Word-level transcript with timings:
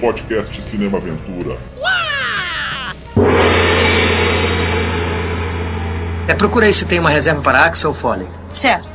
podcast 0.00 0.62
Cinema 0.62 0.98
Aventura. 0.98 1.58
É, 6.28 6.34
procura 6.34 6.66
aí 6.66 6.72
se 6.72 6.84
tem 6.84 6.98
uma 6.98 7.10
reserva 7.10 7.40
para 7.40 7.64
Axel 7.64 7.94
Foley. 7.94 8.26
Certo. 8.54 8.88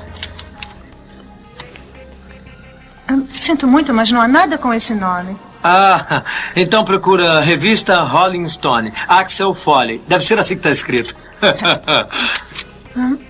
Hum, 3.09 3.27
Sinto 3.35 3.67
muito, 3.67 3.93
mas 3.93 4.11
não 4.11 4.21
há 4.21 4.27
nada 4.27 4.57
com 4.57 4.73
esse 4.73 4.93
nome. 4.93 5.37
Ah, 5.63 6.23
então 6.55 6.83
procura 6.83 7.33
a 7.33 7.41
revista 7.41 8.01
Rolling 8.01 8.47
Stone, 8.47 8.93
Axel 9.07 9.53
Foley. 9.53 10.01
Deve 10.07 10.25
ser 10.25 10.39
assim 10.39 10.55
que 10.55 10.59
está 10.59 10.71
escrito. 10.71 11.15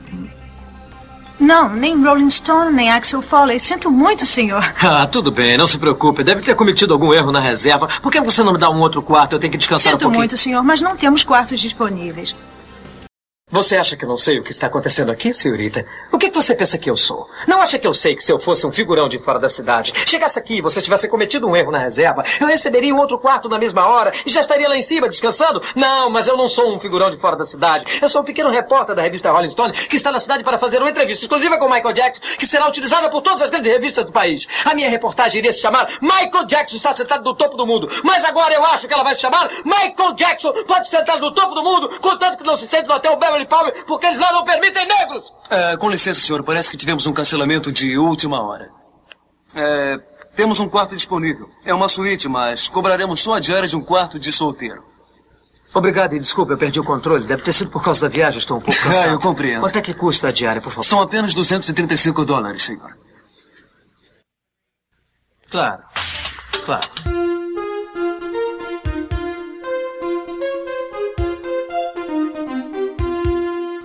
Não, 1.51 1.67
nem 1.67 2.01
Rolling 2.01 2.29
Stone, 2.29 2.71
nem 2.71 2.89
Axel 2.89 3.21
Foley. 3.21 3.59
Sinto 3.59 3.91
muito, 3.91 4.25
senhor. 4.25 4.63
ah, 4.81 5.05
tudo 5.05 5.29
bem, 5.29 5.57
não 5.57 5.67
se 5.67 5.77
preocupe. 5.77 6.23
Deve 6.23 6.41
ter 6.41 6.55
cometido 6.55 6.93
algum 6.93 7.13
erro 7.13 7.29
na 7.29 7.41
reserva. 7.41 7.89
Por 8.01 8.09
que 8.09 8.21
você 8.21 8.41
não 8.41 8.53
me 8.53 8.57
dá 8.57 8.69
um 8.69 8.79
outro 8.79 9.01
quarto? 9.01 9.35
Eu 9.35 9.39
tenho 9.39 9.51
que 9.51 9.57
descansar 9.57 9.89
um 9.89 9.91
Sinto 9.91 10.03
pouquinho. 10.03 10.19
muito, 10.21 10.37
senhor, 10.37 10.63
mas 10.63 10.79
não 10.79 10.95
temos 10.95 11.25
quartos 11.25 11.59
disponíveis. 11.59 12.33
Você 13.51 13.75
acha 13.75 13.97
que 13.97 14.05
não 14.05 14.15
sei 14.15 14.39
o 14.39 14.43
que 14.43 14.51
está 14.51 14.67
acontecendo 14.67 15.11
aqui, 15.11 15.33
senhorita? 15.33 15.85
O 16.09 16.17
que 16.17 16.31
você 16.31 16.55
pensa 16.55 16.77
que 16.77 16.89
eu 16.89 16.95
sou? 16.95 17.29
Não 17.45 17.61
acha 17.61 17.77
que 17.77 17.85
eu 17.85 17.93
sei 17.93 18.15
que 18.15 18.23
se 18.23 18.31
eu 18.31 18.39
fosse 18.39 18.65
um 18.65 18.71
figurão 18.71 19.09
de 19.09 19.19
fora 19.19 19.37
da 19.37 19.49
cidade, 19.49 19.91
chegasse 20.07 20.39
aqui 20.39 20.55
e 20.55 20.61
você 20.61 20.81
tivesse 20.81 21.09
cometido 21.09 21.45
um 21.49 21.53
erro 21.53 21.69
na 21.69 21.79
reserva, 21.79 22.23
eu 22.39 22.47
receberia 22.47 22.95
um 22.95 22.97
outro 22.97 23.19
quarto 23.19 23.49
na 23.49 23.59
mesma 23.59 23.85
hora 23.85 24.13
e 24.25 24.29
já 24.29 24.39
estaria 24.39 24.69
lá 24.69 24.77
em 24.77 24.81
cima 24.81 25.09
descansando? 25.09 25.61
Não, 25.75 26.09
mas 26.09 26.29
eu 26.29 26.37
não 26.37 26.47
sou 26.47 26.73
um 26.73 26.79
figurão 26.79 27.09
de 27.09 27.17
fora 27.17 27.35
da 27.35 27.45
cidade. 27.45 27.85
Eu 28.01 28.07
sou 28.07 28.21
um 28.21 28.23
pequeno 28.23 28.49
repórter 28.49 28.95
da 28.95 29.01
revista 29.01 29.29
Rolling 29.29 29.49
Stone 29.49 29.73
que 29.73 29.97
está 29.97 30.13
na 30.13 30.19
cidade 30.21 30.45
para 30.45 30.57
fazer 30.57 30.77
uma 30.77 30.89
entrevista 30.89 31.25
exclusiva 31.25 31.57
com 31.57 31.67
Michael 31.67 31.93
Jackson, 31.93 32.21
que 32.39 32.45
será 32.45 32.69
utilizada 32.69 33.09
por 33.09 33.21
todas 33.21 33.41
as 33.41 33.49
grandes 33.49 33.69
revistas 33.69 34.05
do 34.05 34.13
país. 34.13 34.47
A 34.63 34.73
minha 34.73 34.89
reportagem 34.89 35.39
iria 35.39 35.51
se 35.51 35.59
chamar 35.59 35.89
Michael 36.01 36.45
Jackson 36.45 36.77
está 36.77 36.95
sentado 36.95 37.25
no 37.25 37.33
topo 37.33 37.57
do 37.57 37.67
mundo. 37.67 37.89
Mas 38.01 38.23
agora 38.23 38.53
eu 38.53 38.63
acho 38.67 38.87
que 38.87 38.93
ela 38.93 39.03
vai 39.03 39.13
se 39.13 39.19
chamar 39.19 39.49
Michael 39.65 40.13
Jackson 40.13 40.53
pode 40.65 40.87
sentar 40.87 41.19
no 41.19 41.31
topo 41.31 41.53
do 41.53 41.61
mundo, 41.61 41.89
contanto 41.99 42.37
que 42.37 42.45
não 42.45 42.55
se 42.55 42.65
sente 42.65 42.87
no 42.87 42.95
hotel 42.95 43.17
Beverly 43.17 43.40
Porque 43.87 44.05
eles 44.05 44.19
lá 44.19 44.31
não 44.31 44.43
permitem 44.43 44.85
negros. 44.87 45.33
É, 45.49 45.77
com 45.77 45.89
licença, 45.89 46.19
senhor. 46.19 46.43
Parece 46.43 46.69
que 46.69 46.77
tivemos 46.77 47.05
um 47.05 47.13
cancelamento 47.13 47.71
de 47.71 47.97
última 47.97 48.41
hora. 48.41 48.69
É, 49.55 49.99
temos 50.35 50.59
um 50.59 50.69
quarto 50.69 50.95
disponível. 50.95 51.49
É 51.65 51.73
uma 51.73 51.89
suíte, 51.89 52.27
mas 52.27 52.69
cobraremos 52.69 53.21
só 53.21 53.35
a 53.35 53.39
diária 53.39 53.67
de 53.67 53.75
um 53.75 53.81
quarto 53.81 54.19
de 54.19 54.31
solteiro. 54.31 54.83
Obrigado 55.73 56.13
e 56.15 56.19
desculpa, 56.19 56.51
eu 56.53 56.57
perdi 56.57 56.79
o 56.79 56.83
controle. 56.83 57.25
Deve 57.25 57.43
ter 57.43 57.53
sido 57.53 57.71
por 57.71 57.81
causa 57.81 58.01
da 58.01 58.13
viagem, 58.13 58.39
estou 58.39 58.57
um 58.57 58.61
pouco 58.61 58.79
cansado. 58.83 59.09
Ah, 59.09 59.11
eu 59.13 59.19
compreendo. 59.19 59.61
Quanto 59.61 59.77
é 59.77 59.81
que 59.81 59.93
custa 59.93 60.27
a 60.27 60.31
diária, 60.31 60.61
por 60.61 60.69
favor? 60.69 60.83
São 60.83 60.99
apenas 61.01 61.33
235 61.33 62.25
dólares, 62.25 62.63
senhor. 62.63 62.93
Claro, 65.49 65.83
claro. 66.65 66.89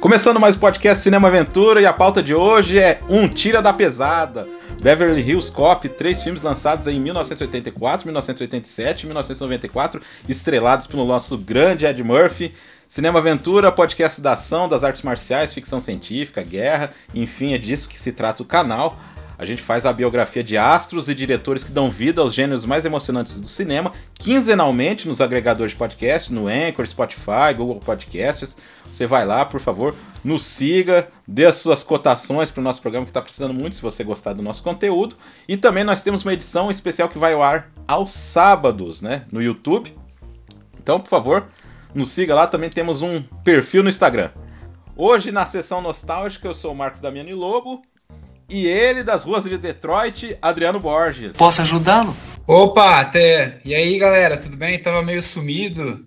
Começando 0.07 0.39
mais 0.39 0.55
o 0.55 0.61
podcast 0.61 1.03
Cinema 1.03 1.27
Aventura 1.27 1.81
e 1.81 1.85
a 1.85 1.93
pauta 1.93 2.23
de 2.23 2.33
hoje 2.33 2.79
é 2.79 3.01
Um 3.09 3.27
Tira 3.27 3.61
da 3.61 3.73
Pesada. 3.73 4.47
Beverly 4.81 5.21
Hills 5.21 5.51
Cop, 5.51 5.89
três 5.89 6.23
filmes 6.23 6.45
lançados 6.45 6.87
em 6.87 7.01
1984, 7.01 8.07
1987 8.07 9.03
e 9.03 9.07
1994, 9.07 10.01
estrelados 10.29 10.87
pelo 10.87 11.05
nosso 11.05 11.37
grande 11.37 11.87
Ed 11.87 12.05
Murphy. 12.05 12.55
Cinema 12.89 13.19
Aventura, 13.19 13.73
podcast 13.73 14.21
da 14.21 14.35
ação, 14.35 14.69
das 14.69 14.85
artes 14.85 15.03
marciais, 15.03 15.53
ficção 15.53 15.81
científica, 15.81 16.41
guerra, 16.41 16.93
enfim, 17.13 17.53
é 17.53 17.59
disso 17.59 17.89
que 17.89 17.99
se 17.99 18.13
trata 18.13 18.45
o 18.45 18.47
canal. 18.47 18.97
A 19.37 19.45
gente 19.45 19.61
faz 19.61 19.85
a 19.85 19.93
biografia 19.93 20.45
de 20.45 20.57
astros 20.57 21.09
e 21.09 21.17
diretores 21.17 21.65
que 21.65 21.73
dão 21.73 21.91
vida 21.91 22.23
aos 22.23 22.33
gêneros 22.33 22.65
mais 22.65 22.85
emocionantes 22.85 23.41
do 23.41 23.49
cinema, 23.49 23.93
quinzenalmente 24.15 25.09
nos 25.09 25.21
agregadores 25.21 25.73
de 25.73 25.79
podcast, 25.79 26.33
no 26.33 26.47
Anchor, 26.47 26.87
Spotify, 26.87 27.53
Google 27.57 27.81
Podcasts. 27.85 28.57
Você 28.97 29.07
vai 29.07 29.27
lá, 29.27 29.45
por 29.45 29.61
favor, 29.61 29.95
nos 30.25 30.43
siga, 30.43 31.09
dê 31.29 31.45
as 31.45 31.57
suas 31.57 31.85
cotações 31.85 32.51
para 32.51 32.63
o 32.63 32.65
nosso 32.65 32.81
programa 32.81 33.05
que 33.05 33.11
está 33.11 33.21
precisando 33.21 33.53
muito, 33.53 33.77
se 33.77 33.83
você 33.83 34.03
gostar 34.03 34.33
do 34.33 34.41
nosso 34.41 34.63
conteúdo. 34.63 35.17
E 35.47 35.55
também 35.55 35.85
nós 35.85 36.03
temos 36.03 36.23
uma 36.23 36.33
edição 36.33 36.71
especial 36.71 37.11
que 37.11 37.19
vai 37.19 37.35
ao 37.35 37.43
ar 37.43 37.71
aos 37.87 38.13
sábados, 38.13 39.03
né, 39.03 39.27
no 39.31 39.43
YouTube. 39.43 39.95
Então, 40.83 40.99
por 40.99 41.11
favor, 41.11 41.47
nos 41.95 42.09
siga 42.09 42.35
lá. 42.35 42.47
Também 42.47 42.71
temos 42.71 43.03
um 43.03 43.23
perfil 43.45 43.83
no 43.83 43.91
Instagram. 43.91 44.31
Hoje, 44.97 45.31
na 45.31 45.45
sessão 45.45 45.83
nostálgica, 45.83 46.49
eu 46.49 46.55
sou 46.55 46.73
o 46.73 46.75
Marcos 46.75 47.03
Damiani 47.03 47.35
Lobo. 47.35 47.83
E 48.49 48.67
ele, 48.67 49.03
das 49.03 49.25
ruas 49.25 49.45
de 49.45 49.59
Detroit, 49.59 50.39
Adriano 50.41 50.81
Borges. 50.81 51.37
Posso 51.37 51.61
ajudá-lo? 51.61 52.17
Opa, 52.47 53.01
até. 53.01 53.61
E 53.63 53.75
aí, 53.75 53.99
galera, 53.99 54.39
tudo 54.39 54.57
bem? 54.57 54.81
Tava 54.81 55.03
meio 55.03 55.23
sumido. 55.23 56.07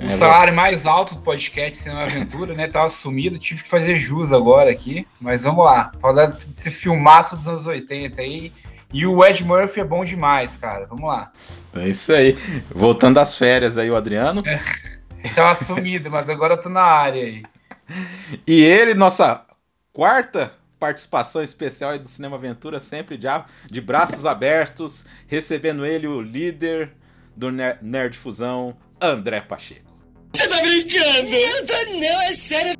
O 0.00 0.04
É, 0.06 0.10
salário 0.10 0.54
mais 0.54 0.86
alto 0.86 1.14
do 1.16 1.20
podcast 1.22 1.76
Cinema 1.78 2.04
Aventura, 2.04 2.54
né? 2.54 2.66
Tava 2.66 2.88
sumido, 2.88 3.38
tive 3.38 3.62
que 3.62 3.68
fazer 3.68 3.98
jus 3.98 4.32
agora 4.32 4.70
aqui. 4.70 5.06
Mas 5.20 5.42
vamos 5.44 5.64
lá. 5.64 5.92
Falar 6.00 6.26
desse 6.26 6.70
filmaço 6.70 7.36
dos 7.36 7.46
anos 7.48 7.66
80 7.66 8.20
aí. 8.20 8.52
E 8.92 9.06
o 9.06 9.24
Ed 9.24 9.42
Murphy 9.44 9.80
é 9.80 9.84
bom 9.84 10.04
demais, 10.04 10.56
cara. 10.56 10.86
Vamos 10.86 11.04
lá. 11.08 11.32
É 11.74 11.88
isso 11.88 12.12
aí. 12.12 12.36
Voltando 12.70 13.14
das 13.16 13.36
férias 13.36 13.76
aí, 13.78 13.90
o 13.90 13.96
Adriano. 13.96 14.42
Tava 15.34 15.54
sumido, 15.54 16.10
mas 16.10 16.28
agora 16.28 16.54
eu 16.54 16.60
tô 16.60 16.68
na 16.68 16.82
área 16.82 17.22
aí. 17.22 17.42
E 18.46 18.62
ele, 18.62 18.94
nossa 18.94 19.44
quarta 19.92 20.52
participação 20.78 21.42
especial 21.44 21.90
aí 21.92 21.98
do 21.98 22.08
Cinema 22.08 22.36
Aventura, 22.36 22.80
sempre 22.80 23.16
de, 23.16 23.28
de 23.70 23.80
braços 23.80 24.26
abertos, 24.26 25.04
recebendo 25.28 25.86
ele, 25.86 26.08
o 26.08 26.20
líder 26.20 26.90
do 27.36 27.50
Ner- 27.52 27.78
Nerd 27.80 28.18
Fusão, 28.18 28.76
André 29.02 29.40
Pacheco. 29.40 29.92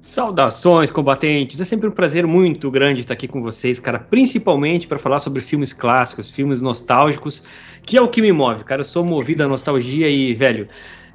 Saudações, 0.00 0.90
combatentes! 0.90 1.60
É 1.60 1.64
sempre 1.64 1.88
um 1.88 1.90
prazer 1.90 2.26
muito 2.26 2.70
grande 2.70 3.00
estar 3.00 3.14
aqui 3.14 3.26
com 3.26 3.42
vocês, 3.42 3.78
cara, 3.80 3.98
principalmente 3.98 4.86
para 4.86 4.98
falar 4.98 5.18
sobre 5.18 5.42
filmes 5.42 5.72
clássicos, 5.72 6.30
filmes 6.30 6.62
nostálgicos, 6.62 7.44
que 7.82 7.96
é 7.96 8.00
o 8.00 8.08
que 8.08 8.22
me 8.22 8.30
move, 8.32 8.64
cara. 8.64 8.80
Eu 8.80 8.84
sou 8.84 9.04
movido 9.04 9.42
à 9.42 9.48
nostalgia 9.48 10.08
e, 10.08 10.32
velho, 10.32 10.68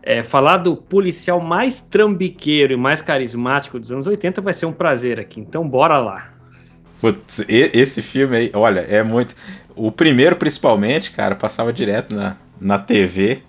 é, 0.03 0.21
falar 0.21 0.57
do 0.57 0.75
policial 0.75 1.39
mais 1.39 1.81
trambiqueiro 1.81 2.73
e 2.73 2.77
mais 2.77 3.01
carismático 3.01 3.79
dos 3.79 3.91
anos 3.91 4.05
80 4.05 4.41
vai 4.41 4.53
ser 4.53 4.65
um 4.65 4.73
prazer 4.73 5.19
aqui. 5.19 5.39
Então, 5.39 5.67
bora 5.67 5.97
lá. 5.97 6.33
Putz, 6.99 7.45
esse 7.47 8.01
filme 8.01 8.35
aí, 8.35 8.51
olha, 8.53 8.81
é 8.81 9.01
muito. 9.03 9.35
O 9.75 9.91
primeiro, 9.91 10.35
principalmente, 10.35 11.11
cara, 11.11 11.35
passava 11.35 11.71
direto 11.71 12.13
na, 12.13 12.35
na 12.59 12.77
TV. 12.77 13.43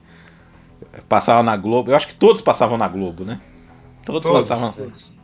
Passava 1.08 1.42
na 1.42 1.56
Globo. 1.56 1.90
Eu 1.90 1.96
acho 1.96 2.08
que 2.08 2.14
todos 2.14 2.42
passavam 2.42 2.78
na 2.78 2.88
Globo, 2.88 3.24
né? 3.24 3.40
Todos, 4.04 4.22
Todos, 4.28 4.48
passavam. 4.48 4.74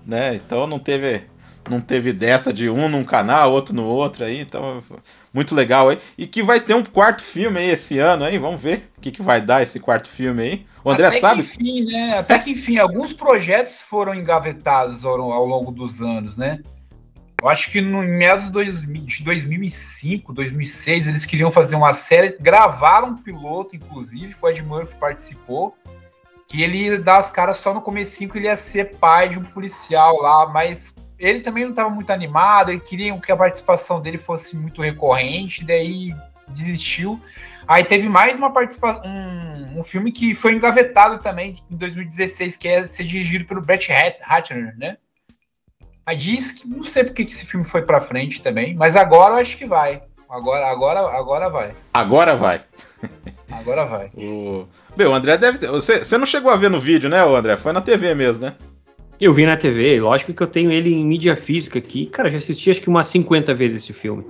Né? 0.07 0.35
Então 0.35 0.67
não 0.67 0.79
teve. 0.79 1.23
Não 1.71 1.81
teve 1.81 2.13
dessa 2.13 2.53
de 2.53 2.69
um 2.69 2.91
num 2.91 3.03
canal, 3.03 3.51
outro 3.51 3.75
no 3.75 3.85
outro 3.85 4.23
aí. 4.23 4.39
Então, 4.39 4.83
muito 5.33 5.55
legal 5.55 5.89
aí. 5.89 5.99
E 6.19 6.27
que 6.27 6.43
vai 6.43 6.61
ter 6.61 6.75
um 6.75 6.85
quarto 6.85 7.23
filme 7.23 7.59
aí 7.59 7.71
esse 7.71 7.99
ano 7.99 8.25
aí. 8.25 8.37
Vamos 8.37 8.61
ver 8.61 8.91
o 8.99 9.01
que, 9.01 9.11
que 9.11 9.23
vai 9.23 9.41
dar 9.41 9.63
esse 9.63 9.81
quarto 9.81 10.07
filme 10.07 10.43
aí. 10.43 10.67
O 10.85 10.91
André 10.91 11.07
Até 11.07 11.21
sabe? 11.21 11.43
Que 11.43 11.55
enfim, 11.55 11.85
né? 11.91 12.19
Até 12.19 12.39
que 12.39 12.51
enfim, 12.51 12.77
alguns 12.77 13.15
projetos 13.15 13.81
foram 13.81 14.15
engavetados 14.15 15.07
ao, 15.07 15.33
ao 15.33 15.47
longo 15.47 15.73
dos 15.73 16.03
anos, 16.03 16.37
né? 16.37 16.59
Eu 17.45 17.51
acho 17.51 17.71
que 17.71 17.83
no, 17.83 18.03
em 18.03 18.09
meados 18.09 18.47
de 18.47 18.53
2000 18.53 19.03
de 19.03 19.23
2005, 19.23 20.33
2006, 20.33 21.09
eles 21.09 21.27
queriam 21.27 21.51
fazer 21.51 21.77
uma 21.77 21.93
série, 21.93 22.39
gravaram 22.41 23.09
um 23.09 23.17
piloto, 23.19 23.77
inclusive, 23.77 24.33
que 24.33 24.43
o 24.43 24.49
Ed 24.49 24.63
Murphy 24.63 24.95
participou, 24.95 25.77
que 26.49 26.63
ele 26.63 26.97
dá 26.97 27.19
as 27.19 27.31
caras 27.31 27.59
só 27.59 27.75
no 27.75 27.83
comecinho 27.83 28.31
que 28.31 28.39
ele 28.39 28.47
ia 28.47 28.57
ser 28.57 28.97
pai 28.97 29.29
de 29.29 29.39
um 29.39 29.45
policial 29.45 30.23
lá, 30.23 30.47
mas 30.47 30.95
ele 31.19 31.41
também 31.41 31.65
não 31.65 31.73
estava 31.73 31.91
muito 31.91 32.11
animado, 32.11 32.71
ele 32.71 32.81
queria 32.81 33.15
que 33.21 33.31
a 33.31 33.37
participação 33.37 34.01
dele 34.01 34.17
fosse 34.17 34.57
muito 34.57 34.81
recorrente, 34.81 35.67
daí 35.67 36.17
desistiu. 36.49 37.21
Aí 37.69 37.85
teve 37.85 38.09
mais 38.09 38.39
uma 38.39 38.55
participação, 38.55 39.03
um, 39.05 39.81
um 39.81 39.83
filme 39.83 40.11
que 40.13 40.35
foi 40.35 40.55
engavetado 40.55 41.19
também 41.19 41.63
em 41.71 41.77
2016, 41.77 42.57
que 42.57 42.69
é 42.69 42.87
ser 42.87 43.05
dirigido 43.05 43.45
pelo 43.45 43.61
Brett 43.61 43.93
Ratner, 44.23 44.75
né? 44.79 44.97
Aí 46.07 46.17
diz 46.17 46.53
que 46.53 46.69
não 46.69 46.83
sei 46.85 47.05
porque 47.05 47.25
que 47.25 47.31
esse 47.31 47.47
filme 47.47 47.65
foi 47.67 47.83
pra 47.83 48.01
frente 48.01 48.43
também, 48.43 48.75
mas 48.75 48.95
agora 48.97 49.35
eu 49.35 49.39
acho 49.39 49.57
que 49.57 49.65
vai. 49.67 50.03
Agora, 50.29 50.67
agora, 50.67 51.01
agora 51.01 51.49
vai. 51.49 51.71
Agora 51.93 52.35
vai. 52.37 52.61
Agora 53.51 53.85
vai. 53.85 54.11
O... 54.17 54.67
Meu, 54.97 55.11
o 55.11 55.15
André 55.15 55.37
deve 55.37 55.59
ter. 55.59 55.69
Você, 55.69 56.05
você 56.05 56.17
não 56.19 56.27
chegou 56.27 56.51
a 56.51 56.57
ver 56.57 56.71
no 56.71 56.79
vídeo, 56.81 57.09
né, 57.09 57.25
o 57.25 57.35
André? 57.37 57.57
Foi 57.57 57.73
na 57.73 57.81
TV 57.81 58.15
mesmo, 58.15 58.43
né? 58.45 58.55
Eu 59.21 59.33
vi 59.33 59.47
na 59.47 59.57
TV, 59.57 60.01
lógico 60.01 60.35
que 60.35 60.43
eu 60.43 60.47
tenho 60.47 60.73
ele 60.73 60.93
em 60.93 61.05
mídia 61.05 61.37
física 61.37 61.79
aqui. 61.79 62.07
Cara, 62.07 62.29
já 62.29 62.37
assisti 62.37 62.71
acho 62.71 62.81
que 62.83 62.89
umas 62.89 63.07
50 63.07 63.55
vezes 63.55 63.83
esse 63.83 63.93
filme. 63.93 64.25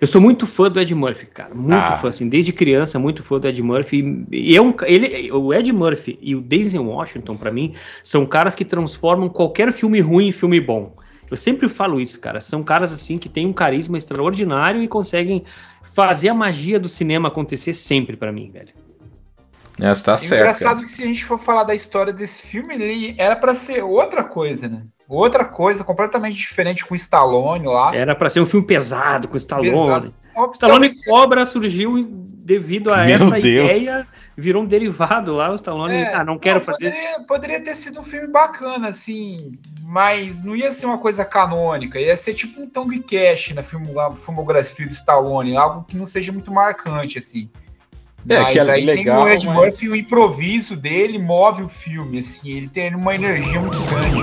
Eu 0.00 0.06
sou 0.06 0.20
muito 0.20 0.46
fã 0.46 0.70
do 0.70 0.80
Ed 0.80 0.94
Murphy, 0.94 1.26
cara. 1.26 1.52
Muito 1.54 1.74
Ah. 1.74 1.98
fã, 1.98 2.08
assim, 2.08 2.28
desde 2.28 2.52
criança, 2.52 2.98
muito 2.98 3.22
fã 3.24 3.38
do 3.40 3.48
Ed 3.48 3.60
Murphy. 3.62 4.24
E 4.30 4.56
é 4.56 4.62
um, 4.62 4.72
ele, 4.84 5.30
o 5.32 5.52
Ed 5.52 5.72
Murphy 5.72 6.16
e 6.22 6.34
o 6.36 6.40
Denzel 6.40 6.86
Washington, 6.86 7.36
pra 7.36 7.50
mim, 7.50 7.74
são 8.04 8.24
caras 8.24 8.54
que 8.54 8.64
transformam 8.64 9.28
qualquer 9.28 9.72
filme 9.72 10.00
ruim 10.00 10.28
em 10.28 10.32
filme 10.32 10.60
bom. 10.60 10.94
Eu 11.30 11.36
sempre 11.36 11.68
falo 11.68 12.00
isso, 12.00 12.18
cara. 12.20 12.40
São 12.40 12.62
caras 12.62 12.92
assim 12.92 13.18
que 13.18 13.28
têm 13.28 13.46
um 13.46 13.52
carisma 13.52 13.96
extraordinário 13.96 14.82
e 14.82 14.88
conseguem 14.88 15.44
fazer 15.82 16.28
a 16.28 16.34
magia 16.34 16.78
do 16.80 16.88
cinema 16.88 17.28
acontecer 17.28 17.72
sempre 17.72 18.16
pra 18.16 18.32
mim, 18.32 18.50
velho. 18.50 18.72
É, 19.78 19.94
você 19.94 20.04
tá 20.04 20.14
o 20.14 20.18
certo. 20.18 20.40
engraçado 20.40 20.74
cara. 20.74 20.82
que 20.82 20.90
se 20.90 21.02
a 21.02 21.06
gente 21.06 21.24
for 21.24 21.38
falar 21.38 21.64
da 21.64 21.74
história 21.74 22.12
desse 22.12 22.42
filme, 22.42 22.74
ele 22.74 23.14
era 23.16 23.34
pra 23.36 23.54
ser 23.54 23.82
outra 23.82 24.22
coisa, 24.22 24.68
né? 24.68 24.82
Outra 25.08 25.44
coisa 25.44 25.82
completamente 25.82 26.36
diferente 26.36 26.84
com 26.84 26.94
o 26.94 26.96
Stallone 26.96 27.66
lá. 27.66 27.94
Era 27.94 28.14
pra 28.14 28.28
ser 28.28 28.40
um 28.40 28.46
filme 28.46 28.66
pesado 28.66 29.26
com 29.26 29.36
Stallone. 29.36 29.70
Pesado. 29.70 30.14
Stallone 30.52 30.90
Cobra 31.04 31.44
surgiu 31.44 32.06
devido 32.36 32.92
a 32.92 33.04
Meu 33.04 33.16
essa 33.16 33.40
Deus. 33.40 33.70
ideia, 33.70 34.06
virou 34.40 34.62
um 34.62 34.66
derivado 34.66 35.36
lá. 35.36 35.50
O 35.50 35.54
Stallone, 35.54 35.94
É, 35.94 36.14
ah, 36.14 36.24
não 36.24 36.38
quero 36.38 36.60
fazer. 36.60 36.90
Poderia, 36.90 37.20
poderia 37.20 37.60
ter 37.60 37.74
sido 37.76 38.00
um 38.00 38.02
filme 38.02 38.26
bacana, 38.26 38.88
assim, 38.88 39.58
mas 39.82 40.42
não 40.42 40.56
ia 40.56 40.72
ser 40.72 40.86
uma 40.86 40.98
coisa 40.98 41.24
canônica. 41.24 42.00
Ia 42.00 42.16
ser 42.16 42.34
tipo 42.34 42.60
um 42.60 42.68
Tango 42.68 43.00
Cash 43.02 43.52
na 43.54 43.62
filmografia 43.62 44.86
do 44.86 44.92
Stallone, 44.92 45.56
algo 45.56 45.84
que 45.84 45.96
não 45.96 46.06
seja 46.06 46.32
muito 46.32 46.50
marcante, 46.50 47.18
assim. 47.18 47.48
É, 48.28 48.38
mas 48.40 48.52
que 48.52 48.58
é 48.58 48.70
aí 48.70 48.84
legal, 48.84 49.24
tem 49.24 49.32
o 49.32 49.34
Ed 49.34 49.46
mas- 49.46 49.56
Murphy, 49.56 49.88
o 49.88 49.96
improviso 49.96 50.76
dele 50.76 51.18
move 51.18 51.62
o 51.62 51.68
filme, 51.68 52.18
assim, 52.18 52.50
ele 52.50 52.68
tem 52.68 52.94
uma 52.94 53.14
energia 53.14 53.60
muito 53.60 53.78
grande. 53.84 54.22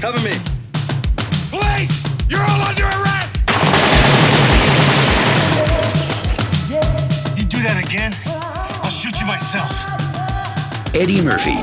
Cover 0.00 0.20
me. 0.22 0.53
You 9.24 9.28
myself. 9.28 9.72
Eddie 10.94 11.22
Murphy, 11.22 11.56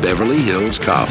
Beverly 0.00 0.38
Hills 0.42 0.76
Cop. 0.80 1.08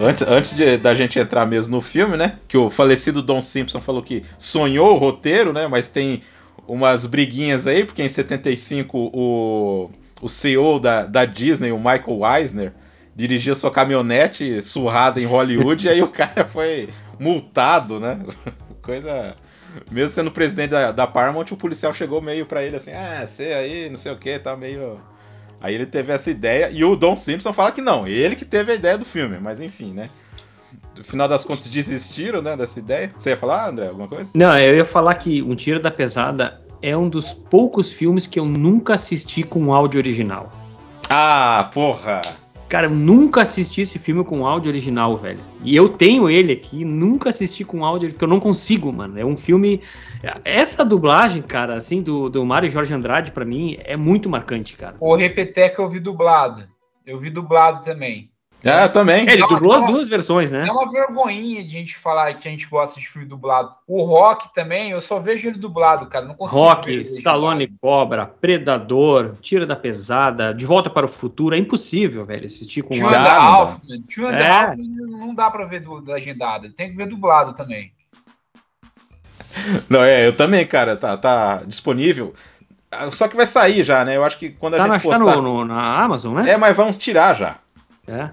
Antes, 0.00 0.22
antes 0.22 0.54
de- 0.54 0.76
da 0.76 0.94
gente 0.94 1.18
entrar 1.18 1.44
mesmo 1.44 1.74
no 1.76 1.80
filme, 1.82 2.16
né? 2.16 2.34
Que 2.46 2.56
o 2.56 2.70
falecido 2.70 3.20
Don 3.20 3.40
Simpson 3.40 3.80
falou 3.80 4.02
que 4.02 4.22
sonhou 4.38 4.94
o 4.94 4.98
roteiro, 4.98 5.52
né? 5.52 5.66
Mas 5.66 5.88
tem 5.88 6.22
umas 6.68 7.04
briguinhas 7.04 7.66
aí, 7.66 7.84
porque 7.84 8.02
em 8.02 8.08
75 8.08 8.96
o, 9.12 9.90
o 10.20 10.28
CEO 10.28 10.78
da, 10.78 11.04
da 11.04 11.24
Disney, 11.24 11.72
o 11.72 11.78
Michael 11.78 12.20
Eisner, 12.38 12.72
dirigia 13.16 13.56
sua 13.56 13.72
caminhonete 13.72 14.62
surrada 14.62 15.20
em 15.20 15.24
Hollywood 15.24 15.86
e 15.86 15.88
aí 15.88 16.00
o 16.02 16.08
cara 16.08 16.44
foi 16.44 16.88
multado, 17.18 17.98
né? 17.98 18.20
Coisa. 18.88 19.36
Mesmo 19.90 20.08
sendo 20.08 20.30
presidente 20.30 20.70
da, 20.70 20.92
da 20.92 21.06
Paramount, 21.06 21.44
o 21.50 21.58
policial 21.58 21.92
chegou 21.92 22.22
meio 22.22 22.46
pra 22.46 22.64
ele 22.64 22.76
assim: 22.76 22.90
ah, 22.90 23.22
você 23.26 23.52
aí, 23.52 23.90
não 23.90 23.96
sei 23.96 24.10
o 24.10 24.16
que, 24.16 24.38
tá 24.38 24.56
meio. 24.56 24.98
Aí 25.60 25.74
ele 25.74 25.84
teve 25.84 26.10
essa 26.10 26.30
ideia 26.30 26.70
e 26.70 26.82
o 26.82 26.96
Don 26.96 27.14
Simpson 27.14 27.52
fala 27.52 27.70
que 27.70 27.82
não, 27.82 28.08
ele 28.08 28.34
que 28.34 28.46
teve 28.46 28.72
a 28.72 28.74
ideia 28.74 28.96
do 28.96 29.04
filme, 29.04 29.38
mas 29.38 29.60
enfim, 29.60 29.92
né? 29.92 30.08
No 30.96 31.04
final 31.04 31.28
das 31.28 31.44
contas 31.44 31.66
desistiram, 31.66 32.40
né, 32.40 32.56
dessa 32.56 32.78
ideia. 32.78 33.12
Você 33.14 33.30
ia 33.30 33.36
falar, 33.36 33.68
André, 33.68 33.88
alguma 33.88 34.08
coisa? 34.08 34.30
Não, 34.34 34.58
eu 34.58 34.74
ia 34.74 34.84
falar 34.86 35.14
que 35.16 35.42
Um 35.42 35.54
Tiro 35.54 35.80
da 35.80 35.90
Pesada 35.90 36.58
é 36.80 36.96
um 36.96 37.10
dos 37.10 37.34
poucos 37.34 37.92
filmes 37.92 38.26
que 38.26 38.40
eu 38.40 38.46
nunca 38.46 38.94
assisti 38.94 39.42
com 39.42 39.74
áudio 39.74 39.98
original. 39.98 40.50
Ah, 41.10 41.70
porra! 41.74 42.22
Cara, 42.68 42.86
eu 42.86 42.90
nunca 42.90 43.40
assisti 43.40 43.80
esse 43.80 43.98
filme 43.98 44.22
com 44.22 44.46
áudio 44.46 44.70
original, 44.70 45.16
velho. 45.16 45.40
E 45.64 45.74
eu 45.74 45.88
tenho 45.88 46.28
ele 46.28 46.52
aqui, 46.52 46.84
nunca 46.84 47.30
assisti 47.30 47.64
com 47.64 47.82
áudio, 47.82 48.10
porque 48.10 48.24
eu 48.24 48.28
não 48.28 48.38
consigo, 48.38 48.92
mano. 48.92 49.18
É 49.18 49.24
um 49.24 49.38
filme. 49.38 49.80
Essa 50.44 50.84
dublagem, 50.84 51.40
cara, 51.40 51.74
assim, 51.74 52.02
do, 52.02 52.28
do 52.28 52.44
Mário 52.44 52.68
Jorge 52.68 52.92
Andrade, 52.92 53.32
pra 53.32 53.44
mim, 53.44 53.78
é 53.80 53.96
muito 53.96 54.28
marcante, 54.28 54.76
cara. 54.76 54.96
O 55.00 55.16
Repeteca 55.16 55.80
eu 55.80 55.88
vi 55.88 55.98
dublado. 55.98 56.68
Eu 57.06 57.18
vi 57.18 57.30
dublado 57.30 57.82
também. 57.82 58.30
Eu 58.62 58.92
também. 58.92 59.28
É, 59.28 59.34
ele 59.34 59.46
dublou 59.46 59.72
as 59.72 59.84
duas 59.86 60.08
versões, 60.08 60.50
né? 60.50 60.66
É 60.66 60.72
uma 60.72 60.90
vergonhinha 60.90 61.62
de 61.62 61.76
a 61.76 61.78
gente 61.78 61.96
falar 61.96 62.34
que 62.34 62.48
a 62.48 62.50
gente 62.50 62.66
gosta 62.66 62.98
de 62.98 63.06
filme 63.08 63.26
dublado. 63.26 63.72
O 63.86 64.02
Rock 64.02 64.52
também, 64.52 64.90
eu 64.90 65.00
só 65.00 65.20
vejo 65.20 65.48
ele 65.48 65.58
dublado, 65.58 66.06
cara. 66.06 66.24
Não 66.26 66.34
consigo 66.34 66.60
ver 66.60 66.66
Rock, 66.66 66.90
ele 66.90 67.02
Stallone 67.02 67.58
legendado. 67.60 67.80
Cobra, 67.80 68.26
Predador, 68.26 69.36
Tira 69.40 69.64
da 69.64 69.76
Pesada, 69.76 70.52
De 70.52 70.66
Volta 70.66 70.90
para 70.90 71.06
o 71.06 71.08
Futuro. 71.08 71.54
É 71.54 71.58
impossível, 71.58 72.24
velho, 72.26 72.46
assistir 72.46 72.82
com 72.82 72.94
Half, 72.94 73.78
man. 73.88 74.00
Two 74.12 74.26
and 74.26 74.30
the 74.36 74.42
É. 74.42 74.48
Half 74.50 74.76
não 74.76 75.34
dá 75.34 75.48
pra 75.50 75.64
ver 75.64 75.80
du- 75.80 76.00
legendado. 76.04 76.68
Tem 76.70 76.90
que 76.90 76.96
ver 76.96 77.06
dublado 77.06 77.54
também. 77.54 77.92
Não, 79.88 80.02
é, 80.02 80.26
eu 80.26 80.36
também, 80.36 80.66
cara, 80.66 80.96
tá, 80.96 81.16
tá 81.16 81.62
disponível. 81.66 82.34
Ah, 82.90 83.10
Só 83.12 83.28
que 83.28 83.36
vai 83.36 83.46
sair 83.46 83.82
já, 83.84 84.04
né? 84.04 84.16
Eu 84.16 84.24
acho 84.24 84.38
que 84.38 84.50
quando 84.50 84.74
a 84.74 84.78
Tá, 84.78 84.84
gente 84.84 85.02
tá 85.02 85.18
postar. 85.18 85.36
no, 85.36 85.42
no- 85.42 85.64
na 85.64 86.02
Amazon, 86.02 86.34
né? 86.36 86.50
É, 86.50 86.56
mas 86.56 86.76
vamos 86.76 86.98
tirar 86.98 87.34
já. 87.34 87.56
É. 88.06 88.30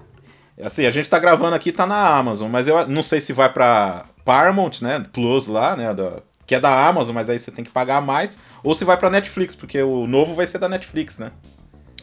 Assim, 0.62 0.86
a 0.86 0.92
gente 0.92 1.10
tá 1.10 1.20
gravando 1.20 1.56
aqui, 1.56 1.72
tá 1.72 1.86
na 1.86 2.08
Amazon, 2.18 2.50
mas 2.50 2.68
eu 2.68 2.88
não 2.88 3.04
sei 3.04 3.20
se 3.20 3.34
vai 3.34 3.52
pra 3.52 4.06
Paramount, 4.24 4.82
né? 4.82 5.06
Plus 5.12 5.48
lá, 5.48 5.76
né? 5.76 5.94
da- 5.94 6.20
que 6.48 6.54
é 6.56 6.60
da 6.60 6.88
Amazon, 6.88 7.14
mas 7.16 7.30
aí 7.30 7.40
você 7.40 7.52
tem 7.52 7.66
que 7.66 7.72
pagar 7.72 8.02
mais. 8.02 8.40
Ou 8.64 8.76
se 8.76 8.86
vai 8.86 8.96
pra 8.98 9.10
Netflix, 9.10 9.56
porque 9.56 9.82
o 9.82 10.06
novo 10.06 10.34
vai 10.36 10.46
ser 10.46 10.60
da 10.60 10.70
Netflix, 10.70 11.18
né? 11.18 11.32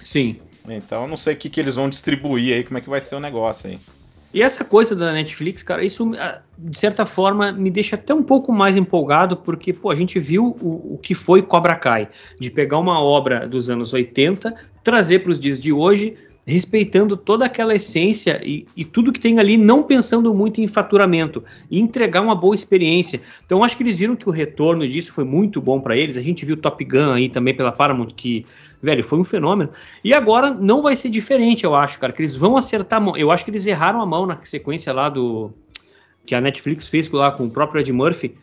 Sim. 0.02 0.36
Então 0.68 1.02
eu 1.02 1.08
não 1.08 1.16
sei 1.16 1.34
o 1.34 1.36
que, 1.36 1.48
que 1.48 1.60
eles 1.60 1.76
vão 1.76 1.88
distribuir 1.88 2.54
aí, 2.54 2.64
como 2.64 2.78
é 2.78 2.80
que 2.80 2.90
vai 2.90 3.00
ser 3.00 3.14
o 3.14 3.20
negócio 3.20 3.70
aí. 3.70 3.78
E 4.34 4.40
essa 4.42 4.64
coisa 4.64 4.96
da 4.96 5.12
Netflix, 5.12 5.62
cara, 5.62 5.84
isso 5.84 6.12
ah, 6.18 6.40
de 6.58 6.76
certa 6.78 7.04
forma 7.04 7.52
me 7.52 7.70
deixa 7.70 7.96
até 7.96 8.14
um 8.14 8.22
pouco 8.22 8.50
mais 8.50 8.76
empolgado, 8.76 9.36
porque 9.36 9.72
pô, 9.72 9.90
a 9.90 9.94
gente 9.94 10.18
viu 10.18 10.56
o, 10.60 10.94
o 10.94 10.98
que 11.02 11.14
foi 11.14 11.42
Cobra 11.42 11.76
Kai, 11.76 12.08
de 12.40 12.50
pegar 12.50 12.78
uma 12.78 12.98
obra 13.00 13.46
dos 13.46 13.68
anos 13.68 13.92
80, 13.92 14.54
trazer 14.82 15.18
para 15.20 15.32
os 15.32 15.38
dias 15.38 15.60
de 15.60 15.70
hoje, 15.72 16.16
respeitando 16.46 17.16
toda 17.16 17.44
aquela 17.44 17.74
essência 17.74 18.40
e, 18.44 18.66
e 18.76 18.84
tudo 18.84 19.12
que 19.12 19.20
tem 19.20 19.38
ali, 19.38 19.56
não 19.56 19.82
pensando 19.82 20.34
muito 20.34 20.60
em 20.60 20.66
faturamento, 20.66 21.42
e 21.70 21.78
entregar 21.78 22.20
uma 22.20 22.34
boa 22.34 22.54
experiência. 22.54 23.20
Então 23.46 23.62
acho 23.62 23.76
que 23.76 23.82
eles 23.82 23.98
viram 23.98 24.16
que 24.16 24.28
o 24.28 24.32
retorno 24.32 24.86
disso 24.86 25.12
foi 25.12 25.24
muito 25.24 25.60
bom 25.60 25.80
para 25.80 25.96
eles. 25.96 26.16
A 26.16 26.22
gente 26.22 26.44
viu 26.44 26.56
Top 26.56 26.84
Gun 26.84 27.12
aí 27.12 27.28
também 27.28 27.54
pela 27.54 27.70
Paramount, 27.70 28.08
que 28.16 28.44
velho, 28.82 29.04
foi 29.04 29.18
um 29.18 29.24
fenômeno. 29.24 29.70
E 30.02 30.12
agora 30.12 30.52
não 30.52 30.82
vai 30.82 30.96
ser 30.96 31.08
diferente, 31.08 31.64
eu 31.64 31.74
acho, 31.74 31.98
cara, 32.00 32.12
que 32.12 32.20
eles 32.20 32.34
vão 32.34 32.56
acertar 32.56 32.98
a 32.98 33.00
mão. 33.00 33.16
Eu 33.16 33.30
acho 33.30 33.44
que 33.44 33.50
eles 33.50 33.64
erraram 33.66 34.02
a 34.02 34.06
mão 34.06 34.26
na 34.26 34.36
sequência 34.44 34.92
lá 34.92 35.08
do. 35.08 35.52
que 36.26 36.34
a 36.34 36.40
Netflix 36.40 36.88
fez 36.88 37.08
lá 37.10 37.30
com 37.30 37.44
o 37.44 37.50
próprio 37.50 37.80
Ed 37.80 37.92
Murphy, 37.92 38.34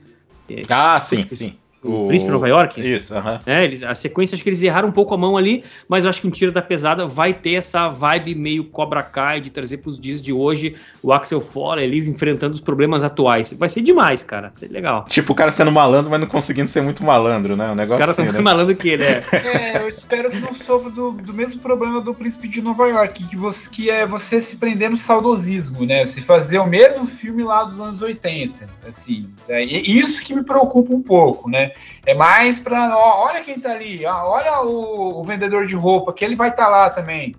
Ah, 0.70 1.00
sim, 1.02 1.22
sim. 1.22 1.54
O 1.84 2.08
Príncipe 2.08 2.32
Nova 2.32 2.48
York. 2.48 2.80
Isso, 2.82 3.16
aham. 3.16 3.40
É, 3.46 3.64
eles, 3.64 3.84
a 3.84 3.96
sequência, 3.96 4.36
acho 4.36 4.44
que 4.44 4.50
eles 4.50 4.62
erraram 4.62 4.90
um 4.90 4.92
pouco 4.92 5.14
a 5.14 5.18
mão 5.18 5.38
ali, 5.38 5.64
mas 5.88 6.04
eu 6.04 6.10
acho 6.10 6.22
que 6.22 6.28
um 6.28 6.32
tiro 6.32 6.52
da 6.52 6.62
pesada 6.62 7.06
vai 7.06 7.34
ter 7.34 7.54
essa 7.54 7.88
vibe 7.88 8.36
meio 8.36 8.66
Cobra 8.66 9.02
Kai 9.02 9.40
de 9.40 9.50
trazer 9.50 9.78
para 9.78 9.90
os 9.90 10.00
dias 10.00 10.22
de 10.22 10.34
hoje 10.34 10.76
o 11.02 11.14
Axel 11.14 11.40
Foley 11.40 11.86
ali 11.86 12.00
enfrentando 12.10 12.54
os 12.54 12.62
problemas 12.62 13.04
atuais. 13.04 13.54
Vai 13.54 13.70
ser 13.70 13.82
demais, 13.82 14.24
cara. 14.24 14.50
Vai 14.50 14.68
ser 14.68 14.74
legal. 14.74 15.06
Tipo, 15.08 15.34
o 15.34 15.36
cara 15.36 15.52
sendo 15.52 15.72
malandro, 15.72 16.12
mas 16.12 16.20
não 16.20 16.28
conseguindo 16.28 16.70
ser 16.70 16.82
muito 16.82 17.04
malandro, 17.04 17.56
né? 17.56 17.70
O 17.70 17.72
Os 17.72 17.78
negócio 17.78 17.98
caras 17.98 18.16
são 18.16 18.26
assim, 18.26 18.34
mais 18.34 18.44
né? 18.44 18.52
malandro 18.52 18.76
que 18.76 18.90
ele, 18.90 19.04
é. 19.04 19.24
É, 19.60 19.82
eu 19.82 19.88
espero 19.88 20.30
que 20.30 20.40
não 20.40 20.54
sofra 20.54 20.90
do, 20.90 21.12
do 21.12 21.34
mesmo 21.34 21.60
problema 21.62 22.02
do 22.02 22.14
Príncipe 22.14 22.48
de 22.48 22.62
Nova 22.62 22.88
York, 22.88 23.24
que, 23.24 23.36
você, 23.36 23.70
que 23.70 23.90
é 23.90 24.06
você 24.06 24.42
se 24.42 24.58
prender 24.58 24.90
no 24.90 24.98
saudosismo, 24.98 25.86
né? 25.86 26.06
Você 26.06 26.22
fazer 26.22 26.60
o 26.60 26.68
mesmo 26.68 27.06
filme 27.06 27.44
lá 27.44 27.64
dos 27.64 27.80
anos 27.80 28.02
80, 28.02 28.68
assim. 28.88 29.30
É, 29.48 29.64
isso 29.64 30.22
que 30.22 30.34
me 30.34 30.44
preocupa 30.44 30.94
um 30.94 31.02
pouco, 31.02 31.50
né? 31.50 31.69
É 32.06 32.14
mais 32.14 32.60
pra, 32.60 32.98
ó, 32.98 33.28
olha 33.28 33.42
quem 33.42 33.60
tá 33.60 33.72
ali, 33.72 34.06
ó, 34.06 34.30
olha 34.30 34.62
o, 34.62 35.20
o 35.20 35.24
vendedor 35.24 35.66
de 35.66 35.76
roupa, 35.76 36.14
que 36.14 36.24
ele 36.24 36.36
vai 36.36 36.50
estar 36.50 36.68
lá 36.68 36.90
também. 36.90 37.36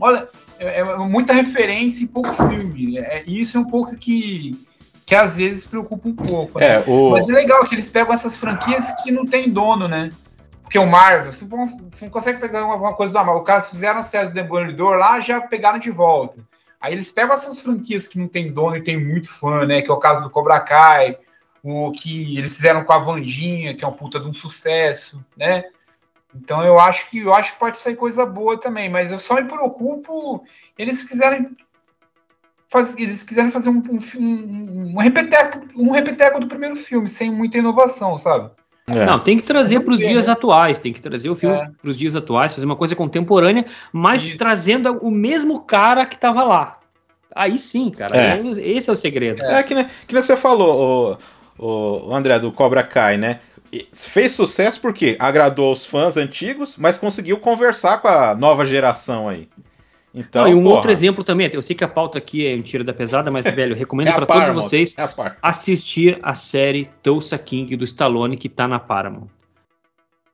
Olha, 0.00 0.28
é, 0.58 0.80
é 0.80 0.96
muita 0.98 1.32
referência 1.32 2.04
e 2.04 2.08
pouco 2.08 2.30
filme. 2.30 2.98
É, 2.98 3.22
isso 3.26 3.56
é 3.56 3.60
um 3.60 3.64
pouco 3.64 3.94
que, 3.96 4.66
que 5.04 5.14
às 5.14 5.36
vezes 5.36 5.64
preocupa 5.64 6.08
um 6.08 6.14
pouco, 6.14 6.58
né? 6.58 6.76
É, 6.76 6.84
o... 6.86 7.10
Mas 7.10 7.28
é 7.28 7.32
legal 7.32 7.64
que 7.64 7.74
eles 7.74 7.90
pegam 7.90 8.12
essas 8.12 8.36
franquias 8.36 8.90
que 9.02 9.10
não 9.10 9.26
tem 9.26 9.50
dono, 9.50 9.88
né? 9.88 10.10
Porque 10.62 10.78
o 10.78 10.86
Marvel, 10.86 11.32
você 11.32 11.44
não, 11.44 11.66
você 11.66 12.04
não 12.06 12.10
consegue 12.10 12.40
pegar 12.40 12.60
alguma 12.60 12.94
coisa 12.94 13.12
do 13.12 13.16
Marvel. 13.16 13.36
O 13.36 13.44
caso 13.44 13.70
fizeram 13.70 14.02
série 14.02 14.28
do 14.28 14.34
Demolidor 14.34 14.96
lá, 14.96 15.20
já 15.20 15.40
pegaram 15.40 15.78
de 15.78 15.90
volta. 15.90 16.40
Aí 16.80 16.94
eles 16.94 17.12
pegam 17.12 17.34
essas 17.34 17.60
franquias 17.60 18.08
que 18.08 18.18
não 18.18 18.26
tem 18.26 18.50
dono 18.50 18.76
e 18.76 18.82
tem 18.82 18.98
muito 18.98 19.30
fã, 19.30 19.66
né? 19.66 19.82
Que 19.82 19.90
é 19.90 19.94
o 19.94 19.98
caso 19.98 20.22
do 20.22 20.30
Cobra 20.30 20.58
Kai, 20.60 21.16
o 21.62 21.92
que 21.92 22.36
eles 22.36 22.56
fizeram 22.56 22.84
com 22.84 22.92
a 22.92 22.98
Vandinha, 22.98 23.74
que 23.74 23.84
é 23.84 23.88
um 23.88 23.92
puta 23.92 24.18
de 24.18 24.26
um 24.26 24.34
sucesso, 24.34 25.24
né? 25.36 25.64
Então 26.34 26.64
eu 26.64 26.80
acho 26.80 27.10
que 27.10 27.18
eu 27.18 27.34
acho 27.34 27.52
que 27.52 27.58
pode 27.58 27.76
sair 27.76 27.94
coisa 27.94 28.24
boa 28.26 28.58
também, 28.58 28.88
mas 28.88 29.12
eu 29.12 29.18
só 29.18 29.34
me 29.34 29.44
preocupo 29.44 30.44
eles 30.78 31.04
quiserem 31.04 31.54
faz, 32.72 32.96
eles 32.96 33.22
quiserem 33.22 33.50
fazer 33.50 33.68
um, 33.68 33.82
um, 33.90 33.98
um, 34.18 34.94
um 34.94 34.98
repeteco, 34.98 35.60
um 35.76 35.90
repeteco 35.90 36.40
do 36.40 36.46
primeiro 36.46 36.74
filme, 36.74 37.06
sem 37.06 37.30
muita 37.30 37.58
inovação, 37.58 38.18
sabe? 38.18 38.50
é. 38.88 39.04
Não, 39.04 39.20
tem 39.20 39.36
que 39.36 39.42
trazer 39.42 39.80
para 39.80 39.92
os 39.92 39.98
dias 39.98 40.26
né? 40.26 40.32
atuais, 40.32 40.78
tem 40.78 40.92
que 40.92 41.00
trazer 41.00 41.28
o 41.28 41.34
filme 41.34 41.54
É. 41.54 41.68
para 41.80 41.90
os 41.90 41.96
dias 41.96 42.16
atuais, 42.16 42.54
fazer 42.54 42.66
uma 42.66 42.74
coisa 42.74 42.96
contemporânea, 42.96 43.66
mas 43.92 44.24
Isso. 44.24 44.38
trazendo 44.38 44.90
o 45.02 45.10
mesmo 45.10 45.60
cara 45.60 46.06
que 46.06 46.18
tava 46.18 46.42
lá. 46.42 46.78
Aí 47.34 47.58
sim, 47.58 47.90
cara. 47.90 48.16
É. 48.16 48.32
aí 48.32 48.76
Esse 48.76 48.90
é 48.90 48.92
o 48.92 48.96
segredo. 48.96 49.42
É, 49.44 49.62
que, 49.62 49.74
nem, 49.74 49.84
que 50.06 50.12
nem 50.12 50.22
você 50.22 50.36
falou, 50.36 51.18
o, 51.58 52.14
André, 52.14 52.38
do 52.38 52.52
Cobra 52.52 52.82
Kai, 52.82 53.16
né? 53.16 53.40
Fez 53.94 54.32
sucesso 54.32 54.80
porque 54.80 55.16
agradou 55.18 55.72
os 55.72 55.86
fãs 55.86 56.16
antigos, 56.16 56.76
mas 56.76 56.98
conseguiu 56.98 57.38
conversar 57.38 57.98
com 58.02 58.08
a 58.08 58.34
nova 58.34 58.66
geração 58.66 59.28
aí. 59.28 59.48
Então, 60.14 60.44
Não, 60.44 60.50
e 60.50 60.54
um 60.54 60.62
porra, 60.62 60.74
outro 60.74 60.90
exemplo 60.90 61.24
também, 61.24 61.48
eu 61.50 61.62
sei 61.62 61.74
que 61.74 61.82
a 61.82 61.88
pauta 61.88 62.18
aqui 62.18 62.46
é 62.46 62.54
um 62.54 62.60
tiro 62.60 62.84
da 62.84 62.92
pesada, 62.92 63.30
mas, 63.30 63.46
velho, 63.48 63.72
eu 63.72 63.76
recomendo 63.78 64.08
é 64.08 64.10
a 64.10 64.14
pra 64.16 64.26
todos 64.26 64.50
vocês 64.50 64.94
É 64.98 65.02
a 65.02 65.36
assistir 65.42 66.18
a 66.22 66.34
série 66.34 66.84
Tulsa 67.02 67.38
King 67.38 67.74
do 67.76 67.84
Stallone 67.84 68.36
que 68.36 68.48
tá 68.48 68.68
na 68.68 68.78
Paramount. 68.78 69.28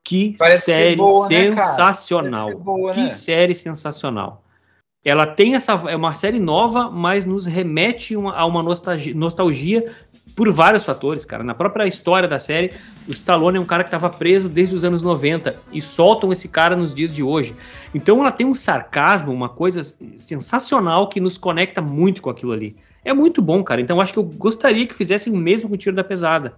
Que 0.03 0.35
Parece 0.39 0.65
série 0.65 0.97
boa, 0.97 1.29
né, 1.29 1.55
sensacional. 1.55 2.49
Ser 2.49 2.57
boa, 2.57 2.95
que 2.95 3.01
né? 3.03 3.09
série 3.09 3.55
sensacional. 3.55 4.43
Ela 5.05 5.27
tem 5.27 5.55
essa. 5.55 5.73
É 5.89 5.95
uma 5.95 6.13
série 6.13 6.41
nova, 6.41 6.91
mas 6.91 7.25
nos 7.25 7.47
remete 7.47 8.17
uma- 8.17 8.35
a 8.35 8.45
uma 8.45 8.63
nostalgia, 8.63 9.15
nostalgia 9.15 9.85
por 10.39 10.53
vários 10.53 10.85
fatores, 10.85 11.25
cara. 11.25 11.43
Na 11.43 11.53
própria 11.53 11.85
história 11.85 12.29
da 12.29 12.39
série, 12.39 12.73
o 13.09 13.11
Stallone 13.11 13.59
é 13.59 13.61
um 13.61 13.65
cara 13.65 13.83
que 13.83 13.89
estava 13.89 14.09
preso 14.09 14.49
desde 14.49 14.73
os 14.73 14.85
anos 14.85 15.03
90 15.03 15.57
e 15.73 15.83
soltam 15.83 16.33
esse 16.33 16.47
cara 16.47 16.77
nos 16.77 16.95
dias 16.95 17.13
de 17.13 17.25
hoje. 17.25 17.57
Então 17.93 18.21
ela 18.21 18.31
tem 18.31 18.47
um 18.47 18.55
sarcasmo, 18.55 19.33
uma 19.33 19.49
coisa 19.49 19.83
sensacional 20.17 21.09
que 21.09 21.19
nos 21.19 21.37
conecta 21.37 21.83
muito 21.83 22.23
com 22.23 22.31
aquilo 22.31 22.53
ali. 22.53 22.77
É 23.05 23.13
muito 23.13 23.43
bom, 23.43 23.65
cara. 23.65 23.81
Então 23.81 24.01
acho 24.01 24.13
que 24.13 24.19
eu 24.21 24.23
gostaria 24.23 24.87
que 24.87 24.95
fizessem 24.95 25.33
o 25.33 25.37
mesmo 25.37 25.69
com 25.69 25.75
o 25.75 25.77
Tiro 25.77 25.97
da 25.97 26.05
Pesada. 26.05 26.55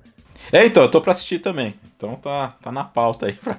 É, 0.52 0.66
então, 0.66 0.82
eu 0.82 0.90
tô 0.90 1.00
pra 1.00 1.12
assistir 1.12 1.38
também. 1.38 1.74
Então 1.96 2.16
tá, 2.16 2.54
tá 2.60 2.70
na 2.70 2.84
pauta 2.84 3.28
aí 3.28 3.32
pra, 3.42 3.56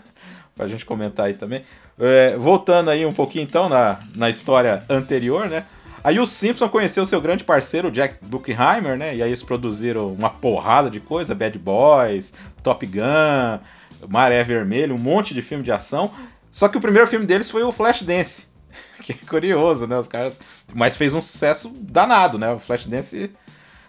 pra 0.56 0.68
gente 0.68 0.86
comentar 0.86 1.26
aí 1.26 1.34
também. 1.34 1.64
É, 2.00 2.38
voltando 2.38 2.92
aí 2.92 3.08
um 3.08 3.14
pouquinho 3.14 3.42
então 3.42 3.68
na, 3.68 3.98
na 4.16 4.30
história 4.30 4.84
anterior, 4.88 5.50
né? 5.50 5.66
Aí 6.04 6.20
o 6.20 6.26
Simpson 6.26 6.68
conheceu 6.68 7.06
seu 7.06 7.22
grande 7.22 7.44
parceiro, 7.44 7.92
Jack 7.92 8.16
Bruckheimer, 8.22 8.98
né? 8.98 9.16
E 9.16 9.22
aí 9.22 9.30
eles 9.30 9.44
produziram 9.44 10.08
uma 10.12 10.30
porrada 10.30 10.90
de 10.90 11.00
coisa, 11.00 11.36
Bad 11.36 11.58
Boys, 11.60 12.34
Top 12.64 12.86
Gun, 12.86 13.60
Maré 14.08 14.44
Vermelho, 14.44 14.96
um 14.96 15.00
monte 15.00 15.34
de 15.34 15.42
filme 15.42 15.64
de 15.64 15.72
ação. 15.72 16.12
Só 16.52 16.68
que 16.68 16.78
o 16.78 16.82
primeiro 16.82 17.08
filme 17.08 17.26
deles 17.26 17.52
foi 17.52 17.64
o 17.64 17.72
Flashdance. 17.72 18.50
Que 19.02 19.14
é 19.14 19.16
curioso, 19.28 19.88
né? 19.88 19.98
Os 19.98 20.08
caras. 20.08 20.40
Mas 20.76 20.96
fez 20.96 21.16
um 21.16 21.22
sucesso 21.22 21.74
danado, 21.80 22.38
né? 22.38 22.52
O 22.54 22.60
Flashdance 22.60 23.32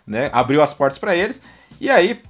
né, 0.07 0.31
abriu 0.33 0.63
as 0.63 0.73
portas 0.73 0.99
pra 0.99 1.15
eles. 1.15 1.43
E 1.79 1.91
aí 1.91 2.21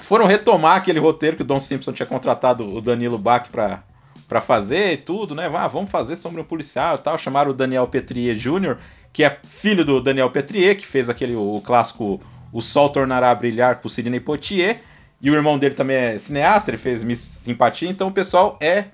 foram 0.00 0.26
retomar 0.26 0.76
aquele 0.76 0.98
roteiro 0.98 1.36
que 1.36 1.42
o 1.42 1.46
Don 1.46 1.60
Simpson 1.60 1.92
tinha 1.92 2.06
contratado 2.06 2.68
o 2.68 2.80
Danilo 2.80 3.16
Bach 3.16 3.48
pra, 3.50 3.84
pra 4.28 4.40
fazer 4.40 4.92
e 4.92 4.96
tudo, 4.96 5.34
né? 5.34 5.50
Ah, 5.54 5.68
vamos 5.68 5.90
fazer 5.90 6.16
sobre 6.16 6.40
um 6.40 6.44
policial 6.44 6.96
e 6.96 6.98
tal. 6.98 7.16
Chamaram 7.16 7.52
o 7.52 7.54
Daniel 7.54 7.86
Petrier 7.86 8.36
Jr., 8.36 8.76
que 9.16 9.24
é 9.24 9.34
filho 9.48 9.82
do 9.82 9.98
Daniel 9.98 10.28
Petrier, 10.28 10.76
que 10.76 10.86
fez 10.86 11.08
aquele 11.08 11.34
o 11.34 11.62
clássico 11.64 12.20
O 12.52 12.60
Sol 12.60 12.90
Tornará 12.90 13.30
a 13.30 13.34
Brilhar 13.34 13.76
com 13.76 13.88
Sidney 13.88 14.20
Poitier. 14.20 14.82
E 15.22 15.30
o 15.30 15.34
irmão 15.34 15.58
dele 15.58 15.74
também 15.74 15.96
é 15.96 16.18
cineasta, 16.18 16.70
ele 16.70 16.76
fez 16.76 17.02
Miss 17.02 17.20
Simpatia, 17.20 17.88
então 17.88 18.08
o 18.08 18.12
pessoal 18.12 18.58
é. 18.60 18.84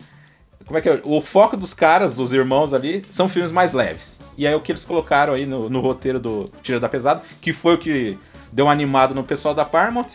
Como 0.65 0.79
é 0.79 0.81
que 0.81 0.89
é? 0.89 1.01
O 1.03 1.21
foco 1.21 1.57
dos 1.57 1.75
caras, 1.75 2.15
dos 2.15 2.33
irmãos 2.33 2.73
ali, 2.73 3.05
são 3.11 3.29
filmes 3.29 3.51
mais 3.51 3.73
leves. 3.73 4.21
E 4.39 4.47
aí 4.47 4.55
o 4.55 4.61
que 4.61 4.71
eles 4.71 4.85
colocaram 4.85 5.35
aí 5.35 5.45
no, 5.45 5.69
no 5.69 5.81
roteiro 5.81 6.21
do 6.21 6.49
Tira 6.63 6.79
da 6.79 6.89
Pesada, 6.89 7.21
que 7.41 7.53
foi 7.53 7.75
o 7.75 7.79
que 7.79 8.17
deu 8.53 8.67
uma 8.67 8.73
animada 8.73 9.13
no 9.13 9.25
pessoal 9.25 9.57
da 9.57 9.65
Paramount. 9.65 10.07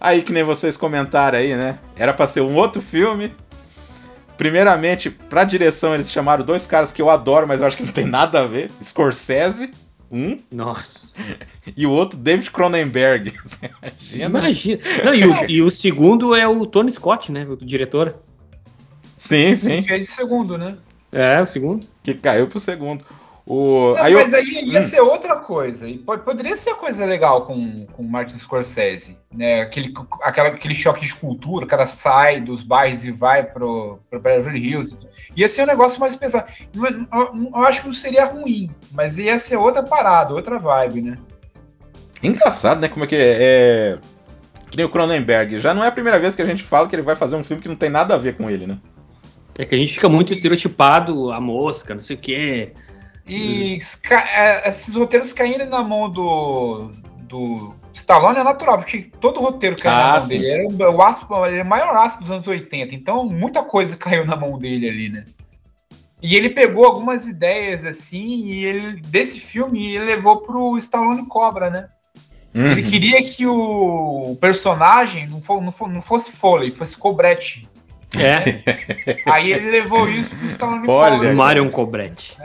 Aí 0.00 0.22
que 0.22 0.32
nem 0.32 0.44
vocês 0.44 0.76
comentaram 0.76 1.38
aí, 1.40 1.56
né? 1.56 1.80
Era 1.96 2.14
pra 2.14 2.28
ser 2.28 2.42
um 2.42 2.54
outro 2.54 2.80
filme. 2.80 3.32
Primeiramente, 4.38 5.10
pra 5.10 5.44
direção 5.44 5.94
eles 5.94 6.10
chamaram 6.10 6.44
dois 6.44 6.64
caras 6.64 6.92
que 6.92 7.02
eu 7.02 7.10
adoro, 7.10 7.46
mas 7.46 7.60
eu 7.60 7.66
acho 7.66 7.76
que 7.76 7.82
não 7.82 7.92
tem 7.92 8.06
nada 8.06 8.40
a 8.40 8.46
ver. 8.46 8.70
Scorsese, 8.82 9.72
um, 10.10 10.38
Nossa. 10.50 11.12
e 11.76 11.84
o 11.84 11.90
outro 11.90 12.18
David 12.18 12.50
Cronenberg. 12.50 13.32
Você 13.44 13.70
imagina? 13.82 14.24
Imagina. 14.24 14.82
Não, 15.04 15.14
e, 15.14 15.26
o, 15.26 15.34
e 15.50 15.62
o 15.62 15.70
segundo 15.70 16.34
é 16.34 16.48
o 16.48 16.64
Tony 16.64 16.90
Scott, 16.90 17.30
né? 17.30 17.46
O 17.46 17.56
diretor. 17.56 18.14
Sim, 19.16 19.54
sim. 19.54 19.68
Quem 19.68 19.82
fez 19.82 20.08
o 20.08 20.12
segundo, 20.12 20.56
né? 20.56 20.76
É, 21.10 21.40
o 21.40 21.46
segundo. 21.46 21.86
Que 22.02 22.14
caiu 22.14 22.46
pro 22.46 22.60
segundo. 22.60 23.04
O... 23.50 23.94
Não, 23.96 24.04
aí 24.04 24.12
eu- 24.12 24.18
mas 24.18 24.34
aí 24.34 24.44
ia 24.62 24.78
Hum. 24.78 24.82
ser 24.82 25.00
outra 25.00 25.34
coisa. 25.36 25.88
E 25.88 25.96
po- 25.96 26.18
poderia 26.18 26.54
ser 26.54 26.74
coisa 26.74 27.06
legal 27.06 27.46
com, 27.46 27.86
com 27.86 28.02
o 28.02 28.06
Martin 28.06 28.36
Scorsese. 28.36 29.16
Né? 29.34 29.62
Aquele, 29.62 29.90
aquela, 30.22 30.50
aquele 30.50 30.74
choque 30.74 31.06
de 31.06 31.14
cultura, 31.14 31.64
o 31.64 31.68
cara 31.68 31.86
sai 31.86 32.42
dos 32.42 32.62
bairros 32.62 33.06
e 33.06 33.10
vai 33.10 33.42
pro, 33.42 34.00
pro 34.10 34.20
Beverly 34.20 34.58
Hills. 34.58 35.08
Ia 35.34 35.48
ser 35.48 35.62
um 35.62 35.66
negócio 35.66 35.98
mais 35.98 36.14
pesado. 36.14 36.44
Não 36.74 36.86
é- 36.86 36.90
Eu, 36.90 37.50
eu 37.54 37.64
acho 37.64 37.80
que 37.80 37.86
não 37.86 37.94
seria 37.94 38.26
ruim, 38.26 38.70
mas 38.92 39.16
ia 39.16 39.38
ser 39.38 39.56
outra 39.56 39.82
parada, 39.82 40.34
outra 40.34 40.58
vibe, 40.58 41.00
né? 41.00 41.18
Engraçado, 42.22 42.80
né? 42.80 42.88
Como 42.88 43.04
é 43.04 43.08
que 43.08 43.16
é, 43.16 43.36
é. 43.40 43.98
Que 44.70 44.76
nem 44.76 44.84
o 44.84 44.90
Cronenberg. 44.90 45.58
Já 45.58 45.72
não 45.72 45.82
é 45.82 45.88
a 45.88 45.92
primeira 45.92 46.18
vez 46.18 46.36
que 46.36 46.42
a 46.42 46.44
gente 46.46 46.62
fala 46.62 46.86
que 46.86 46.94
ele 46.94 47.00
vai 47.02 47.16
fazer 47.16 47.36
um 47.36 47.42
filme 47.44 47.62
que 47.62 47.68
não 47.68 47.76
tem 47.76 47.88
nada 47.88 48.14
a 48.14 48.18
ver 48.18 48.36
com 48.36 48.50
ele, 48.50 48.66
né? 48.66 48.78
É 49.58 49.64
que 49.64 49.74
a 49.74 49.78
gente 49.78 49.94
fica 49.94 50.08
muito 50.08 50.32
estereotipado, 50.32 51.32
a 51.32 51.40
mosca, 51.40 51.94
não 51.94 52.00
sei 52.02 52.16
o 52.16 52.18
quê. 52.18 52.72
E 53.28 53.78
é, 54.36 54.68
esses 54.68 54.94
roteiros 54.94 55.32
caírem 55.32 55.68
na 55.68 55.82
mão 55.82 56.08
do, 56.10 56.90
do 57.22 57.74
Stallone 57.92 58.38
é 58.38 58.42
natural, 58.44 58.78
porque 58.78 59.10
todo 59.20 59.40
roteiro 59.40 59.76
caiu 59.76 59.94
Ah, 59.94 59.98
na 60.08 60.12
mão 60.14 60.20
sim. 60.22 60.40
dele. 60.40 60.66
Ele 60.66 60.82
era 60.82 60.90
o, 60.90 61.02
astro, 61.02 61.46
ele 61.46 61.58
é 61.58 61.62
o 61.62 61.66
maior 61.66 61.94
astro 61.96 62.20
dos 62.22 62.30
anos 62.30 62.46
80, 62.46 62.94
então 62.94 63.24
muita 63.26 63.62
coisa 63.62 63.96
caiu 63.96 64.24
na 64.24 64.34
mão 64.36 64.58
dele 64.58 64.88
ali, 64.88 65.08
né? 65.10 65.24
E 66.20 66.34
ele 66.34 66.50
pegou 66.50 66.84
algumas 66.86 67.26
ideias 67.26 67.84
assim, 67.84 68.40
e 68.44 68.64
ele 68.64 69.00
desse 69.02 69.38
filme 69.38 69.94
ele 69.94 70.04
levou 70.04 70.38
pro 70.38 70.76
Stallone 70.78 71.24
Cobra, 71.26 71.70
né? 71.70 71.88
Ele 72.54 72.82
Uhum. 72.82 72.88
queria 72.90 73.22
que 73.22 73.46
o 73.46 74.36
personagem 74.40 75.28
não, 75.28 75.40
fo- 75.40 75.60
não 75.60 75.70
fo- 75.70 75.86
não 75.86 76.00
fosse 76.00 76.32
Foley, 76.32 76.70
fosse 76.70 76.96
Cobrete. 76.96 77.68
É, 78.18 78.62
Aí 79.26 79.52
ele 79.52 79.70
levou 79.70 80.08
isso 80.08 80.34
pro 80.34 80.46
Stallone 80.46 80.88
Olha, 80.88 81.16
Cobra. 81.16 81.34
Marion 81.34 81.70
Cobretti. 81.70 82.36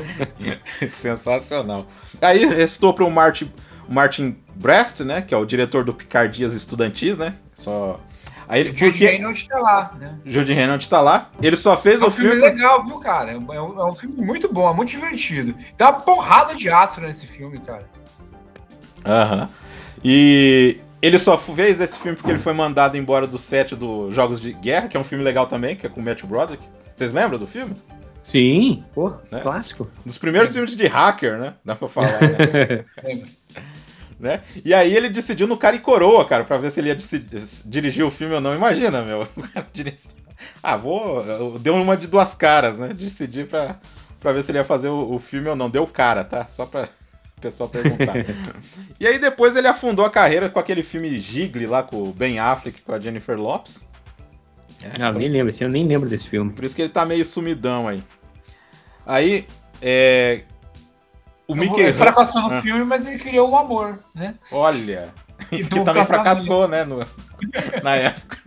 Sensacional. 0.88 1.86
Aí 2.20 2.44
restou 2.46 2.94
para 2.94 3.04
o 3.04 3.10
Martin, 3.10 3.50
Martin 3.88 4.36
Brest, 4.54 5.00
né? 5.00 5.22
Que 5.22 5.34
é 5.34 5.36
o 5.36 5.44
diretor 5.44 5.84
do 5.84 5.92
Picardias 5.94 6.54
Estudantis, 6.54 7.18
né? 7.18 7.34
Só. 7.54 8.00
Aí 8.48 8.60
ele. 8.60 8.70
O 8.70 8.76
Jude 8.76 8.90
Porque. 8.92 9.06
Reynolds 9.06 9.46
tá 9.46 9.58
lá, 9.58 9.92
né? 9.98 10.18
Jude 10.24 10.52
Reynolds 10.52 10.88
tá 10.88 11.00
lá. 11.00 11.30
Ele 11.42 11.56
só 11.56 11.76
fez 11.76 12.00
É 12.02 12.04
um 12.04 12.08
o 12.08 12.10
filme 12.10 12.30
filme. 12.32 12.44
legal, 12.46 12.84
viu, 12.84 12.98
cara? 12.98 13.32
É 13.32 13.38
um, 13.38 13.52
é 13.80 13.84
um 13.90 13.92
filme 13.94 14.16
muito 14.22 14.52
bom, 14.52 14.68
é 14.70 14.74
muito 14.74 14.90
divertido. 14.90 15.54
Tem 15.76 15.86
uma 15.86 15.92
porrada 15.94 16.54
de 16.54 16.68
astro 16.70 17.06
nesse 17.06 17.26
filme, 17.26 17.58
cara. 17.60 17.86
Aham. 19.04 19.48
E 20.04 20.78
ele 21.00 21.18
só 21.18 21.36
fez 21.38 21.80
esse 21.80 21.98
filme 21.98 22.16
porque 22.16 22.30
ele 22.30 22.38
foi 22.38 22.52
mandado 22.52 22.96
embora 22.96 23.26
do 23.26 23.38
set 23.38 23.74
do 23.74 24.10
Jogos 24.10 24.40
de 24.40 24.52
Guerra, 24.52 24.88
que 24.88 24.96
é 24.96 25.00
um 25.00 25.04
filme 25.04 25.22
legal 25.24 25.46
também, 25.46 25.76
que 25.76 25.86
é 25.86 25.88
com 25.88 26.00
o 26.00 26.04
Matthew 26.04 26.28
Broderick. 26.28 26.64
Vocês 26.94 27.12
lembram 27.12 27.38
do 27.38 27.46
filme? 27.46 27.74
Sim, 28.22 28.84
pô, 28.94 29.12
Né? 29.30 29.40
clássico. 29.40 29.90
Dos 30.06 30.16
primeiros 30.16 30.52
filmes 30.52 30.76
de 30.76 30.86
hacker, 30.86 31.38
né? 31.38 31.54
Dá 31.64 31.74
pra 31.74 31.88
falar, 31.88 32.20
né? 32.20 32.84
Né? 34.20 34.40
E 34.64 34.72
aí 34.72 34.94
ele 34.94 35.08
decidiu 35.08 35.48
no 35.48 35.56
cara 35.56 35.74
e 35.74 35.80
coroa, 35.80 36.24
cara, 36.24 36.44
pra 36.44 36.56
ver 36.56 36.70
se 36.70 36.78
ele 36.78 36.90
ia 36.90 36.98
dirigir 37.64 38.04
o 38.04 38.10
filme 38.10 38.32
ou 38.36 38.40
não. 38.40 38.54
Imagina, 38.54 39.02
meu. 39.02 39.26
Ah, 40.62 40.76
vou. 40.76 41.58
Deu 41.58 41.74
uma 41.74 41.96
de 41.96 42.06
duas 42.06 42.32
caras, 42.34 42.78
né? 42.78 42.94
Decidi 42.94 43.44
pra, 43.44 43.76
pra 44.20 44.32
ver 44.32 44.42
se 44.44 44.50
ele 44.52 44.58
ia 44.58 44.64
fazer 44.64 44.88
o, 44.88 45.14
o 45.14 45.18
filme 45.18 45.48
ou 45.48 45.56
não. 45.56 45.68
Deu 45.68 45.86
cara, 45.88 46.22
tá? 46.24 46.46
Só 46.46 46.66
pra 46.66 46.88
o 47.36 47.40
pessoal 47.40 47.68
perguntar. 47.68 48.14
e 48.98 49.06
aí 49.06 49.18
depois 49.18 49.56
ele 49.56 49.66
afundou 49.68 50.04
a 50.04 50.10
carreira 50.10 50.48
com 50.48 50.58
aquele 50.58 50.82
filme 50.84 51.18
Gigli 51.18 51.66
lá 51.66 51.82
com 51.82 52.02
o 52.02 52.12
Ben 52.12 52.38
Affleck 52.38 52.80
com 52.82 52.92
a 52.92 53.00
Jennifer 53.00 53.36
Lopes. 53.38 53.86
Ah, 55.00 55.08
eu 55.08 55.14
nem 55.14 55.28
lembro, 55.28 55.50
esse 55.50 55.62
eu 55.64 55.68
nem 55.68 55.86
lembro 55.86 56.08
desse 56.08 56.28
filme. 56.28 56.52
Por 56.52 56.64
isso 56.64 56.74
que 56.76 56.82
ele 56.82 56.88
tá 56.88 57.04
meio 57.04 57.24
sumidão 57.24 57.86
aí. 57.88 58.02
Aí, 59.06 59.46
é. 59.80 60.42
O 61.48 61.54
Mickey. 61.54 61.80
Ele 61.80 61.92
fracassou 61.92 62.40
no 62.42 62.52
Ah. 62.54 62.60
filme, 62.60 62.84
mas 62.84 63.06
ele 63.06 63.18
criou 63.18 63.50
um 63.50 63.56
amor, 63.56 63.98
né? 64.14 64.34
Olha. 64.50 65.12
E 65.50 65.58
que 65.64 65.80
também 65.84 66.04
fracassou, 66.06 66.66
né? 66.68 66.84
no- 66.84 67.04
na 67.82 67.96
época. 67.96 68.38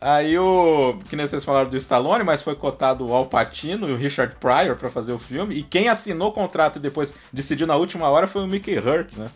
Aí 0.00 0.38
o. 0.38 0.98
Que 1.08 1.16
nem 1.16 1.26
vocês 1.26 1.44
falaram 1.44 1.68
do 1.68 1.76
Stallone, 1.76 2.22
mas 2.22 2.40
foi 2.42 2.54
cotado 2.54 3.06
o 3.06 3.12
Al 3.12 3.26
Pacino 3.26 3.88
e 3.88 3.92
o 3.92 3.96
Richard 3.96 4.36
Pryor 4.36 4.76
pra 4.76 4.90
fazer 4.90 5.12
o 5.12 5.18
filme. 5.18 5.56
E 5.56 5.62
quem 5.62 5.88
assinou 5.88 6.28
o 6.28 6.32
contrato 6.32 6.76
e 6.76 6.80
depois 6.80 7.14
decidiu 7.32 7.66
na 7.66 7.74
última 7.76 8.08
hora 8.08 8.26
foi 8.28 8.42
o 8.42 8.46
Mickey 8.46 8.78
Hurt, 8.78 9.12
né? 9.16 9.28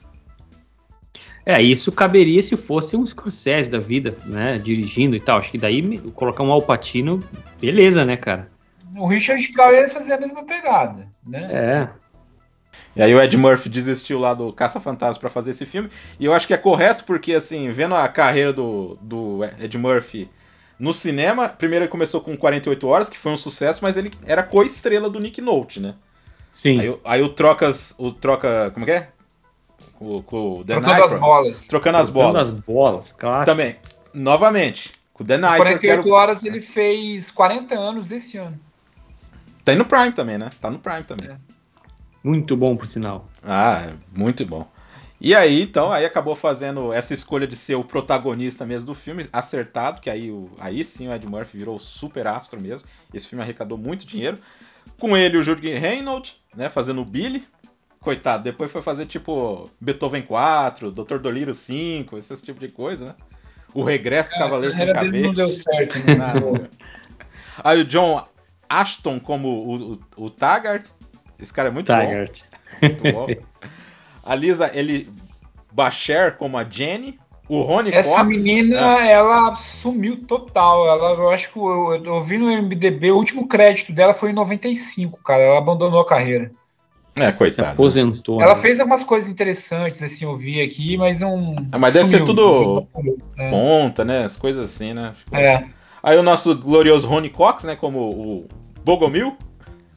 É, 1.45 1.61
isso 1.61 1.91
caberia 1.91 2.41
se 2.41 2.57
fosse 2.57 2.97
um 2.97 3.05
Scorsese 3.05 3.71
da 3.71 3.79
vida, 3.79 4.15
né? 4.25 4.59
Dirigindo 4.59 5.17
e 5.17 5.21
tal. 5.21 5.39
Acho 5.39 5.51
que 5.51 5.59
daí 5.59 5.99
colocar 6.15 6.43
um 6.45 6.53
Alpatino, 6.53 7.23
beleza, 7.61 8.05
né, 8.05 8.17
cara? 8.17 8.49
O 8.97 9.07
Richard 9.07 9.47
Pryor 9.53 9.89
fazia 9.89 10.15
a 10.17 10.21
mesma 10.21 10.45
pegada, 10.45 11.09
né? 11.27 11.49
É. 11.51 11.89
E 12.95 13.01
aí 13.03 13.15
o 13.15 13.21
Ed 13.23 13.37
Murphy 13.37 13.69
desistiu 13.71 14.19
lá 14.19 14.35
do 14.35 14.53
Caça 14.53 14.79
Fantasma 14.79 15.19
pra 15.21 15.31
fazer 15.31 15.53
esse 15.53 15.65
filme. 15.65 15.89
E 16.21 16.25
eu 16.27 16.33
acho 16.35 16.47
que 16.47 16.53
é 16.55 16.59
correto, 16.59 17.05
porque 17.05 17.33
assim, 17.35 17.71
vendo 17.71 17.95
a 17.95 18.07
carreira 18.07 18.53
do, 18.53 18.99
do 19.01 19.41
Ed 19.59 19.77
Murphy 19.79 20.29
no 20.79 20.93
cinema, 20.93 21.49
primeiro 21.49 21.85
ele 21.87 21.91
começou 21.91 22.21
com 22.21 22.37
48 22.37 22.87
horas, 22.87 23.09
que 23.09 23.19
foi 23.19 23.33
um 23.33 23.37
sucesso, 23.37 23.81
mas 23.83 23.97
ele 23.97 24.11
era 24.27 24.43
co-estrela 24.43 25.09
do 25.09 25.19
Nick 25.21 25.41
Note, 25.41 25.81
né? 25.81 25.95
Sim. 26.53 26.81
Aí, 26.81 26.89
o- 26.91 27.01
aí 27.05 27.23
o 27.23 27.31
Trocas. 27.31 27.95
O 27.99 28.13
Troca. 28.13 28.71
Como 28.75 28.85
que 28.85 28.93
é? 28.93 29.09
Com, 30.03 30.23
com 30.23 30.59
o 30.61 30.65
Dan 30.65 30.81
Trocando 30.81 31.05
as 31.05 31.21
bolas. 31.21 31.67
Trocando 31.69 31.99
as 31.99 32.09
Trocando 32.09 32.13
bolas. 32.33 32.49
as 32.49 32.59
bolas, 32.59 33.13
clássico. 33.13 33.45
Também. 33.57 33.77
Novamente. 34.13 34.91
Com 35.13 35.23
o 35.23 35.27
Dan 35.27 35.47
Aykroyd. 35.47 35.79
que 35.79 35.87
era 35.89 36.03
48 36.03 36.09
o- 36.09 36.13
horas 36.13 36.45
ele 36.45 36.61
fez 36.61 37.31
40 37.31 37.75
anos 37.79 38.11
esse 38.11 38.37
ano. 38.37 38.59
Tem 39.65 39.77
no 39.77 39.85
Prime 39.85 40.13
também, 40.13 40.39
né? 40.39 40.51
Tá 40.61 40.71
no 40.71 40.79
Prime 40.79 41.05
também. 41.05 41.31
Muito 42.23 42.57
bom, 42.57 42.77
por 42.77 42.87
sinal. 42.87 43.27
Ah, 43.43 43.87
é 43.91 43.95
muito 44.17 44.45
bom. 44.45 44.67
E 45.21 45.37
aí, 45.37 45.63
então, 45.63 45.93
aí 45.93 46.05
acabou 46.05 46.35
fazendo 46.35 46.93
essa 46.93 47.15
escolha 47.15 47.47
de 47.47 47.55
ser 47.55 47.77
o 47.77 47.85
protagonista 47.85 48.67
mesmo 48.67 48.87
do 48.87 48.95
filme, 48.95 49.29
acertado, 49.33 50.01
que 50.01 50.11
aí, 50.11 50.33
o, 50.33 50.51
aí 50.59 50.85
sim 50.85 51.07
o 51.09 51.13
Ed 51.15 51.25
Murphy 51.29 51.59
virou 51.59 51.79
super 51.79 52.27
astro 52.27 52.61
mesmo. 52.61 52.89
Esse 53.15 53.29
filme 53.29 53.43
arrecadou 53.43 53.79
muito 53.79 54.05
dinheiro. 54.05 54.39
Com 54.99 55.17
ele 55.17 55.37
o 55.37 55.43
Jurgen 55.43 55.79
Reynolds, 55.79 56.37
né, 56.57 56.69
fazendo 56.69 57.01
o 57.03 57.05
Billy. 57.05 57.47
Coitado, 58.03 58.43
depois 58.43 58.71
foi 58.71 58.83
fazer 58.83 59.07
tipo 59.07 59.71
Beethoven 59.81 60.23
4, 60.23 60.91
Dr. 60.91 61.19
Doliro 61.19 61.55
5, 61.55 62.19
esse 62.19 62.43
tipo 62.43 62.59
de 62.61 62.69
coisa, 62.69 63.05
né? 63.07 63.15
O 63.73 63.83
Regresso 63.83 64.31
do 64.31 64.37
É, 64.37 64.39
Cavaleiro 64.41 64.75
Sem 64.75 64.93
Cabeça. 64.93 65.27
não 65.29 65.35
deu 65.35 65.49
certo, 65.49 65.99
né? 66.05 66.15
Nada. 66.17 66.71
Aí 67.63 67.81
o 67.81 67.85
John 67.85 68.23
Ashton 68.69 69.21
como 69.21 69.49
o, 69.49 69.93
o, 69.93 69.99
o 70.25 70.31
Taggart. 70.31 70.87
Esse 71.39 71.53
cara 71.53 71.69
é 71.69 71.73
muito 71.73 71.87
Taggart. 71.87 72.43
bom. 72.43 72.89
Muito 72.89 73.03
bom. 73.13 73.27
A 74.23 74.35
Lisa, 74.35 74.71
ele. 74.75 75.09
Bacher 75.73 76.37
como 76.37 76.59
a 76.59 76.65
Jenny. 76.65 77.19
O 77.49 77.63
Rony 77.63 77.91
Essa 77.93 78.11
Cox. 78.19 78.27
menina, 78.27 78.81
né? 78.99 79.13
ela 79.13 79.55
sumiu 79.55 80.23
total. 80.27 80.87
Ela, 80.87 81.13
eu 81.15 81.31
acho 81.31 81.53
que 81.53 81.59
eu, 81.59 82.03
eu 82.05 82.21
vi 82.23 82.39
no 82.39 82.47
MDB, 82.47 83.11
o 83.11 83.17
último 83.17 83.47
crédito 83.49 83.93
dela 83.93 84.15
foi 84.15 84.31
em 84.31 84.35
95, 84.35 85.21
cara. 85.23 85.43
Ela 85.43 85.59
abandonou 85.59 86.01
a 86.01 86.07
carreira. 86.07 86.51
É, 87.17 87.31
Se 87.31 87.37
coitado. 87.39 87.71
aposentou. 87.71 88.41
Ela 88.41 88.55
né? 88.55 88.61
fez 88.61 88.81
algumas 88.81 89.05
coisas 89.05 89.31
interessantes, 89.31 90.03
assim, 90.03 90.25
eu 90.25 90.37
vi 90.37 90.61
aqui, 90.63 90.97
mas 90.97 91.21
não. 91.21 91.55
Ah, 91.71 91.79
mas 91.79 91.93
deve 91.95 92.07
ser 92.09 92.25
tudo- 92.25 92.87
É. 93.37 93.51
Ponta, 93.51 94.05
né? 94.05 94.25
As 94.25 94.37
coisas 94.37 94.65
assim, 94.65 94.95
né? 94.95 95.13
É. 95.31 95.65
Aí 96.03 96.17
o 96.17 96.23
nosso 96.23 96.55
glorioso 96.57 97.07
Rony 97.07 97.29
Cox, 97.31 97.65
né? 97.65 97.77
Como 97.77 97.99
o 97.99 98.49
Bogomil. 98.85 99.37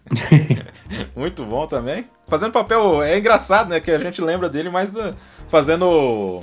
Muito 1.15 1.45
bom 1.45 1.65
também. 1.67 2.05
Fazendo 2.27 2.51
papel. 2.51 3.01
É 3.01 3.17
engraçado, 3.17 3.69
né? 3.69 3.79
Que 3.79 3.91
a 3.91 3.99
gente 3.99 4.21
lembra 4.21 4.49
dele 4.49 4.69
mais 4.69 4.91
do- 4.91 5.15
fazendo. 5.47 6.41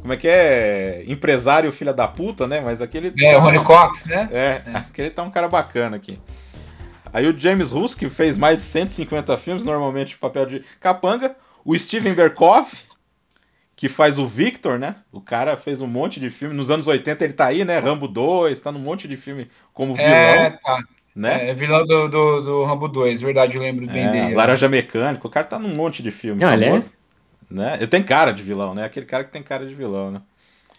Como 0.00 0.12
é 0.12 0.16
que 0.16 0.28
é? 0.28 1.02
Empresário 1.06 1.72
filha 1.72 1.92
da 1.92 2.06
puta, 2.06 2.46
né? 2.46 2.60
Mas 2.60 2.80
aquele. 2.82 3.12
É, 3.24 3.36
o 3.36 3.40
Rony 3.40 3.62
Cox, 3.64 4.04
né? 4.06 4.28
É, 4.30 4.62
aquele 4.74 5.10
tá 5.10 5.22
um 5.22 5.30
cara 5.30 5.48
bacana 5.48 5.96
aqui. 5.96 6.18
Aí 7.14 7.28
o 7.28 7.38
James 7.38 7.70
Rusk, 7.70 8.00
que 8.00 8.08
fez 8.10 8.36
mais 8.36 8.56
de 8.56 8.62
150 8.64 9.36
filmes, 9.38 9.64
normalmente 9.64 10.18
papel 10.18 10.46
de 10.46 10.64
capanga. 10.80 11.36
O 11.64 11.78
Steven 11.78 12.12
Berkov, 12.12 12.66
que 13.76 13.88
faz 13.88 14.18
o 14.18 14.26
Victor, 14.26 14.78
né? 14.80 14.96
O 15.12 15.20
cara 15.20 15.56
fez 15.56 15.80
um 15.80 15.86
monte 15.86 16.18
de 16.18 16.28
filme. 16.28 16.54
Nos 16.54 16.70
anos 16.72 16.88
80 16.88 17.24
ele 17.24 17.32
tá 17.32 17.46
aí, 17.46 17.64
né? 17.64 17.78
Rambo 17.78 18.08
2, 18.08 18.60
tá 18.60 18.72
num 18.72 18.80
monte 18.80 19.06
de 19.06 19.16
filme 19.16 19.48
como 19.72 19.94
vilão, 19.94 20.10
É, 20.10 20.50
tá. 20.50 20.82
né? 21.14 21.50
É 21.50 21.54
vilão 21.54 21.86
do, 21.86 22.08
do, 22.08 22.40
do 22.42 22.64
Rambo 22.64 22.88
2, 22.88 23.20
verdade, 23.20 23.56
eu 23.56 23.62
lembro 23.62 23.86
bem 23.86 24.04
É, 24.04 24.10
dele. 24.10 24.34
Laranja 24.34 24.68
Mecânica, 24.68 25.26
o 25.26 25.30
cara 25.30 25.46
tá 25.46 25.58
num 25.58 25.74
monte 25.74 26.02
de 26.02 26.10
filme 26.10 26.42
ele 26.44 26.64
é? 26.64 26.68
famoso. 26.68 26.94
Né? 27.50 27.76
Ele 27.76 27.86
tem 27.86 28.02
cara 28.02 28.32
de 28.32 28.42
vilão, 28.42 28.74
né? 28.74 28.84
Aquele 28.84 29.06
cara 29.06 29.22
que 29.22 29.30
tem 29.30 29.42
cara 29.42 29.64
de 29.64 29.74
vilão, 29.74 30.10
né? 30.10 30.20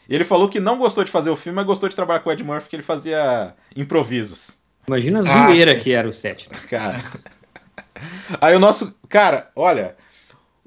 E 0.09 0.13
ele 0.13 0.25
falou 0.25 0.49
que 0.49 0.59
não 0.59 0.77
gostou 0.77 1.03
de 1.03 1.11
fazer 1.11 1.29
o 1.29 1.35
filme, 1.35 1.55
mas 1.55 1.65
gostou 1.65 1.87
de 1.89 1.95
trabalhar 1.95 2.19
com 2.19 2.29
o 2.29 2.33
Ed 2.33 2.43
Murphy, 2.43 2.69
que 2.69 2.75
ele 2.75 2.83
fazia 2.83 3.53
improvisos. 3.75 4.59
Imagina 4.87 5.19
a 5.19 5.21
Ah, 5.21 5.47
zoeira 5.47 5.73
sim. 5.75 5.79
que 5.79 5.91
era 5.91 6.07
o 6.07 6.11
set. 6.11 6.47
Cara. 6.69 7.01
Aí 8.41 8.55
o 8.55 8.59
nosso. 8.59 8.95
Cara, 9.09 9.49
olha. 9.55 9.95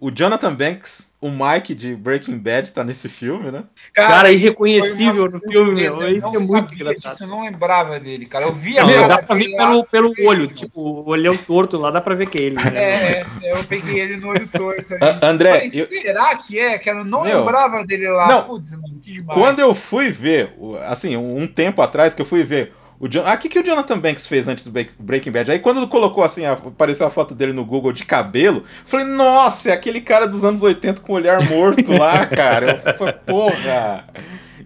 O 0.01 0.13
Jonathan 0.13 0.55
Banks, 0.55 1.13
o 1.21 1.29
Mike 1.29 1.75
de 1.75 1.93
Breaking 1.97 2.39
Bad 2.39 2.71
tá 2.71 2.85
nesse 2.85 3.09
filme, 3.09 3.51
né? 3.51 3.65
Cara, 3.93 4.27
foi 4.29 4.35
irreconhecível 4.35 5.29
no 5.29 5.41
filme, 5.41 5.75
meu. 5.75 6.09
Isso 6.09 6.29
é 6.37 6.39
muito 6.39 6.73
engraçado. 6.73 7.11
disso, 7.15 7.25
Eu 7.25 7.27
não 7.27 7.43
lembrava 7.43 7.99
dele, 7.99 8.25
cara. 8.25 8.45
Eu 8.45 8.53
via 8.53 8.85
Não, 8.85 8.95
cara 8.95 9.09
dá 9.09 9.19
pra 9.23 9.35
ver 9.35 9.57
pelo, 9.57 9.85
pelo 9.87 10.15
olho, 10.25 10.47
tipo, 10.47 10.81
o 10.81 11.09
olhão 11.09 11.37
torto 11.37 11.77
lá, 11.79 11.91
dá 11.91 12.01
pra 12.01 12.15
ver 12.15 12.29
que 12.31 12.39
é 12.41 12.43
ele. 12.47 12.55
né? 12.55 12.73
É, 12.77 13.27
é, 13.43 13.53
eu 13.53 13.65
peguei 13.65 13.99
ele 13.99 14.19
no 14.19 14.29
olho 14.29 14.47
torto. 14.47 14.95
ali. 14.95 15.05
A- 15.05 15.27
André, 15.29 15.53
Falei, 15.63 15.81
eu- 15.83 15.89
será 15.89 16.37
que 16.37 16.57
é? 16.61 16.79
Que 16.79 16.91
eu 16.91 17.05
não 17.05 17.25
Meu, 17.25 17.41
lembrava 17.41 17.85
dele 17.85 18.09
lá. 18.09 18.29
não. 18.29 18.45
Putz, 18.45 18.71
mano, 18.75 19.01
que 19.03 19.15
demais. 19.15 19.37
Quando 19.37 19.59
eu 19.59 19.75
fui 19.75 20.13
ver, 20.13 20.55
assim, 20.87 21.17
um 21.17 21.39
um 21.41 21.47
tempo 21.49 21.83
atrás 21.83 22.15
que 22.15 22.23
eu 22.23 22.27
fui 22.27 22.45
ver. 22.45 22.73
O 23.01 23.07
John... 23.09 23.23
Ah, 23.25 23.35
o 23.35 23.39
que, 23.39 23.49
que 23.49 23.59
o 23.61 23.65
Jonathan 23.65 23.99
Banks 23.99 24.27
fez 24.27 24.49
antes 24.49 24.65
do 24.65 24.73
Break- 24.73 24.93
Breaking 24.99 25.31
Bad? 25.31 25.53
Aí 25.53 25.59
quando 25.61 25.87
colocou 25.87 26.25
assim, 26.25 26.45
a- 26.45 26.53
apareceu 26.55 27.07
a 27.07 27.11
foto 27.11 27.35
dele 27.35 27.53
no 27.53 27.65
Google 27.65 27.93
de 27.93 28.05
cabelo, 28.05 28.59
eu 28.59 28.65
falei, 28.87 29.07
nossa, 29.07 29.71
é 29.71 29.73
aquele 29.73 30.01
cara 30.01 30.27
dos 30.27 30.43
anos 30.45 30.63
80 30.63 31.01
com 31.03 31.13
o 31.13 31.17
olhar 31.17 31.41
morto 31.49 31.93
lá, 31.97 32.27
cara. 32.27 32.81
Eu 32.85 32.95
falei, 32.95 33.15
porra! 33.15 34.05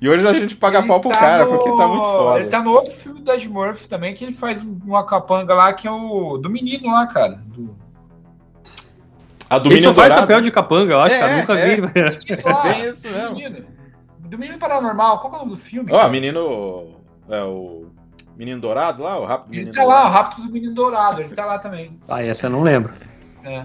E 0.00 0.08
hoje 0.08 0.26
a 0.26 0.32
gente 0.32 0.56
paga 0.56 0.78
Ele 0.78 0.88
pau 0.88 0.98
pro 1.00 1.10
tá 1.10 1.18
cara, 1.18 1.44
no- 1.44 1.50
porque 1.58 1.76
tá 1.76 1.86
muito 1.86 2.04
foda. 2.04 2.40
Ele 2.40 2.48
tá 2.48 2.62
no 2.62 2.70
outro 2.72 2.90
filme 2.92 3.20
do 3.20 3.32
Ed 3.32 3.48
Murphy 3.48 3.86
também, 3.88 4.14
que 4.14 4.24
ele 4.24 4.32
faz 4.32 4.60
uma 4.62 5.04
capanga 5.06 5.52
lá, 5.54 5.72
que 5.74 5.86
é 5.86 5.90
o 5.90 6.38
do 6.38 6.48
menino 6.48 6.90
lá, 6.90 7.06
cara. 7.06 7.38
Do... 7.46 7.76
A 9.50 9.58
do 9.58 9.68
Ele 9.68 9.78
só 9.78 9.88
Menino 9.90 9.94
faz 9.94 10.20
papel 10.20 10.40
de 10.40 10.50
capanga, 10.50 10.92
eu 10.94 11.00
acho, 11.02 11.14
É, 11.14 11.18
cara. 11.18 11.36
Nunca 11.36 11.52
é. 11.58 11.74
vi. 11.76 11.80
menino 11.82 12.42
lá, 12.48 12.62
Bem 12.62 12.88
isso 12.88 13.08
do 13.08 13.12
mesmo. 13.14 13.34
menino. 13.36 13.64
Do 14.20 14.38
menino 14.38 14.58
paranormal, 14.58 15.18
qual 15.20 15.30
que 15.30 15.36
é 15.36 15.40
o 15.40 15.42
nome 15.44 15.50
do 15.56 15.60
filme? 15.62 15.92
Ó, 15.92 15.98
cara? 15.98 16.08
menino. 16.08 16.96
É 17.28 17.42
o. 17.42 17.86
Menino 18.36 18.60
Dourado 18.60 19.02
lá, 19.02 19.18
o 19.18 19.24
rápido 19.24 19.52
Ele 19.52 19.58
menino 19.60 19.74
tá 19.74 19.84
lá, 19.84 19.94
o 19.94 20.02
Dourado. 20.04 20.14
Rapto 20.14 20.42
do 20.42 20.52
Menino 20.52 20.74
Dourado, 20.74 21.20
ele 21.20 21.34
tá 21.34 21.44
lá 21.44 21.58
também. 21.58 21.98
Ah, 22.08 22.22
essa 22.22 22.46
eu 22.46 22.50
não 22.50 22.62
lembro. 22.62 22.92
É. 23.44 23.64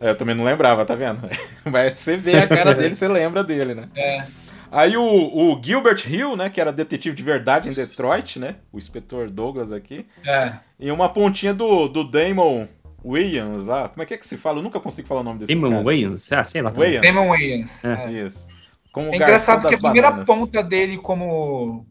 É, 0.00 0.10
eu 0.10 0.16
também 0.16 0.34
não 0.34 0.44
lembrava, 0.44 0.84
tá 0.84 0.94
vendo? 0.94 1.20
Mas 1.64 1.98
você 1.98 2.16
vê 2.16 2.36
a 2.38 2.46
cara 2.46 2.74
dele, 2.74 2.94
você 2.94 3.08
lembra 3.08 3.42
dele, 3.42 3.74
né? 3.74 3.88
É. 3.96 4.26
Aí 4.70 4.96
o, 4.96 5.02
o 5.02 5.60
Gilbert 5.62 6.04
Hill, 6.06 6.36
né, 6.36 6.50
que 6.50 6.60
era 6.60 6.72
detetive 6.72 7.16
de 7.16 7.22
verdade 7.22 7.68
em 7.68 7.72
Detroit, 7.72 8.38
né? 8.38 8.56
O 8.72 8.78
inspetor 8.78 9.30
Douglas 9.30 9.72
aqui. 9.72 10.06
É. 10.26 10.52
E 10.78 10.90
uma 10.90 11.08
pontinha 11.08 11.54
do, 11.54 11.88
do 11.88 12.04
Damon 12.04 12.68
Williams 13.04 13.64
lá. 13.64 13.88
Como 13.88 14.02
é 14.02 14.06
que 14.06 14.14
é 14.14 14.16
que 14.18 14.26
se 14.26 14.36
fala? 14.36 14.58
Eu 14.58 14.62
nunca 14.62 14.78
consigo 14.78 15.08
falar 15.08 15.22
o 15.22 15.24
nome 15.24 15.38
desse 15.40 15.54
Damon 15.54 15.70
cara. 15.70 15.84
Wayans? 15.84 16.32
Ah, 16.32 16.44
sei 16.44 16.62
lá. 16.62 16.70
Wayans. 16.70 17.02
Damon 17.02 17.28
Wayans. 17.28 17.84
É. 17.84 18.04
É. 18.04 18.12
Isso. 18.26 18.46
Como 18.92 19.12
É 19.12 19.16
engraçado 19.16 19.66
que 19.68 19.74
a 19.74 19.78
primeira 19.78 20.10
bananas. 20.10 20.26
ponta 20.26 20.62
dele 20.62 20.98
como, 20.98 21.86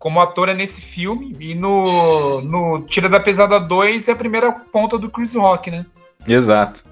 como 0.00 0.18
ator 0.18 0.48
é 0.48 0.54
nesse 0.54 0.80
filme, 0.80 1.36
e 1.38 1.54
no, 1.54 2.40
no 2.40 2.80
Tira 2.82 3.06
da 3.08 3.20
Pesada 3.20 3.60
2 3.60 4.08
é 4.08 4.12
a 4.12 4.16
primeira 4.16 4.50
ponta 4.50 4.98
do 4.98 5.08
Chris 5.10 5.34
Rock, 5.34 5.70
né? 5.70 5.84
Exato. 6.26 6.82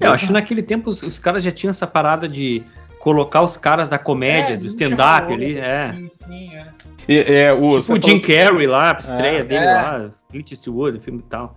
É, 0.00 0.06
eu 0.06 0.12
acho 0.12 0.28
que 0.28 0.32
naquele 0.32 0.62
tempo 0.62 0.88
os, 0.88 1.02
os 1.02 1.18
caras 1.18 1.42
já 1.42 1.50
tinham 1.50 1.70
essa 1.70 1.86
parada 1.86 2.28
de 2.28 2.62
colocar 3.00 3.42
os 3.42 3.56
caras 3.56 3.88
da 3.88 3.98
comédia, 3.98 4.54
É, 4.54 4.56
do 4.56 4.64
stand-up 4.66 5.32
ali, 5.32 5.54
outro. 5.56 5.68
é. 5.68 5.92
Sim, 5.92 6.08
sim, 6.08 6.54
é. 6.54 6.66
E, 7.08 7.18
é, 7.34 7.52
o, 7.52 7.80
Tipo 7.80 7.94
o 7.98 8.02
Jim 8.10 8.20
Carrey 8.20 8.66
lá, 8.68 8.94
a 8.94 8.98
estreia 9.00 9.40
É. 9.40 9.42
dele 9.44 9.64
É. 9.64 9.72
lá, 9.74 10.10
Clint 10.30 10.52
Eastwood, 10.52 11.00
filme 11.00 11.18
e 11.18 11.22
tal. 11.22 11.56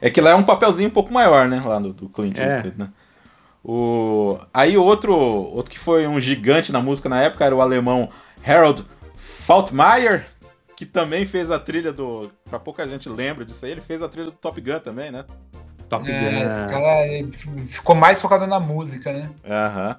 É 0.00 0.08
que 0.08 0.20
lá 0.20 0.30
é 0.30 0.34
um 0.36 0.44
papelzinho 0.44 0.88
um 0.88 0.92
pouco 0.92 1.12
maior, 1.12 1.48
né? 1.48 1.60
Lá 1.64 1.80
no, 1.80 1.92
do 1.92 2.08
Clint 2.08 2.38
É. 2.38 2.44
Eastwood, 2.44 2.78
né? 2.78 2.88
O... 3.64 4.38
Aí 4.54 4.78
outro, 4.78 5.12
outro 5.12 5.72
que 5.72 5.78
foi 5.78 6.06
um 6.06 6.20
gigante 6.20 6.70
na 6.70 6.80
música 6.80 7.08
na 7.08 7.20
época 7.20 7.44
era 7.44 7.54
o 7.56 7.60
alemão 7.60 8.08
Harold 8.46 8.84
Faltmeyer, 9.46 10.26
que 10.76 10.84
também 10.84 11.24
fez 11.24 11.50
a 11.52 11.58
trilha 11.58 11.92
do. 11.92 12.30
Pra 12.50 12.58
pouca 12.58 12.86
gente 12.88 13.08
lembra 13.08 13.44
disso 13.44 13.64
aí, 13.64 13.70
ele 13.70 13.80
fez 13.80 14.02
a 14.02 14.08
trilha 14.08 14.26
do 14.26 14.32
Top 14.32 14.60
Gun 14.60 14.80
também, 14.80 15.12
né? 15.12 15.24
Top 15.88 16.04
É, 16.10 16.20
Gun. 16.20 16.48
esse 16.48 16.66
cara 16.66 17.64
ficou 17.68 17.94
mais 17.94 18.20
focado 18.20 18.44
na 18.46 18.58
música, 18.58 19.12
né? 19.12 19.30
Aham. 19.48 19.96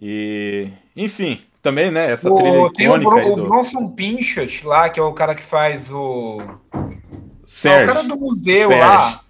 E. 0.00 0.68
Enfim, 0.96 1.40
também, 1.62 1.90
né? 1.92 2.10
Essa 2.10 2.34
trilha 2.34 2.62
O, 2.62 2.72
tem 2.72 2.88
o, 2.88 2.98
Bro, 2.98 3.16
aí 3.18 3.30
o 3.30 3.36
do. 3.36 3.44
Bronson 3.44 3.88
Pinchot 3.90 4.66
lá, 4.66 4.88
que 4.88 4.98
é 4.98 5.02
o 5.02 5.12
cara 5.12 5.34
que 5.36 5.42
faz 5.44 5.88
o. 5.90 6.38
Ah, 6.72 6.78
o 6.78 7.46
Sérgio. 7.46 7.94
cara 7.94 8.02
do 8.08 8.16
museu 8.16 8.68
Sérgio. 8.68 8.84
lá. 8.84 9.20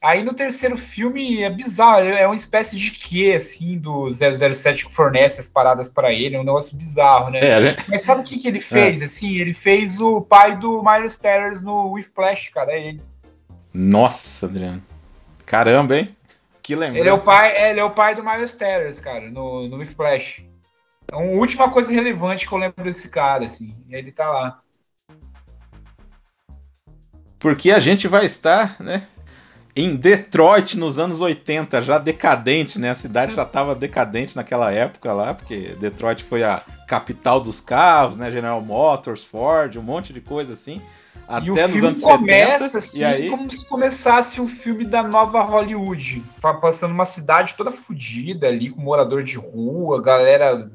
Aí 0.00 0.22
no 0.22 0.32
terceiro 0.32 0.76
filme 0.76 1.42
é 1.42 1.50
bizarro, 1.50 2.08
é 2.08 2.24
uma 2.24 2.36
espécie 2.36 2.76
de 2.76 2.92
quê, 2.92 3.34
assim, 3.36 3.76
do 3.76 4.08
007 4.12 4.86
que 4.86 4.94
fornece 4.94 5.40
as 5.40 5.48
paradas 5.48 5.88
pra 5.88 6.12
ele, 6.12 6.36
é 6.36 6.40
um 6.40 6.44
negócio 6.44 6.76
bizarro, 6.76 7.30
né? 7.30 7.40
É, 7.42 7.60
gente... 7.60 7.90
Mas 7.90 8.02
sabe 8.02 8.20
o 8.20 8.24
que, 8.24 8.38
que 8.38 8.46
ele 8.46 8.60
fez, 8.60 9.02
assim? 9.02 9.38
Ele 9.38 9.52
fez 9.52 10.00
o 10.00 10.20
pai 10.20 10.56
do 10.56 10.84
Miles 10.84 11.18
Teller 11.18 11.60
no 11.60 11.92
Whiplash, 11.92 12.50
cara, 12.50 12.72
é 12.72 12.88
ele. 12.88 13.02
Nossa, 13.74 14.46
Adriano. 14.46 14.82
Caramba, 15.44 15.98
hein? 15.98 16.16
Que 16.62 16.76
lembrança. 16.76 17.00
Ele 17.00 17.08
é 17.08 17.12
o 17.12 17.20
pai, 17.20 17.50
é, 17.50 17.70
ele 17.70 17.80
é 17.80 17.84
o 17.84 17.90
pai 17.90 18.14
do 18.14 18.22
Miles 18.22 18.54
Teller, 18.54 19.02
cara, 19.02 19.28
no, 19.28 19.66
no 19.66 19.78
Whiplash. 19.78 20.44
Então, 21.02 21.20
a 21.20 21.22
última 21.24 21.70
coisa 21.70 21.90
relevante 21.90 22.46
que 22.46 22.52
eu 22.52 22.58
lembro 22.58 22.84
desse 22.84 23.08
cara, 23.08 23.46
assim, 23.46 23.74
ele 23.90 24.12
tá 24.12 24.28
lá. 24.28 24.60
Porque 27.38 27.72
a 27.72 27.80
gente 27.80 28.06
vai 28.06 28.26
estar, 28.26 28.76
né? 28.78 29.08
Em 29.78 29.94
Detroit 29.94 30.76
nos 30.76 30.98
anos 30.98 31.20
80, 31.20 31.80
já 31.82 31.98
decadente, 31.98 32.80
né? 32.80 32.90
A 32.90 32.96
cidade 32.96 33.32
já 33.32 33.44
estava 33.44 33.76
decadente 33.76 34.34
naquela 34.34 34.72
época 34.72 35.12
lá, 35.12 35.32
porque 35.32 35.76
Detroit 35.78 36.24
foi 36.24 36.42
a 36.42 36.60
capital 36.88 37.40
dos 37.40 37.60
carros, 37.60 38.16
né? 38.16 38.28
General 38.28 38.60
Motors, 38.60 39.24
Ford, 39.24 39.76
um 39.76 39.82
monte 39.82 40.12
de 40.12 40.20
coisa 40.20 40.54
assim. 40.54 40.82
Até 41.28 41.46
e 41.46 41.50
o 41.52 41.54
nos 41.54 41.70
filme 41.70 41.86
anos 41.86 42.00
começa 42.00 42.64
70. 42.64 42.78
assim, 42.78 42.98
e 42.98 43.04
aí, 43.04 43.30
como 43.30 43.48
se 43.52 43.64
começasse 43.68 44.40
um 44.40 44.48
filme 44.48 44.84
da 44.84 45.04
nova 45.04 45.42
Hollywood, 45.42 46.24
passando 46.60 46.90
uma 46.90 47.06
cidade 47.06 47.54
toda 47.54 47.70
fodida 47.70 48.48
ali, 48.48 48.70
com 48.70 48.80
morador 48.80 49.22
de 49.22 49.36
rua, 49.36 50.02
galera 50.02 50.68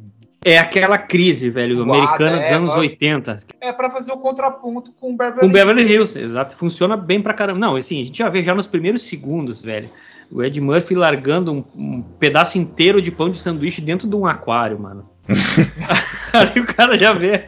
É 0.45 0.57
aquela 0.57 0.97
crise, 0.97 1.49
velho, 1.49 1.77
Zoada, 1.77 1.91
americana 1.93 2.37
dos 2.41 2.49
é, 2.49 2.53
anos 2.53 2.71
agora- 2.71 2.87
80. 2.87 3.39
É 3.61 3.71
pra 3.71 3.89
fazer 3.89 4.11
o 4.11 4.17
contraponto 4.17 4.91
com 4.93 5.13
o 5.13 5.17
Beverly 5.17 5.39
Com 5.39 5.49
Beverly 5.51 5.83
Hills, 5.83 6.19
exato. 6.19 6.55
Funciona 6.57 6.97
bem 6.97 7.21
pra 7.21 7.33
caramba. 7.33 7.59
Não, 7.59 7.75
assim, 7.75 8.01
a 8.01 8.05
gente 8.05 8.17
já 8.17 8.29
vê 8.29 8.41
já 8.43 8.53
nos 8.53 8.67
primeiros 8.67 9.03
segundos, 9.03 9.61
velho. 9.61 9.89
O 10.31 10.43
Ed 10.43 10.59
Murphy 10.59 10.95
largando 10.95 11.53
um, 11.53 11.63
um 11.75 12.01
pedaço 12.01 12.57
inteiro 12.57 13.01
de 13.01 13.11
pão 13.11 13.29
de 13.29 13.37
sanduíche 13.37 13.81
dentro 13.81 14.07
de 14.07 14.15
um 14.15 14.25
aquário, 14.25 14.79
mano. 14.79 15.09
Aí 16.33 16.59
o 16.61 16.65
cara 16.65 16.97
já 16.97 17.13
vê. 17.13 17.45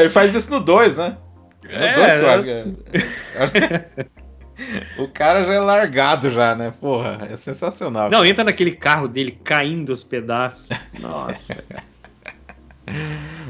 Ele 0.00 0.08
faz 0.10 0.34
isso 0.34 0.50
no 0.50 0.60
2, 0.60 0.96
né? 0.96 1.16
No 1.64 1.70
É, 1.70 2.18
dois, 2.18 2.46
claro. 2.46 2.76
é. 3.98 4.06
o 4.98 5.08
cara 5.08 5.44
já 5.44 5.54
é 5.54 5.60
largado 5.60 6.30
já, 6.30 6.54
né? 6.54 6.72
Porra, 6.80 7.26
é 7.30 7.36
sensacional. 7.36 8.10
Não, 8.10 8.24
entra 8.24 8.44
naquele 8.44 8.72
carro 8.72 9.08
dele 9.08 9.38
caindo 9.44 9.90
aos 9.90 10.04
pedaços. 10.04 10.68
Nossa. 11.00 11.62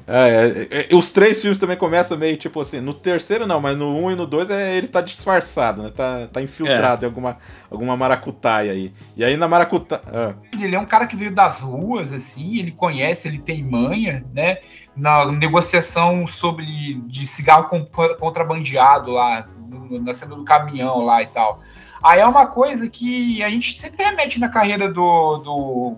É, 0.07 0.69
é, 0.71 0.89
é, 0.93 0.95
os 0.95 1.13
três 1.13 1.41
filmes 1.41 1.59
também 1.59 1.77
começam 1.77 2.17
meio 2.17 2.37
tipo 2.37 2.61
assim, 2.61 2.81
no 2.81 2.95
terceiro 2.95 3.47
não, 3.47 3.61
mas 3.61 3.77
no 3.77 3.89
um 3.97 4.11
e 4.11 4.15
no 4.15 4.27
dois 4.27 4.49
é, 4.49 4.77
ele 4.77 4.87
está 4.87 5.01
disfarçado, 5.01 5.83
né? 5.83 5.91
Tá, 5.91 6.29
tá 6.33 6.41
infiltrado 6.41 7.05
em 7.05 7.09
alguma, 7.09 7.39
alguma 7.71 7.97
maracutaia 7.97 8.71
aí. 8.73 8.93
E 9.17 9.25
aí 9.25 9.37
na 9.37 9.49
maracutaia. 9.49 10.03
Ah, 10.07 10.35
Ele 10.53 10.77
é 10.77 10.79
um 10.79 10.87
cara 10.87 11.07
que 11.07 11.17
veio 11.17 11.33
das 11.35 11.59
ruas, 11.59 12.13
assim, 12.13 12.59
ele 12.59 12.71
conhece, 12.71 13.27
ele 13.27 13.39
tem 13.39 13.65
manha, 13.65 14.25
né? 14.33 14.59
Na 14.97 15.27
negociação 15.33 16.27
sobre 16.29 16.95
de 17.07 17.27
cigarro 17.27 17.65
con- 17.69 17.87
contrabandeado 18.19 19.11
lá, 19.11 19.49
no- 19.75 20.01
na 20.01 20.15
cena 20.15 20.35
do 20.35 20.45
caminhão 20.45 20.99
lá 20.99 21.23
e 21.23 21.27
tal. 21.27 21.61
Aí 22.03 22.21
é 22.21 22.27
uma 22.27 22.47
coisa 22.47 22.89
que 22.89 23.43
a 23.43 23.49
gente 23.49 23.79
sempre 23.79 24.05
remete 24.05 24.39
na 24.39 24.49
carreira 24.49 24.93
do, 24.93 25.39
do 25.39 25.97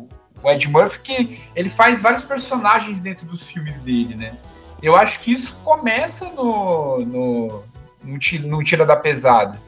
Ed 0.49 0.69
Murphy, 0.69 1.01
que 1.01 1.41
ele 1.55 1.69
faz 1.69 2.03
vários 2.03 2.23
personagens 2.23 3.01
dentro 3.01 3.27
dos 3.27 3.43
filmes 3.43 3.79
dele, 3.79 4.15
né? 4.15 4.37
Eu 4.83 4.95
acho 4.95 5.21
que 5.21 5.33
isso 5.33 5.57
começa 5.65 6.31
no, 6.33 6.99
no, 7.01 7.65
no, 8.05 8.19
no 8.49 8.63
Tira 8.63 8.85
da 8.87 8.97
Pesada. 8.97 9.59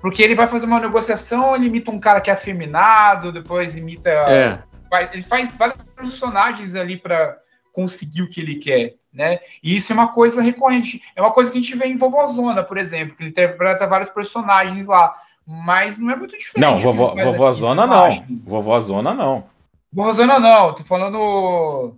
Porque 0.00 0.22
ele 0.22 0.34
vai 0.34 0.46
fazer 0.46 0.66
uma 0.66 0.80
negociação, 0.80 1.54
ele 1.54 1.66
imita 1.66 1.90
um 1.90 2.00
cara 2.00 2.20
que 2.20 2.30
é 2.30 2.32
afeminado, 2.32 3.32
depois 3.32 3.76
imita. 3.76 4.08
É. 4.10 4.62
ele 5.12 5.22
faz 5.22 5.56
vários 5.56 5.76
personagens 5.94 6.74
ali 6.74 6.96
para 6.96 7.36
conseguir 7.72 8.22
o 8.22 8.30
que 8.30 8.40
ele 8.40 8.54
quer, 8.56 8.94
né? 9.12 9.38
E 9.62 9.76
isso 9.76 9.92
é 9.92 9.94
uma 9.94 10.08
coisa 10.08 10.40
recorrente. 10.42 11.02
É 11.16 11.20
uma 11.20 11.32
coisa 11.32 11.50
que 11.50 11.58
a 11.58 11.60
gente 11.60 11.76
vê 11.76 11.86
em 11.86 11.96
Vovozona, 11.96 12.62
por 12.62 12.78
exemplo, 12.78 13.16
que 13.16 13.22
ele 13.22 13.30
interpreta 13.30 13.86
vários 13.86 14.10
personagens 14.10 14.86
lá. 14.86 15.12
Mas 15.46 15.98
não 15.98 16.10
é 16.10 16.16
muito 16.16 16.36
diferente. 16.36 16.60
Não, 16.60 16.78
vovó, 16.78 17.06
aqui, 17.08 17.22
você 17.24 17.74
não. 17.74 18.04
acha? 18.04 18.24
Vovózona 18.44 19.14
não. 19.14 19.44
Vovozona 19.92 20.38
não, 20.38 20.74
tô 20.74 20.84
falando. 20.84 21.96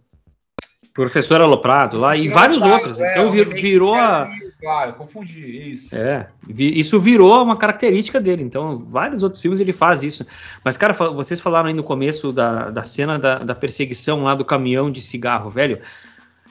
Professor 0.95 1.41
Aloprado 1.41 1.97
lá 1.97 2.15
e 2.17 2.29
vários 2.29 2.63
outros. 2.63 3.01
É, 3.01 3.13
Então 3.13 3.31
vir- 3.31 3.49
virou 3.49 3.95
a. 3.95 4.27
Claro, 4.61 4.93
confundi 4.93 5.73
isso. 5.73 5.97
É, 5.97 6.29
vi- 6.47 6.79
isso 6.79 7.01
virou 7.01 7.43
uma 7.43 7.57
característica 7.57 8.21
dele. 8.21 8.43
Então, 8.43 8.85
vários 8.89 9.23
outros 9.23 9.41
filmes 9.43 9.59
ele 9.59 9.73
faz 9.73 10.03
isso. 10.03 10.27
Mas, 10.65 10.77
cara, 10.77 10.95
fa- 10.95 11.09
vocês 11.09 11.41
falaram 11.41 11.69
aí 11.69 11.75
no 11.75 11.83
começo 11.83 12.33
da, 12.33 12.71
da 12.71 12.85
cena 12.85 13.19
da, 13.19 13.39
da 13.39 13.55
perseguição 13.55 14.23
lá 14.23 14.35
do 14.35 14.45
caminhão 14.45 14.91
de 14.91 15.01
cigarro, 15.01 15.51
velho. 15.51 15.81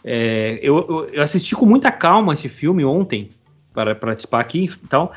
É, 0.04 0.60
eu, 0.62 1.08
eu- 1.14 1.22
assisti 1.22 1.56
com 1.56 1.66
muita 1.66 1.92
calma 1.92 2.34
esse 2.34 2.50
filme 2.50 2.84
ontem, 2.84 3.30
para 3.74 3.94
participar 3.96 4.40
aqui 4.40 4.66
e 4.66 4.88
tal. 4.88 5.12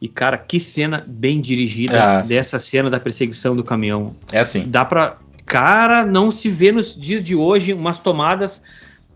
E, 0.00 0.08
cara, 0.08 0.36
que 0.36 0.60
cena 0.60 1.02
bem 1.06 1.40
dirigida 1.40 2.18
Ah, 2.18 2.20
dessa 2.22 2.58
cena 2.58 2.90
da 2.90 3.00
perseguição 3.00 3.56
do 3.56 3.64
caminhão. 3.64 4.14
É 4.30 4.40
assim. 4.40 4.64
Dá 4.66 4.84
pra. 4.84 5.16
Cara, 5.46 6.04
não 6.04 6.30
se 6.30 6.50
vê 6.50 6.70
nos 6.72 6.94
dias 6.94 7.22
de 7.24 7.34
hoje 7.34 7.72
umas 7.72 7.98
tomadas 7.98 8.62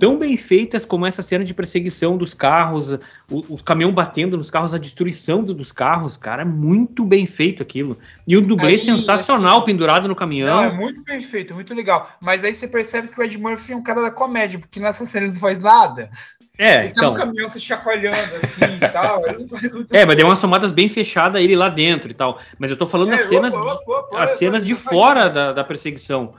tão 0.01 0.19
bem 0.19 0.37
feitas 0.37 0.85
como 0.85 1.07
essa 1.07 1.23
cena 1.23 1.45
de 1.45 1.55
perseguição 1.55 2.17
dos 2.19 2.35
carros, 2.35 2.93
o, 3.31 3.55
o 3.55 3.63
caminhão 3.63 3.93
batendo 3.93 4.37
nos 4.37 4.51
carros, 4.51 4.75
a 4.75 4.79
destruição 4.79 5.45
do- 5.45 5.55
dos 5.55 5.71
carros, 5.71 6.17
cara, 6.17 6.43
é 6.43 6.45
muito 6.45 7.05
bem 7.05 7.27
feito 7.27 7.63
aquilo. 7.63 7.99
E 8.27 8.37
o 8.37 8.41
dublê 8.41 8.79
Aí, 8.79 8.79
sensacional 8.79 9.59
assim, 9.59 9.67
pendurado 9.67 10.09
no 10.09 10.09
Não, 10.09 10.15
caminhão. 10.17 10.63
é 10.65 10.73
muito 10.73 11.05
bem 11.05 11.23
feito, 11.23 11.55
muito 11.55 11.75
legal. 11.75 12.11
Mas 12.21 12.43
aí 12.43 12.55
você 12.55 12.67
percebe 12.67 13.09
que 13.09 13.21
o 13.21 13.23
Ed 13.23 13.37
Murphy 13.39 13.73
é 13.73 13.77
um 13.77 13.83
cara 13.83 14.03
da 14.03 14.11
comédia, 14.11 14.59
porque 14.59 14.81
nessa 14.81 15.05
cena 15.07 15.27
ele 15.27 15.35
não 15.35 15.41
faz 15.41 15.59
nada. 15.61 16.11
É, 16.59 16.85
Ele 16.85 16.93
tá 16.95 17.03
no 17.03 17.09
então. 17.09 17.15
caminhão 17.15 17.49
se 17.49 17.59
chacoalhando 17.61 18.17
assim 18.37 18.77
e 18.77 18.89
tal. 18.93 19.27
Ele 19.27 19.39
não 19.41 19.49
faz 19.49 19.73
muito 19.73 19.89
É, 19.95 20.05
mas 20.05 20.15
tem 20.17 20.25
umas 20.25 20.41
tomadas 20.41 20.73
bem 20.73 20.89
fechadas 20.89 21.43
ele 21.43 21.57
lá 21.57 21.69
dentro 21.69 22.11
e 22.11 22.15
tal. 22.15 22.39
Mas 22.59 22.71
eu 22.71 22.77
tô 22.77 22.87
falando 22.87 23.11
das 23.11 23.23
É, 23.23 23.27
cenas, 23.27 23.55
opa, 23.55 23.73
opa, 23.73 24.01
opa, 24.01 24.23
as 24.23 24.33
cenas 24.33 24.65
de 24.65 24.75
fora 24.75 25.29
da, 25.31 25.53
da 25.53 25.65
perseguição. 25.65 26.35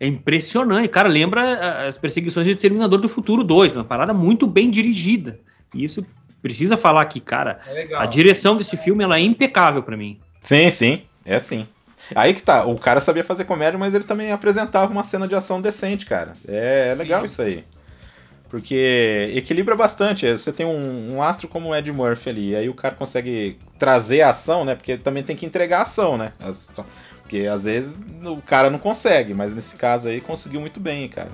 É 0.00 0.06
impressionante. 0.06 0.88
Cara, 0.88 1.08
lembra 1.08 1.42
ah, 1.42 1.86
as 1.86 1.96
perseguições 1.96 2.46
de 2.46 2.56
Terminador 2.56 3.00
do 3.00 3.08
Futuro 3.08 3.44
2, 3.44 3.76
uma 3.76 3.84
parada 3.84 4.12
muito 4.12 4.46
bem 4.46 4.70
dirigida. 4.70 5.38
E 5.74 5.84
isso 5.84 6.04
precisa 6.42 6.76
falar 6.76 7.02
aqui, 7.02 7.20
cara. 7.20 7.60
É. 7.66 7.88
A 7.94 8.06
direção 8.06 8.56
desse 8.56 8.76
filme 8.76 9.02
ela 9.04 9.16
é 9.16 9.20
impecável 9.20 9.82
pra 9.82 9.96
mim. 9.96 10.18
Sim, 10.42 10.70
sim. 10.70 11.02
É 11.24 11.38
sim. 11.38 11.66
Aí 12.14 12.34
que 12.34 12.42
tá. 12.42 12.66
O 12.66 12.78
cara 12.78 13.00
sabia 13.00 13.24
fazer 13.24 13.44
comédia, 13.44 13.78
mas 13.78 13.94
ele 13.94 14.04
também 14.04 14.30
apresentava 14.30 14.92
uma 14.92 15.04
cena 15.04 15.26
de 15.26 15.34
ação 15.34 15.60
decente, 15.60 16.04
cara. 16.04 16.34
É, 16.46 16.90
é 16.92 16.94
legal 16.94 17.24
isso 17.24 17.40
aí. 17.40 17.64
Porque 18.50 19.32
equilibra 19.34 19.74
bastante. 19.74 20.30
Você 20.30 20.52
tem 20.52 20.66
um, 20.66 21.14
um 21.14 21.22
astro 21.22 21.48
como 21.48 21.70
o 21.70 21.74
Ed 21.74 21.90
Murphy 21.90 22.30
ali. 22.30 22.54
Aí 22.54 22.68
o 22.68 22.74
cara 22.74 22.94
consegue 22.94 23.58
trazer 23.78 24.20
a 24.20 24.30
ação, 24.30 24.64
né? 24.64 24.74
Porque 24.74 24.96
também 24.96 25.22
tem 25.22 25.34
que 25.34 25.46
entregar 25.46 25.78
a 25.78 25.82
ação, 25.82 26.16
né? 26.16 26.32
As- 26.38 26.70
Porque 27.24 27.46
às 27.46 27.64
vezes 27.64 28.04
o 28.22 28.40
cara 28.42 28.68
não 28.68 28.78
consegue, 28.78 29.32
mas 29.32 29.54
nesse 29.54 29.76
caso 29.76 30.08
aí 30.08 30.20
conseguiu 30.20 30.60
muito 30.60 30.78
bem, 30.78 31.08
cara. 31.08 31.30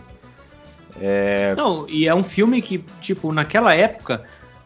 É, 1.00 1.54
Não, 1.56 1.86
e 1.88 2.06
é 2.06 2.14
um 2.14 2.22
filme 2.22 2.62
que, 2.62 2.78
tipo, 3.00 3.32
naquela 3.32 3.74
época, 3.74 4.22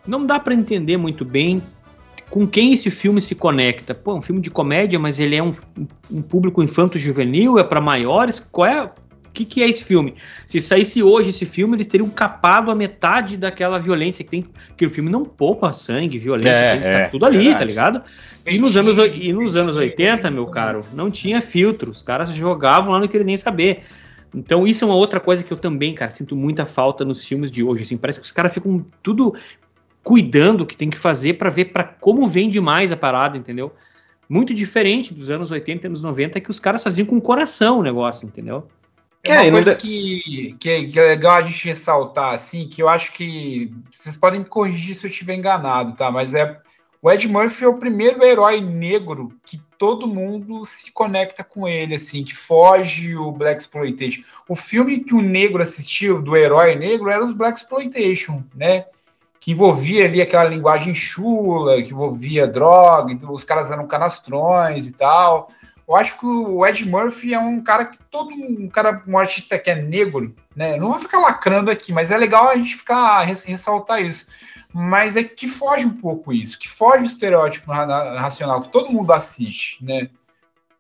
não 0.07 0.27
dá 0.27 0.39
pra 0.39 0.55
entender 0.55 0.99
muito 0.99 1.25
bem 1.25 1.63
com 2.29 2.47
quem 2.47 2.73
esse 2.75 2.91
filme 2.91 3.21
se 3.21 3.35
conecta. 3.35 3.95
Pô, 3.95 4.13
é 4.13 4.15
um 4.17 4.23
filme 4.23 4.41
de 4.41 4.51
comédia, 4.51 4.99
mas 4.99 5.19
ele 5.19 5.37
é 5.37 5.43
um, 5.43 5.53
um 6.11 6.21
público 6.21 6.63
infanto-juvenil, 6.63 7.59
é 7.59 7.65
pra 7.65 7.81
maiores. 7.81 8.39
Qual 8.39 8.67
é. 8.67 8.91
O 9.35 9.37
que, 9.37 9.45
que 9.45 9.65
é 9.65 9.69
esse 9.69 9.83
filme? 9.83 10.15
Se 10.47 10.61
saísse 10.61 11.03
hoje 11.03 11.31
esse 11.31 11.45
filme, 11.45 11.75
eles 11.75 11.89
teriam 11.89 12.09
capado 12.09 12.71
a 12.71 12.75
metade 12.75 13.37
daquela 13.37 13.81
violência 13.81 14.23
que 14.25 14.31
tem. 14.31 14.47
Que 14.77 14.87
o 14.87 14.91
filme 14.91 15.11
não 15.11 15.25
poupa 15.25 15.73
sangue, 15.73 16.21
violência, 16.21 16.51
É, 16.51 16.73
tem, 16.75 16.83
tá 16.83 16.89
é, 16.89 17.09
tudo 17.09 17.27
ali, 17.27 17.39
verdade. 17.39 17.59
tá 17.59 17.65
ligado? 17.65 18.03
E 18.47 18.57
nos 18.59 18.77
anos, 18.77 18.97
e 18.97 19.33
nos 19.33 19.57
anos 19.57 19.75
80, 19.77 20.31
meu 20.31 20.47
caro, 20.47 20.85
não 20.95 21.11
tinha 21.11 21.41
filtro. 21.41 21.91
Os 21.91 22.01
caras 22.01 22.33
jogavam 22.33 22.93
lá, 22.93 23.01
não 23.01 23.09
queriam 23.09 23.27
nem 23.27 23.37
saber. 23.37 23.83
Então, 24.33 24.65
isso 24.69 24.85
é 24.85 24.87
uma 24.87 24.95
outra 24.95 25.19
coisa 25.19 25.43
que 25.43 25.53
eu 25.53 25.57
também, 25.59 25.95
cara, 25.97 26.13
sinto 26.13 26.37
muita 26.37 26.65
falta 26.65 27.05
nos 27.05 27.25
filmes 27.25 27.51
de 27.51 27.65
hoje. 27.65 27.83
Assim, 27.83 27.97
parece 27.97 28.21
que 28.21 28.27
os 28.27 28.31
caras 28.33 28.55
ficam 28.55 28.87
tudo 29.03 29.35
cuidando 30.01 30.61
o 30.61 30.67
que 30.67 30.77
tem 30.77 30.91
que 30.91 30.99
fazer 30.99 31.35
pra 31.35 31.51
ver 31.51 31.73
para 31.73 31.83
como 31.83 32.29
vende 32.29 32.61
mais 32.61 32.93
a 32.93 32.97
parada, 32.97 33.37
entendeu? 33.37 33.73
Muito 34.29 34.55
diferente 34.55 35.13
dos 35.13 35.29
anos 35.29 35.51
80 35.51 35.87
e 35.87 35.89
anos 35.89 36.03
90, 36.03 36.41
que 36.41 36.51
os 36.51 36.61
caras 36.61 36.85
faziam 36.85 37.05
com 37.05 37.17
o 37.17 37.21
coração 37.21 37.81
o 37.81 37.83
negócio, 37.83 38.27
entendeu? 38.27 38.69
É 39.27 39.33
uma 39.33 39.45
É, 39.45 39.51
coisa 39.51 39.75
de- 39.75 39.81
que, 39.81 40.57
que, 40.61 40.71
é, 40.71 40.85
que 40.85 41.01
é 41.01 41.03
legal 41.09 41.37
a 41.37 41.43
gente 41.43 41.67
ressaltar, 41.67 42.35
assim, 42.35 42.69
que 42.69 42.83
eu 42.83 42.89
acho 42.89 43.13
que. 43.13 43.73
Vocês 43.91 44.17
podem 44.17 44.41
me 44.41 44.47
corrigir 44.47 44.95
se 44.95 45.05
eu 45.07 45.11
estiver 45.11 45.35
enganado, 45.35 45.93
tá? 45.97 46.11
Mas 46.11 46.35
é. 46.35 46.61
O 47.01 47.11
Ed 47.13 47.29
Murphy 47.29 47.65
é 47.65 47.69
o 47.69 47.77
primeiro 47.77 48.25
herói 48.25 48.63
negro 48.63 49.31
que 49.45 49.61
todo 49.77 50.07
mundo 50.07 50.65
se 50.65 50.91
conecta 50.91 51.45
com 51.45 51.69
ele, 51.69 51.97
assim, 51.97 52.25
que 52.25 52.35
foge 52.35 53.15
o 53.15 53.31
Black 53.31 53.61
Exploitation. 53.61 54.23
O 54.49 54.57
filme 54.57 55.01
que 55.05 55.15
o 55.15 55.21
negro 55.21 55.61
assistiu, 55.61 56.23
do 56.23 56.35
herói 56.35 56.75
negro, 56.77 57.11
era 57.11 57.23
os 57.23 57.35
Black 57.35 57.59
Exploitation, 57.59 58.43
né? 58.55 58.87
Que 59.39 59.51
envolvia 59.53 60.07
ali 60.07 60.23
aquela 60.23 60.45
linguagem 60.45 60.95
chula, 60.95 61.83
que 61.83 61.91
envolvia 61.93 62.47
droga, 62.47 63.13
então 63.13 63.31
os 63.35 63.45
caras 63.45 63.71
eram 63.71 63.87
canastrões 63.87 64.87
e 64.87 64.95
tal. 64.95 65.51
Eu 65.87 65.97
acho 65.97 66.19
que 66.19 66.25
o 66.27 66.65
Ed 66.67 66.89
Murphy 66.89 67.35
é 67.35 67.39
um 67.39 67.63
cara 67.63 67.85
que 67.85 67.99
todo 68.11 68.31
um 68.35 68.69
cara, 68.69 69.03
um 69.07 69.19
artista 69.19 69.59
que 69.59 69.69
é 69.71 69.75
negro, 69.75 70.35
né? 70.57 70.77
Não 70.79 70.89
vou 70.89 70.99
ficar 70.99 71.19
lacrando 71.19 71.71
aqui, 71.71 71.93
mas 71.93 72.11
é 72.11 72.17
legal 72.17 72.49
a 72.49 72.57
gente 72.57 72.75
ficar 72.77 73.21
res- 73.23 73.43
ressaltar 73.43 74.01
isso. 74.03 74.27
Mas 74.73 75.15
é 75.15 75.23
que 75.23 75.47
foge 75.47 75.85
um 75.87 75.91
pouco 75.95 76.33
isso, 76.33 76.59
que 76.59 76.69
foge 76.69 77.05
o 77.05 77.07
estereótipo 77.07 77.71
ra- 77.71 77.87
na- 77.87 78.19
racional 78.21 78.63
que 78.63 78.71
todo 78.73 78.91
mundo 78.91 79.13
assiste, 79.13 79.85
né? 79.85 80.09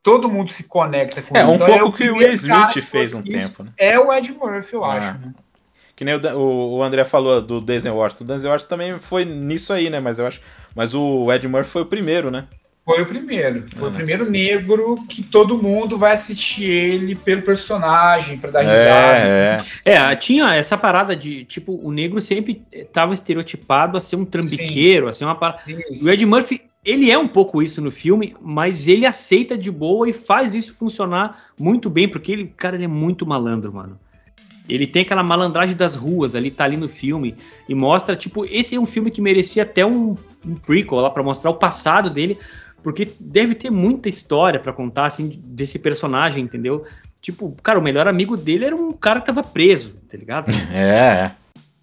Todo 0.02 0.28
mundo 0.28 0.52
se 0.52 0.64
conecta 0.68 1.22
com 1.22 1.36
É, 1.36 1.44
um 1.44 1.54
Então, 1.54 1.66
pouco 1.66 1.86
o 1.88 1.92
que 1.92 2.10
o 2.10 2.16
Will 2.16 2.32
Smith 2.32 2.82
fez 2.82 3.14
um 3.14 3.22
tempo, 3.22 3.62
né? 3.62 3.72
É 3.78 3.98
o 3.98 4.12
Ed 4.12 4.32
Murphy, 4.32 4.74
eu 4.74 4.84
Ah. 4.84 4.94
acho. 4.94 5.18
Né? 5.18 5.34
Que 5.96 6.04
nem 6.04 6.14
o, 6.16 6.76
o 6.76 6.82
André 6.82 7.04
falou 7.04 7.40
do 7.40 7.60
Denzel 7.60 7.94
Washington. 7.94 8.24
O 8.24 8.26
Denzel 8.26 8.50
Washington 8.50 8.68
também 8.68 8.98
foi 8.98 9.24
nisso 9.24 9.72
aí, 9.72 9.88
né? 9.88 10.00
Mas 10.00 10.18
eu 10.18 10.26
acho. 10.26 10.40
Mas 10.74 10.92
o 10.92 11.30
Ed 11.32 11.46
Murphy 11.46 11.70
foi 11.70 11.82
o 11.82 11.86
primeiro, 11.86 12.30
né? 12.30 12.46
Foi 12.84 13.00
o 13.00 13.06
primeiro. 13.06 13.64
Foi 13.68 13.88
Ah. 13.88 13.90
o 13.90 13.94
primeiro 13.94 14.28
negro 14.30 14.96
que 15.08 15.22
todo 15.22 15.56
mundo 15.62 15.96
vai 15.96 16.12
assistir 16.12 16.64
ele 16.64 17.14
pelo 17.14 17.40
personagem, 17.40 18.36
pra 18.36 18.50
dar 18.50 18.60
risada. 18.60 19.18
É, 19.26 19.58
é. 19.86 19.92
É, 19.92 20.16
tinha 20.16 20.54
essa 20.54 20.76
parada 20.76 21.16
de, 21.16 21.44
tipo, 21.46 21.80
o 21.82 21.90
negro 21.90 22.20
sempre 22.20 22.62
estava 22.70 23.14
estereotipado 23.14 23.96
a 23.96 24.00
ser 24.00 24.16
um 24.16 24.24
trambiqueiro, 24.24 25.08
a 25.08 25.14
ser 25.14 25.24
uma 25.24 25.34
parada. 25.34 25.60
Isso. 25.66 26.04
O 26.06 26.10
Ed 26.10 26.26
Murphy, 26.26 26.60
ele 26.84 27.10
é 27.10 27.16
um 27.16 27.26
pouco 27.26 27.62
isso 27.62 27.80
no 27.80 27.90
filme, 27.90 28.36
mas 28.42 28.86
ele 28.86 29.06
aceita 29.06 29.56
de 29.56 29.70
boa 29.70 30.06
e 30.06 30.12
faz 30.12 30.54
isso 30.54 30.74
funcionar 30.74 31.44
muito 31.58 31.88
bem, 31.88 32.06
porque 32.06 32.32
ele, 32.32 32.52
cara, 32.54 32.76
ele 32.76 32.84
é 32.84 32.88
muito 32.88 33.24
malandro, 33.24 33.72
mano. 33.72 33.98
Ele 34.68 34.86
tem 34.86 35.02
aquela 35.02 35.22
malandragem 35.22 35.76
das 35.76 35.94
ruas 35.94 36.34
ali, 36.34 36.50
tá 36.50 36.64
ali 36.64 36.76
no 36.76 36.88
filme. 36.88 37.34
E 37.68 37.74
mostra, 37.74 38.14
tipo, 38.16 38.44
esse 38.46 38.74
é 38.74 38.80
um 38.80 38.86
filme 38.86 39.10
que 39.10 39.20
merecia 39.20 39.62
até 39.62 39.84
um, 39.84 40.16
um 40.46 40.54
prequel 40.54 41.00
lá 41.00 41.10
pra 41.10 41.22
mostrar 41.22 41.50
o 41.50 41.54
passado 41.54 42.08
dele. 42.10 42.38
Porque 42.84 43.10
deve 43.18 43.54
ter 43.54 43.70
muita 43.70 44.10
história 44.10 44.60
pra 44.60 44.70
contar, 44.72 45.06
assim, 45.06 45.40
desse 45.42 45.78
personagem, 45.78 46.44
entendeu? 46.44 46.84
Tipo, 47.18 47.56
cara, 47.62 47.78
o 47.78 47.82
melhor 47.82 48.06
amigo 48.06 48.36
dele 48.36 48.66
era 48.66 48.76
um 48.76 48.92
cara 48.92 49.20
que 49.20 49.26
tava 49.26 49.42
preso, 49.42 49.94
tá 50.08 50.18
ligado? 50.18 50.52
É, 50.70 51.32
é. 51.32 51.32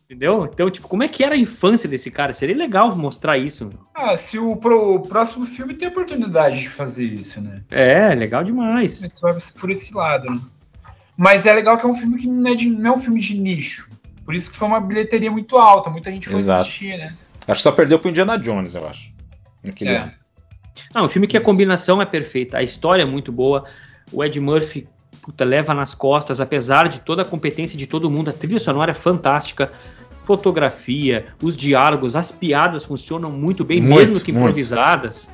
Entendeu? 0.06 0.48
Então, 0.54 0.70
tipo, 0.70 0.88
como 0.88 1.04
é 1.04 1.08
que 1.08 1.24
era 1.24 1.36
a 1.36 1.38
infância 1.38 1.88
desse 1.90 2.12
cara? 2.12 2.34
Seria 2.34 2.56
legal 2.56 2.96
mostrar 2.96 3.38
isso. 3.38 3.70
Ah, 3.96 4.16
se 4.18 4.38
o, 4.38 4.58
pro, 4.58 4.96
o 4.96 5.00
próximo 5.00 5.46
filme 5.46 5.74
tem 5.74 5.88
oportunidade 5.88 6.60
de 6.60 6.70
fazer 6.70 7.06
isso, 7.06 7.42
né? 7.42 7.64
É, 7.72 8.14
legal 8.14 8.44
demais. 8.44 9.02
Esse 9.04 9.22
vai 9.22 9.36
por 9.58 9.72
esse 9.72 9.96
lado, 9.96 10.30
né? 10.30 10.40
Mas 11.18 11.46
é 11.46 11.54
legal 11.54 11.78
que 11.78 11.86
é 11.86 11.90
um 11.90 11.94
filme 11.96 12.18
que 12.18 12.28
não 12.28 12.52
é, 12.52 12.56
de, 12.56 12.70
não 12.70 12.94
é 12.94 12.96
um 12.98 13.00
filme 13.00 13.22
de 13.22 13.38
nicho. 13.40 13.90
Por 14.26 14.36
isso 14.36 14.52
que 14.52 14.58
foi 14.58 14.68
uma 14.68 14.82
bilheteria 14.82 15.32
muito 15.32 15.58
alta, 15.58 15.90
muita 15.90 16.12
gente 16.12 16.30
foi 16.30 16.40
Exato. 16.40 16.64
assistir, 16.64 16.98
né? 16.98 17.16
Acho 17.48 17.60
que 17.60 17.64
só 17.64 17.72
perdeu 17.72 17.98
pro 17.98 18.10
Indiana 18.10 18.38
Jones, 18.38 18.76
eu 18.76 18.88
acho. 18.88 19.10
Naquele 19.64 19.92
É. 19.92 19.98
ano. 19.98 20.21
Não, 20.94 21.06
um 21.06 21.08
filme 21.08 21.28
que 21.28 21.38
a 21.38 21.42
combinação 21.42 22.02
é 22.02 22.06
perfeita, 22.06 22.58
a 22.58 22.64
história 22.64 23.04
é 23.04 23.06
muito 23.06 23.32
boa, 23.32 23.66
o 24.12 24.24
Ed 24.24 24.40
Murphy 24.40 24.88
puta, 25.22 25.46
leva 25.46 25.74
nas 25.74 25.94
costas, 25.94 26.42
apesar 26.42 26.90
de 26.90 27.00
toda 27.02 27.22
a 27.22 27.26
competência 27.26 27.78
de 27.78 27.86
todo 27.86 28.10
mundo, 28.10 28.30
a 28.30 28.34
trilha 28.34 28.60
sonora 28.60 28.92
é 28.92 28.94
fantástica, 28.94 29.72
fotografia, 30.22 31.26
os 31.42 31.56
diálogos, 31.56 32.16
as 32.16 32.32
piadas 32.32 32.84
funcionam 32.84 33.32
muito 33.32 33.64
bem, 33.64 33.82
Muito, 33.82 33.96
mesmo 33.96 34.20
que 34.20 34.32
muito. 34.32 34.44
improvisadas. 34.44 35.30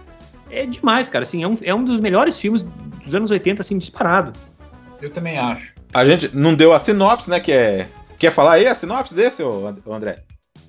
É 0.50 0.66
demais, 0.66 1.10
cara, 1.10 1.24
assim, 1.24 1.44
é 1.44 1.48
um, 1.48 1.58
é 1.62 1.74
um 1.74 1.84
dos 1.84 2.02
melhores 2.02 2.40
filmes 2.40 2.62
dos 3.04 3.14
anos 3.16 3.32
80, 3.32 3.62
assim, 3.62 3.78
disparado. 3.78 4.34
Eu 5.02 5.10
também 5.10 5.38
acho. 5.38 5.74
A 5.94 6.06
gente 6.06 6.30
não 6.34 6.56
deu 6.56 6.74
a 6.74 6.80
sinopse, 6.80 7.30
né? 7.30 7.40
Que 7.40 7.52
é. 7.52 7.88
Quer 8.18 8.32
falar 8.32 8.54
aí 8.54 8.66
a 8.66 8.74
sinopse 8.74 9.14
desse, 9.14 9.44
André? 9.90 10.24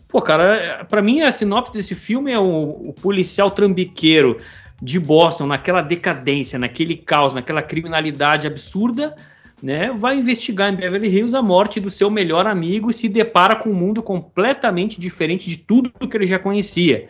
Pô, 0.08 0.20
cara, 0.20 0.84
pra 0.88 1.00
mim 1.00 1.22
a 1.22 1.32
sinopse 1.32 1.72
desse 1.72 1.94
filme 1.94 2.30
é 2.30 2.38
o, 2.38 2.88
o 2.88 2.94
policial 3.00 3.50
trambiqueiro 3.50 4.38
de 4.80 4.98
Boston, 5.00 5.46
naquela 5.46 5.82
decadência, 5.82 6.58
naquele 6.58 6.96
caos, 6.96 7.34
naquela 7.34 7.62
criminalidade 7.62 8.46
absurda, 8.46 9.14
né? 9.62 9.92
Vai 9.96 10.16
investigar 10.16 10.72
em 10.72 10.76
Beverly 10.76 11.08
Hills 11.08 11.36
a 11.36 11.42
morte 11.42 11.80
do 11.80 11.90
seu 11.90 12.08
melhor 12.10 12.46
amigo 12.46 12.90
e 12.90 12.94
se 12.94 13.08
depara 13.08 13.56
com 13.56 13.70
um 13.70 13.74
mundo 13.74 14.02
completamente 14.02 15.00
diferente 15.00 15.48
de 15.48 15.56
tudo 15.56 15.90
que 15.90 16.16
ele 16.16 16.26
já 16.26 16.38
conhecia. 16.38 17.08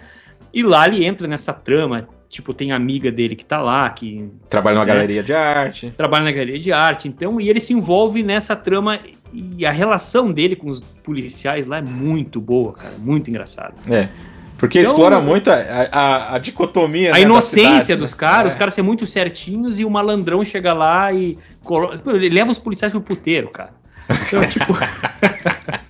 E 0.53 0.63
lá 0.63 0.87
ele 0.87 1.05
entra 1.05 1.29
nessa 1.29 1.53
trama, 1.53 2.09
tipo, 2.27 2.55
tem 2.55 2.73
a 2.73 2.77
amiga 2.77 3.13
dele 3.13 3.37
que 3.37 3.45
tá 3.45 3.61
lá, 3.61 3.91
que 3.91 4.31
Trabalha 4.49 4.77
numa 4.77 4.85
É. 4.85 4.95
galeria 4.95 5.23
de 5.23 5.35
arte. 5.35 5.93
trabalha 5.95 6.25
na 6.25 6.33
galeria 6.33 6.59
de 6.59 6.73
arte, 6.73 7.07
então, 7.07 7.39
e 7.39 7.51
ele 7.51 7.61
se 7.61 7.75
envolve 7.75 8.23
nessa 8.23 8.57
trama 8.57 8.99
e 9.31 9.67
a 9.67 9.71
relação 9.71 10.33
dele 10.33 10.57
com 10.57 10.71
os 10.71 10.81
policiais 10.81 11.67
lá 11.67 11.77
é 11.79 11.83
muito 11.83 12.41
boa, 12.41 12.73
cara, 12.73 12.95
muito 12.99 13.29
engraçado. 13.29 13.75
É. 13.93 14.09
Porque 14.59 14.81
Então- 14.81 14.91
explora 14.91 15.21
muito 15.21 15.49
a, 15.51 15.55
a, 15.93 16.35
a 16.35 16.39
dicotomia. 16.39 17.11
A 17.13 17.15
né, 17.15 17.21
inocência 17.23 17.81
cidades, 17.81 17.97
dos 17.97 18.11
né? 18.11 18.17
caras, 18.19 18.45
É. 18.45 18.49
os 18.49 18.59
caras 18.59 18.75
ser 18.75 18.83
muito 18.83 19.07
certinhos 19.07 19.79
e 19.79 19.85
o 19.85 19.91
malandrão 19.91 20.45
chega 20.45 20.75
lá 20.75 21.13
e 21.13 21.39
ele 22.07 22.29
leva 22.29 22.51
os 22.51 22.59
policiais 22.59 22.91
pro 22.93 23.01
puteiro, 23.01 23.49
cara. 23.51 23.71
Então, 24.27 24.45
tipo, 24.47 24.75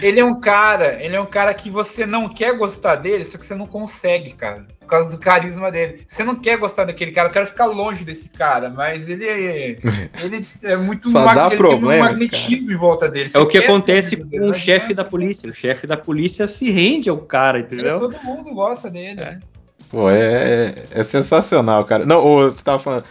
Ele 0.00 0.20
é 0.20 0.24
um 0.24 0.40
cara, 0.40 1.02
ele 1.02 1.16
é 1.16 1.20
um 1.20 1.26
cara 1.26 1.52
que 1.54 1.70
você 1.70 2.06
não 2.06 2.28
quer 2.28 2.56
gostar 2.56 2.96
dele, 2.96 3.24
só 3.24 3.38
que 3.38 3.44
você 3.44 3.54
não 3.54 3.66
consegue, 3.66 4.32
cara. 4.32 4.66
Por 4.80 4.86
causa 4.86 5.10
do 5.10 5.18
carisma 5.18 5.70
dele. 5.70 6.04
Você 6.06 6.22
não 6.22 6.36
quer 6.36 6.58
gostar 6.58 6.84
daquele 6.84 7.10
cara, 7.10 7.28
eu 7.28 7.32
quero 7.32 7.46
ficar 7.46 7.66
longe 7.66 8.04
desse 8.04 8.30
cara, 8.30 8.68
mas 8.68 9.08
ele 9.08 9.26
é. 9.26 9.76
Ele 10.22 10.46
é 10.62 10.76
muito 10.76 11.08
Só 11.08 11.32
dá 11.32 11.46
ele 11.46 11.56
problemas, 11.56 12.18
tem 12.18 12.26
um 12.26 12.30
magnetismo 12.30 12.72
em 12.72 12.76
volta 12.76 13.08
dele. 13.08 13.26
é 13.26 13.28
Você 13.28 13.38
o 13.38 13.46
que 13.46 13.58
acontece 13.58 14.16
com 14.16 14.26
dele, 14.26 14.44
o 14.44 14.54
chefe 14.54 14.94
da 14.94 15.04
polícia. 15.04 15.48
O 15.48 15.54
chefe 15.54 15.86
da 15.86 15.96
polícia 15.96 16.46
se 16.46 16.70
rende 16.70 17.08
ao 17.08 17.18
cara, 17.18 17.60
entendeu? 17.60 17.98
Todo 17.98 18.22
mundo 18.22 18.52
gosta 18.54 18.90
dele. 18.90 19.20
É. 19.20 19.24
né? 19.24 19.40
Pô, 19.90 20.10
é, 20.10 20.74
é 20.92 21.02
sensacional, 21.02 21.84
cara. 21.84 22.04
Não, 22.04 22.22
você 22.22 22.62
tava 22.62 22.78
falando. 22.78 23.04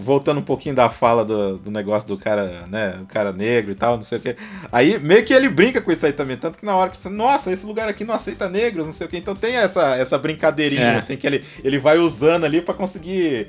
Voltando 0.00 0.38
um 0.38 0.42
pouquinho 0.42 0.74
da 0.74 0.88
fala 0.88 1.24
do, 1.24 1.58
do 1.58 1.70
negócio 1.70 2.08
do 2.08 2.16
cara, 2.16 2.66
né? 2.68 2.98
O 3.02 3.06
cara 3.06 3.32
negro 3.32 3.72
e 3.72 3.74
tal, 3.74 3.96
não 3.96 4.02
sei 4.04 4.18
o 4.18 4.20
quê. 4.20 4.36
Aí 4.70 4.98
meio 4.98 5.24
que 5.24 5.32
ele 5.32 5.48
brinca 5.48 5.80
com 5.80 5.90
isso 5.90 6.04
aí 6.04 6.12
também. 6.12 6.36
Tanto 6.36 6.58
que 6.58 6.66
na 6.66 6.76
hora 6.76 6.90
que. 6.90 7.08
Nossa, 7.08 7.50
esse 7.52 7.64
lugar 7.64 7.88
aqui 7.88 8.04
não 8.04 8.14
aceita 8.14 8.48
negros, 8.48 8.86
não 8.86 8.92
sei 8.92 9.06
o 9.06 9.10
quê. 9.10 9.16
Então 9.16 9.34
tem 9.34 9.56
essa, 9.56 9.96
essa 9.96 10.18
brincadeirinha, 10.18 10.82
É. 10.92 10.96
assim, 10.96 11.16
que 11.16 11.26
ele, 11.26 11.44
ele 11.64 11.78
vai 11.78 11.98
usando 11.98 12.44
ali 12.44 12.60
pra 12.60 12.74
conseguir 12.74 13.48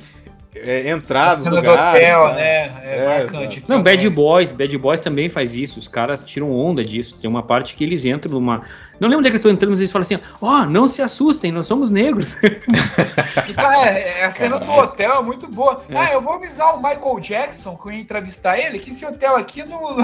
é, 0.63 0.89
entrar 0.89 1.29
A 1.29 1.35
nos 1.35 1.43
cena 1.43 1.61
do 1.61 1.69
lugares. 1.69 1.99
hotel, 1.99 2.21
tá? 2.27 2.33
né? 2.35 2.81
É, 2.83 2.97
É, 2.97 3.23
marcante. 3.23 3.63
Não, 3.67 3.83
Bad 3.83 4.09
Boys, 4.09 4.51
Bad 4.51 4.77
Boys 4.77 4.99
também 4.99 5.29
faz 5.29 5.55
isso. 5.55 5.79
Os 5.79 5.87
caras 5.87 6.23
tiram 6.23 6.51
onda 6.51 6.83
disso. 6.83 7.15
Tem 7.19 7.29
uma 7.29 7.43
parte 7.43 7.75
que 7.75 7.83
eles 7.83 8.05
entram 8.05 8.33
numa. 8.33 8.61
Não 8.99 9.07
lembro 9.07 9.19
onde 9.19 9.27
é 9.27 9.31
que 9.31 9.35
eles 9.35 9.39
estão 9.39 9.51
entrando, 9.51 9.71
mas 9.71 9.79
eles 9.79 9.91
falam 9.91 10.03
assim: 10.03 10.19
ó, 10.41 10.65
não 10.65 10.87
se 10.87 11.01
assustem, 11.01 11.51
nós 11.51 11.67
somos 11.67 11.89
negros. 11.89 12.35
Então, 13.49 13.71
é, 13.83 14.19
é, 14.19 14.25
a 14.25 14.31
cena 14.31 14.59
do 14.59 14.71
hotel 14.71 15.15
é 15.17 15.21
muito 15.21 15.47
boa. 15.47 15.83
Ah, 15.93 16.11
eu 16.11 16.21
vou 16.21 16.33
avisar 16.33 16.75
o 16.75 16.77
Michael 16.77 17.19
Jackson, 17.19 17.75
que 17.75 17.87
eu 17.87 17.91
ia 17.93 17.99
entrevistar 18.01 18.57
ele, 18.57 18.79
que 18.79 18.89
esse 18.89 19.05
hotel 19.05 19.35
aqui 19.35 19.63
não. 19.63 19.97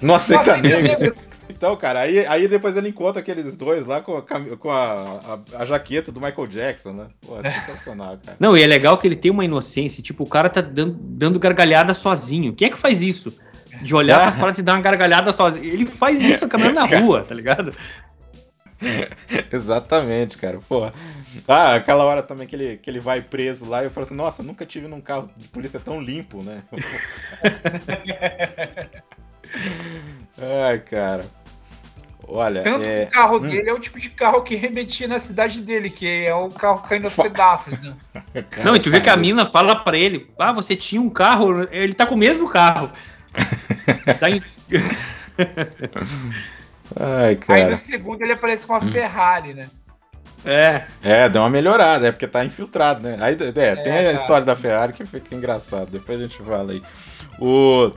Não 0.00 0.14
aceita 0.14 0.52
aceita 0.54 0.68
negros. 0.68 1.00
negros. 1.00 1.29
Então, 1.60 1.76
cara, 1.76 2.00
aí, 2.00 2.26
aí 2.26 2.48
depois 2.48 2.74
ele 2.74 2.88
encontra 2.88 3.20
aqueles 3.20 3.54
dois 3.54 3.84
lá 3.84 4.00
com 4.00 4.16
a, 4.16 4.22
com 4.22 4.70
a, 4.70 5.20
a, 5.52 5.58
a 5.58 5.64
jaqueta 5.66 6.10
do 6.10 6.18
Michael 6.18 6.46
Jackson, 6.46 6.92
né? 6.94 7.06
Pô, 7.20 7.38
é 7.38 7.50
sensacional, 7.60 8.16
cara. 8.24 8.34
Não, 8.40 8.56
e 8.56 8.62
é 8.62 8.66
legal 8.66 8.96
que 8.96 9.06
ele 9.06 9.14
tem 9.14 9.30
uma 9.30 9.44
inocência. 9.44 10.02
Tipo, 10.02 10.24
o 10.24 10.26
cara 10.26 10.48
tá 10.48 10.62
dando, 10.62 10.96
dando 10.98 11.38
gargalhada 11.38 11.92
sozinho. 11.92 12.54
Quem 12.54 12.68
é 12.68 12.70
que 12.70 12.78
faz 12.78 13.02
isso? 13.02 13.30
De 13.82 13.94
olhar 13.94 14.16
Ah. 14.16 14.22
pras 14.22 14.36
paradas 14.40 14.58
e 14.58 14.62
dar 14.62 14.72
uma 14.76 14.80
gargalhada 14.80 15.34
sozinho. 15.34 15.66
Ele 15.70 15.84
faz 15.84 16.18
isso 16.22 16.48
caminhando 16.48 16.76
na 16.76 16.86
rua, 16.98 17.26
tá 17.28 17.34
ligado? 17.34 17.74
Exatamente, 19.52 20.38
cara. 20.38 20.60
Pô. 20.66 20.90
Ah, 21.46 21.74
aquela 21.74 22.04
hora 22.04 22.22
também 22.22 22.46
que 22.46 22.56
ele, 22.56 22.78
que 22.78 22.88
ele 22.88 23.00
vai 23.00 23.20
preso 23.20 23.68
lá 23.68 23.82
e 23.82 23.84
eu 23.84 23.90
falo 23.90 24.06
assim, 24.06 24.14
nossa, 24.14 24.42
nunca 24.42 24.64
tive 24.64 24.88
num 24.88 25.02
carro 25.02 25.28
de 25.36 25.46
polícia 25.48 25.78
tão 25.78 26.00
limpo, 26.00 26.42
né? 26.42 26.62
Ai, 30.38 30.78
cara. 30.80 31.26
Olha, 32.32 32.62
Tanto 32.62 32.86
é... 32.86 33.06
que 33.06 33.10
o 33.10 33.12
carro 33.12 33.36
hum. 33.38 33.40
dele 33.40 33.68
é 33.68 33.72
o 33.72 33.78
tipo 33.80 33.98
de 33.98 34.08
carro 34.10 34.42
que 34.42 34.54
remetia 34.54 35.08
na 35.08 35.18
cidade 35.18 35.60
dele, 35.60 35.90
que 35.90 36.06
é 36.06 36.34
o 36.34 36.48
carro 36.48 36.82
caindo 36.88 37.06
aos 37.06 37.16
pedaços, 37.16 37.80
né? 37.80 37.94
não, 38.64 38.76
e 38.76 38.80
tu 38.80 38.88
vê 38.90 39.00
que 39.00 39.10
a 39.10 39.16
mina 39.16 39.44
fala 39.44 39.74
pra 39.74 39.98
ele: 39.98 40.30
Ah, 40.38 40.52
você 40.52 40.76
tinha 40.76 41.00
um 41.00 41.10
carro, 41.10 41.66
ele 41.72 41.92
tá 41.92 42.06
com 42.06 42.14
o 42.14 42.18
mesmo 42.18 42.48
carro. 42.48 42.90
Tá 44.18 44.28
em- 44.30 44.42
Ai, 46.98 47.30
Aí 47.30 47.36
cara. 47.36 47.70
no 47.70 47.78
segundo 47.78 48.22
ele 48.22 48.32
aparece 48.32 48.66
com 48.66 48.72
uma 48.72 48.80
Ferrari, 48.80 49.54
né? 49.54 49.68
É. 50.44 50.84
É, 51.02 51.28
deu 51.28 51.42
uma 51.42 51.50
melhorada, 51.50 52.08
é 52.08 52.12
porque 52.12 52.26
tá 52.26 52.44
infiltrado, 52.44 53.02
né? 53.02 53.16
Aí, 53.20 53.34
é, 53.34 53.76
tem 53.76 53.92
a 53.92 54.12
história 54.12 54.44
da 54.44 54.56
Ferrari 54.56 54.92
que 54.92 55.04
fica 55.04 55.34
engraçado, 55.34 55.90
depois 55.90 56.18
a 56.18 56.22
gente 56.22 56.38
fala 56.42 56.72
aí. 56.72 56.82
O... 57.38 57.92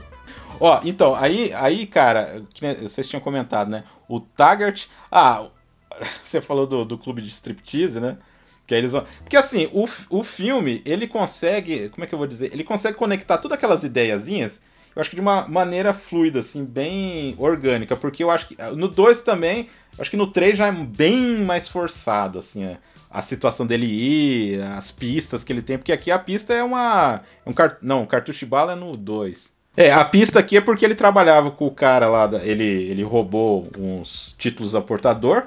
Ó, 0.60 0.80
então, 0.84 1.14
aí, 1.14 1.52
aí, 1.54 1.86
cara, 1.86 2.42
vocês 2.80 3.08
tinham 3.08 3.20
comentado, 3.20 3.70
né? 3.70 3.82
O 4.08 4.20
Taggart. 4.20 4.86
Ah, 5.10 5.46
você 6.22 6.40
falou 6.40 6.66
do, 6.66 6.84
do 6.84 6.98
clube 6.98 7.22
de 7.22 7.28
striptease, 7.28 8.00
né? 8.00 8.18
Que 8.66 8.74
eles 8.74 8.92
vão... 8.92 9.04
Porque 9.20 9.36
assim, 9.36 9.68
o, 9.72 9.86
o 10.08 10.24
filme, 10.24 10.82
ele 10.86 11.06
consegue. 11.06 11.90
Como 11.90 12.04
é 12.04 12.06
que 12.06 12.14
eu 12.14 12.18
vou 12.18 12.26
dizer? 12.26 12.52
Ele 12.52 12.64
consegue 12.64 12.96
conectar 12.96 13.38
todas 13.38 13.58
aquelas 13.58 13.84
ideiazinhas, 13.84 14.62
eu 14.94 15.00
acho 15.00 15.10
que 15.10 15.16
de 15.16 15.22
uma 15.22 15.48
maneira 15.48 15.92
fluida, 15.92 16.38
assim, 16.38 16.64
bem 16.64 17.34
orgânica. 17.36 17.96
Porque 17.96 18.22
eu 18.22 18.30
acho 18.30 18.48
que. 18.48 18.56
No 18.76 18.88
2 18.88 19.22
também, 19.22 19.68
eu 19.96 20.00
acho 20.00 20.10
que 20.10 20.16
no 20.16 20.26
3 20.26 20.56
já 20.56 20.68
é 20.68 20.72
bem 20.72 21.38
mais 21.38 21.66
forçado, 21.66 22.38
assim, 22.38 22.64
a, 22.64 22.78
a 23.10 23.20
situação 23.20 23.66
dele 23.66 23.86
ir, 23.86 24.62
as 24.62 24.92
pistas 24.92 25.42
que 25.42 25.52
ele 25.52 25.62
tem. 25.62 25.78
Porque 25.78 25.92
aqui 25.92 26.10
a 26.10 26.18
pista 26.18 26.54
é 26.54 26.62
uma. 26.62 27.22
É 27.44 27.50
um 27.50 27.52
car... 27.52 27.76
Não, 27.82 28.04
o 28.04 28.06
cartucho 28.06 28.40
de 28.40 28.46
bala 28.46 28.72
é 28.72 28.76
no 28.76 28.96
2. 28.96 29.52
É, 29.76 29.92
a 29.92 30.04
pista 30.04 30.38
aqui 30.38 30.56
é 30.56 30.60
porque 30.60 30.84
ele 30.84 30.94
trabalhava 30.94 31.50
com 31.50 31.66
o 31.66 31.70
cara 31.70 32.06
lá, 32.06 32.26
da- 32.26 32.44
ele, 32.44 32.64
ele 32.64 33.02
roubou 33.02 33.68
uns 33.78 34.34
títulos 34.38 34.74
a 34.74 34.80
portador. 34.80 35.44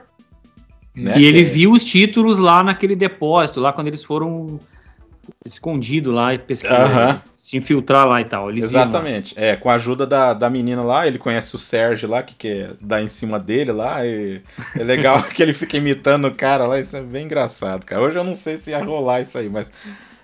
né? 0.96 1.14
E 1.18 1.26
ele 1.26 1.44
Que- 1.46 1.52
viu 1.52 1.72
os 1.72 1.86
títulos 1.86 2.40
lá 2.40 2.62
naquele 2.64 2.96
depósito, 2.96 3.60
lá 3.62 3.72
quando 3.72 3.88
eles 3.88 4.04
foram 4.04 4.60
escondidos 5.46 6.14
lá 6.14 6.34
e 6.34 6.38
pesquisar, 6.40 7.24
se 7.38 7.56
infiltrar 7.58 8.06
lá 8.08 8.20
e 8.20 8.26
tal. 8.26 8.50
Eles 8.50 8.66
viram. 8.66 8.82
Exatamente. 8.82 9.34
É, 9.38 9.56
com 9.56 9.70
a 9.70 9.76
ajuda 9.76 10.06
da, 10.08 10.34
da 10.34 10.50
menina 10.50 10.82
lá, 10.82 11.06
ele 11.08 11.18
conhece 11.18 11.56
o 11.56 11.60
Sérgio 11.60 12.10
lá, 12.10 12.22
que 12.24 12.34
quer 12.36 12.72
dar 12.82 13.02
em 13.02 13.08
cima 13.08 13.40
dele 13.40 13.72
lá, 13.72 14.06
e 14.06 14.42
é 14.78 14.84
legal 14.84 15.22
que 15.32 15.42
ele 15.42 15.54
fica 15.54 15.78
imitando 15.78 16.28
o 16.28 16.36
cara 16.36 16.66
lá, 16.68 16.80
isso 16.80 16.98
é 16.98 17.02
bem 17.02 17.26
engraçado, 17.26 17.86
cara. 17.86 18.02
Hoje 18.02 18.18
eu 18.18 18.24
não 18.24 18.36
sei 18.36 18.58
se 18.58 18.72
ia 18.72 18.84
rolar 18.84 19.22
isso 19.22 19.38
aí, 19.38 19.48
mas 19.50 19.72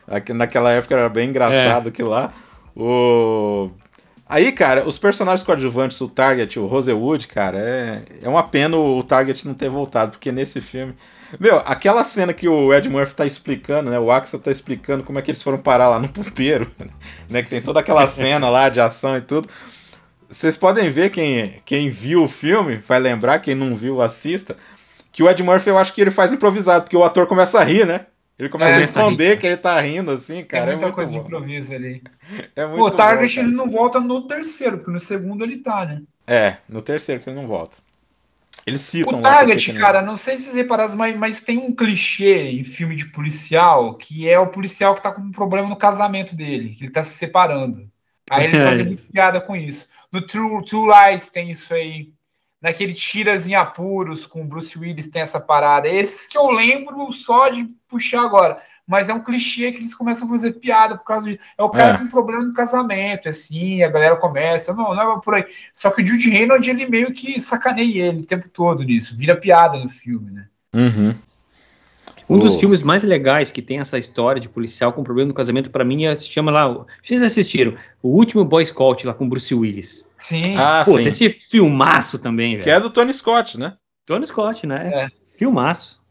aqui- 0.08 0.34
naquela 0.34 0.72
época 0.72 0.94
era 0.96 1.08
bem 1.08 1.30
engraçado 1.30 1.92
que 1.92 2.02
lá. 2.04 2.34
O... 2.76 3.70
Aí, 4.34 4.52
cara, 4.52 4.88
os 4.89 4.98
personagens 4.98 5.46
coadjuvantes, 5.46 6.02
o 6.02 6.08
Target, 6.08 6.60
o 6.60 6.65
Rosewood, 6.65 7.28
cara, 7.28 7.60
é, 7.60 8.02
é 8.24 8.28
uma 8.28 8.41
pena 8.41 8.76
o 8.76 9.04
Target 9.04 9.48
não 9.48 9.54
ter 9.54 9.69
voltado, 9.69 10.13
porque 10.13 10.32
nesse 10.32 10.60
filme. 10.60 10.96
Meu, 11.39 11.58
aquela 11.60 12.04
cena 12.04 12.34
que 12.34 12.48
o 12.48 12.74
Ed 12.74 12.89
Murphy 12.89 13.13
tá 13.13 13.28
explicando, 13.28 13.91
né? 13.91 14.00
O 14.00 14.10
Axel 14.12 14.39
tá 14.39 14.50
explicando 14.50 15.04
como 15.04 15.19
é 15.19 15.22
que 15.22 15.30
eles 15.30 15.43
foram 15.43 15.60
parar 15.60 15.88
lá 15.88 16.00
no 16.00 16.10
puteiro, 16.10 16.72
né? 17.30 17.43
Que 17.43 17.50
tem 17.50 17.62
toda 17.62 17.80
aquela 17.80 18.08
cena 18.08 18.50
lá 18.50 18.69
de 18.69 18.82
ação 18.82 19.15
e 19.15 19.22
tudo. 19.22 19.48
Vocês 20.28 20.58
podem 20.58 20.89
ver, 20.89 21.12
quem, 21.12 21.62
quem 21.63 21.91
viu 21.91 22.24
o 22.24 22.28
filme, 22.28 22.78
vai 22.88 23.00
lembrar, 23.00 23.38
quem 23.38 23.54
não 23.54 23.76
viu, 23.76 24.02
assista, 24.02 24.58
que 25.12 25.22
o 25.22 25.30
Ed 25.30 25.43
Murphy 25.43 25.69
eu 25.69 25.78
acho 25.78 25.93
que 25.93 26.02
ele 26.02 26.10
faz 26.10 26.34
improvisado, 26.34 26.86
porque 26.86 26.98
o 26.98 27.04
ator 27.04 27.28
começa 27.28 27.60
a 27.60 27.63
rir, 27.63 27.86
né? 27.86 28.08
Ele 28.38 28.50
começa 28.50 28.80
É, 28.80 28.82
a 28.82 28.84
esconder 28.84 29.39
que 29.39 29.46
ele 29.48 29.58
tá 29.58 29.80
rindo, 29.82 30.12
assim, 30.12 30.43
cara. 30.46 30.72
É, 30.74 30.76
muita 30.76 30.91
muito 30.91 30.91
coisa 30.91 31.12
de 31.12 31.17
bom. 31.17 31.19
improviso 31.19 31.74
ali. 31.74 32.04
É 32.56 32.65
muito 32.65 32.86
Pô, 32.86 32.88
o 32.88 32.91
Target 32.96 33.39
bom, 33.39 33.41
ele 33.41 33.52
não 33.52 33.69
volta 33.72 34.00
no 34.00 34.28
terceiro, 34.28 34.78
porque 34.80 34.91
no 34.91 35.00
segundo 35.00 35.43
ele 35.43 35.60
tá, 35.63 35.86
né? 35.86 36.04
É, 36.28 36.58
no 36.69 36.82
terceiro 36.82 37.22
que 37.22 37.30
ele 37.30 37.36
não 37.39 37.48
volta. 37.48 37.78
Eles 38.65 38.82
citam 38.82 39.04
O 39.06 39.19
Target, 39.19 39.74
cara, 39.74 40.02
não 40.02 40.15
sei 40.15 40.38
se 40.38 40.43
vocês 40.46 40.56
repararam, 40.56 40.96
mas, 40.96 41.17
mas 41.19 41.41
tem 41.41 41.58
um 41.58 41.76
clichê 41.76 42.43
em 42.52 42.63
filme 42.63 42.96
de 42.96 43.12
policial 43.12 43.98
que 43.98 44.30
é 44.30 44.39
o 44.39 44.50
policial 44.50 44.96
que 44.96 45.02
tá 45.04 45.12
com 45.12 45.22
um 45.22 45.32
problema 45.32 45.67
no 45.67 45.76
casamento 45.76 46.34
dele, 46.36 46.74
que 46.74 46.86
ele 46.86 46.91
tá 46.91 47.04
se 47.04 47.17
separando. 47.17 47.91
Aí 48.30 48.46
eles 48.46 48.62
É 48.63 48.63
fazem 48.63 48.86
isso. 48.86 48.88
muito 48.88 49.12
piada 49.12 49.41
com 49.41 49.56
isso. 49.56 49.89
No 50.12 50.26
True, 50.26 50.63
True 50.65 50.88
Lies 50.89 51.28
tem 51.28 51.52
isso 51.52 51.74
aí. 51.74 52.13
Naquele 52.62 52.93
Tiras 52.93 53.46
em 53.46 53.56
Apuros 53.56 54.26
com 54.26 54.41
o 54.41 54.46
Bruce 54.48 54.78
Willis 54.80 55.10
tem 55.10 55.22
essa 55.22 55.39
parada. 55.41 55.89
Esses 55.89 56.26
que 56.26 56.38
eu 56.38 56.50
lembro 56.50 57.12
só 57.12 57.50
de 57.50 57.69
puxar 57.93 58.21
agora. 58.23 58.58
Mas 58.86 59.08
é 59.08 59.13
um 59.13 59.23
clichê 59.23 59.71
que 59.71 59.77
eles 59.77 59.95
começam 59.95 60.27
a 60.27 60.32
fazer 60.32 60.53
piada 60.53 60.97
por 60.97 61.06
causa 61.06 61.29
de. 61.29 61.39
É 61.58 61.63
o 61.63 61.69
cara 61.69 61.95
É. 61.95 61.97
com 61.97 62.08
problema 62.08 62.43
no 62.43 62.53
casamento, 62.53 63.27
é 63.27 63.29
assim, 63.29 63.82
a 63.82 63.88
galera 63.89 64.15
começa. 64.17 64.73
Não, 64.73 64.93
não 64.93 65.13
é 65.17 65.21
por 65.21 65.36
aí. 65.36 65.45
Só 65.73 65.89
que 65.89 66.01
o 66.01 66.06
Jude 66.06 66.29
Reynolds, 66.29 66.67
ele 66.67 66.86
meio 66.89 67.13
que 67.13 67.39
sacaneia 67.39 68.08
ele 68.10 68.21
o 68.21 68.25
tempo 68.25 68.49
todo 68.49 68.84
nisso. 68.84 69.15
Vira 69.17 69.38
piada 69.38 69.77
no 69.77 69.88
filme, 69.88 70.32
né? 70.32 70.47
Uhum. 70.73 71.15
Um 72.29 72.39
dos 72.39 72.56
Oh. 72.56 72.60
filmes 72.60 72.82
mais 72.82 73.03
legais 73.03 73.51
que 73.51 73.62
tem 73.62 73.79
essa 73.79 73.97
história 73.97 74.39
de 74.39 74.49
policial 74.49 74.91
com 74.93 75.03
problema 75.03 75.29
no 75.29 75.34
casamento, 75.34 75.69
pra 75.71 75.84
mim, 75.86 76.06
é- 76.06 76.15
se 76.15 76.27
chama 76.29 76.51
lá. 76.51 76.86
Vocês 77.01 77.21
assistiram? 77.21 77.75
O 78.01 78.10
último 78.10 78.43
Boy 78.45 78.65
Scout 78.65 79.06
lá 79.08 79.13
com 79.13 79.27
Bruce 79.29 79.53
Willis. 79.53 80.08
Sim. 80.19 80.58
Ah, 80.58 80.84
Pô, 80.86 80.97
sim. 80.97 81.06
esse 81.08 81.29
filmaço 81.29 82.17
também, 82.17 82.58
Que 82.60 82.65
velho. 82.65 82.77
é 82.77 82.79
do 82.82 82.89
Tony 82.89 83.13
Scott, 83.13 83.58
né? 83.58 83.73
Tony 84.06 84.25
Scott, 84.27 84.65
né? 84.67 84.91
É. 84.93 85.08
Filmaço. 85.38 86.03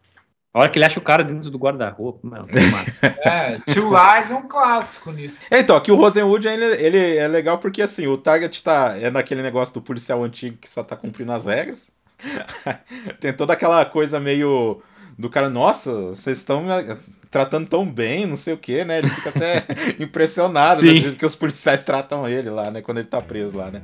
A 0.54 0.60
hora 0.60 0.68
que 0.68 0.78
ele 0.78 0.84
acha 0.84 1.00
o 1.00 1.02
cara 1.02 1.24
dentro 1.24 1.50
do 1.50 1.58
guarda-roupa, 1.58 2.20
mano, 2.26 2.46
filmaço. 2.46 3.04
É, 3.04 3.58
Two 3.72 3.88
Lies 3.88 4.30
é 4.30 4.34
um 4.34 4.46
clássico 4.46 5.10
nisso. 5.10 5.38
É, 5.50 5.60
então, 5.60 5.74
aqui 5.74 5.90
o 5.90 5.96
Rosenwood 5.96 6.46
ele, 6.46 6.64
ele 6.64 7.16
é 7.16 7.26
legal 7.26 7.58
porque 7.58 7.80
assim, 7.80 8.06
o 8.06 8.18
Target 8.18 8.62
tá 8.62 8.96
é 8.98 9.10
naquele 9.10 9.42
negócio 9.42 9.72
do 9.74 9.80
policial 9.80 10.22
antigo 10.22 10.58
que 10.58 10.68
só 10.68 10.82
tá 10.82 10.94
cumprindo 10.94 11.32
as 11.32 11.46
regras. 11.46 11.90
Tem 13.18 13.32
toda 13.32 13.54
aquela 13.54 13.84
coisa 13.84 14.20
meio 14.20 14.82
do 15.18 15.30
cara, 15.30 15.48
nossa, 15.48 15.90
vocês 16.10 16.38
estão 16.38 16.62
me 16.62 16.70
tratando 17.30 17.66
tão 17.66 17.90
bem, 17.90 18.26
não 18.26 18.36
sei 18.36 18.52
o 18.52 18.58
que, 18.58 18.84
né? 18.84 18.98
Ele 18.98 19.08
fica 19.08 19.30
até 19.30 19.64
impressionado 19.98 20.82
né, 20.82 20.92
do 20.92 20.96
jeito 20.98 21.16
que 21.16 21.26
os 21.26 21.34
policiais 21.34 21.82
tratam 21.82 22.28
ele 22.28 22.50
lá, 22.50 22.70
né? 22.70 22.82
Quando 22.82 22.98
ele 22.98 23.06
tá 23.06 23.20
preso 23.22 23.56
lá, 23.56 23.70
né? 23.70 23.82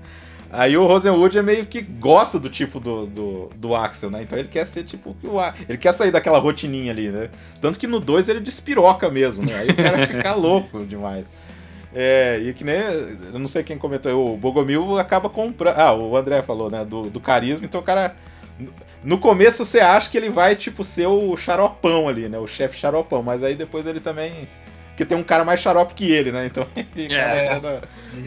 Aí 0.50 0.76
o 0.76 0.86
Rosenwood 0.86 1.36
é 1.36 1.42
meio 1.42 1.66
que 1.66 1.82
gosta 1.82 2.38
do 2.38 2.48
tipo 2.48 2.80
do, 2.80 3.06
do, 3.06 3.50
do 3.54 3.74
Axel, 3.74 4.10
né? 4.10 4.22
Então 4.22 4.38
ele 4.38 4.48
quer 4.48 4.66
ser 4.66 4.82
tipo 4.82 5.14
o 5.22 5.38
Ele 5.68 5.76
quer 5.76 5.92
sair 5.92 6.10
daquela 6.10 6.38
rotininha 6.38 6.90
ali, 6.90 7.08
né? 7.10 7.28
Tanto 7.60 7.78
que 7.78 7.86
no 7.86 8.00
2 8.00 8.28
ele 8.28 8.40
despiroca 8.40 9.10
mesmo, 9.10 9.44
né? 9.44 9.54
Aí 9.54 9.68
o 9.68 9.76
cara 9.76 10.06
fica 10.06 10.32
louco 10.36 10.84
demais. 10.86 11.30
É, 11.94 12.38
e 12.42 12.52
que 12.54 12.64
nem. 12.64 12.76
Eu 13.32 13.38
não 13.38 13.46
sei 13.48 13.62
quem 13.62 13.76
comentou, 13.78 14.34
o 14.34 14.36
Bogomil 14.36 14.98
acaba 14.98 15.28
comprando. 15.28 15.78
Ah, 15.78 15.94
o 15.94 16.16
André 16.16 16.40
falou, 16.42 16.70
né? 16.70 16.84
Do, 16.84 17.02
do 17.10 17.20
carisma, 17.20 17.64
então 17.66 17.80
o 17.80 17.84
cara. 17.84 18.14
No 19.04 19.18
começo 19.18 19.64
você 19.64 19.80
acha 19.80 20.10
que 20.10 20.16
ele 20.16 20.30
vai, 20.30 20.56
tipo, 20.56 20.82
ser 20.82 21.06
o 21.06 21.36
xaropão 21.36 22.08
ali, 22.08 22.28
né? 22.28 22.38
O 22.38 22.46
chefe 22.46 22.76
xaropão, 22.78 23.22
mas 23.22 23.42
aí 23.44 23.54
depois 23.54 23.86
ele 23.86 24.00
também. 24.00 24.32
Porque 24.88 25.04
tem 25.04 25.16
um 25.16 25.22
cara 25.22 25.44
mais 25.44 25.60
xarope 25.60 25.94
que 25.94 26.10
ele, 26.10 26.32
né? 26.32 26.46
Então 26.46 26.66
ele 26.96 27.14
É. 27.14 27.60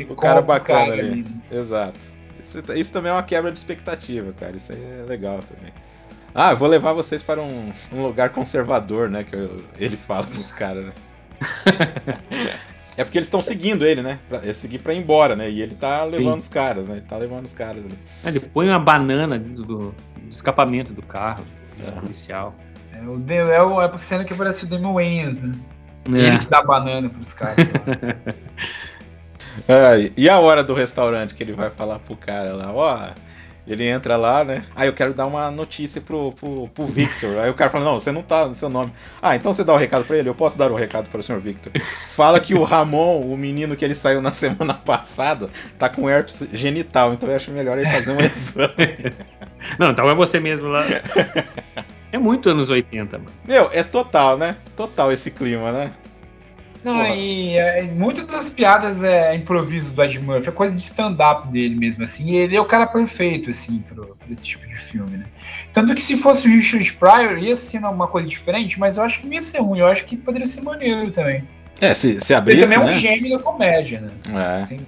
o 0.10 0.15
cara 0.15 0.41
bacana 0.41 0.79
cara 0.88 0.93
ali. 0.93 1.12
ali. 1.12 1.25
Exato. 1.51 2.11
Isso, 2.76 2.92
também 2.94 3.12
é 3.12 3.16
uma 3.16 3.24
quebra 3.24 3.52
de 3.52 3.58
expectativa, 3.60 4.34
cara. 4.40 4.56
Isso 4.56 4.72
aí 4.72 4.82
é 4.82 5.06
legal 5.08 5.40
também. 5.40 5.72
Ah, 6.34 6.52
eu 6.52 6.58
vou 6.58 6.68
levar 6.68 6.94
vocês 6.94 7.22
para 7.22 7.42
um, 7.42 7.72
um 7.92 8.04
lugar 8.04 8.30
conservador, 8.30 9.10
né? 9.10 9.24
Que 9.24 9.36
eu- 9.36 9.64
ele 9.78 9.98
fala 9.98 10.26
pros 10.26 10.52
caras, 10.52 10.86
né? 10.86 10.92
é 12.98 13.04
porque 13.04 13.18
eles 13.18 13.28
estão 13.28 13.42
seguindo 13.42 13.86
ele, 13.86 14.02
né? 14.02 14.20
Pra, 14.30 14.40
é 14.46 14.54
seguir 14.54 14.80
pra 14.80 14.94
ir 14.94 15.00
embora, 15.00 15.36
né? 15.36 15.50
E 15.50 15.62
ele 15.62 15.76
tá 15.76 16.06
Sim. 16.06 16.18
levando 16.20 16.40
os 16.40 16.48
caras, 16.48 16.88
né? 16.88 16.98
Ele 16.98 17.06
tá 17.06 17.18
levando 17.18 17.46
os 17.46 17.54
caras 17.54 17.84
ali. 17.84 17.98
Ele 18.24 18.40
põe 18.40 18.68
uma 18.70 18.80
banana 18.80 19.38
dentro 19.38 19.64
do, 19.64 19.78
do 19.90 20.30
escapamento 20.30 20.94
do 20.94 21.02
carro, 21.02 21.44
desse 21.78 21.92
policial. 21.92 22.56
É, 22.94 23.02
o 23.06 23.18
De- 23.18 23.34
é, 23.36 23.62
o- 23.62 23.82
é 23.82 23.86
a 23.86 23.98
cena 23.98 24.24
que 24.24 24.34
aparece 24.34 24.64
o 24.66 24.68
Damon 24.68 24.94
Wayans, 24.94 25.38
né? 25.38 25.52
Ele 26.06 26.28
É. 26.28 26.38
que 26.38 26.48
dá 26.48 26.64
banana 26.64 27.10
pros 27.10 27.34
caras. 27.34 27.56
É, 29.68 30.12
e 30.16 30.30
a 30.30 30.40
hora 30.40 30.64
do 30.64 30.74
restaurante 30.74 31.36
que 31.36 31.44
ele 31.44 31.54
vai 31.54 31.70
falar 31.70 32.00
pro 32.00 32.16
cara 32.16 32.54
lá, 32.54 32.72
ó. 32.74 33.10
Ele 33.68 33.88
entra 33.88 34.18
lá, 34.18 34.44
né? 34.44 34.66
Ah, 34.76 34.88
eu 34.88 34.94
quero 34.94 35.14
dar 35.14 35.28
uma 35.28 35.52
notícia 35.52 36.02
pro, 36.02 36.32
pro, 36.32 36.68
pro 36.70 36.86
Victor. 36.88 37.38
Aí 37.38 37.50
o 37.50 37.54
cara 37.54 37.70
fala: 37.70 37.86
Não, 37.86 38.00
você 38.00 38.12
não 38.12 38.24
tá 38.24 38.48
no 38.48 38.56
seu 38.56 38.70
nome. 38.70 38.92
Ah, 39.22 39.36
então 39.36 39.54
você 39.54 39.64
dá 39.64 39.72
o 39.72 39.78
recado 39.78 40.04
pra 40.04 40.18
ele? 40.18 40.28
Eu 40.28 40.36
posso 40.36 40.58
dar 40.58 40.72
o 40.72 40.76
recado 40.76 41.08
para 41.10 41.20
o 41.20 41.24
senhor 41.24 41.40
Victor. 41.40 41.72
Fala 41.80 42.40
que 42.40 42.56
o 42.56 42.64
Ramon, 42.64 43.22
o 43.22 43.38
menino 43.38 43.76
que 43.76 43.86
ele 43.86 43.94
saiu 43.94 44.20
na 44.20 44.32
semana 44.34 44.74
passada, 44.74 45.48
tá 45.78 45.88
com 45.88 46.10
herpes 46.10 46.50
genital. 46.52 47.14
Então 47.14 47.30
eu 47.30 47.36
acho 47.36 47.52
melhor 47.52 47.78
ele 47.78 47.90
fazer 47.90 48.12
um 48.12 48.20
exame. 48.20 49.14
Não, 49.78 49.92
então 49.92 50.10
é 50.10 50.16
você 50.16 50.40
mesmo 50.40 50.68
lá. 50.68 50.84
É 52.14 52.18
muito 52.18 52.50
anos 52.50 52.70
80, 52.70 53.18
mano. 53.18 53.32
Meu, 53.46 53.70
é 53.72 53.84
total, 53.84 54.38
né? 54.38 54.58
Total 54.76 55.14
esse 55.14 55.32
clima, 55.32 55.72
né? 55.72 55.94
Não, 56.84 56.98
Porra. 56.98 57.10
e 57.10 57.58
é, 57.58 57.84
muitas 57.84 58.26
das 58.26 58.50
piadas 58.50 59.04
é 59.04 59.36
improviso 59.36 59.91
do 59.91 60.04
Ed 60.04 60.20
Murphy, 60.20 60.50
é 60.50 60.52
coisa 60.52 60.76
de 60.76 60.82
stand-up 60.82 61.48
dele 61.50 61.76
mesmo, 61.76 62.04
assim. 62.04 62.32
E 62.32 62.36
ele 62.38 62.56
é 62.56 62.62
o 62.62 62.65
cara 62.65 62.88
perfeito, 62.88 63.52
assim, 63.52 63.84
pro, 63.88 64.15
pra 64.15 64.32
esse 64.32 64.48
tipo 64.48 64.67
de 64.67 64.76
filme, 64.76 65.17
né? 65.17 65.26
Tanto 65.72 65.94
que 65.94 66.02
se 66.02 66.17
fosse 66.17 66.48
o 66.48 66.52
Richard 66.52 66.91
Pryor, 66.94 67.38
ia 67.38 67.56
ser 67.56 67.78
uma 67.80 68.08
coisa 68.08 68.28
diferente, 68.28 68.80
mas 68.80 68.98
eu 68.98 69.04
acho 69.04 69.20
que 69.20 69.28
não 69.28 69.34
ia 69.34 69.41
ser 69.44 69.60
ruim, 69.60 69.80
eu 69.80 69.88
acho 69.88 70.06
que 70.06 70.17
poderia 70.17 70.48
ser 70.48 70.62
maneiro 70.62 71.12
também. 71.12 71.48
É, 71.80 71.94
se, 71.94 72.20
se 72.20 72.34
Ele 72.34 72.62
também 72.62 72.78
é 72.78 72.80
um 72.80 72.86
né? 72.86 72.94
gênio 72.94 73.38
da 73.38 73.44
comédia, 73.44 74.02
né? 74.02 74.10
É. 74.34 74.63
Assim, 74.63 74.80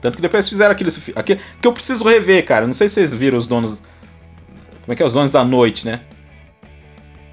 Tanto 0.00 0.16
que 0.16 0.22
depois 0.22 0.48
fizeram 0.48 0.72
aquele, 0.72 0.90
aquele. 1.14 1.40
Que 1.60 1.68
eu 1.68 1.72
preciso 1.72 2.04
rever, 2.04 2.44
cara. 2.44 2.66
Não 2.66 2.72
sei 2.72 2.88
se 2.88 2.94
vocês 2.94 3.14
viram 3.14 3.38
os 3.38 3.46
donos. 3.46 3.82
Como 4.82 4.92
é 4.92 4.96
que 4.96 5.02
é? 5.02 5.06
Os 5.06 5.14
donos 5.14 5.30
da 5.30 5.44
noite, 5.44 5.86
né? 5.86 6.00